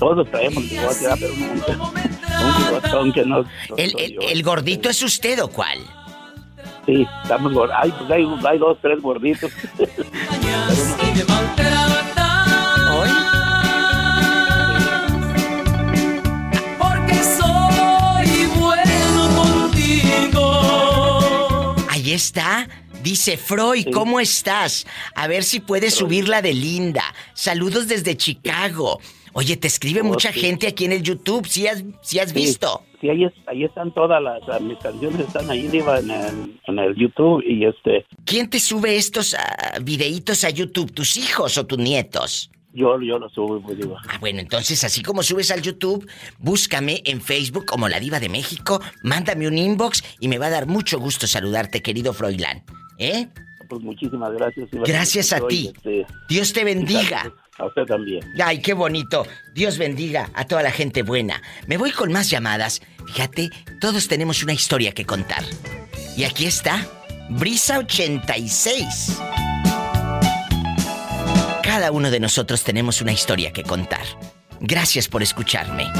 Todos 0.00 0.28
traemos 0.32 0.68
bigote, 0.68 1.06
pero 1.20 1.32
un, 1.32 1.40
un 1.40 2.56
bigotón 2.66 3.12
que 3.12 3.24
no. 3.24 3.42
no 3.42 3.48
¿El, 3.76 3.94
el- 4.28 4.42
gordito 4.42 4.88
es 4.90 5.00
usted 5.02 5.40
o 5.40 5.48
cuál? 5.48 5.78
Sí, 6.84 7.06
estamos 7.22 7.52
gordos. 7.54 7.76
Ay, 7.80 7.94
pues 7.96 8.10
hay, 8.10 8.26
hay 8.44 8.58
dos, 8.58 8.76
tres 8.82 9.00
gorditos. 9.00 9.52
Ahí 22.14 22.18
está. 22.18 22.68
Dice 23.02 23.36
Freud, 23.36 23.86
¿cómo 23.92 24.20
estás? 24.20 24.86
A 25.16 25.26
ver 25.26 25.42
si 25.42 25.58
puedes 25.58 25.94
subir 25.94 26.28
la 26.28 26.42
de 26.42 26.54
Linda. 26.54 27.02
Saludos 27.34 27.88
desde 27.88 28.16
Chicago. 28.16 29.00
Oye, 29.32 29.56
te 29.56 29.66
escribe 29.66 30.00
Oh, 30.02 30.04
mucha 30.04 30.32
sí. 30.32 30.38
gente 30.38 30.68
aquí 30.68 30.84
en 30.84 30.92
el 30.92 31.02
YouTube. 31.02 31.44
¿Sí 31.48 31.66
has, 31.66 31.82
sí 32.02 32.20
has 32.20 32.32
visto? 32.32 32.82
Sí, 33.00 33.08
ahí, 33.10 33.24
es- 33.24 33.32
ahí 33.48 33.64
están 33.64 33.92
todas 33.92 34.22
las, 34.22 34.46
las- 34.46 34.60
mis 34.60 34.78
canciones, 34.78 35.22
están 35.26 35.50
ahí 35.50 35.66
Diva, 35.66 35.98
en 35.98 36.08
el, 36.12 36.60
en 36.68 36.78
el 36.78 36.94
YouTube 36.94 37.42
y 37.44 37.64
este, 37.66 38.06
¿Quién 38.24 38.48
te 38.48 38.60
sube 38.60 38.94
estos 38.96 39.34
ah, 39.34 39.78
videitos 39.82 40.44
a 40.44 40.50
YouTube? 40.50 40.92
¿Tus 40.94 41.16
hijos 41.16 41.58
o 41.58 41.66
tus 41.66 41.78
nietos? 41.78 42.48
Yo, 42.74 43.00
yo 43.00 43.18
lo 43.18 43.28
subo, 43.28 43.60
pues 43.62 43.78
Diva. 43.78 44.00
Ah, 44.08 44.18
bueno, 44.18 44.40
entonces 44.40 44.82
así 44.84 45.02
como 45.02 45.22
subes 45.22 45.50
al 45.50 45.62
YouTube, 45.62 46.08
búscame 46.38 47.02
en 47.04 47.20
Facebook 47.20 47.64
como 47.66 47.88
La 47.88 48.00
Diva 48.00 48.20
de 48.20 48.28
México, 48.28 48.80
mándame 49.02 49.46
un 49.46 49.56
inbox 49.56 50.02
y 50.20 50.28
me 50.28 50.38
va 50.38 50.46
a 50.46 50.50
dar 50.50 50.66
mucho 50.66 50.98
gusto 50.98 51.26
saludarte, 51.26 51.82
querido 51.82 52.12
Froilán. 52.12 52.64
¿Eh? 52.98 53.28
Pues 53.68 53.82
muchísimas 53.82 54.32
gracias. 54.32 54.68
Gracias 54.72 55.32
a 55.32 55.46
ti. 55.46 55.72
este, 55.74 56.06
Dios 56.28 56.52
te 56.52 56.64
bendiga. 56.64 57.32
A 57.56 57.66
usted 57.66 57.84
también. 57.84 58.20
Ay, 58.42 58.60
qué 58.60 58.74
bonito. 58.74 59.24
Dios 59.54 59.78
bendiga 59.78 60.28
a 60.34 60.44
toda 60.44 60.64
la 60.64 60.72
gente 60.72 61.02
buena. 61.02 61.40
Me 61.68 61.76
voy 61.76 61.92
con 61.92 62.10
más 62.10 62.28
llamadas. 62.28 62.82
Fíjate, 63.06 63.50
todos 63.80 64.08
tenemos 64.08 64.42
una 64.42 64.54
historia 64.54 64.90
que 64.90 65.04
contar. 65.04 65.44
Y 66.16 66.24
aquí 66.24 66.46
está, 66.46 66.84
Brisa 67.30 67.78
86. 67.78 69.20
Cada 71.74 71.90
uno 71.90 72.08
de 72.08 72.20
nosotros 72.20 72.62
tenemos 72.62 73.00
una 73.00 73.10
historia 73.10 73.52
que 73.52 73.64
contar. 73.64 74.04
Gracias 74.60 75.08
por 75.08 75.24
escucharme. 75.24 75.90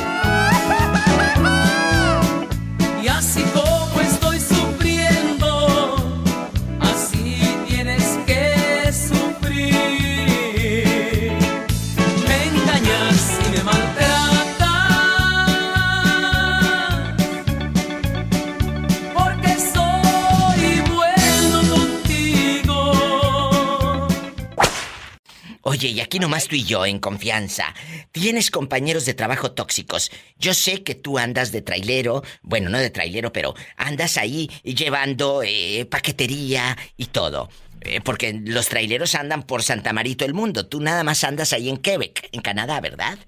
Oye, 25.67 25.89
y 25.89 26.01
aquí 26.01 26.19
nomás 26.19 26.47
tú 26.47 26.57
y 26.57 26.65
yo, 26.65 26.85
en 26.85 26.99
confianza. 26.99 27.75
Tienes 28.13 28.51
compañeros 28.51 29.07
de 29.07 29.15
trabajo 29.15 29.53
tóxicos. 29.53 30.13
Yo 30.39 30.53
sé 30.53 30.83
que 30.83 30.95
tú 30.95 31.19
andas 31.19 31.53
de 31.53 31.63
trailero, 31.63 32.23
bueno, 32.43 32.69
no 32.69 32.79
de 32.79 32.91
trailero, 32.91 33.33
pero 33.33 33.55
andas 33.79 34.19
ahí 34.19 34.51
llevando 34.63 35.43
eh, 35.43 35.87
paquetería 35.91 36.77
y 36.99 37.07
todo. 37.07 37.49
Eh, 37.81 38.03
porque 38.03 38.39
los 38.45 38.69
traileros 38.69 39.15
andan 39.15 39.43
por 39.43 39.63
Santa 39.63 39.95
Marito 39.95 40.27
el 40.27 40.35
mundo. 40.35 40.67
Tú 40.67 40.81
nada 40.81 41.03
más 41.03 41.25
andas 41.25 41.55
ahí 41.55 41.71
en 41.71 41.79
Quebec, 41.79 42.29
en 42.33 42.43
Canadá, 42.43 42.81
¿verdad? 42.83 43.19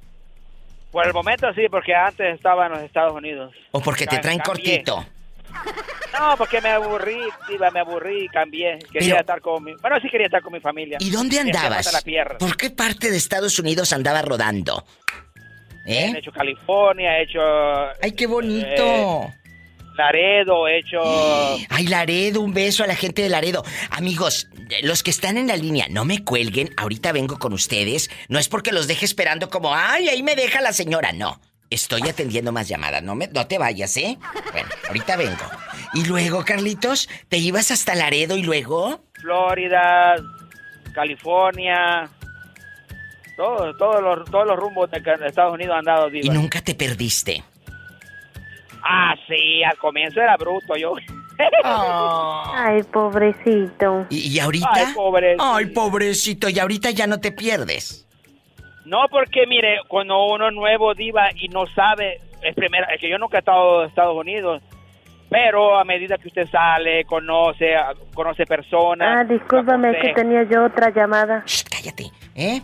Por 0.93 1.07
el 1.07 1.15
momento 1.15 1.53
sí, 1.55 1.63
porque 1.71 1.95
antes 1.95 2.35
estaba 2.35 2.67
en 2.67 2.73
los 2.73 2.83
Estados 2.83 3.15
Unidos. 3.15 3.55
¿O 3.71 3.81
porque 3.81 4.07
te 4.07 4.19
traen 4.19 4.41
cambié. 4.41 4.85
cortito? 4.85 5.07
No, 6.19 6.37
porque 6.37 6.61
me 6.61 6.71
aburrí, 6.71 7.19
diva, 7.49 7.71
me 7.71 7.81
aburrí 7.81 8.29
cambié. 8.29 8.79
Quería 8.93 9.09
Pero- 9.09 9.21
estar 9.21 9.41
con 9.41 9.65
mi... 9.65 9.75
Bueno, 9.81 9.97
sí 10.01 10.09
quería 10.09 10.27
estar 10.27 10.43
con 10.43 10.53
mi 10.53 10.61
familia. 10.61 10.99
¿Y 11.01 11.11
dónde 11.11 11.39
andabas? 11.41 12.03
¿Por 12.39 12.57
qué 12.57 12.71
parte 12.71 13.11
de 13.11 13.17
Estados 13.17 13.59
Unidos 13.59 13.93
andaba 13.93 14.23
rodando? 14.23 14.85
He 15.87 16.07
¿Eh? 16.07 16.15
hecho 16.19 16.33
California, 16.33 17.19
he 17.19 17.23
hecho... 17.25 17.41
¡Ay, 18.03 18.13
qué 18.13 18.27
bonito! 18.27 19.31
Laredo, 19.97 20.69
he 20.69 20.79
hecho... 20.79 21.01
Ay, 21.71 21.87
Laredo, 21.87 22.41
un 22.41 22.53
beso 22.53 22.85
a 22.85 22.87
la 22.87 22.95
gente 22.97 23.23
de 23.23 23.29
Laredo. 23.29 23.65
Amigos, 23.91 24.49
los 24.83 25.03
que 25.03 25.11
están 25.11 25.37
en 25.39 25.47
la 25.47 25.57
línea, 25.57 25.87
no 25.89 26.05
me 26.05 26.23
cuelguen, 26.25 26.71
ahorita 26.77 27.13
vengo 27.13 27.39
con 27.39 27.53
ustedes. 27.53 28.11
No 28.29 28.39
es 28.39 28.49
porque 28.49 28.73
los 28.73 28.89
deje 28.89 29.05
esperando 29.05 29.49
como, 29.49 29.75
ay, 29.75 30.09
ahí 30.09 30.23
me 30.23 30.35
deja 30.37 30.61
la 30.61 30.73
señora. 30.73 31.13
No, 31.13 31.41
estoy 31.71 32.03
atendiendo 32.09 32.53
más 32.53 32.69
llamadas. 32.69 33.03
No, 33.03 33.15
me, 33.15 33.29
no 33.29 33.47
te 33.47 33.59
vayas, 33.59 33.97
¿eh? 33.97 34.19
Bueno, 34.53 34.69
ahorita 34.89 35.17
vengo. 35.17 35.45
Y 35.95 36.05
luego, 36.05 36.45
Carlitos, 36.45 37.09
¿te 37.29 37.39
ibas 37.39 37.71
hasta 37.71 37.95
Laredo 37.95 38.37
y 38.37 38.43
luego? 38.43 39.01
Florida, 39.15 40.15
California, 40.95 42.09
todos 43.37 43.77
todos 43.79 44.03
los, 44.03 44.31
todos 44.31 44.47
los 44.47 44.57
rumbos 44.57 44.91
de 44.91 45.03
Estados 45.27 45.53
Unidos 45.55 45.77
han 45.79 45.85
dado, 45.85 46.09
Y 46.09 46.21
diva. 46.23 46.35
nunca 46.35 46.61
te 46.63 46.75
perdiste. 46.75 47.43
Ah, 48.83 49.15
sí, 49.27 49.63
al 49.65 49.77
comienzo 49.79 50.21
era 50.21 50.37
bruto 50.37 50.77
yo. 50.77 50.93
Ay, 51.65 52.83
pobrecito. 52.85 54.07
¿Y, 54.09 54.29
y 54.35 54.41
ahorita? 54.41 54.69
Ay, 54.73 54.95
pobrecito. 54.95 55.45
Ay, 55.45 55.67
pobrecito, 55.67 56.49
y 56.49 56.59
ahorita 56.59 56.91
ya 56.93 57.07
no 57.07 57.21
te 57.21 57.33
pierdes. 57.33 58.06
No, 58.87 59.07
porque 59.11 59.47
mire, 59.47 59.81
cuando 59.89 60.27
uno 60.27 60.49
es 60.49 60.55
nuevo, 60.55 60.95
diva, 60.95 61.29
y 61.35 61.49
no 61.49 61.67
sabe, 61.67 62.21
es 62.43 62.55
primera, 62.55 62.87
es 62.95 63.01
que 63.01 63.09
yo 63.11 63.19
nunca 63.19 63.37
he 63.39 63.41
estado 63.41 63.83
en 63.83 63.89
Estados 63.89 64.17
Unidos, 64.17 64.63
pero 65.29 65.77
a 65.77 65.85
medida 65.85 66.17
que 66.19 66.29
usted 66.29 66.47
sale, 66.49 67.05
conoce, 67.05 67.75
conoce 68.15 68.47
personas, 68.47 69.19
Ah, 69.19 69.25
discúlpame 69.25 69.99
que 69.99 70.13
tenía 70.15 70.45
yo 70.45 70.65
otra 70.67 70.91
llamada. 70.91 71.45
cállate, 71.71 72.05
¿eh? 72.37 72.61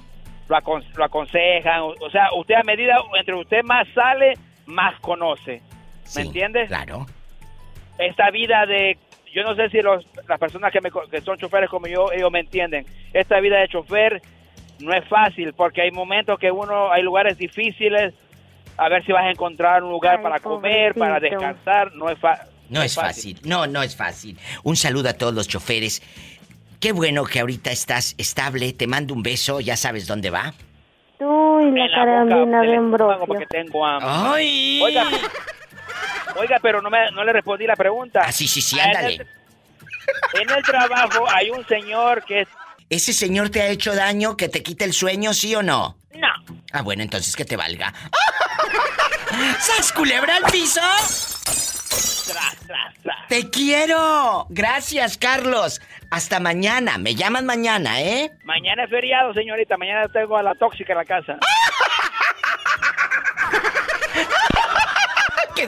lo, 0.49 0.57
acon- 0.57 0.85
lo 0.97 1.05
aconsejan, 1.05 1.81
o, 1.81 1.89
o 2.01 2.11
sea, 2.11 2.28
usted 2.39 2.55
a 2.55 2.62
medida, 2.62 2.97
entre 3.19 3.35
usted 3.35 3.62
más 3.65 3.89
sale, 3.93 4.35
más 4.66 4.99
conoce, 5.01 5.61
¿me 6.15 6.23
entiende? 6.23 6.66
Claro. 6.66 7.07
Esta 7.99 8.31
vida 8.31 8.65
de, 8.66 8.97
yo 9.35 9.43
no 9.43 9.57
sé 9.57 9.69
si 9.70 9.81
los, 9.82 10.07
las 10.28 10.39
personas 10.39 10.73
que, 10.73 10.81
me 10.81 10.90
co- 10.93 11.09
que 11.11 11.20
son 11.20 11.36
choferes 11.36 11.69
como 11.69 11.89
yo, 11.89 12.12
ellos 12.12 12.31
me 12.31 12.40
entienden, 12.40 12.86
esta 13.12 13.40
vida 13.40 13.59
de 13.59 13.66
chofer 13.69 14.23
no 14.83 14.93
es 14.93 15.07
fácil, 15.09 15.53
porque 15.55 15.83
hay 15.83 15.91
momentos 15.91 16.39
que 16.39 16.51
uno, 16.51 16.91
hay 16.93 17.03
lugares 17.03 17.39
difíciles, 17.39 18.15
a 18.77 18.89
ver 18.89 19.05
si 19.05 19.13
vas 19.13 19.25
a 19.25 19.31
encontrar 19.31 19.83
un 19.85 19.91
lugar 19.91 20.21
para 20.23 20.41
comer, 20.41 20.95
para 20.95 21.21
descansar, 21.21 21.93
no 21.95 22.09
es 22.11 22.19
fácil. 22.19 22.49
No 22.69 22.83
es 22.83 22.95
fácil, 22.95 23.39
no, 23.45 23.67
no 23.67 23.83
es 23.83 23.95
fácil. 23.97 24.39
Un 24.63 24.77
saludo 24.77 25.11
a 25.11 25.13
todos 25.13 25.35
los 25.35 25.47
choferes. 25.47 26.03
Qué 26.81 26.93
bueno 26.93 27.25
que 27.25 27.41
ahorita 27.41 27.71
estás 27.71 28.15
estable, 28.19 28.73
te 28.73 28.87
mando 28.87 29.13
un 29.15 29.23
beso, 29.23 29.61
ya 29.61 29.77
sabes 29.77 30.07
dónde 30.07 30.31
va. 30.31 30.55
Tú 31.19 31.61
y 31.61 31.71
la 31.79 31.89
carambina 31.95 32.63
de 32.63 32.77
Ambrosio. 32.77 33.27
porque 33.27 33.47
tengo 33.47 33.85
hambre. 33.87 34.09
¡Ay! 34.11 34.81
Oiga, 34.83 35.05
oiga, 36.37 36.59
pero 36.63 36.81
no, 36.83 36.91
me, 36.91 37.11
no 37.13 37.23
le 37.25 37.33
respondí 37.35 37.67
la 37.67 37.77
pregunta. 37.77 38.23
Ah, 38.25 38.33
sí, 38.33 38.49
sí, 38.49 38.61
sí, 38.63 38.79
En 38.79 38.87
ándale. 38.87 39.15
el- 39.17 39.27
En 40.43 40.51
el 40.51 40.63
trabajo 40.65 41.25
hay 41.33 41.51
un 41.51 41.65
señor 41.67 42.25
que 42.25 42.41
es... 42.41 42.49
¿Ese 42.93 43.14
señor 43.14 43.48
te 43.48 43.62
ha 43.62 43.69
hecho 43.69 43.94
daño, 43.94 44.36
que 44.36 44.51
te 44.51 44.62
quite 44.62 44.85
el 44.85 44.93
sueño, 44.93 45.32
sí 45.32 45.55
o 45.55 45.62
no? 45.62 45.97
No. 46.14 46.28
Ah, 46.74 46.82
bueno, 46.82 47.02
entonces 47.02 47.35
que 47.35 47.47
te 47.47 47.56
valga. 47.56 47.90
¡Sas 49.60 49.90
culebra 49.94 50.36
al 50.36 50.43
piso! 50.52 50.82
Tras, 52.27 52.55
tras, 52.66 52.94
tras. 53.02 53.28
¡Te 53.31 53.48
quiero! 53.48 54.47
Gracias, 54.51 55.16
Carlos. 55.16 55.81
Hasta 56.10 56.39
mañana. 56.39 56.98
Me 56.98 57.14
llaman 57.14 57.47
mañana, 57.47 58.02
¿eh? 58.02 58.31
Mañana 58.44 58.85
es 58.85 58.90
feriado, 58.90 59.32
señorita. 59.32 59.78
Mañana 59.78 60.06
tengo 60.09 60.36
a 60.36 60.43
la 60.43 60.55
tóxica 60.55 60.93
en 60.93 60.98
la 60.98 61.06
casa. 61.06 61.39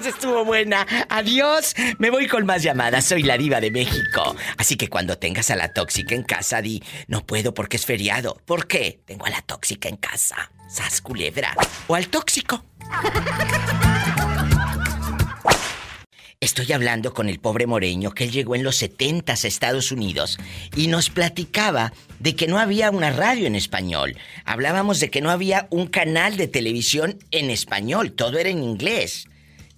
que 0.01 0.09
estuvo 0.09 0.45
buena. 0.45 0.87
Adiós. 1.09 1.75
Me 1.99 2.11
voy 2.11 2.27
con 2.27 2.47
más 2.47 2.63
llamadas. 2.63 3.05
Soy 3.05 3.23
la 3.23 3.39
diva 3.39 3.61
de 3.61 3.71
México. 3.71 4.35
Así 4.57 4.77
que 4.77 4.89
cuando 4.89 5.19
tengas 5.19 5.51
a 5.51 5.57
la 5.57 5.73
tóxica 5.73 6.15
en 6.15 6.25
casa, 6.25 6.61
di, 6.61 6.83
no 7.07 7.25
puedo 7.25 7.55
porque 7.55 7.77
es 7.77 7.87
feriado. 7.87 8.41
¿Por 8.45 8.67
qué? 8.67 9.01
Tengo 9.05 9.27
a 9.27 9.31
la 9.31 9.43
tóxica 9.43 9.89
en 9.89 9.97
casa. 9.97 10.51
Sas 10.69 11.01
culebra. 11.01 11.55
O 11.87 11.95
al 11.95 12.09
tóxico. 12.09 12.65
Estoy 16.41 16.73
hablando 16.73 17.15
con 17.15 17.29
el 17.29 17.39
pobre 17.39 17.67
Moreño 17.67 18.11
que 18.11 18.25
él 18.25 18.33
llegó 18.33 18.55
en 18.55 18.65
los 18.65 18.77
70 18.77 19.33
a 19.33 19.35
Estados 19.35 19.93
Unidos 19.93 20.39
y 20.77 20.89
nos 20.89 21.09
platicaba 21.09 21.93
de 22.19 22.35
que 22.37 22.49
no 22.49 22.59
había 22.59 22.91
una 22.91 23.11
radio 23.11 23.47
en 23.47 23.55
español. 23.55 24.17
Hablábamos 24.45 25.01
de 25.01 25.09
que 25.09 25.21
no 25.23 25.31
había 25.31 25.69
un 25.71 25.87
canal 25.87 26.37
de 26.37 26.49
televisión 26.49 27.19
en 27.31 27.51
español, 27.51 28.13
todo 28.13 28.39
era 28.39 28.51
en 28.51 28.63
inglés. 28.63 29.27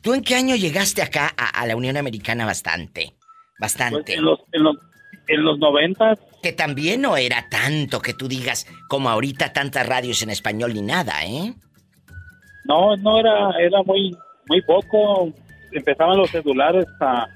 ¿Tú 0.07 0.15
en 0.15 0.23
qué 0.23 0.37
año 0.37 0.55
llegaste 0.55 1.03
acá 1.03 1.35
a, 1.37 1.49
a 1.61 1.67
la 1.67 1.75
Unión 1.75 1.97
Americana 1.97 2.47
bastante? 2.47 3.17
Bastante. 3.59 4.03
Pues 4.05 4.19
en 4.19 4.25
los, 4.25 4.39
en 4.53 4.63
los, 4.63 4.77
en 5.27 5.43
los 5.45 5.59
90 5.59 6.15
Que 6.45 6.53
también 6.53 7.01
no 7.01 7.17
era 7.17 7.49
tanto 7.51 8.01
que 8.01 8.15
tú 8.15 8.29
digas 8.29 8.69
como 8.89 9.11
ahorita 9.11 9.53
tantas 9.53 9.85
radios 9.85 10.23
en 10.23 10.31
español 10.31 10.75
ni 10.75 10.83
nada, 10.83 11.25
¿eh? 11.25 11.55
No, 12.67 12.97
no 12.99 13.19
era, 13.19 13.51
era 13.59 13.83
muy, 13.83 14.17
muy 14.49 14.63
poco. 14.63 15.33
Empezaban 15.73 16.17
los 16.19 16.31
celulares 16.31 16.87
a, 17.01 17.27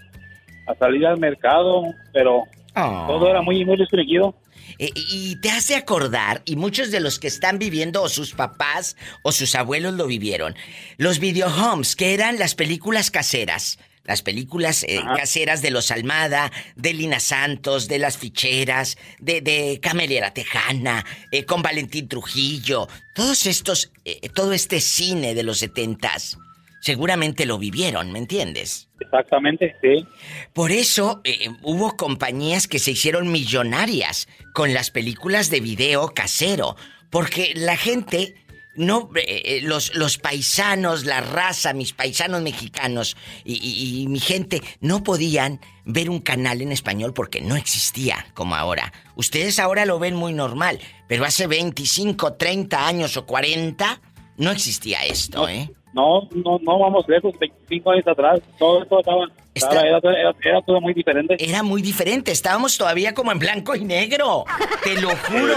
a 0.69 0.75
salir 0.79 1.05
al 1.09 1.19
mercado, 1.19 1.83
pero 2.13 2.45
Ah. 2.77 3.05
todo 3.09 3.29
era 3.29 3.43
muy, 3.43 3.65
muy 3.65 3.75
restringido. 3.75 4.33
Eh, 4.79 4.91
y 4.95 5.37
te 5.37 5.51
hace 5.51 5.77
acordar, 5.77 6.43
y 6.45 6.57
muchos 6.57 6.91
de 6.91 7.01
los 7.01 7.19
que 7.19 7.29
están 7.29 7.59
viviendo, 7.59 8.03
o 8.03 8.09
sus 8.09 8.33
papás 8.33 8.97
o 9.23 9.33
sus 9.33 9.55
abuelos 9.55 9.95
lo 9.95 10.07
vivieron, 10.07 10.55
los 10.97 11.19
videohomes, 11.19 11.97
que 11.97 12.15
eran 12.15 12.39
las 12.39 12.55
películas 12.55 13.11
caseras. 13.11 13.79
Las 14.05 14.23
películas 14.23 14.83
eh, 14.89 14.99
caseras 15.15 15.61
de 15.63 15.71
los 15.71 15.91
Almada, 15.91 16.51
de 16.75 16.95
Lina 16.95 17.21
Santos, 17.21 17.87
de 17.87 17.99
las 17.99 18.17
ficheras, 18.17 18.97
de, 19.19 19.41
de 19.41 19.79
Camelera 19.81 20.33
Tejana, 20.33 21.05
eh, 21.31 21.45
con 21.45 21.63
Valentín 21.63 22.09
Trujillo. 22.09 22.89
Todos 23.15 23.47
estos, 23.47 23.93
todo 24.35 24.53
este 24.53 24.81
cine 24.81 25.35
de 25.35 25.43
los 25.43 25.59
setentas, 25.59 26.39
seguramente 26.81 27.47
lo 27.47 27.59
vivieron, 27.59 28.11
¿me 28.12 28.19
entiendes? 28.19 28.89
Exactamente, 29.01 29.77
sí. 29.82 30.07
Por 30.52 30.73
eso 30.73 31.20
eh, 31.24 31.48
hubo 31.62 31.97
compañías 31.97 32.66
que 32.69 32.78
se 32.78 32.93
hicieron 32.93 33.31
millonarias 33.31 34.28
con 34.55 34.73
las 34.74 34.90
películas 34.90 35.51
de 35.51 35.61
video 35.61 36.09
casero, 36.15 36.77
porque 37.11 37.52
la 37.55 37.77
gente 37.77 38.35
no 38.77 39.11
eh, 39.16 39.43
eh, 39.44 39.61
los, 39.62 39.94
los 39.97 40.16
paisanos, 40.16 41.05
la 41.05 41.20
raza, 41.20 41.73
mis 41.74 41.93
paisanos 41.93 42.40
mexicanos 42.40 43.16
y, 43.44 43.55
y- 43.55 44.02
y 44.02 44.07
mi 44.07 44.20
gente 44.20 44.62
no 44.81 45.02
podían 45.02 45.61
ver 45.85 46.09
un 46.09 46.20
canal 46.20 46.62
en 46.62 46.70
español 46.70 47.12
porque 47.12 47.40
no 47.40 47.57
existía 47.57 48.27
como 48.32 48.55
ahora. 48.55 48.93
Ustedes 49.16 49.59
ahora 49.59 49.85
lo 49.86 49.98
ven 49.98 50.15
muy 50.15 50.32
normal, 50.32 50.78
pero 51.09 51.24
hace 51.24 51.48
25, 51.48 52.35
30 52.35 52.86
años 52.86 53.16
o 53.16 53.27
40 53.27 54.01
no 54.39 54.51
existía 54.52 55.05
esto, 55.05 55.48
¿eh? 55.48 55.69
No, 55.93 56.29
no, 56.33 56.59
no 56.62 56.79
vamos 56.79 57.05
lejos, 57.09 57.35
25 57.39 57.91
años 57.91 58.07
atrás, 58.07 58.41
todo 58.59 58.83
esto 58.83 59.01
estaba, 59.01 59.25
estaba- 59.55 59.81
era, 59.83 59.99
era- 59.99 60.35
era 60.45 60.62
todo 60.62 60.81
muy 60.81 60.95
diferente. 60.95 61.37
Era 61.39 61.62
muy 61.65 61.83
diferente, 61.83 62.31
estábamos 62.31 62.79
todavía 62.79 63.12
como 63.12 63.33
en 63.33 63.39
blanco 63.41 63.75
y 63.75 63.85
negro. 63.85 64.45
Te 64.85 65.01
lo 65.01 65.11
juro. 65.17 65.57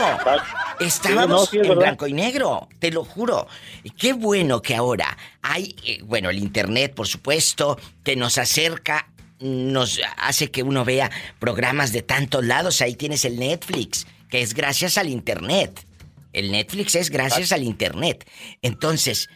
Estábamos 0.80 1.50
Sí, 1.50 1.58
no, 1.58 1.58
sí, 1.58 1.58
es 1.58 1.64
en 1.64 1.70
verdad. 1.70 1.82
blanco 1.84 2.08
y 2.08 2.14
negro, 2.14 2.68
te 2.80 2.92
lo 2.92 3.04
juro. 3.06 3.48
Y 3.84 3.92
Qué 3.92 4.14
bueno 4.14 4.62
que 4.62 4.76
ahora 4.76 5.16
hay, 5.44 5.76
eh, 5.86 6.00
bueno, 6.04 6.30
el 6.32 6.40
internet, 6.40 6.94
por 6.96 7.08
supuesto, 7.08 7.78
que 8.04 8.16
nos 8.16 8.38
acerca, 8.40 9.08
nos 9.40 10.02
hace 10.18 10.50
que 10.50 10.64
uno 10.64 10.84
vea 10.84 11.12
programas 11.40 11.92
de 11.92 12.02
tantos 12.02 12.44
lados. 12.44 12.82
Ahí 12.82 12.96
tienes 12.96 13.24
el 13.26 13.38
Netflix, 13.38 14.08
que 14.30 14.42
es 14.42 14.54
gracias 14.56 14.98
al 14.98 15.10
internet. 15.10 15.86
El 16.34 16.52
Netflix 16.52 16.96
es 16.96 17.10
gracias 17.10 17.52
al 17.52 17.64
internet. 17.64 18.30
Entonces, 18.62 19.30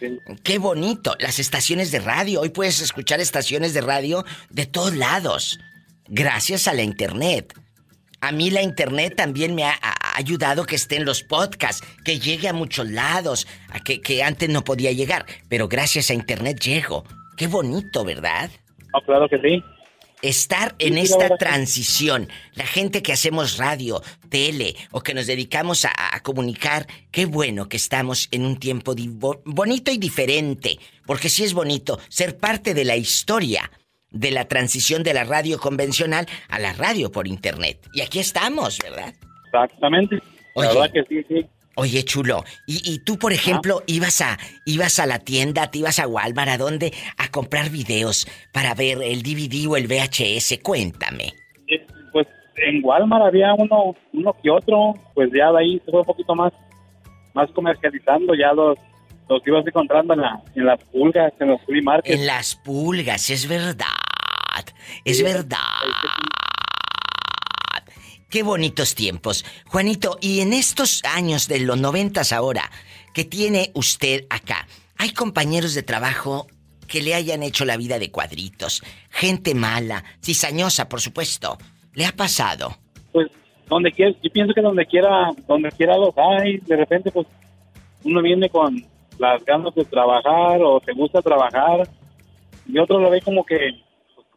qué 0.44 0.58
bonito. 0.58 1.16
Las 1.20 1.40
estaciones 1.40 1.92
de 1.92 2.00
radio. 2.00 2.42
Hoy 2.42 2.50
puedes 2.50 2.82
escuchar 2.82 3.20
estaciones 3.20 3.74
de 3.74 3.82
radio 3.82 4.26
de 4.50 4.66
todos 4.66 4.96
lados. 4.96 5.60
Gracias 6.08 6.68
a 6.68 6.74
la 6.74 6.82
internet. 6.82 7.54
A 8.20 8.32
mí 8.32 8.50
la 8.50 8.64
internet 8.64 9.14
también 9.16 9.54
me 9.54 9.64
ha, 9.64 9.78
ha 9.80 10.18
ayudado 10.18 10.66
que 10.66 10.76
esté 10.76 10.96
en 10.96 11.06
los 11.06 11.22
podcasts, 11.22 11.86
que 12.04 12.20
llegue 12.20 12.48
a 12.48 12.54
muchos 12.54 12.90
lados, 12.90 13.48
a 13.70 13.80
que, 13.80 14.02
que 14.02 14.24
antes 14.24 14.50
no 14.50 14.64
podía 14.64 14.92
llegar. 14.92 15.28
Pero 15.48 15.68
gracias 15.68 16.10
a 16.10 16.16
internet 16.16 16.60
llego. 16.60 17.04
Qué 17.38 17.46
bonito, 17.46 18.04
¿verdad? 18.04 18.50
Claro 19.06 19.30
que 19.30 19.38
sí. 19.38 19.64
Estar 20.22 20.76
en 20.80 20.98
esta 20.98 21.38
transición. 21.38 22.30
La 22.54 22.66
gente 22.66 23.02
que 23.02 23.14
hacemos 23.14 23.58
radio, 23.58 24.02
tele 24.30 24.76
o 24.92 25.02
que 25.02 25.14
nos 25.14 25.28
dedicamos 25.28 25.86
a, 25.86 25.92
a 26.14 26.20
comunicar, 26.22 26.88
qué 27.12 27.26
bueno 27.26 27.70
que 27.70 27.78
estamos 27.78 28.28
en 28.32 28.46
un 28.46 28.58
tiempo 28.58 28.96
bonito 29.46 29.92
y 29.92 29.98
diferente. 29.98 30.80
Porque 31.06 31.30
sí 31.30 31.44
es 31.44 31.54
bonito 31.54 32.00
ser 32.10 32.38
parte 32.38 32.74
de 32.74 32.86
la 32.86 32.96
historia 32.96 33.72
de 34.12 34.32
la 34.32 34.48
transición 34.48 35.04
de 35.04 35.14
la 35.14 35.24
radio 35.24 35.60
convencional 35.60 36.28
a 36.50 36.60
la 36.60 36.74
radio 36.74 37.12
por 37.12 37.28
internet. 37.28 37.88
Y 37.94 38.02
aquí 38.02 38.20
estamos, 38.20 38.80
¿verdad? 38.80 39.14
Exactamente. 39.46 40.18
Oye. 40.56 40.68
La 40.68 40.74
verdad 40.74 40.92
que 40.94 41.04
sí, 41.04 41.24
sí. 41.28 41.46
Oye, 41.80 42.04
chulo, 42.04 42.44
y, 42.66 42.82
y 42.92 42.98
tú, 43.00 43.20
por 43.20 43.32
ejemplo, 43.34 43.84
ibas 43.86 44.22
a 44.22 44.40
ibas 44.66 44.98
a 45.00 45.06
la 45.06 45.20
tienda, 45.20 45.70
te 45.70 45.78
ibas 45.78 46.00
a 46.00 46.08
Walmart, 46.08 46.50
¿a 46.50 46.58
dónde? 46.58 46.92
A 47.20 47.30
comprar 47.30 47.70
videos 47.70 48.28
para 48.52 48.74
ver 48.74 48.98
el 49.04 49.22
DVD 49.22 49.68
o 49.70 49.78
el 49.78 49.86
VHS, 49.88 50.58
cuéntame. 50.64 51.34
Eh, 51.68 51.86
Pues 52.12 52.26
en 52.66 52.84
Walmart 52.84 53.26
había 53.26 53.54
uno, 53.54 53.96
uno 54.12 54.36
que 54.42 54.50
otro, 54.50 54.96
pues 55.14 55.30
ya 55.32 55.52
de 55.52 55.60
ahí 55.60 55.82
se 55.86 55.92
fue 55.92 56.00
un 56.00 56.06
poquito 56.08 56.34
más, 56.34 56.52
más 57.36 57.48
comercializando, 57.52 58.34
ya 58.34 58.54
los, 58.54 58.76
los 59.30 59.40
ibas 59.46 59.68
encontrando 59.68 60.16
en, 60.16 60.22
la, 60.22 60.42
en 60.56 60.66
las 60.66 60.84
pulgas, 60.86 61.32
en 61.40 61.50
los 61.50 61.62
free 61.68 61.84
market. 61.84 62.12
En 62.12 62.26
las 62.26 62.56
pulgas, 62.56 63.30
es 63.30 63.48
verdad. 63.48 63.86
Es 65.06 65.22
verdad. 65.24 65.58
Qué 68.30 68.44
bonitos 68.44 68.94
tiempos. 68.94 69.46
Juanito, 69.68 70.18
y 70.22 70.42
en 70.42 70.52
estos 70.52 71.02
años 71.06 71.48
de 71.48 71.62
los 71.62 71.80
noventas 71.80 72.34
ahora, 72.34 72.70
que 73.14 73.24
tiene 73.24 73.72
usted 73.74 74.26
acá, 74.30 74.68
¿hay 74.98 75.12
compañeros 75.12 75.74
de 75.74 75.84
trabajo 75.84 76.48
que 76.88 77.02
le 77.02 77.16
hayan 77.16 77.42
hecho 77.42 77.64
la 77.64 77.78
vida 77.78 78.00
de 78.00 78.12
cuadritos? 78.12 78.84
Gente 79.10 79.56
mala, 79.56 80.04
cizañosa, 80.22 80.90
por 80.90 81.00
supuesto. 81.00 81.58
¿Le 81.94 82.06
ha 82.06 82.12
pasado? 82.12 82.78
Pues 83.14 83.28
donde 83.70 83.94
quiera, 83.94 84.14
yo 84.22 84.30
pienso 84.30 84.54
que 84.54 84.62
donde 84.62 84.86
quiera, 84.86 85.32
donde 85.48 85.72
quiera 85.72 85.98
los 85.98 86.14
hay, 86.18 86.58
de 86.58 86.76
repente 86.76 87.12
pues 87.12 87.28
uno 88.04 88.22
viene 88.22 88.50
con 88.50 88.86
las 89.20 89.44
ganas 89.46 89.74
de 89.74 89.86
trabajar 89.86 90.62
o 90.62 90.82
te 90.82 90.92
gusta 90.94 91.22
trabajar 91.22 91.88
y 92.68 92.78
otro 92.78 93.00
lo 93.00 93.10
ve 93.10 93.22
como 93.22 93.46
que 93.46 93.72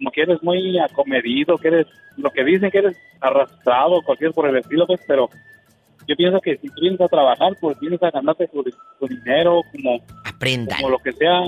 como 0.00 0.10
que 0.12 0.22
eres 0.22 0.42
muy 0.42 0.78
acomedido, 0.78 1.58
que 1.58 1.68
eres 1.68 1.86
lo 2.16 2.30
que 2.30 2.42
dicen 2.42 2.70
que 2.70 2.78
eres 2.78 2.96
arrastrado, 3.20 4.00
cualquier 4.00 4.32
por 4.32 4.48
el 4.48 4.56
estilo, 4.56 4.86
pues, 4.86 4.98
pero 5.06 5.28
yo 6.08 6.16
pienso 6.16 6.40
que 6.40 6.56
si 6.56 6.68
tú 6.68 6.80
vienes 6.80 7.02
a 7.02 7.08
trabajar, 7.08 7.52
pues 7.60 7.78
vienes 7.80 8.02
a 8.02 8.10
ganarte 8.10 8.48
tu, 8.48 8.64
tu 8.64 9.06
dinero, 9.06 9.60
como, 9.70 10.00
Aprendan. 10.24 10.78
como 10.78 10.88
lo 10.88 10.98
que 11.00 11.12
sea, 11.12 11.42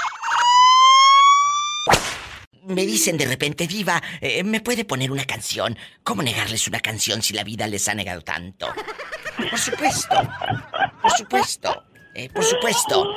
Me 2.65 2.85
dicen 2.85 3.17
de 3.17 3.25
repente, 3.27 3.67
Diva, 3.67 4.03
eh, 4.21 4.43
¿me 4.45 4.61
puede 4.61 4.85
poner 4.85 5.11
una 5.11 5.25
canción? 5.25 5.79
¿Cómo 6.03 6.23
negarles 6.23 6.67
una 6.69 6.81
canción 6.81 7.23
si 7.23 7.33
la 7.33 7.45
vida 7.45 7.67
les 7.67 7.89
ha 7.89 7.95
negado 7.95 8.21
tanto? 8.21 8.67
Por 9.51 9.59
supuesto. 9.59 10.17
Por 11.01 11.11
supuesto. 11.13 11.85
eh, 12.15 12.29
por 12.29 12.45
supuesto. 12.45 13.09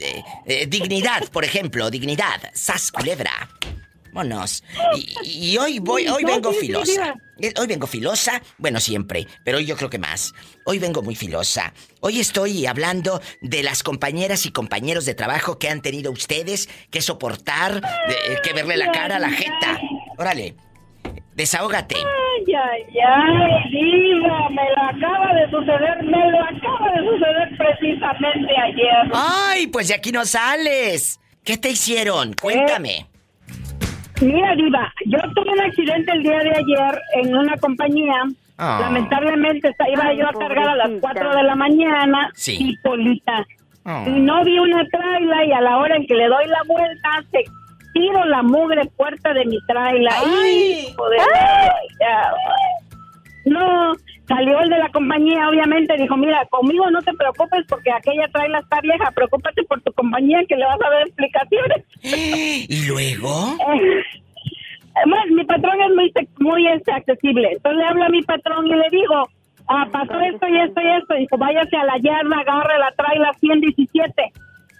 Eh, 0.00 0.22
eh, 0.46 0.66
dignidad, 0.66 1.28
por 1.30 1.44
ejemplo, 1.44 1.90
dignidad. 1.90 2.40
Sas 2.54 2.90
culebra. 2.92 3.48
Vámonos. 4.12 4.64
Y, 4.96 5.52
y 5.52 5.58
hoy 5.58 5.78
voy, 5.78 6.08
hoy 6.08 6.24
vengo 6.24 6.52
filosa. 6.52 7.14
Eh, 7.38 7.52
Hoy 7.58 7.66
vengo 7.66 7.86
filosa, 7.86 8.40
bueno, 8.56 8.80
siempre, 8.80 9.26
pero 9.44 9.58
hoy 9.58 9.66
yo 9.66 9.76
creo 9.76 9.90
que 9.90 9.98
más. 9.98 10.32
Hoy 10.64 10.78
vengo 10.78 11.02
muy 11.02 11.14
filosa. 11.14 11.74
Hoy 12.00 12.18
estoy 12.18 12.64
hablando 12.64 13.20
de 13.42 13.62
las 13.62 13.82
compañeras 13.82 14.46
y 14.46 14.52
compañeros 14.52 15.04
de 15.04 15.14
trabajo 15.14 15.58
que 15.58 15.68
han 15.68 15.82
tenido 15.82 16.10
ustedes 16.12 16.70
que 16.90 17.02
soportar, 17.02 17.82
que 18.42 18.52
verle 18.54 18.78
la 18.78 18.90
cara 18.90 19.16
a 19.16 19.18
la 19.18 19.30
jeta. 19.30 19.78
Órale, 20.16 20.56
desahógate. 21.34 21.96
Ay, 21.96 22.54
ay, 22.54 22.82
ay, 23.06 23.70
diva, 23.70 24.48
me 24.50 24.62
lo 24.76 24.82
acaba 24.82 25.32
de 25.34 25.50
suceder, 25.50 26.02
me 26.04 26.30
lo 26.30 26.40
acaba 26.42 26.92
de 26.92 27.08
suceder 27.08 27.56
precisamente 27.58 28.52
ayer. 28.58 29.10
Ay, 29.14 29.66
pues 29.68 29.88
de 29.88 29.94
aquí 29.94 30.12
no 30.12 30.24
sales. 30.24 31.20
¿Qué 31.44 31.56
te 31.56 31.70
hicieron? 31.70 32.34
Cuéntame. 32.40 33.06
Mira, 34.20 34.54
diva, 34.56 34.92
yo 35.06 35.18
tuve 35.34 35.50
un 35.52 35.60
accidente 35.60 36.10
el 36.12 36.22
día 36.22 36.38
de 36.38 36.50
ayer 36.50 37.00
en 37.22 37.36
una 37.36 37.56
compañía. 37.58 38.14
Ah. 38.58 38.78
Lamentablemente 38.80 39.70
iba 39.92 40.04
Ay, 40.04 40.16
yo 40.18 40.28
a 40.28 40.32
cargar 40.32 40.68
a 40.70 40.76
las 40.76 40.86
pobrecita. 40.88 41.12
4 41.12 41.36
de 41.36 41.42
la 41.42 41.54
mañana 41.54 42.30
Sí. 42.34 42.56
y 42.58 42.76
Polita. 42.78 43.46
Ah. 43.84 44.04
Y 44.06 44.10
no 44.20 44.42
vi 44.44 44.58
una 44.58 44.84
traila 44.88 45.44
y 45.44 45.52
a 45.52 45.60
la 45.60 45.76
hora 45.76 45.96
en 45.96 46.06
que 46.06 46.14
le 46.14 46.26
doy 46.26 46.46
la 46.46 46.62
vuelta 46.66 47.08
se 47.30 47.44
tiro 47.96 48.24
la 48.26 48.42
mugre 48.42 48.84
puerta 48.96 49.32
de 49.32 49.46
mi 49.46 49.58
traila. 49.66 50.10
Ay. 50.22 50.86
Hijo 50.88 51.08
de 51.08 51.16
No, 53.46 53.94
salió 54.28 54.60
el 54.60 54.68
de 54.68 54.78
la 54.78 54.90
compañía, 54.90 55.48
obviamente, 55.48 55.96
dijo, 55.96 56.16
mira, 56.16 56.44
conmigo 56.50 56.90
no 56.90 57.00
te 57.00 57.14
preocupes 57.14 57.64
porque 57.68 57.90
aquella 57.90 58.28
traila 58.28 58.58
está 58.58 58.80
vieja, 58.82 59.10
preocúpate 59.12 59.62
por 59.64 59.80
tu 59.80 59.92
compañía 59.92 60.40
que 60.46 60.56
le 60.56 60.66
vas 60.66 60.78
a 60.84 60.90
dar 60.90 61.06
explicaciones. 61.06 61.84
¿Y 62.68 62.86
luego? 62.86 63.56
Eh, 63.72 65.06
bueno, 65.06 65.34
mi 65.34 65.44
patrón 65.44 65.80
es 65.80 65.94
muy, 65.94 66.12
muy 66.38 66.68
este, 66.68 66.92
accesible. 66.92 67.48
Entonces 67.52 67.78
le 67.78 67.84
hablo 67.86 68.04
a 68.04 68.08
mi 68.08 68.22
patrón 68.22 68.66
y 68.66 68.74
le 68.74 68.90
digo, 68.90 69.28
ah, 69.68 69.88
pasó 69.90 70.20
esto 70.20 70.48
y 70.48 70.60
esto 70.60 70.80
y 70.82 70.88
esto. 71.00 71.14
Dijo, 71.14 71.38
váyase 71.38 71.76
a 71.76 71.84
la 71.84 71.98
yarda, 71.98 72.40
agarre 72.40 72.78
la 72.78 72.92
traila 72.92 73.32
117. 73.40 74.32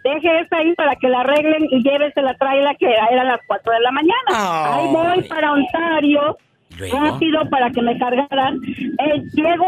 Deje 0.06 0.40
esa 0.40 0.58
ahí 0.58 0.72
para 0.74 0.94
que 0.94 1.08
la 1.08 1.20
arreglen 1.20 1.66
y 1.68 1.82
llévese 1.82 2.22
la 2.22 2.34
traila 2.34 2.76
que 2.76 2.86
eran 2.86 3.26
las 3.26 3.40
4 3.48 3.72
de 3.72 3.80
la 3.80 3.90
mañana. 3.90 4.30
Ahí 4.30 4.86
voy 4.86 5.22
para 5.28 5.52
Ontario, 5.52 6.36
rápido 6.78 7.40
para 7.50 7.70
que 7.70 7.82
me 7.82 7.98
cargaran. 7.98 8.60
Eh, 8.64 9.22
llego 9.34 9.66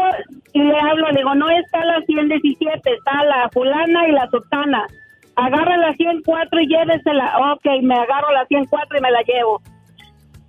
y 0.53 0.63
le 0.63 0.79
hablo, 0.79 1.09
le 1.11 1.17
digo, 1.17 1.35
no 1.35 1.49
está 1.49 1.83
la 1.83 2.01
117, 2.05 2.89
está 2.89 3.23
la 3.25 3.49
fulana 3.49 4.07
y 4.07 4.13
la 4.13 4.29
sotana. 4.29 4.87
Agarra 5.35 5.75
la 5.75 5.93
104 5.95 6.61
y 6.61 6.67
llévesela. 6.67 7.33
Ok, 7.53 7.65
me 7.83 7.95
agarro 7.95 8.31
la 8.31 8.45
104 8.45 8.97
y 8.97 9.01
me 9.01 9.11
la 9.11 9.21
llevo. 9.23 9.61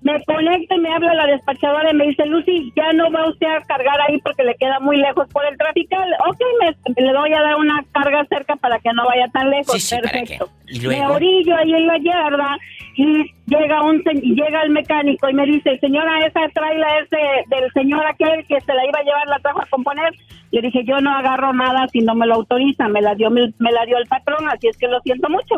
Me 0.02 0.22
conecta 0.24 0.74
y 0.74 0.78
me 0.78 0.92
habla 0.94 1.12
la 1.14 1.26
despachadora 1.26 1.90
y 1.90 1.94
me 1.94 2.06
dice, 2.06 2.24
Lucy, 2.26 2.72
ya 2.74 2.92
no 2.94 3.10
va 3.12 3.28
usted 3.28 3.46
a 3.46 3.60
cargar 3.66 4.00
ahí 4.08 4.18
porque 4.22 4.44
le 4.44 4.54
queda 4.54 4.80
muy 4.80 4.96
lejos 4.96 5.28
por 5.32 5.44
el 5.46 5.56
tráfico. 5.58 5.96
Ok, 6.26 6.38
me, 6.60 7.02
le 7.04 7.12
voy 7.18 7.32
a 7.34 7.42
dar 7.42 7.56
una 7.56 7.84
carga 7.92 8.24
cerca 8.30 8.56
para 8.56 8.78
que 8.78 8.90
no 8.94 9.04
vaya 9.06 9.26
tan 9.32 9.50
lejos. 9.50 9.72
Sí, 9.74 9.80
sí, 9.80 9.96
¿para 9.96 10.10
Perfecto. 10.12 10.48
¿Y 10.68 10.86
Me 10.86 11.06
orillo 11.06 11.54
ahí 11.56 11.72
en 11.74 11.86
la 11.86 11.98
yarda 11.98 12.56
y 12.96 13.24
llega 13.46 13.82
un 13.82 13.98
llega 14.02 14.62
el 14.62 14.70
mecánico 14.70 15.28
y 15.28 15.34
me 15.34 15.44
dice, 15.46 15.78
señora, 15.80 16.26
esa 16.26 16.48
traila 16.54 16.86
es 17.02 17.10
de- 17.10 17.56
del 17.56 17.70
señor 17.72 18.06
aquel 18.06 18.46
que 18.46 18.60
se 18.60 18.72
la 18.74 18.86
iba 18.86 18.98
a 19.00 19.02
llevar, 19.02 19.26
la 19.26 19.38
trajo 19.40 19.60
a 19.62 19.66
componer. 19.66 20.12
Le 20.52 20.62
dije, 20.62 20.82
yo 20.84 20.98
no 21.00 21.14
agarro 21.14 21.52
nada 21.52 21.86
si 21.92 22.00
no 22.00 22.14
me 22.14 22.26
lo 22.26 22.34
autoriza, 22.36 22.88
me 22.88 23.00
la 23.02 23.14
dio, 23.14 23.30
me, 23.30 23.52
me 23.58 23.70
la 23.70 23.84
dio 23.84 23.98
el 23.98 24.06
patrón, 24.06 24.48
así 24.48 24.68
es 24.68 24.76
que 24.78 24.88
lo 24.88 25.00
siento 25.00 25.28
mucho. 25.28 25.56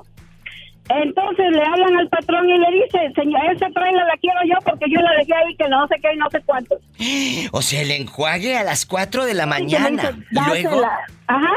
Entonces 0.89 1.47
le 1.53 1.63
hablan 1.63 1.97
al 1.97 2.09
patrón 2.09 2.49
y 2.51 2.59
le 2.59 2.67
dice, 2.83 3.13
señor, 3.15 3.41
esa 3.55 3.69
traila 3.71 4.05
la 4.05 4.17
quiero 4.21 4.41
yo 4.47 4.57
porque 4.65 4.87
yo 4.91 5.01
la 5.01 5.13
dejé 5.13 5.33
ahí 5.35 5.55
que 5.57 5.69
no 5.69 5.87
sé 5.89 5.97
qué 6.03 6.13
y 6.13 6.17
no 6.19 6.29
sé 6.31 6.41
cuánto. 6.45 6.77
O 7.53 7.63
sea, 7.63 7.83
el 7.83 7.91
enjuague 7.93 8.57
a 8.57 8.65
las 8.65 8.85
4 8.87 9.25
de 9.25 9.35
la 9.35 9.45
Y 9.45 9.47
mañana. 9.49 9.91
dice, 9.91 10.15
¿Y 10.33 10.63
luego? 10.63 10.83
Ajá. 11.29 11.53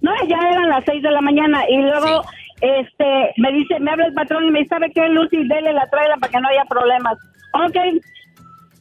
No, 0.00 0.12
ya 0.28 0.36
eran 0.50 0.68
las 0.68 0.84
seis 0.84 1.02
de 1.02 1.10
la 1.10 1.20
mañana 1.20 1.62
y 1.68 1.76
luego 1.78 2.22
este 2.60 3.32
me 3.38 3.52
dice, 3.52 3.78
me 3.80 3.90
habla 3.90 4.06
el 4.06 4.14
patrón 4.14 4.44
y 4.44 4.50
me 4.50 4.60
dice, 4.60 4.68
¿sabe 4.70 4.90
qué, 4.94 5.08
Lucy? 5.08 5.36
Dele 5.48 5.72
la 5.72 5.86
traila 5.90 6.16
para 6.16 6.30
que 6.32 6.40
no 6.40 6.48
haya 6.48 6.64
problemas. 6.66 7.14
Ok. 7.54 8.02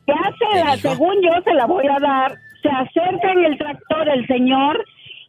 ¿Qué 0.05 0.13
hace? 0.13 0.63
La, 0.63 0.77
según 0.77 1.15
yo 1.23 1.31
se 1.43 1.53
la 1.53 1.65
voy 1.65 1.85
a 1.87 1.99
dar. 1.99 2.35
Se 2.61 2.69
acerca 2.69 3.31
en 3.31 3.45
el 3.45 3.57
tractor 3.57 4.07
el 4.09 4.25
señor 4.27 4.83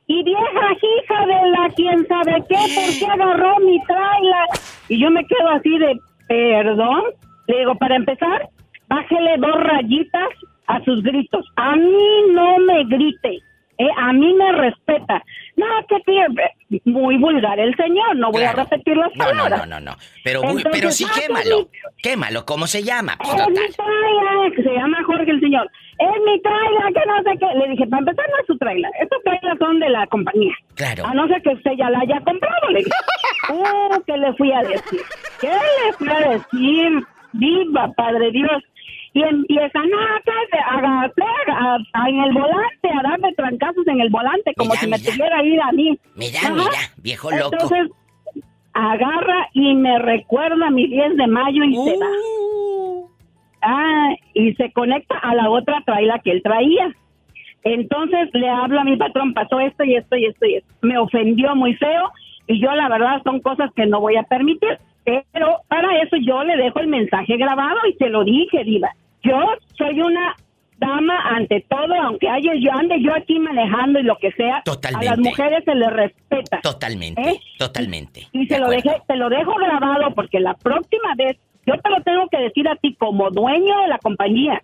y 0.08 0.22
vieja 0.22 0.72
hija 0.72 1.26
de 1.26 1.50
la 1.50 1.68
quién 1.74 2.06
sabe 2.06 2.42
qué, 2.48 2.56
¿por 2.74 2.98
qué 2.98 3.06
agarró 3.06 3.58
mi 3.60 3.82
traila? 3.84 4.46
Y 4.88 5.00
yo 5.00 5.10
me 5.10 5.24
quedo 5.26 5.48
así 5.50 5.78
de, 5.78 5.98
perdón. 6.28 7.02
Le 7.48 7.58
digo, 7.58 7.74
para 7.76 7.96
empezar, 7.96 8.48
bájele 8.88 9.36
dos 9.38 9.62
rayitas 9.64 10.28
a 10.68 10.82
sus 10.84 11.02
gritos. 11.02 11.44
A 11.56 11.76
mí 11.76 12.08
no 12.32 12.58
me 12.58 12.84
grite. 12.84 13.38
eh, 13.78 13.88
a 13.96 14.12
mí 14.12 14.32
me 14.34 14.52
respeta. 14.52 15.22
No, 15.56 15.66
que 15.88 16.00
tío, 16.00 16.22
muy 16.84 17.16
vulgar 17.18 17.58
el 17.60 17.74
señor, 17.76 18.16
no 18.16 18.30
voy 18.32 18.42
a 18.42 18.52
repetir 18.52 18.96
las 18.96 19.14
No, 19.14 19.24
no, 19.26 19.30
palabras. 19.44 19.68
no, 19.68 19.80
no, 19.80 19.90
no. 19.92 19.96
Pero, 20.24 20.40
uy, 20.42 20.48
Entonces, 20.58 20.72
pero 20.72 20.90
sí 20.90 21.04
ah, 21.08 21.12
quémalo. 21.20 21.68
Quémalo, 22.02 22.44
¿cómo 22.44 22.66
se 22.66 22.82
llama? 22.82 23.16
Pues, 23.18 23.30
Es 23.34 23.48
mi 23.48 23.54
total. 23.54 23.74
traila, 23.76 24.56
que 24.56 24.62
se 24.62 24.70
llama 24.74 24.98
Jorge 25.06 25.30
el 25.30 25.40
señor. 25.40 25.70
Es 25.98 26.22
mi 26.26 26.40
traila, 26.42 26.88
que 26.92 27.06
no 27.06 27.16
sé 27.22 27.38
qué. 27.38 27.58
Le 27.58 27.68
dije, 27.70 27.86
para 27.86 28.00
empezar, 28.00 28.24
no 28.30 28.36
es 28.40 28.46
su 28.46 28.58
traila. 28.58 28.88
Estas 29.00 29.22
trailas 29.22 29.58
son 29.58 29.78
de 29.80 29.88
la 29.90 30.06
compañía. 30.08 30.54
Claro. 30.74 31.06
A 31.06 31.14
no 31.14 31.28
ser 31.28 31.40
que 31.42 31.50
usted 31.50 31.70
ya 31.78 31.88
la 31.90 32.00
haya 32.00 32.20
comprado, 32.20 32.68
le 32.70 32.78
dije. 32.78 32.90
Uh, 33.48 34.02
¿qué 34.04 34.16
le 34.16 34.32
fui 34.34 34.50
a 34.50 34.58
decir? 34.62 35.00
¿Qué 35.40 35.46
le 35.46 35.92
fui 35.92 36.08
a 36.08 36.30
decir? 36.30 37.04
Viva, 37.32 37.92
Padre 37.96 38.32
Dios. 38.32 38.60
Y 39.16 39.22
empiezan 39.22 39.88
a, 39.94 40.20
a, 40.68 41.04
a- 41.04 41.78
a- 41.94 42.08
en 42.10 42.20
el 42.20 42.32
volante, 42.34 42.88
a 42.92 43.02
darme 43.08 43.32
trancazos 43.32 43.86
en 43.86 44.00
el 44.02 44.10
volante, 44.10 44.52
como 44.56 44.74
si 44.74 44.86
me 44.86 44.98
tuviera 44.98 45.42
ir 45.42 45.58
a 45.62 45.72
mí. 45.72 45.98
Mira, 46.16 46.38
Ajá. 46.40 46.52
mira, 46.52 46.78
viejo 46.98 47.30
loco. 47.30 47.50
Entonces, 47.54 47.90
agarra 48.74 49.48
y 49.54 49.74
me 49.74 49.98
recuerda 49.98 50.68
mi 50.70 50.86
10 50.86 51.16
de 51.16 51.26
mayo 51.28 51.64
y 51.64 51.74
se 51.76 51.96
va. 51.98 52.06
Uh. 52.06 53.08
Ah, 53.62 54.10
y 54.34 54.52
se 54.54 54.70
conecta 54.72 55.16
a 55.18 55.34
la 55.34 55.48
otra 55.50 55.82
traila 55.86 56.18
que 56.22 56.32
él 56.32 56.42
traía. 56.42 56.94
Entonces 57.64 58.28
le 58.34 58.48
hablo 58.48 58.80
a 58.80 58.84
mi 58.84 58.96
patrón, 58.96 59.32
pasó 59.34 59.58
esto 59.60 59.82
y 59.84 59.96
esto 59.96 60.14
y 60.16 60.26
esto 60.26 60.46
y 60.46 60.54
esto. 60.56 60.72
Me 60.82 60.98
ofendió 60.98 61.56
muy 61.56 61.74
feo 61.74 62.10
y 62.46 62.60
yo 62.60 62.70
la 62.74 62.88
verdad 62.88 63.22
son 63.24 63.40
cosas 63.40 63.70
que 63.74 63.86
no 63.86 64.00
voy 64.00 64.16
a 64.16 64.22
permitir. 64.24 64.78
Pero 65.04 65.60
para 65.68 66.00
eso 66.02 66.16
yo 66.16 66.44
le 66.44 66.56
dejo 66.56 66.80
el 66.80 66.88
mensaje 66.88 67.36
grabado 67.36 67.78
y 67.88 67.94
se 67.94 68.08
lo 68.08 68.24
dije, 68.24 68.62
Diva. 68.64 68.90
Yo 69.22 69.38
soy 69.76 70.00
una 70.00 70.34
dama 70.78 71.18
ante 71.36 71.64
todo, 71.68 71.94
aunque 72.02 72.28
haya 72.28 72.52
yo 72.54 72.70
ande 72.72 73.00
yo 73.00 73.14
aquí 73.14 73.38
manejando 73.38 73.98
y 73.98 74.02
lo 74.02 74.16
que 74.18 74.30
sea, 74.32 74.62
Totalmente. 74.64 75.08
a 75.08 75.10
las 75.10 75.18
mujeres 75.18 75.64
se 75.64 75.74
les 75.74 75.90
respeta. 75.92 76.60
Totalmente, 76.60 77.22
¿Eh? 77.22 77.40
totalmente. 77.58 78.28
Y 78.32 78.46
se 78.46 78.58
lo 78.58 78.68
dejé, 78.68 78.90
te 79.06 79.16
lo 79.16 79.28
dejo 79.28 79.54
grabado 79.54 80.14
porque 80.14 80.38
la 80.40 80.54
próxima 80.54 81.14
vez, 81.16 81.38
yo 81.66 81.74
te 81.78 81.90
lo 81.90 82.02
tengo 82.02 82.28
que 82.28 82.38
decir 82.38 82.68
a 82.68 82.76
ti 82.76 82.94
como 82.94 83.30
dueño 83.30 83.80
de 83.80 83.88
la 83.88 83.98
compañía, 83.98 84.62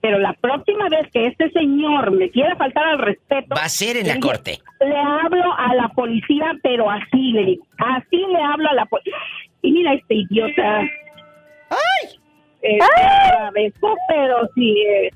pero 0.00 0.18
la 0.18 0.32
próxima 0.32 0.88
vez 0.88 1.10
que 1.12 1.26
este 1.26 1.50
señor 1.50 2.10
me 2.12 2.30
quiera 2.30 2.56
faltar 2.56 2.84
al 2.86 2.98
respeto... 2.98 3.54
Va 3.54 3.64
a 3.64 3.68
ser 3.68 3.98
en 3.98 4.04
le 4.04 4.08
la 4.08 4.14
dije, 4.14 4.26
corte. 4.26 4.58
Le 4.80 4.96
hablo 4.96 5.52
a 5.58 5.74
la 5.74 5.88
policía, 5.88 6.52
pero 6.62 6.90
así 6.90 7.32
le 7.32 7.44
digo, 7.44 7.66
así 7.76 8.16
le 8.16 8.42
hablo 8.42 8.70
a 8.70 8.74
la 8.74 8.86
policía. 8.86 9.12
Y 9.60 9.72
mira 9.72 9.92
este 9.92 10.14
idiota. 10.14 10.80
¡Ay! 11.68 12.19
Pero 14.08 14.48
sí... 14.54 14.76
eh, 14.88 15.10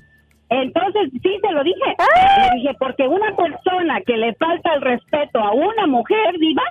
entonces, 0.49 1.09
sí, 1.23 1.37
se 1.41 1.51
lo 1.51 1.63
dije. 1.63 1.95
Le 2.51 2.55
dije, 2.59 2.75
porque 2.79 3.07
una 3.07 3.35
persona 3.35 3.99
que 4.05 4.15
le 4.15 4.33
falta 4.35 4.75
el 4.75 4.81
respeto 4.81 5.39
a 5.39 5.51
una 5.53 5.87
mujer, 5.87 6.37
diva, 6.39 6.61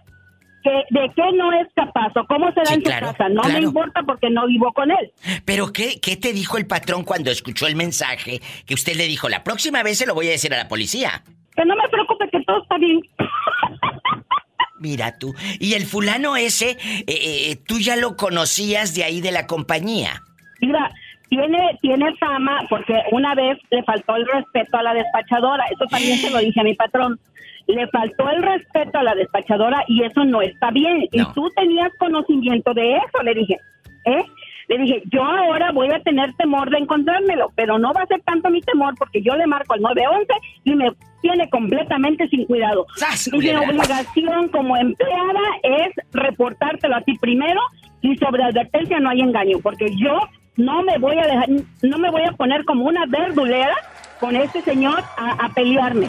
que 0.62 0.70
¿de 0.90 1.10
qué 1.14 1.32
no 1.34 1.52
es 1.52 1.66
capaz 1.74 2.12
o 2.16 2.24
cómo 2.26 2.50
será 2.52 2.66
Sí, 2.66 2.74
en 2.74 2.80
su 2.80 2.86
claro, 2.86 3.06
casa? 3.08 3.28
No 3.28 3.42
me 3.42 3.48
claro. 3.50 3.64
importa 3.66 4.02
porque 4.06 4.30
no 4.30 4.46
vivo 4.46 4.72
con 4.72 4.90
él. 4.92 5.12
Pero 5.44 5.72
¿qué, 5.72 6.00
¿qué 6.00 6.16
te 6.16 6.32
dijo 6.32 6.56
el 6.56 6.66
patrón 6.66 7.02
cuando 7.04 7.30
escuchó 7.32 7.66
el 7.66 7.74
mensaje 7.76 8.40
que 8.64 8.74
usted 8.74 8.94
le 8.94 9.06
dijo, 9.08 9.28
la 9.28 9.42
próxima 9.42 9.82
vez 9.82 9.98
se 9.98 10.06
lo 10.06 10.14
voy 10.14 10.28
a 10.28 10.30
decir 10.30 10.54
a 10.54 10.56
la 10.56 10.68
policía? 10.68 11.22
Que 11.56 11.64
no 11.64 11.74
me 11.76 11.88
preocupe, 11.88 12.28
que 12.30 12.40
todo 12.44 12.62
está 12.62 12.78
bien. 12.78 13.00
Mira 14.80 15.18
tú. 15.18 15.34
Y 15.60 15.74
el 15.74 15.84
fulano 15.84 16.36
ese, 16.36 16.70
eh, 16.70 17.04
eh, 17.06 17.56
tú 17.66 17.78
ya 17.78 17.96
lo 17.96 18.16
conocías 18.16 18.94
de 18.94 19.04
ahí 19.04 19.20
de 19.20 19.32
la 19.32 19.46
compañía. 19.46 20.22
Mira, 20.66 20.90
tiene, 21.28 21.78
tiene 21.80 22.14
fama 22.16 22.60
porque 22.68 22.94
una 23.12 23.34
vez 23.34 23.58
le 23.70 23.82
faltó 23.82 24.16
el 24.16 24.26
respeto 24.26 24.76
a 24.78 24.82
la 24.82 24.94
despachadora. 24.94 25.64
Eso 25.70 25.86
también 25.86 26.18
se 26.18 26.30
lo 26.30 26.38
dije 26.38 26.60
a 26.60 26.64
mi 26.64 26.74
patrón. 26.74 27.18
Le 27.66 27.86
faltó 27.88 28.28
el 28.30 28.42
respeto 28.42 28.98
a 28.98 29.02
la 29.02 29.14
despachadora 29.14 29.84
y 29.88 30.02
eso 30.02 30.24
no 30.24 30.42
está 30.42 30.70
bien. 30.70 31.06
Y 31.12 31.24
tú 31.34 31.50
tenías 31.56 31.90
conocimiento 31.98 32.74
de 32.74 32.96
eso, 32.96 33.22
le 33.22 33.34
dije. 33.34 33.56
¿Eh? 34.04 34.24
Le 34.68 34.78
dije, 34.78 35.02
yo 35.12 35.22
ahora 35.22 35.72
voy 35.72 35.90
a 35.90 36.00
tener 36.00 36.32
temor 36.34 36.70
de 36.70 36.78
encontrármelo, 36.78 37.52
pero 37.54 37.78
no 37.78 37.92
va 37.92 38.02
a 38.02 38.06
ser 38.06 38.22
tanto 38.22 38.48
mi 38.48 38.62
temor 38.62 38.94
porque 38.98 39.20
yo 39.20 39.34
le 39.36 39.46
marco 39.46 39.74
al 39.74 39.82
911 39.82 40.32
y 40.64 40.74
me 40.74 40.90
tiene 41.20 41.48
completamente 41.50 42.28
sin 42.28 42.46
cuidado. 42.46 42.86
Mi 43.32 43.50
obligación 43.50 44.48
como 44.48 44.76
empleada 44.76 45.40
es 45.62 45.92
reportártelo 46.12 46.96
a 46.96 47.02
ti 47.02 47.16
primero 47.18 47.60
y 48.00 48.16
sobre 48.16 48.44
advertencia 48.44 49.00
no 49.00 49.10
hay 49.10 49.20
engaño, 49.20 49.58
porque 49.62 49.86
yo 49.96 50.18
no 50.56 50.82
me 50.82 50.98
voy 50.98 51.18
a 51.18 51.26
dejar, 51.26 51.48
no 51.82 51.98
me 51.98 52.10
voy 52.10 52.22
a 52.22 52.32
poner 52.32 52.64
como 52.64 52.86
una 52.86 53.06
verdulera 53.06 53.74
con 54.20 54.36
este 54.36 54.62
señor 54.62 55.02
a, 55.16 55.48
pelearme. 55.54 56.08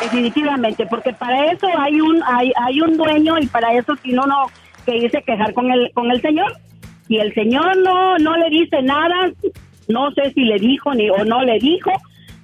Definitivamente, 0.00 0.86
porque 0.86 1.12
para 1.12 1.52
eso 1.52 1.68
hay 1.78 2.00
un 2.00 2.22
hay, 2.24 2.52
hay 2.56 2.80
un 2.80 2.96
dueño 2.96 3.38
y 3.38 3.46
para 3.46 3.72
eso 3.74 3.94
si 4.02 4.12
no 4.12 4.26
no 4.26 4.46
que 4.84 4.96
irse 4.96 5.22
quejar 5.22 5.54
con 5.54 5.70
el 5.70 5.92
con 5.92 6.10
el 6.10 6.20
señor. 6.20 6.56
Si 7.06 7.18
el 7.18 7.32
señor 7.34 7.76
no 7.76 8.18
no 8.18 8.36
le 8.36 8.50
dice 8.50 8.82
nada, 8.82 9.30
no 9.88 10.10
sé 10.12 10.32
si 10.32 10.40
le 10.40 10.58
dijo 10.58 10.94
ni 10.94 11.10
o 11.10 11.24
no 11.24 11.42
le 11.44 11.58
dijo, 11.58 11.92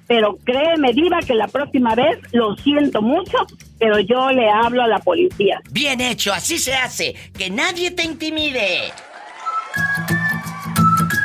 pero 0.07 0.37
créeme, 0.43 0.91
Diva, 0.93 1.19
que 1.19 1.35
la 1.35 1.47
próxima 1.47 1.93
vez 1.93 2.17
lo 2.31 2.55
siento 2.55 3.01
mucho, 3.01 3.37
pero 3.77 3.99
yo 3.99 4.31
le 4.31 4.49
hablo 4.49 4.81
a 4.81 4.87
la 4.87 4.99
policía. 4.99 5.61
Bien 5.71 6.01
hecho, 6.01 6.33
así 6.33 6.57
se 6.57 6.73
hace. 6.73 7.15
Que 7.37 7.49
nadie 7.49 7.91
te 7.91 8.03
intimide. 8.03 8.91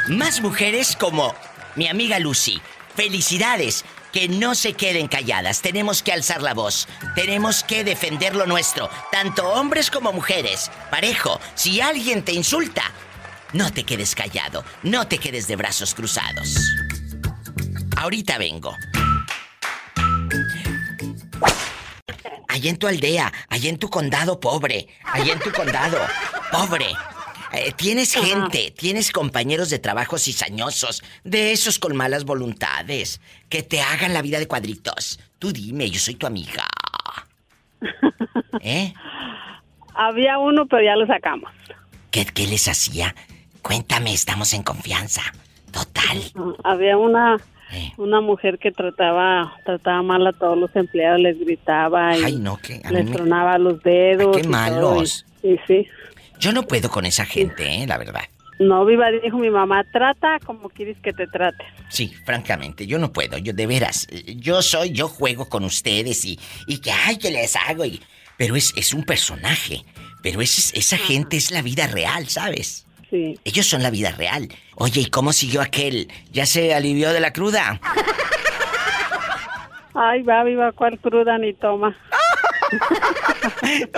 Más 0.08 0.42
mujeres 0.42 0.96
como 0.96 1.34
mi 1.76 1.88
amiga 1.88 2.18
Lucy. 2.18 2.60
Felicidades. 2.94 3.84
Que 4.12 4.28
no 4.28 4.54
se 4.54 4.74
queden 4.74 5.08
calladas. 5.08 5.60
Tenemos 5.60 6.02
que 6.02 6.12
alzar 6.12 6.40
la 6.40 6.54
voz. 6.54 6.86
Tenemos 7.16 7.64
que 7.64 7.82
defender 7.82 8.36
lo 8.36 8.46
nuestro. 8.46 8.88
Tanto 9.10 9.48
hombres 9.48 9.90
como 9.90 10.12
mujeres. 10.12 10.70
Parejo, 10.90 11.40
si 11.54 11.80
alguien 11.80 12.22
te 12.22 12.32
insulta, 12.32 12.82
no 13.54 13.72
te 13.72 13.82
quedes 13.84 14.14
callado. 14.14 14.64
No 14.84 15.08
te 15.08 15.18
quedes 15.18 15.48
de 15.48 15.56
brazos 15.56 15.94
cruzados. 15.94 16.54
Ahorita 17.96 18.38
vengo. 18.38 18.76
Allá 22.46 22.70
en 22.70 22.76
tu 22.76 22.86
aldea, 22.86 23.32
allá 23.48 23.68
en 23.68 23.78
tu 23.78 23.90
condado 23.90 24.38
pobre, 24.38 24.86
allá 25.04 25.32
en 25.32 25.40
tu 25.40 25.50
condado 25.50 25.98
pobre. 26.52 26.86
Eh, 27.58 27.72
tienes 27.76 28.14
gente, 28.14 28.72
tienes 28.76 29.10
compañeros 29.12 29.70
de 29.70 29.78
trabajo 29.78 30.18
cizañosos, 30.18 31.02
de 31.24 31.52
esos 31.52 31.78
con 31.78 31.96
malas 31.96 32.24
voluntades, 32.24 33.20
que 33.48 33.62
te 33.62 33.80
hagan 33.80 34.12
la 34.14 34.22
vida 34.22 34.38
de 34.38 34.46
cuadritos. 34.48 35.20
Tú 35.38 35.52
dime, 35.52 35.90
yo 35.90 35.98
soy 36.00 36.14
tu 36.14 36.26
amiga. 36.26 36.64
¿Eh? 38.60 38.92
Había 39.94 40.38
uno, 40.38 40.66
pero 40.66 40.82
ya 40.84 40.96
lo 40.96 41.06
sacamos. 41.06 41.50
¿Qué, 42.10 42.24
qué 42.26 42.46
les 42.46 42.68
hacía? 42.68 43.14
Cuéntame, 43.62 44.12
estamos 44.12 44.52
en 44.54 44.62
confianza. 44.62 45.22
Total. 45.72 46.18
Había 46.62 46.96
una 46.96 47.36
Eh. 47.72 47.92
una 47.96 48.20
mujer 48.20 48.58
que 48.58 48.70
trataba 48.70 49.56
trataba 49.64 50.02
mal 50.02 50.24
a 50.26 50.32
todos 50.32 50.56
los 50.56 50.70
empleados, 50.76 51.18
les 51.20 51.38
gritaba 51.40 52.16
y 52.16 52.22
Ay, 52.22 52.36
no, 52.36 52.58
que 52.58 52.80
a 52.84 52.90
les 52.92 53.06
me- 53.06 53.10
tronaba 53.12 53.58
los 53.58 53.82
dedos. 53.82 54.36
Qué 54.36 54.46
malos. 54.46 55.24
Y, 55.42 55.54
y 55.54 55.58
sí. 55.66 55.88
Yo 56.38 56.52
no 56.52 56.64
puedo 56.64 56.90
con 56.90 57.06
esa 57.06 57.24
gente, 57.24 57.66
¿eh? 57.66 57.86
La 57.86 57.98
verdad. 57.98 58.24
No, 58.60 58.84
viva, 58.84 59.10
dijo 59.10 59.38
mi 59.38 59.50
mamá, 59.50 59.84
trata 59.92 60.38
como 60.44 60.68
quieres 60.68 60.96
que 61.02 61.12
te 61.12 61.26
trate. 61.26 61.64
Sí, 61.88 62.14
francamente, 62.24 62.86
yo 62.86 62.98
no 62.98 63.12
puedo, 63.12 63.36
yo 63.38 63.52
de 63.52 63.66
veras, 63.66 64.06
yo 64.36 64.62
soy, 64.62 64.92
yo 64.92 65.08
juego 65.08 65.48
con 65.48 65.64
ustedes 65.64 66.24
y, 66.24 66.38
y 66.68 66.78
que, 66.78 66.92
ay, 66.92 67.18
que 67.18 67.32
les 67.32 67.56
hago, 67.56 67.84
y, 67.84 68.00
pero 68.36 68.54
es, 68.54 68.72
es 68.76 68.94
un 68.94 69.02
personaje, 69.02 69.84
pero 70.22 70.40
es, 70.40 70.72
esa 70.74 70.96
gente 70.96 71.36
es 71.36 71.50
la 71.50 71.62
vida 71.62 71.88
real, 71.88 72.28
¿sabes? 72.28 72.86
Sí. 73.10 73.38
Ellos 73.44 73.66
son 73.66 73.82
la 73.82 73.90
vida 73.90 74.12
real. 74.12 74.48
Oye, 74.76 75.00
¿y 75.02 75.06
cómo 75.06 75.32
siguió 75.32 75.60
aquel? 75.60 76.08
¿Ya 76.32 76.46
se 76.46 76.74
alivió 76.74 77.12
de 77.12 77.20
la 77.20 77.32
cruda? 77.32 77.80
Ay, 79.94 80.22
va, 80.22 80.42
viva, 80.42 80.72
cuál 80.72 80.98
cruda 80.98 81.38
ni 81.38 81.54
toma. 81.54 81.96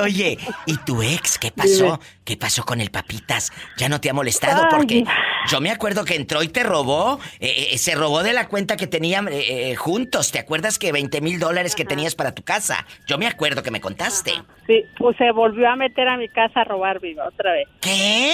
Oye, 0.03 0.39
¿y 0.67 0.77
tu 0.79 1.03
ex 1.03 1.39
qué 1.39 1.51
pasó? 1.51 2.01
¿Qué 2.25 2.37
pasó 2.37 2.65
con 2.65 2.81
el 2.81 2.91
papitas? 2.91 3.53
¿Ya 3.77 3.89
no 3.89 4.01
te 4.01 4.11
ha 4.11 4.15
molestado? 4.15 4.69
Porque 4.71 5.05
yo 5.49 5.61
me 5.61 5.71
acuerdo 5.71 6.05
que 6.05 6.15
entró 6.17 6.43
y 6.43 6.49
te 6.49 6.63
robó. 6.63 7.19
eh, 7.41 7.69
eh, 7.73 7.79
se 7.79 7.95
robó 7.95 8.23
de 8.23 8.33
la 8.33 8.49
cuenta 8.49 8.77
que 8.77 8.87
tenían 8.87 9.29
eh, 9.29 9.71
eh, 9.71 9.77
juntos. 9.77 10.33
¿Te 10.33 10.39
acuerdas 10.39 10.79
que 10.79 10.93
20 10.93 11.21
mil 11.21 11.39
dólares 11.39 11.75
que 11.75 11.85
tenías 11.85 12.15
para 12.15 12.35
tu 12.35 12.43
casa? 12.43 12.87
Yo 13.07 13.19
me 13.19 13.27
acuerdo 13.27 13.63
que 13.63 13.71
me 13.71 13.81
contaste. 13.81 14.33
Sí, 14.67 14.83
pues 14.99 15.17
se 15.17 15.31
volvió 15.33 15.69
a 15.71 15.77
meter 15.77 16.09
a 16.09 16.17
mi 16.17 16.29
casa 16.29 16.61
a 16.63 16.65
robar, 16.65 17.01
viva, 17.01 17.27
otra 17.29 17.53
vez. 17.53 17.69
¿Qué? 17.81 18.33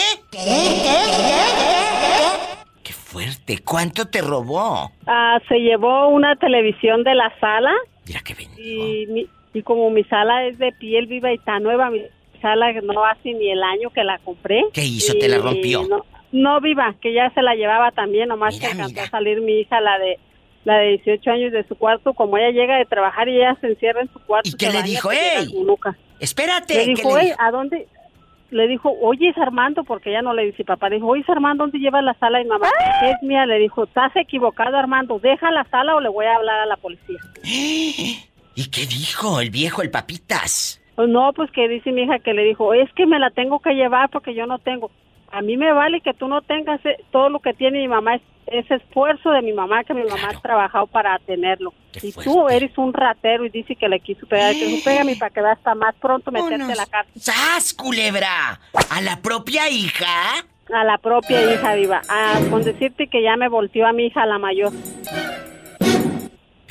¡Qué 2.83 2.93
fuerte! 2.93 3.59
¿Cuánto 3.59 4.07
te 4.09 4.21
robó? 4.23 4.91
Ah, 5.07 5.39
se 5.49 5.57
llevó 5.59 6.09
una 6.09 6.37
televisión 6.37 7.05
de 7.05 7.15
la 7.15 7.33
sala. 7.41 7.73
Mira 8.07 8.21
qué 8.25 8.35
Y, 8.59 9.07
mi- 9.07 9.29
y 9.55 9.62
como 9.62 9.91
mi 9.91 10.05
sala 10.05 10.47
es 10.47 10.59
de 10.59 10.73
piel 10.73 11.07
viva 11.07 11.31
y 11.33 11.37
está 11.37 11.59
nueva, 11.61 11.91
mi 11.91 12.03
sala 12.41 12.73
no 12.83 13.05
hace 13.05 13.33
ni 13.35 13.51
el 13.51 13.62
año 13.62 13.91
que 13.91 14.05
la 14.05 14.19
compré. 14.19 14.65
¿Qué 14.73 14.85
hizo? 14.85 15.15
¿Te 15.19 15.29
la 15.29 15.39
rompió? 15.39 15.83
No, 15.89 16.05
no, 16.33 16.61
viva, 16.61 16.95
que 17.01 17.12
ya 17.12 17.31
se 17.31 17.43
la 17.43 17.55
llevaba 17.55 17.91
también, 17.93 18.29
nomás 18.29 18.59
que 18.59 18.66
alcanzó 18.66 19.01
a 19.01 19.07
salir 19.09 19.41
mi 19.41 19.61
hija, 19.61 19.81
la 19.81 19.99
de 19.99 20.19
la 20.65 20.79
de 20.79 20.91
18 20.91 21.31
años 21.31 21.53
de 21.53 21.65
su 21.65 21.77
cuarto, 21.77 22.15
como 22.15 22.39
ella 22.39 22.51
llega 22.51 22.77
de 22.77 22.85
trabajar 22.85 23.29
y 23.29 23.37
ella 23.37 23.57
se 23.61 23.66
encierra 23.66 24.01
en 24.01 24.12
su 24.12 24.20
cuarto. 24.20 24.49
¿Y 24.49 24.55
qué 24.57 24.70
le 24.70 24.83
dijo? 24.83 25.11
¡Ey! 25.11 25.49
Espérate. 26.20 26.74
Le 26.74 26.85
¿qué 26.85 26.95
dijo, 26.95 27.16
le 27.16 27.23
"Ey, 27.23 27.29
dijo? 27.31 27.41
¿a 27.41 27.51
dónde? 27.51 27.89
Le 28.51 28.69
dijo, 28.69 28.95
oye, 29.01 29.31
es 29.31 29.39
Armando, 29.39 29.83
porque 29.83 30.11
ella 30.11 30.23
no 30.23 30.35
le 30.35 30.45
dice 30.45 30.62
papá. 30.65 30.89
Dijo, 30.91 31.07
oye, 31.07 31.23
es 31.23 31.29
Armando, 31.31 31.65
¿dónde 31.65 31.79
llevas 31.79 32.05
la 32.05 32.15
sala? 32.15 32.41
Y 32.41 32.45
mamá, 32.45 32.69
es 33.03 33.16
mía. 33.23 33.45
Le 33.47 33.59
dijo, 33.59 33.85
estás 33.85 34.15
equivocado, 34.15 34.77
Armando. 34.77 35.19
Deja 35.19 35.51
la 35.51 35.65
sala 35.65 35.97
o 35.97 36.01
le 36.01 36.11
voy 36.11 36.27
a 36.27 36.37
hablar 36.37 36.61
a 36.61 36.66
la 36.66 36.77
policía. 36.77 37.19
¿Y 38.55 38.70
qué 38.70 38.87
dijo 38.87 39.41
el 39.41 39.51
viejo, 39.51 39.83
el 39.83 39.91
papitas? 39.91 40.81
Pues 40.95 41.09
no, 41.09 41.33
pues 41.33 41.51
que 41.53 41.69
dice 41.69 41.91
mi 41.91 42.03
hija 42.03 42.19
que 42.19 42.35
le 42.35 42.45
dijo, 42.45 42.74
es 42.74 42.93
que 42.93 43.07
me 43.07 43.19
la 43.19 43.31
tengo 43.31 43.61
que 43.61 43.73
llevar 43.74 44.11
porque 44.11 44.35
yo 44.35 44.47
no 44.47 44.59
tengo. 44.59 44.91
A 45.31 45.41
mí 45.41 45.57
me 45.57 45.73
vale 45.73 46.03
que 46.03 46.12
tú 46.12 46.29
no 46.29 46.43
tengas 46.43 46.85
eh, 46.85 47.03
todo 47.11 47.31
lo 47.31 47.41
que 47.41 47.55
tiene 47.55 47.79
mi 47.79 47.89
mamá, 47.89 48.16
es 48.16 48.23
ese 48.47 48.74
esfuerzo 48.74 49.31
de 49.31 49.41
mi 49.41 49.53
mamá, 49.53 49.85
que 49.85 49.95
mi 49.95 50.03
mamá 50.03 50.31
ha 50.31 50.41
trabajado 50.41 50.87
para 50.87 51.19
tenerlo. 51.20 51.73
y 52.03 52.12
tú 52.12 52.49
eres 52.49 52.77
un 52.77 52.93
ratero 52.93 53.47
y 53.47 53.49
dice 53.49 53.74
que 53.74 53.89
le 53.89 54.01
quiso 54.01 54.27
pegar, 54.27 54.53
que 54.53 54.66
dijo, 54.66 54.85
pégame 54.85 55.16
para 55.16 55.31
que 55.31 55.41
veas 55.41 55.57
hasta 55.57 55.74
más 55.74 55.95
pronto 55.95 56.31
meterte 56.31 56.73
a 56.73 56.77
la 56.77 56.87
cárcel. 56.87 57.23
¡Sas, 57.23 57.73
culebra! 57.73 58.61
¿A 58.91 59.01
la 59.01 59.20
propia 59.23 59.70
hija? 59.70 60.45
A 60.73 60.85
la 60.85 60.99
propia 60.99 61.53
hija, 61.53 61.74
viva. 61.74 62.03
Ah, 62.09 62.39
con 62.51 62.62
decirte 62.62 63.07
que 63.07 63.23
ya 63.23 63.37
me 63.37 63.49
volteó 63.49 63.87
a 63.87 63.93
mi 63.93 64.07
hija, 64.07 64.27
la 64.27 64.39
mayor. 64.39 64.73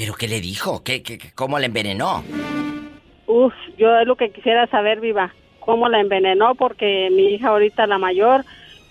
¿Pero 0.02 0.15
qué 0.15 0.28
le 0.28 0.41
dijo? 0.41 0.84
¿Qué, 0.84 1.03
qué, 1.03 1.19
cómo 1.36 1.60
la 1.60 1.68
envenenó? 1.68 2.23
Uf, 3.28 3.53
yo 3.78 3.99
es 3.99 4.07
lo 4.07 4.15
que 4.15 4.32
quisiera 4.32 4.65
saber, 4.65 4.99
viva, 4.99 5.32
cómo 5.60 5.90
la 5.90 5.99
envenenó, 5.99 6.56
porque 6.56 7.10
mi 7.11 7.36
hija 7.36 7.49
ahorita, 7.49 7.86
la 7.86 7.99
mayor, 7.99 8.44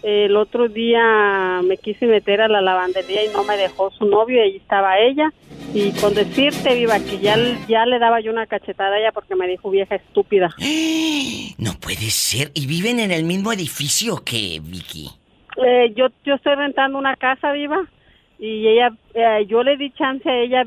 el 0.05 0.37
otro 0.37 0.69
día 0.69 1.63
me 1.65 1.79
quise 1.79 2.07
meter 2.07 2.41
a 2.41 2.47
la 2.47 2.61
lavandería 2.61 3.25
y 3.25 3.29
no 3.31 3.43
me 3.43 3.57
dejó 3.57 3.91
su 3.91 4.05
novio, 4.05 4.37
y 4.37 4.51
ahí 4.51 4.57
estaba 4.59 5.01
ella. 5.01 5.33
Y 5.75 5.91
con 6.01 6.15
decirte, 6.15 6.77
viva, 6.77 7.01
que 7.01 7.19
ya, 7.19 7.37
ya 7.67 7.87
le 7.87 7.99
daba 7.99 8.21
yo 8.21 8.31
una 8.31 8.47
cachetada 8.47 8.95
a 8.95 9.01
ella 9.01 9.11
porque 9.11 9.35
me 9.35 9.49
dijo 9.49 9.69
vieja 9.69 9.97
estúpida. 9.97 10.55
No 11.59 11.73
puede 11.73 12.09
ser. 12.09 12.53
¿Y 12.55 12.67
viven 12.67 13.01
en 13.01 13.11
el 13.11 13.25
mismo 13.25 13.53
edificio 13.53 14.23
que 14.25 14.61
Vicky? 14.63 15.11
Eh, 15.63 15.93
yo, 15.95 16.07
yo 16.25 16.37
estoy 16.37 16.55
rentando 16.55 16.97
una 16.97 17.17
casa, 17.17 17.53
viva, 17.53 17.87
y 18.41 18.67
ella, 18.67 18.91
eh, 19.13 19.45
yo 19.47 19.63
le 19.63 19.77
di 19.77 19.91
chance 19.91 20.29
a 20.29 20.35
ella 20.35 20.65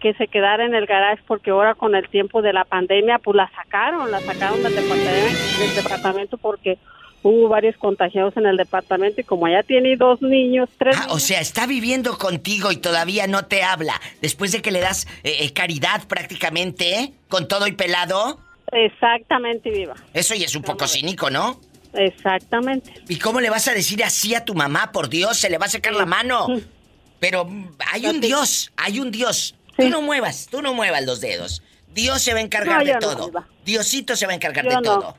que 0.00 0.14
se 0.14 0.26
quedara 0.26 0.66
en 0.66 0.74
el 0.74 0.84
garage 0.84 1.22
porque 1.28 1.52
ahora 1.52 1.74
con 1.74 1.94
el 1.94 2.08
tiempo 2.08 2.42
de 2.42 2.52
la 2.52 2.64
pandemia, 2.64 3.18
pues 3.20 3.36
la 3.36 3.50
sacaron, 3.54 4.10
la 4.10 4.20
sacaron 4.20 4.62
del 4.62 4.74
departamento, 4.74 5.38
del 5.60 5.74
departamento 5.76 6.38
porque 6.38 6.78
hubo 7.22 7.48
varios 7.48 7.76
contagiados 7.76 8.36
en 8.36 8.46
el 8.46 8.56
departamento 8.56 9.20
y 9.20 9.24
como 9.24 9.46
ella 9.46 9.62
tiene 9.62 9.96
dos 9.96 10.20
niños, 10.22 10.68
tres 10.76 10.96
Ah, 11.00 11.06
o 11.10 11.20
sea, 11.20 11.40
está 11.40 11.66
viviendo 11.66 12.18
contigo 12.18 12.72
y 12.72 12.76
todavía 12.76 13.28
no 13.28 13.46
te 13.46 13.62
habla. 13.62 14.00
Después 14.20 14.50
de 14.50 14.60
que 14.60 14.72
le 14.72 14.80
das 14.80 15.06
eh, 15.22 15.36
eh, 15.40 15.52
caridad 15.52 16.06
prácticamente, 16.08 16.98
¿eh? 16.98 17.12
Con 17.28 17.46
todo 17.46 17.68
y 17.68 17.72
pelado. 17.72 18.40
Exactamente, 18.72 19.70
viva. 19.70 19.94
Eso 20.12 20.34
ya 20.34 20.46
es 20.46 20.56
un 20.56 20.62
poco 20.62 20.88
cínico, 20.88 21.30
¿no? 21.30 21.60
Exactamente. 21.94 22.92
¿Y 23.08 23.18
cómo 23.18 23.40
le 23.40 23.50
vas 23.50 23.68
a 23.68 23.72
decir 23.72 24.02
así 24.02 24.34
a 24.34 24.44
tu 24.44 24.54
mamá? 24.54 24.90
Por 24.90 25.08
Dios, 25.08 25.38
se 25.38 25.48
le 25.48 25.58
va 25.58 25.66
a 25.66 25.70
secar 25.70 25.94
la 25.94 26.06
mano. 26.06 26.48
Pero 27.20 27.44
mm, 27.44 27.68
hay 27.92 28.06
un 28.06 28.20
Dios, 28.20 28.72
hay 28.76 29.00
un 29.00 29.10
Dios. 29.10 29.54
Tú 29.76 29.88
no 29.88 30.02
muevas, 30.02 30.46
tú 30.50 30.62
no 30.62 30.74
muevas 30.74 31.04
los 31.04 31.20
dedos. 31.20 31.62
Dios 31.92 32.22
se 32.22 32.32
va 32.32 32.40
a 32.40 32.42
encargar 32.42 32.78
No, 32.80 32.84
de 32.84 32.92
no, 32.94 32.98
todo. 32.98 33.44
Diosito 33.64 34.16
se 34.16 34.26
va 34.26 34.32
a 34.32 34.34
encargar 34.36 34.64
Yo 34.64 34.70
de 34.70 34.76
no. 34.76 34.82
todo. 34.82 35.16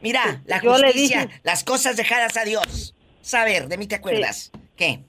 Mira, 0.00 0.42
la 0.46 0.60
justicia, 0.60 1.26
dije- 1.26 1.40
las 1.42 1.64
cosas 1.64 1.96
dejadas 1.96 2.36
a 2.36 2.44
Dios. 2.44 2.94
Saber, 3.20 3.68
de 3.68 3.76
mí 3.78 3.86
te 3.86 3.96
acuerdas. 3.96 4.52
¿Qué? 4.76 5.00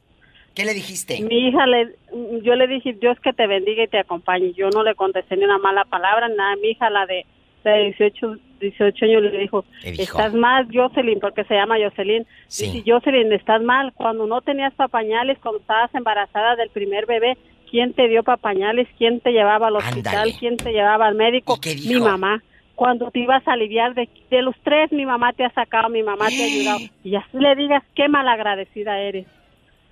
¿Qué 0.55 0.65
le 0.65 0.73
dijiste? 0.73 1.21
Mi 1.21 1.47
hija, 1.47 1.65
le, 1.67 1.95
yo 2.43 2.55
le 2.55 2.67
dije, 2.67 2.93
Dios 2.93 3.17
que 3.23 3.31
te 3.33 3.45
bendiga 3.47 3.83
y 3.83 3.87
te 3.87 3.99
acompañe. 3.99 4.51
Yo 4.53 4.69
no 4.71 4.83
le 4.83 4.95
contesté 4.95 5.37
ni 5.37 5.45
una 5.45 5.57
mala 5.59 5.85
palabra, 5.85 6.27
nada. 6.27 6.55
Mi 6.57 6.69
hija, 6.71 6.89
la 6.89 7.05
de, 7.05 7.25
de 7.63 7.83
18, 7.97 8.35
18 8.59 9.05
años, 9.05 9.23
le 9.23 9.37
dijo, 9.39 9.65
estás 9.83 10.33
mal, 10.33 10.67
Jocelyn, 10.73 11.19
porque 11.19 11.43
se 11.45 11.55
llama 11.55 11.75
Jocelyn. 11.81 12.25
Sí. 12.47 12.71
Dice, 12.71 12.91
Jocelyn, 12.91 13.31
estás 13.33 13.61
mal. 13.61 13.93
Cuando 13.93 14.25
no 14.27 14.41
tenías 14.41 14.73
papañales, 14.73 15.37
cuando 15.39 15.59
estabas 15.59 15.93
embarazada 15.95 16.55
del 16.55 16.69
primer 16.69 17.05
bebé, 17.05 17.37
¿quién 17.69 17.93
te 17.93 18.07
dio 18.07 18.23
papañales? 18.23 18.87
¿Quién 18.97 19.19
te 19.19 19.31
llevaba 19.31 19.67
al 19.67 19.77
hospital? 19.77 20.15
Ándale. 20.15 20.35
¿Quién 20.39 20.57
te 20.57 20.71
llevaba 20.71 21.07
al 21.07 21.15
médico? 21.15 21.57
Mi 21.63 21.73
dijo? 21.75 22.05
mamá. 22.05 22.43
Cuando 22.75 23.11
te 23.11 23.19
ibas 23.19 23.45
a 23.47 23.53
aliviar 23.53 23.93
de, 23.93 24.07
de 24.29 24.41
los 24.41 24.55
tres, 24.63 24.91
mi 24.93 25.05
mamá 25.05 25.33
te 25.33 25.43
ha 25.43 25.49
sacado, 25.51 25.89
mi 25.89 26.01
mamá 26.01 26.27
te 26.29 26.41
ha 26.41 26.45
ayudado. 26.45 26.79
Y 27.03 27.15
así 27.15 27.37
le 27.37 27.53
digas, 27.55 27.83
qué 27.93 28.07
malagradecida 28.07 28.99
eres. 28.99 29.27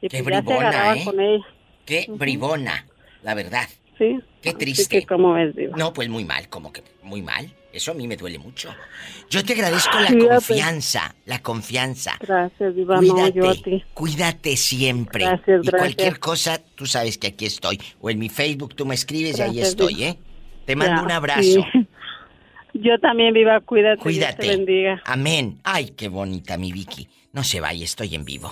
Y 0.02 0.08
Qué 0.08 0.24
pues 0.24 0.36
ya 0.36 0.42
se 0.42 0.46
bribona, 0.46 0.96
¿eh? 0.96 1.04
con 1.04 1.20
ella. 1.20 1.46
Qué 1.86 2.06
bribona, 2.08 2.86
la 3.24 3.34
verdad. 3.34 3.68
Sí. 3.98 4.20
Qué 4.42 4.54
triste. 4.54 5.06
¿Cómo 5.06 5.34
ves, 5.34 5.56
Diva? 5.56 5.76
No, 5.76 5.92
pues 5.92 6.08
muy 6.08 6.24
mal, 6.24 6.48
como 6.50 6.72
que 6.72 6.82
muy 7.04 7.22
mal. 7.22 7.48
Eso 7.74 7.92
a 7.92 7.94
mí 7.94 8.08
me 8.08 8.16
duele 8.18 8.40
mucho. 8.40 8.74
Yo 9.30 9.44
te 9.44 9.54
agradezco 9.54 10.00
la 10.00 10.08
Cuídate. 10.08 10.30
confianza, 10.36 11.16
la 11.26 11.42
confianza. 11.42 12.18
Gracias, 12.20 12.76
Diva. 12.76 12.96
No, 13.02 13.14
Cuídate, 13.14 13.34
yo 13.38 13.50
a 13.50 13.54
ti. 13.56 13.84
cuídate 13.94 14.58
siempre. 14.58 15.26
Gracias, 15.26 15.48
y 15.48 15.52
gracias. 15.68 15.80
cualquier 15.80 16.20
cosa, 16.20 16.62
tú 16.76 16.86
sabes 16.86 17.18
que 17.18 17.28
aquí 17.28 17.46
estoy. 17.46 17.80
O 18.00 18.10
en 18.10 18.20
mi 18.20 18.30
Facebook 18.30 18.74
tú 18.76 18.86
me 18.86 18.96
escribes 18.96 19.38
y 19.38 19.42
ahí 19.42 19.60
estoy. 19.62 20.04
¿eh? 20.04 20.18
Te 20.66 20.76
mando 20.76 20.96
Ya, 21.02 21.04
un 21.04 21.12
abrazo. 21.12 21.42
sí. 21.42 21.60
Yo 22.74 23.00
también, 23.00 23.34
Viva, 23.34 23.60
cuídate. 23.62 24.02
Cuídate. 24.02 24.44
Dios 24.44 24.52
te 24.52 24.58
bendiga. 24.58 25.02
Amén. 25.06 25.60
Ay, 25.64 25.90
qué 25.98 26.10
bonita 26.10 26.58
mi 26.58 26.72
Vicky. 26.72 27.08
No 27.34 27.44
se 27.44 27.60
vaya, 27.60 27.84
estoy 27.84 28.14
en 28.16 28.24
vivo. 28.24 28.52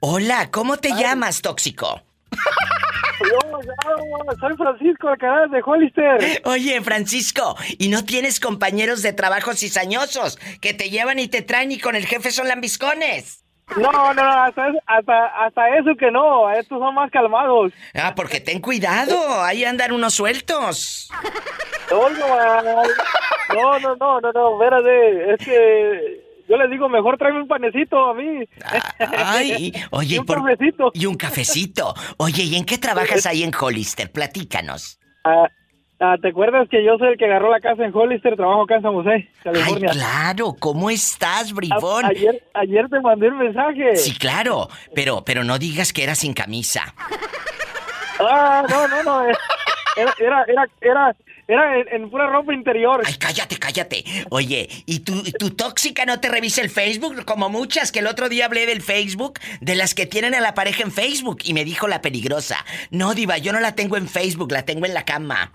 Hola, 0.00 0.50
¿cómo 0.50 0.76
te 0.76 0.90
llamas, 0.90 1.42
tóxico? 1.42 2.02
soy 4.40 4.56
Francisco 4.56 5.08
Alcaraz 5.08 5.50
de 5.50 5.60
Hollister. 5.64 6.42
Oye, 6.44 6.80
Francisco, 6.82 7.56
¿y 7.78 7.88
no 7.88 8.04
tienes 8.04 8.40
compañeros 8.40 9.02
de 9.02 9.12
trabajo 9.12 9.54
cizañosos 9.54 10.38
que 10.60 10.74
te 10.74 10.90
llevan 10.90 11.18
y 11.18 11.28
te 11.28 11.42
traen 11.42 11.72
y 11.72 11.78
con 11.78 11.96
el 11.96 12.06
jefe 12.06 12.30
son 12.30 12.48
lambiscones? 12.48 13.42
No, 13.76 13.90
no, 13.90 14.14
no, 14.14 14.22
hasta, 14.44 14.68
eso- 14.68 14.78
hasta, 14.86 15.26
hasta 15.44 15.68
eso 15.78 15.90
que 15.98 16.10
no, 16.12 16.48
estos 16.52 16.78
son 16.78 16.94
más 16.94 17.10
calmados. 17.10 17.72
Ah, 17.94 18.14
porque 18.14 18.38
ten 18.40 18.60
cuidado, 18.60 19.42
ahí 19.42 19.64
andan 19.64 19.90
unos 19.92 20.14
sueltos. 20.14 21.10
No, 21.90 22.08
no, 22.10 22.62
no, 22.62 22.82
no, 23.54 23.96
no, 23.96 24.20
no, 24.20 24.32
no, 24.32 24.62
espérate, 24.62 25.32
es 25.34 25.38
que 25.44 26.25
yo 26.48 26.56
les 26.56 26.70
digo, 26.70 26.88
mejor 26.88 27.16
tráeme 27.18 27.42
un 27.42 27.48
panecito 27.48 28.10
a 28.10 28.14
mí. 28.14 28.44
Ay, 29.16 29.72
oye, 29.90 30.16
Y 30.16 30.18
un 30.18 30.26
por- 30.26 30.42
cafecito. 30.44 30.90
Y 30.94 31.06
un 31.06 31.16
cafecito. 31.16 31.94
Oye, 32.18 32.42
¿y 32.44 32.56
en 32.56 32.64
qué 32.64 32.78
trabajas 32.78 33.26
ahí 33.26 33.42
en 33.42 33.52
Hollister? 33.58 34.10
Platícanos. 34.12 34.98
Ah, 35.24 35.48
ah, 36.00 36.14
¿Te 36.22 36.28
acuerdas 36.28 36.68
que 36.70 36.84
yo 36.84 36.96
soy 36.98 37.08
el 37.08 37.18
que 37.18 37.24
agarró 37.24 37.50
la 37.50 37.60
casa 37.60 37.84
en 37.84 37.94
Hollister? 37.94 38.36
Trabajo 38.36 38.62
acá 38.62 38.76
en 38.76 38.82
San 38.82 38.92
José, 38.92 39.28
California. 39.42 39.88
Ay, 39.92 39.98
claro, 39.98 40.54
¿cómo 40.58 40.88
estás, 40.90 41.52
bribón? 41.52 42.04
A- 42.04 42.08
ayer, 42.08 42.42
ayer 42.54 42.88
te 42.88 43.00
mandé 43.00 43.28
un 43.28 43.38
mensaje. 43.38 43.96
Sí, 43.96 44.14
claro, 44.16 44.68
pero, 44.94 45.22
pero 45.24 45.42
no 45.44 45.58
digas 45.58 45.92
que 45.92 46.04
era 46.04 46.14
sin 46.14 46.32
camisa. 46.34 46.94
Ah, 48.20 48.62
no, 48.68 48.88
no, 48.88 49.02
no. 49.02 49.24
era, 49.28 50.14
era, 50.18 50.44
era, 50.48 50.66
era, 50.80 51.16
era 51.48 51.78
en, 51.78 51.86
en 52.02 52.10
pura 52.10 52.26
ropa 52.28 52.52
interior. 52.52 53.02
Ay, 53.04 53.14
cállate, 53.18 53.56
cállate. 53.58 54.04
Oye, 54.30 54.68
¿y 54.86 55.00
tu, 55.00 55.22
tu 55.38 55.50
tóxica 55.50 56.04
no 56.04 56.18
te 56.20 56.28
revisa 56.28 56.60
el 56.62 56.70
Facebook? 56.70 57.24
Como 57.24 57.48
muchas, 57.48 57.92
que 57.92 58.00
el 58.00 58.06
otro 58.08 58.28
día 58.28 58.46
hablé 58.46 58.66
del 58.66 58.82
Facebook, 58.82 59.38
de 59.60 59.74
las 59.76 59.94
que 59.94 60.06
tienen 60.06 60.34
a 60.34 60.40
la 60.40 60.54
pareja 60.54 60.82
en 60.82 60.90
Facebook, 60.92 61.38
y 61.44 61.54
me 61.54 61.64
dijo 61.64 61.86
la 61.88 62.02
peligrosa. 62.02 62.64
No, 62.90 63.14
Diva, 63.14 63.38
yo 63.38 63.52
no 63.52 63.60
la 63.60 63.74
tengo 63.74 63.96
en 63.96 64.08
Facebook, 64.08 64.50
la 64.52 64.64
tengo 64.64 64.86
en 64.86 64.94
la 64.94 65.04
cama. 65.04 65.52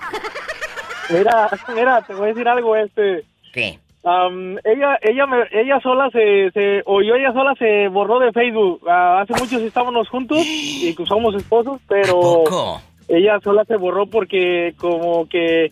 Mira, 1.09 1.49
mira, 1.75 2.01
te 2.03 2.13
voy 2.13 2.25
a 2.25 2.33
decir 2.33 2.47
algo, 2.47 2.75
este. 2.75 3.23
¿Qué? 3.53 3.79
Am, 4.03 4.57
ella, 4.63 4.97
ella, 5.01 5.27
me- 5.27 5.45
ella 5.51 5.79
sola 5.81 6.09
se, 6.11 6.49
se, 6.53 6.81
o 6.85 7.01
yo 7.03 7.15
ella 7.15 7.33
sola 7.33 7.53
se 7.59 7.87
borró 7.89 8.19
de 8.19 8.31
Facebook. 8.31 8.81
Ah, 8.89 9.21
hace 9.21 9.33
mucho 9.33 9.59
sí 9.59 9.65
estábamos 9.65 10.07
juntos 10.09 10.39
y 10.43 10.95
que 10.95 11.05
somos 11.05 11.35
esposos, 11.35 11.79
pero 11.87 12.43
ella 13.07 13.39
sola 13.43 13.63
se 13.65 13.75
borró 13.75 14.07
porque 14.07 14.73
como 14.77 15.27
que, 15.29 15.71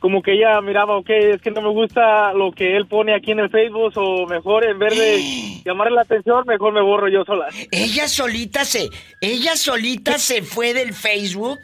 como 0.00 0.22
que 0.22 0.32
ella 0.32 0.60
miraba, 0.62 0.96
ok, 0.96 1.10
es 1.10 1.40
que 1.42 1.50
no 1.50 1.60
me 1.62 1.68
gusta 1.68 2.32
lo 2.32 2.52
que 2.52 2.76
él 2.76 2.86
pone 2.86 3.14
aquí 3.14 3.30
en 3.32 3.40
el 3.40 3.50
Facebook 3.50 3.92
o 3.96 4.26
mejor 4.26 4.64
en 4.64 4.78
vez 4.78 4.96
de 4.98 5.62
llamarle 5.64 5.94
la 5.94 6.02
atención, 6.02 6.44
mejor 6.46 6.72
me 6.72 6.80
borro 6.82 7.08
yo 7.08 7.22
sola. 7.24 7.46
Ella 7.70 8.08
solita 8.08 8.64
se, 8.64 8.88
ella 9.20 9.56
solita 9.56 10.18
se 10.18 10.42
fue 10.42 10.74
del 10.74 10.92
Facebook. 10.94 11.60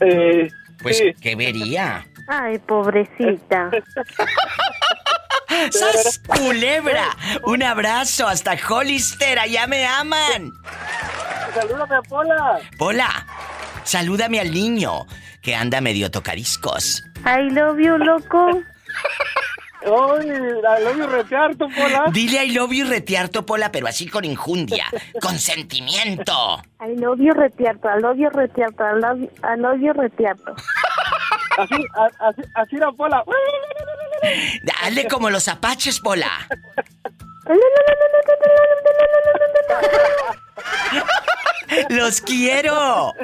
Eh, 0.00 0.48
Pues, 0.82 0.98
sí. 0.98 1.12
¿qué 1.20 1.36
vería? 1.36 2.06
Ay, 2.28 2.58
pobrecita. 2.58 3.70
¡Sas 5.70 6.20
culebra! 6.26 7.04
Un 7.44 7.62
abrazo 7.62 8.26
hasta 8.26 8.56
Hollister, 8.68 9.38
allá 9.38 9.66
me 9.66 9.84
aman. 9.84 10.52
Salúdame 11.54 11.96
a 11.96 12.02
Pola. 12.02 12.58
Pola, 12.78 13.26
salúdame 13.84 14.40
al 14.40 14.52
niño, 14.52 15.06
que 15.42 15.54
anda 15.54 15.80
medio 15.80 16.10
tocadiscos. 16.10 17.04
I 17.24 17.50
love 17.50 17.78
you, 17.78 17.98
loco. 17.98 18.62
Ay, 19.82 20.26
la 20.62 20.78
love 20.80 20.98
you 20.98 21.06
retearto, 21.06 21.68
Pola. 21.68 22.04
Dile 22.12 22.44
I 22.44 22.52
love 22.52 22.72
you 22.72 22.86
retearto, 22.86 23.46
Pola, 23.46 23.72
pero 23.72 23.86
así 23.86 24.08
con 24.08 24.24
injundia, 24.24 24.86
con 25.22 25.38
sentimiento. 25.38 26.62
I 26.80 26.96
love 26.96 27.18
you, 27.18 27.32
retiarto. 27.32 27.88
I 27.88 28.00
love 28.00 28.18
you, 28.18 28.28
retiarto. 28.28 28.84
I 28.84 29.00
love 29.00 29.20
you, 29.20 29.30
I 29.42 29.56
love 29.58 29.80
you, 29.80 29.92
retiarto. 29.92 30.54
Así, 31.56 31.84
así, 32.20 32.42
así 32.54 32.76
era 32.76 32.92
Pola. 32.92 33.24
Dale 34.62 35.08
como 35.08 35.30
los 35.30 35.48
apaches, 35.48 35.98
Pola. 36.00 36.46
¡Los 41.88 42.20
quiero! 42.20 43.14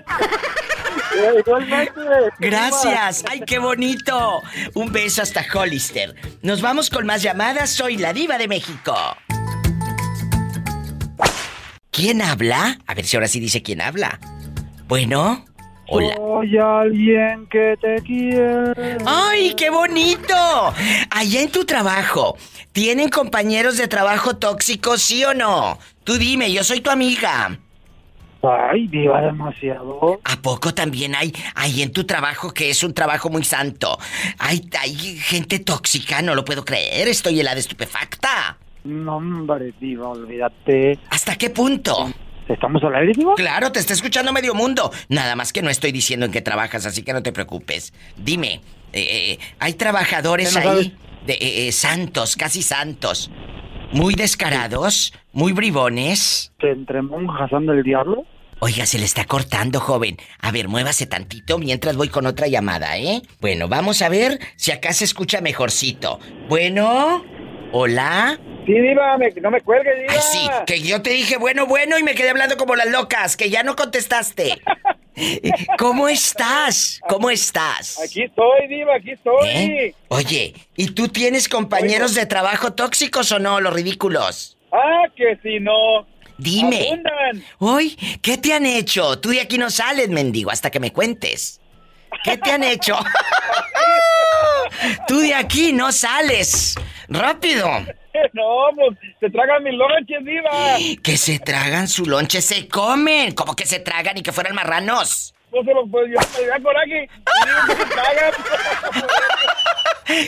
Gracias. 2.39 3.24
¡Ay, 3.28 3.43
qué 3.47 3.59
bonito! 3.59 4.43
Un 4.74 4.93
beso 4.93 5.23
hasta 5.23 5.44
Hollister. 5.53 6.15
Nos 6.43 6.62
vamos 6.62 6.90
con 6.90 7.07
más 7.07 7.23
llamadas. 7.23 7.70
Soy 7.70 7.97
la 7.97 8.12
diva 8.12 8.39
de 8.39 8.48
México. 8.48 8.94
¿Quién 11.90 12.20
habla? 12.20 12.78
A 12.86 12.94
ver 12.94 13.07
si 13.07 13.16
ahora 13.16 13.28
sí 13.28 13.40
dice 13.40 13.62
quién 13.62 13.81
habla. 13.81 14.20
Bueno. 14.86 15.47
Hola. 15.89 16.15
Soy 16.16 16.59
alguien 16.59 17.47
que 17.47 17.77
te 17.81 18.03
quiere. 18.03 18.98
¡Ay, 19.07 19.55
qué 19.57 19.70
bonito! 19.70 20.35
Allá 21.11 21.40
en 21.40 21.51
tu 21.51 21.65
trabajo, 21.65 22.36
¿tienen 22.77 23.09
compañeros 23.09 23.78
de 23.78 23.89
trabajo 23.89 24.36
tóxicos, 24.36 25.01
sí 25.01 25.24
o 25.24 25.32
no? 25.32 25.78
Tú 26.05 26.19
dime, 26.19 26.53
yo 26.53 26.62
soy 26.62 26.82
tu 26.82 26.90
amiga. 26.90 27.59
Ay, 28.43 28.86
viva 28.89 29.23
demasiado. 29.23 30.20
¿A 30.23 30.36
poco 30.43 30.74
también 30.74 31.15
hay 31.15 31.32
ahí 31.55 31.81
en 31.81 31.90
tu 31.90 32.05
trabajo 32.05 32.53
que 32.53 32.69
es 32.69 32.85
un 32.85 32.93
trabajo 32.93 33.31
muy 33.31 33.44
santo? 33.44 33.98
Hay, 34.39 34.69
hay 34.78 34.94
gente 34.94 35.59
tóxica, 35.59 36.20
no 36.20 36.35
lo 36.35 36.44
puedo 36.44 36.66
creer, 36.66 37.09
estoy 37.09 37.40
helada 37.40 37.59
estupefacta. 37.59 38.59
No, 38.85 39.16
hombre, 39.16 39.73
diva, 39.81 40.11
olvídate. 40.11 40.98
¿Hasta 41.09 41.36
qué 41.36 41.48
punto? 41.48 42.11
¿Estamos 42.47 42.85
al 42.85 42.94
aire, 42.94 43.15
diva? 43.16 43.36
Claro, 43.36 43.73
te 43.73 43.78
está 43.78 43.94
escuchando 43.94 44.35
medio 44.35 44.55
mundo. 44.55 44.93
Nada 45.09 45.35
más 45.35 45.55
que 45.55 45.62
no 45.62 45.70
estoy 45.70 45.93
diciendo 45.93 46.27
en 46.27 46.32
qué 46.32 46.43
trabajas, 46.43 46.85
así 46.85 47.03
que 47.03 47.15
no 47.15 47.23
te 47.23 47.32
preocupes. 47.32 47.94
Dime, 48.19 48.61
eh, 48.93 49.32
eh, 49.32 49.39
¿hay 49.61 49.73
trabajadores 49.73 50.55
¿Qué 50.55 50.62
no 50.62 50.70
ahí 50.73 50.94
de 51.27 51.35
eh, 51.35 51.69
eh, 51.69 51.73
santos, 51.73 52.36
casi 52.36 52.62
santos, 52.62 53.31
muy 53.93 54.15
descarados, 54.15 55.12
muy 55.32 55.53
bribones? 55.53 56.53
¿Que 56.59 56.70
entre 56.70 57.03
monjas 57.03 57.53
anda 57.53 57.74
el 57.74 57.82
diablo? 57.82 58.24
Oiga, 58.59 58.86
se 58.86 58.98
le 58.98 59.05
está 59.05 59.27
cortando, 59.27 59.81
joven. 59.81 60.16
A 60.40 60.51
ver, 60.51 60.69
muévase 60.69 61.07
tantito 61.07 61.59
mientras 61.59 61.94
voy 61.97 62.09
con 62.09 62.24
otra 62.24 62.47
llamada, 62.47 62.97
¿eh? 62.97 63.20
Bueno, 63.40 63.69
vamos 63.69 64.01
a 64.01 64.09
ver 64.09 64.39
si 64.57 64.73
acá 64.73 64.94
se 64.94 65.05
escucha 65.05 65.43
mejorcito. 65.43 66.20
Bueno, 66.48 67.23
hola. 67.72 68.38
Sí, 68.66 68.72
diva, 68.72 69.16
me- 69.16 69.30
no 69.40 69.51
me 69.51 69.60
cuelgue, 69.60 69.94
diva. 69.94 70.12
Ay, 70.12 70.20
sí, 70.20 70.48
que 70.66 70.80
yo 70.80 71.01
te 71.02 71.10
dije 71.10 71.36
bueno, 71.36 71.66
bueno 71.66 71.98
y 71.98 72.02
me 72.02 72.14
quedé 72.14 72.30
hablando 72.30 72.56
como 72.56 72.74
las 72.74 72.88
locas, 72.88 73.36
que 73.36 73.48
ya 73.51 73.62
no 73.62 73.76
contestaste. 73.76 74.60
¿Cómo 75.78 76.09
estás? 76.09 77.01
¿Cómo 77.09 77.30
estás? 77.30 77.98
Aquí 78.05 78.22
estoy, 78.22 78.66
diva, 78.68 78.97
aquí 78.97 79.12
estoy. 79.12 79.48
¿Eh? 79.48 79.94
Oye, 80.09 80.55
¿y 80.76 80.88
tú 80.88 81.09
tienes 81.09 81.48
compañeros 81.48 82.14
de 82.14 82.26
trabajo 82.26 82.72
tóxicos 82.74 83.32
o 83.32 83.38
no, 83.38 83.60
los 83.60 83.72
ridículos? 83.72 84.59
Ah, 84.72 85.05
que 85.16 85.38
si 85.43 85.59
no. 85.60 86.06
Dime. 86.38 86.88
Abundan. 86.88 87.44
Uy, 87.60 87.97
¿qué 88.20 88.36
te 88.36 88.52
han 88.52 88.66
hecho? 88.66 89.18
Tú 89.20 89.30
de 89.30 89.40
aquí 89.40 89.56
no 89.56 89.70
sales, 89.70 90.10
mendigo, 90.10 90.51
hasta 90.51 90.70
que 90.70 90.80
me 90.80 90.93
cuentes. 90.93 91.60
¿Qué 92.24 92.36
te 92.36 92.51
han 92.51 92.62
hecho? 92.64 92.98
Tú 95.09 95.19
de 95.20 95.35
aquí 95.35 95.73
no 95.73 95.93
sales. 95.93 96.74
Rápido. 97.09 97.69
No, 98.32 98.70
pues 98.74 98.97
se 99.20 99.28
tragan 99.28 99.62
mis 99.62 99.74
lonches, 99.74 100.24
diva. 100.24 100.78
Que 101.03 101.19
se 101.19 101.39
tragan 101.39 101.86
su 101.86 102.07
lonche, 102.07 102.40
se 102.40 102.66
comen. 102.66 103.32
¿Cómo 103.35 103.55
que 103.55 103.66
se 103.66 103.78
tragan 103.78 104.16
y 104.16 104.23
que 104.23 104.32
fueran 104.32 104.55
marranos? 104.55 105.35
Pues, 105.51 105.66
se 105.66 105.74
los- 105.74 105.85
pues 105.90 106.07
yo 106.11 106.40
me 106.40 106.47
da 106.48 106.59
coraje. 106.61 107.05
y 107.05 107.47
digo 107.47 107.66
que 107.66 107.77
se 107.77 107.85
tragan. 107.90 108.32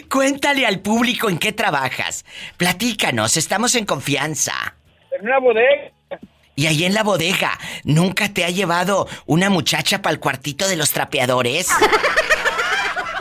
Cuéntale 0.11 0.67
al 0.67 0.81
público 0.81 1.31
en 1.31 1.39
qué 1.39 1.53
trabajas. 1.53 2.27
Platícanos, 2.59 3.39
estamos 3.39 3.75
en 3.75 3.87
confianza. 3.87 4.75
en 5.19 5.25
una 5.27 5.39
bodega. 5.39 5.91
Y 6.57 6.67
ahí 6.67 6.85
en 6.85 6.93
la 6.93 7.05
bodega, 7.05 7.57
¿nunca 7.85 8.29
te 8.35 8.45
ha 8.45 8.51
llevado 8.51 9.09
una 9.25 9.49
muchacha 9.49 10.03
para 10.03 10.13
el 10.13 10.21
cuartito 10.21 10.69
de 10.69 10.77
los 10.77 10.91
trapeadores? 10.91 11.69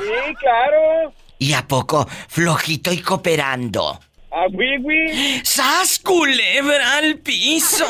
Sí, 0.07 0.35
claro. 0.39 1.13
¿Y 1.38 1.53
a 1.53 1.67
poco 1.67 2.07
flojito 2.29 2.93
y 2.93 3.01
cooperando? 3.01 3.99
A 4.31 4.47
Wiwi. 4.51 5.41
¡Sas 5.43 5.99
culebra 5.99 6.97
al 6.97 7.17
piso! 7.17 7.85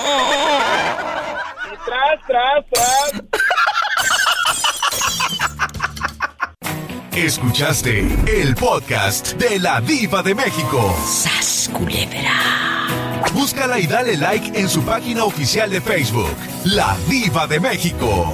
Tras, 1.86 2.20
tras, 2.26 2.66
tras. 2.72 3.24
Escuchaste 7.14 8.00
el 8.28 8.56
podcast 8.56 9.34
de 9.34 9.60
la 9.60 9.80
diva 9.82 10.24
de 10.24 10.34
México. 10.34 10.96
¡Sas 11.06 11.70
culebra! 11.72 12.32
Búscala 13.34 13.80
y 13.80 13.86
dale 13.86 14.18
like 14.18 14.60
en 14.60 14.70
su 14.70 14.84
página 14.84 15.24
oficial 15.24 15.70
de 15.70 15.82
Facebook, 15.82 16.36
La 16.64 16.98
Diva 17.08 17.46
de 17.46 17.60
México. 17.60 18.34